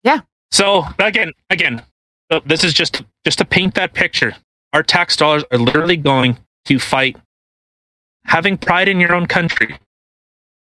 Yeah. 0.03 0.22
So 0.52 0.85
again, 0.99 1.34
again, 1.49 1.81
this 2.45 2.64
is 2.64 2.73
just 2.73 3.02
just 3.26 3.39
to 3.39 3.45
paint 3.45 3.73
that 3.76 3.94
picture. 3.94 4.35
Our 4.73 4.84
tax 4.84 5.15
dollars 5.15 5.44
are 5.52 5.57
literally 5.57 5.98
going 5.98 6.38
to 6.65 6.77
fight 6.77 7.18
having 8.27 8.57
pride 8.57 8.87
in 8.87 8.99
your 8.99 9.13
own 9.13 9.25
country. 9.25 9.77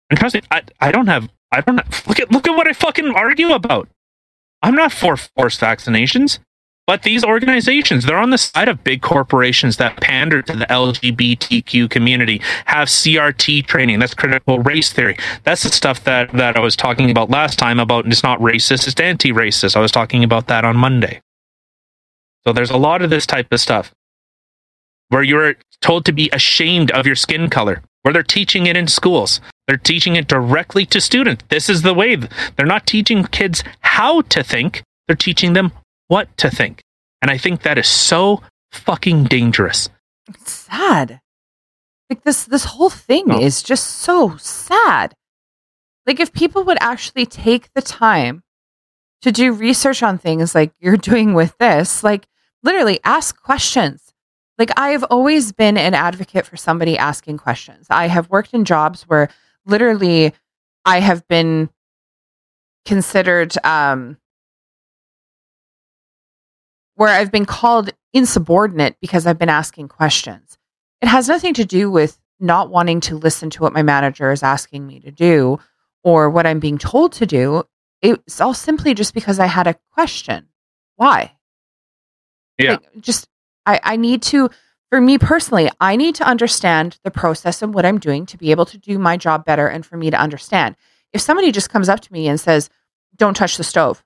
And 0.09 0.19
trust 0.19 0.35
me, 0.35 0.41
I, 0.51 0.61
I 0.79 0.91
don't 0.91 1.07
have 1.07 1.29
I 1.51 1.61
don't 1.61 1.77
have, 1.77 2.07
look 2.07 2.19
at 2.19 2.31
look 2.31 2.47
at 2.47 2.55
what 2.55 2.67
I 2.67 2.73
fucking 2.73 3.09
argue 3.09 3.53
about. 3.53 3.87
I'm 4.61 4.75
not 4.75 4.91
for 4.91 5.15
forced 5.17 5.61
vaccinations, 5.61 6.39
but 6.87 7.03
these 7.03 7.23
organizations, 7.23 8.05
they're 8.05 8.17
on 8.17 8.29
the 8.29 8.37
side 8.37 8.67
of 8.67 8.83
big 8.83 9.01
corporations 9.01 9.77
that 9.77 9.99
pander 10.01 10.41
to 10.43 10.55
the 10.55 10.65
LGBTQ 10.65 11.89
community, 11.89 12.41
have 12.65 12.87
CRT 12.87 13.65
training, 13.65 13.99
that's 13.99 14.13
critical 14.13 14.59
race 14.59 14.93
theory. 14.93 15.17
That's 15.43 15.63
the 15.63 15.69
stuff 15.69 16.03
that, 16.03 16.31
that 16.33 16.55
I 16.55 16.59
was 16.59 16.75
talking 16.75 17.09
about 17.09 17.29
last 17.29 17.57
time 17.57 17.79
about 17.79 18.05
it's 18.05 18.23
not 18.23 18.39
racist, 18.39 18.87
it's 18.87 18.99
anti-racist. 18.99 19.75
I 19.75 19.79
was 19.79 19.91
talking 19.91 20.23
about 20.23 20.47
that 20.47 20.63
on 20.63 20.77
Monday. 20.77 21.21
So 22.43 22.53
there's 22.53 22.71
a 22.71 22.77
lot 22.77 23.01
of 23.01 23.09
this 23.09 23.25
type 23.25 23.51
of 23.51 23.59
stuff 23.59 23.91
where 25.09 25.23
you're 25.23 25.55
told 25.81 26.05
to 26.05 26.11
be 26.11 26.29
ashamed 26.31 26.91
of 26.91 27.05
your 27.05 27.15
skin 27.15 27.49
color, 27.49 27.81
where 28.01 28.13
they're 28.13 28.23
teaching 28.23 28.65
it 28.67 28.75
in 28.77 28.87
schools. 28.87 29.39
They're 29.67 29.77
teaching 29.77 30.15
it 30.15 30.27
directly 30.27 30.85
to 30.87 31.01
students. 31.01 31.43
This 31.49 31.69
is 31.69 31.81
the 31.81 31.93
way. 31.93 32.15
They're 32.15 32.65
not 32.65 32.85
teaching 32.85 33.23
kids 33.25 33.63
how 33.81 34.21
to 34.21 34.43
think, 34.43 34.83
they're 35.07 35.15
teaching 35.15 35.53
them 35.53 35.71
what 36.07 36.35
to 36.37 36.49
think. 36.49 36.81
And 37.21 37.31
I 37.31 37.37
think 37.37 37.63
that 37.63 37.77
is 37.77 37.87
so 37.87 38.41
fucking 38.71 39.25
dangerous. 39.25 39.89
It's 40.27 40.51
sad. 40.51 41.19
Like 42.09 42.23
this 42.23 42.43
this 42.45 42.65
whole 42.65 42.89
thing 42.91 43.25
Oh. 43.31 43.39
is 43.41 43.63
just 43.63 43.87
so 43.87 44.37
sad. 44.37 45.13
Like 46.05 46.19
if 46.19 46.31
people 46.33 46.63
would 46.65 46.77
actually 46.81 47.25
take 47.25 47.69
the 47.73 47.81
time 47.81 48.43
to 49.23 49.31
do 49.31 49.51
research 49.51 50.03
on 50.03 50.19
things 50.19 50.53
like 50.53 50.71
you're 50.79 50.97
doing 50.97 51.33
with 51.33 51.57
this, 51.57 52.03
like 52.03 52.27
literally 52.61 52.99
ask 53.03 53.41
questions. 53.41 54.04
Like 54.57 54.71
I 54.77 54.89
have 54.89 55.03
always 55.05 55.51
been 55.51 55.77
an 55.77 55.93
advocate 55.93 56.45
for 56.45 56.57
somebody 56.57 56.97
asking 56.97 57.37
questions. 57.37 57.87
I 57.89 58.07
have 58.07 58.29
worked 58.29 58.53
in 58.53 58.65
jobs 58.65 59.03
where 59.03 59.29
literally 59.65 60.33
I 60.85 60.99
have 60.99 61.27
been 61.27 61.69
considered 62.85 63.53
um 63.63 64.17
where 66.95 67.09
I've 67.09 67.31
been 67.31 67.45
called 67.45 67.91
insubordinate 68.13 68.97
because 69.01 69.27
I've 69.27 69.39
been 69.39 69.49
asking 69.49 69.89
questions. 69.89 70.57
It 71.01 71.07
has 71.07 71.27
nothing 71.27 71.53
to 71.55 71.65
do 71.65 71.91
with 71.91 72.17
not 72.39 72.69
wanting 72.69 73.01
to 73.01 73.17
listen 73.17 73.49
to 73.49 73.61
what 73.61 73.73
my 73.73 73.83
manager 73.83 74.31
is 74.31 74.43
asking 74.43 74.87
me 74.87 74.99
to 75.01 75.11
do 75.11 75.59
or 76.03 76.29
what 76.29 76.45
I'm 76.45 76.59
being 76.59 76.77
told 76.77 77.11
to 77.13 77.25
do. 77.25 77.63
It's 78.01 78.39
all 78.39 78.53
simply 78.53 78.93
just 78.93 79.13
because 79.13 79.39
I 79.39 79.47
had 79.47 79.67
a 79.67 79.75
question. 79.91 80.47
Why? 80.95 81.33
Yeah. 82.57 82.71
Like, 82.71 83.01
just 83.01 83.27
I, 83.65 83.79
I 83.83 83.95
need 83.95 84.21
to 84.23 84.49
for 84.91 85.01
me 85.01 85.17
personally, 85.17 85.69
I 85.81 85.95
need 85.95 86.15
to 86.15 86.23
understand 86.23 86.99
the 87.03 87.11
process 87.11 87.61
and 87.61 87.73
what 87.73 87.85
I'm 87.85 87.99
doing 87.99 88.25
to 88.27 88.37
be 88.37 88.51
able 88.51 88.65
to 88.67 88.77
do 88.77 88.99
my 88.99 89.17
job 89.17 89.43
better 89.43 89.67
and 89.67 89.85
for 89.85 89.97
me 89.97 90.09
to 90.09 90.17
understand. 90.17 90.75
If 91.11 91.21
somebody 91.21 91.51
just 91.51 91.69
comes 91.69 91.89
up 91.89 91.99
to 92.01 92.13
me 92.13 92.27
and 92.27 92.39
says, 92.39 92.69
Don't 93.15 93.35
touch 93.35 93.57
the 93.57 93.63
stove. 93.63 94.03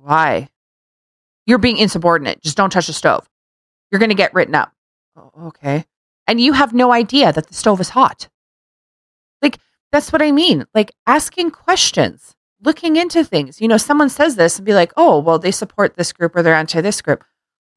Why? 0.00 0.48
You're 1.44 1.58
being 1.58 1.78
insubordinate. 1.78 2.40
Just 2.40 2.56
don't 2.56 2.70
touch 2.70 2.86
the 2.86 2.92
stove. 2.92 3.28
You're 3.90 3.98
going 3.98 4.10
to 4.10 4.14
get 4.14 4.32
written 4.32 4.54
up. 4.54 4.72
"Oh, 5.16 5.48
okay. 5.48 5.84
And 6.26 6.40
you 6.40 6.52
have 6.52 6.72
no 6.72 6.92
idea 6.92 7.32
that 7.32 7.48
the 7.48 7.54
stove 7.54 7.80
is 7.80 7.90
hot. 7.90 8.28
Like, 9.42 9.58
that's 9.90 10.12
what 10.12 10.22
I 10.22 10.30
mean. 10.30 10.66
Like, 10.74 10.92
asking 11.06 11.50
questions, 11.50 12.36
looking 12.62 12.96
into 12.96 13.24
things. 13.24 13.60
You 13.60 13.68
know, 13.68 13.78
someone 13.78 14.10
says 14.10 14.36
this 14.36 14.58
and 14.58 14.66
be 14.66 14.74
like, 14.74 14.92
oh, 14.96 15.18
well, 15.18 15.38
they 15.38 15.50
support 15.50 15.94
this 15.94 16.12
group 16.12 16.36
or 16.36 16.42
they're 16.42 16.54
anti 16.54 16.80
this 16.80 17.00
group. 17.00 17.24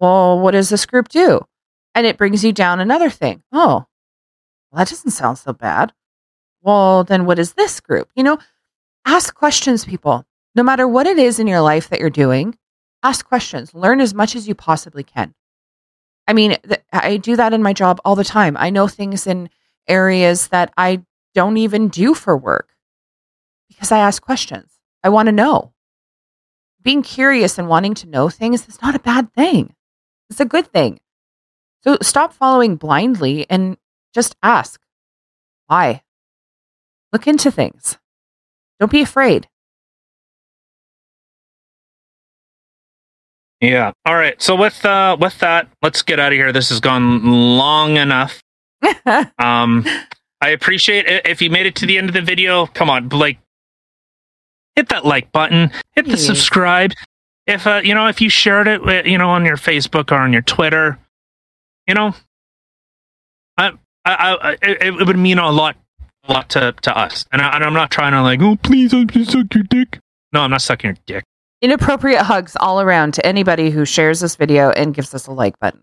Well, 0.01 0.39
what 0.39 0.51
does 0.51 0.69
this 0.69 0.87
group 0.87 1.09
do? 1.09 1.41
And 1.93 2.07
it 2.07 2.17
brings 2.17 2.43
you 2.43 2.51
down 2.51 2.79
another 2.79 3.11
thing. 3.11 3.43
Oh, 3.51 3.85
well, 4.71 4.79
that 4.79 4.89
doesn't 4.89 5.11
sound 5.11 5.37
so 5.37 5.53
bad. 5.53 5.93
Well, 6.63 7.03
then 7.03 7.25
what 7.25 7.37
is 7.37 7.53
this 7.53 7.79
group? 7.79 8.09
You 8.15 8.23
know, 8.23 8.39
ask 9.05 9.35
questions, 9.35 9.85
people. 9.85 10.25
No 10.55 10.63
matter 10.63 10.87
what 10.87 11.05
it 11.05 11.19
is 11.19 11.39
in 11.39 11.45
your 11.45 11.61
life 11.61 11.89
that 11.89 11.99
you're 11.99 12.09
doing, 12.09 12.57
ask 13.03 13.25
questions. 13.27 13.75
Learn 13.75 14.01
as 14.01 14.15
much 14.15 14.35
as 14.35 14.47
you 14.47 14.55
possibly 14.55 15.03
can. 15.03 15.35
I 16.27 16.33
mean, 16.33 16.57
th- 16.67 16.81
I 16.91 17.17
do 17.17 17.35
that 17.35 17.53
in 17.53 17.61
my 17.61 17.73
job 17.73 18.01
all 18.03 18.15
the 18.15 18.23
time. 18.23 18.57
I 18.57 18.71
know 18.71 18.87
things 18.87 19.27
in 19.27 19.49
areas 19.87 20.47
that 20.47 20.73
I 20.77 21.03
don't 21.35 21.57
even 21.57 21.89
do 21.89 22.15
for 22.15 22.35
work 22.35 22.69
because 23.69 23.91
I 23.91 23.99
ask 23.99 24.19
questions. 24.19 24.71
I 25.03 25.09
want 25.09 25.27
to 25.27 25.31
know. 25.31 25.73
Being 26.81 27.03
curious 27.03 27.59
and 27.59 27.67
wanting 27.67 27.93
to 27.95 28.09
know 28.09 28.29
things 28.29 28.67
is 28.67 28.81
not 28.81 28.95
a 28.95 28.99
bad 28.99 29.31
thing. 29.33 29.75
It's 30.31 30.39
a 30.39 30.45
good 30.45 30.71
thing. 30.71 30.99
So 31.83 31.97
stop 32.01 32.33
following 32.33 32.77
blindly 32.77 33.45
and 33.49 33.75
just 34.13 34.35
ask 34.41 34.79
why. 35.67 36.03
Look 37.11 37.27
into 37.27 37.51
things. 37.51 37.97
Don't 38.79 38.91
be 38.91 39.01
afraid. 39.01 39.49
Yeah. 43.59 43.91
All 44.05 44.15
right. 44.15 44.41
So 44.41 44.55
with 44.55 44.85
uh 44.85 45.17
with 45.19 45.37
that, 45.39 45.67
let's 45.81 46.01
get 46.01 46.17
out 46.17 46.31
of 46.31 46.37
here. 46.37 46.53
This 46.53 46.69
has 46.69 46.79
gone 46.79 47.23
long 47.23 47.97
enough. 47.97 48.41
Um 49.37 49.85
I 50.39 50.49
appreciate 50.49 51.07
it 51.07 51.27
if 51.27 51.41
you 51.41 51.49
made 51.49 51.65
it 51.65 51.75
to 51.75 51.85
the 51.85 51.97
end 51.97 52.07
of 52.07 52.13
the 52.13 52.21
video. 52.21 52.67
Come 52.67 52.89
on, 52.89 53.09
like 53.09 53.37
hit 54.77 54.87
that 54.89 55.05
like 55.05 55.31
button, 55.33 55.71
hit 55.93 56.07
the 56.07 56.17
subscribe. 56.17 56.93
If 57.47 57.65
uh 57.67 57.81
you 57.83 57.95
know, 57.95 58.07
if 58.07 58.21
you 58.21 58.29
shared 58.29 58.67
it 58.67 59.05
you 59.05 59.17
know 59.17 59.29
on 59.29 59.45
your 59.45 59.57
Facebook 59.57 60.11
or 60.11 60.15
on 60.15 60.33
your 60.33 60.41
Twitter, 60.41 60.99
you 61.87 61.93
know, 61.93 62.13
I 63.57 63.71
I, 64.05 64.37
I 64.41 64.51
it, 64.61 64.99
it 64.99 65.07
would 65.07 65.17
mean 65.17 65.37
a 65.37 65.51
lot 65.51 65.75
a 66.27 66.33
lot 66.33 66.49
to 66.49 66.73
to 66.81 66.97
us. 66.97 67.25
And, 67.31 67.41
I, 67.41 67.55
and 67.55 67.63
I'm 67.63 67.73
not 67.73 67.91
trying 67.91 68.11
to 68.13 68.21
like, 68.21 68.41
"Oh, 68.41 68.55
please, 68.57 68.93
I'm 68.93 69.07
just 69.07 69.31
suck 69.31 69.53
your 69.53 69.63
dick." 69.63 69.99
No, 70.33 70.41
I'm 70.41 70.51
not 70.51 70.61
sucking 70.61 70.89
your 70.89 70.97
dick. 71.05 71.23
Inappropriate 71.61 72.21
hugs 72.21 72.55
all 72.59 72.81
around 72.81 73.13
to 73.15 73.25
anybody 73.25 73.69
who 73.69 73.85
shares 73.85 74.19
this 74.19 74.35
video 74.35 74.71
and 74.71 74.93
gives 74.93 75.13
us 75.13 75.27
a 75.27 75.31
like 75.31 75.59
button 75.59 75.81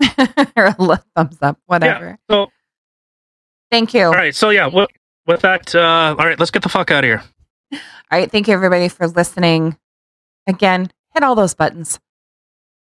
or 0.56 0.66
a 0.66 1.02
thumbs 1.14 1.38
up, 1.42 1.58
whatever. 1.66 2.18
So 2.30 2.48
Thank 3.72 3.94
you. 3.94 4.04
All 4.04 4.12
right. 4.12 4.34
So 4.34 4.50
yeah, 4.50 4.66
with, 4.66 4.90
with 5.26 5.40
that, 5.40 5.74
uh, 5.74 6.14
all 6.18 6.26
right, 6.26 6.38
let's 6.38 6.50
get 6.50 6.62
the 6.62 6.68
fuck 6.68 6.90
out 6.90 7.04
of 7.04 7.08
here. 7.08 7.22
All 7.72 7.78
right. 8.12 8.30
Thank 8.30 8.46
you, 8.46 8.54
everybody, 8.54 8.88
for 8.88 9.08
listening. 9.08 9.78
Again, 10.46 10.90
hit 11.14 11.22
all 11.22 11.34
those 11.34 11.54
buttons. 11.54 12.00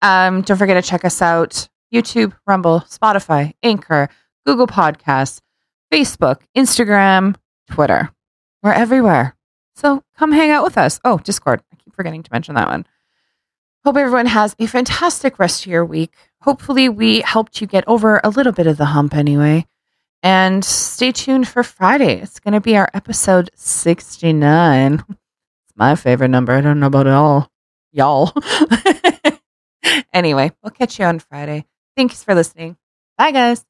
Um, 0.03 0.43
don't 0.43 0.57
forget 0.57 0.83
to 0.83 0.89
check 0.89 1.05
us 1.05 1.23
out 1.23 1.69
YouTube, 1.93 2.33
Rumble, 2.47 2.81
Spotify, 2.81 3.55
Anchor, 3.63 4.09
Google 4.45 4.67
Podcasts, 4.67 5.41
Facebook, 5.93 6.43
Instagram, 6.57 7.37
Twitter. 7.71 8.11
We're 8.63 8.73
everywhere. 8.73 9.37
So 9.75 10.03
come 10.17 10.33
hang 10.33 10.51
out 10.51 10.65
with 10.65 10.79
us. 10.79 11.01
Oh, 11.05 11.19
Discord. 11.19 11.63
I 11.73 11.77
keep 11.77 11.95
forgetting 11.95 12.23
to 12.23 12.33
mention 12.33 12.55
that 12.55 12.69
one. 12.69 12.87
Hope 13.85 13.97
everyone 13.97 14.27
has 14.27 14.57
a 14.59 14.67
fantastic 14.67 15.39
rest 15.39 15.65
of 15.65 15.71
your 15.71 15.85
week. 15.85 16.13
Hopefully, 16.41 16.89
we 16.89 17.21
helped 17.21 17.61
you 17.61 17.67
get 17.67 17.87
over 17.87 18.21
a 18.25 18.31
little 18.31 18.53
bit 18.53 18.67
of 18.67 18.79
the 18.79 18.87
hump 18.87 19.15
anyway. 19.15 19.67
And 20.23 20.65
stay 20.65 21.13
tuned 21.13 21.47
for 21.47 21.63
Friday. 21.63 22.21
It's 22.21 22.41
going 22.41 22.55
to 22.55 22.61
be 22.61 22.77
our 22.77 22.91
episode 22.95 23.51
69. 23.55 25.05
My 25.77 25.95
favorite 25.95 26.29
number. 26.29 26.53
I 26.53 26.61
don't 26.61 26.81
know 26.81 26.87
about 26.87 27.07
it 27.07 27.13
all. 27.13 27.51
Y'all. 27.93 28.33
anyway, 30.13 30.53
we'll 30.63 30.71
catch 30.71 30.99
you 30.99 31.05
on 31.05 31.19
Friday. 31.19 31.67
Thanks 31.97 32.25
for 32.25 32.35
listening. 32.35 32.77
Bye, 33.19 33.31
guys. 33.31 33.65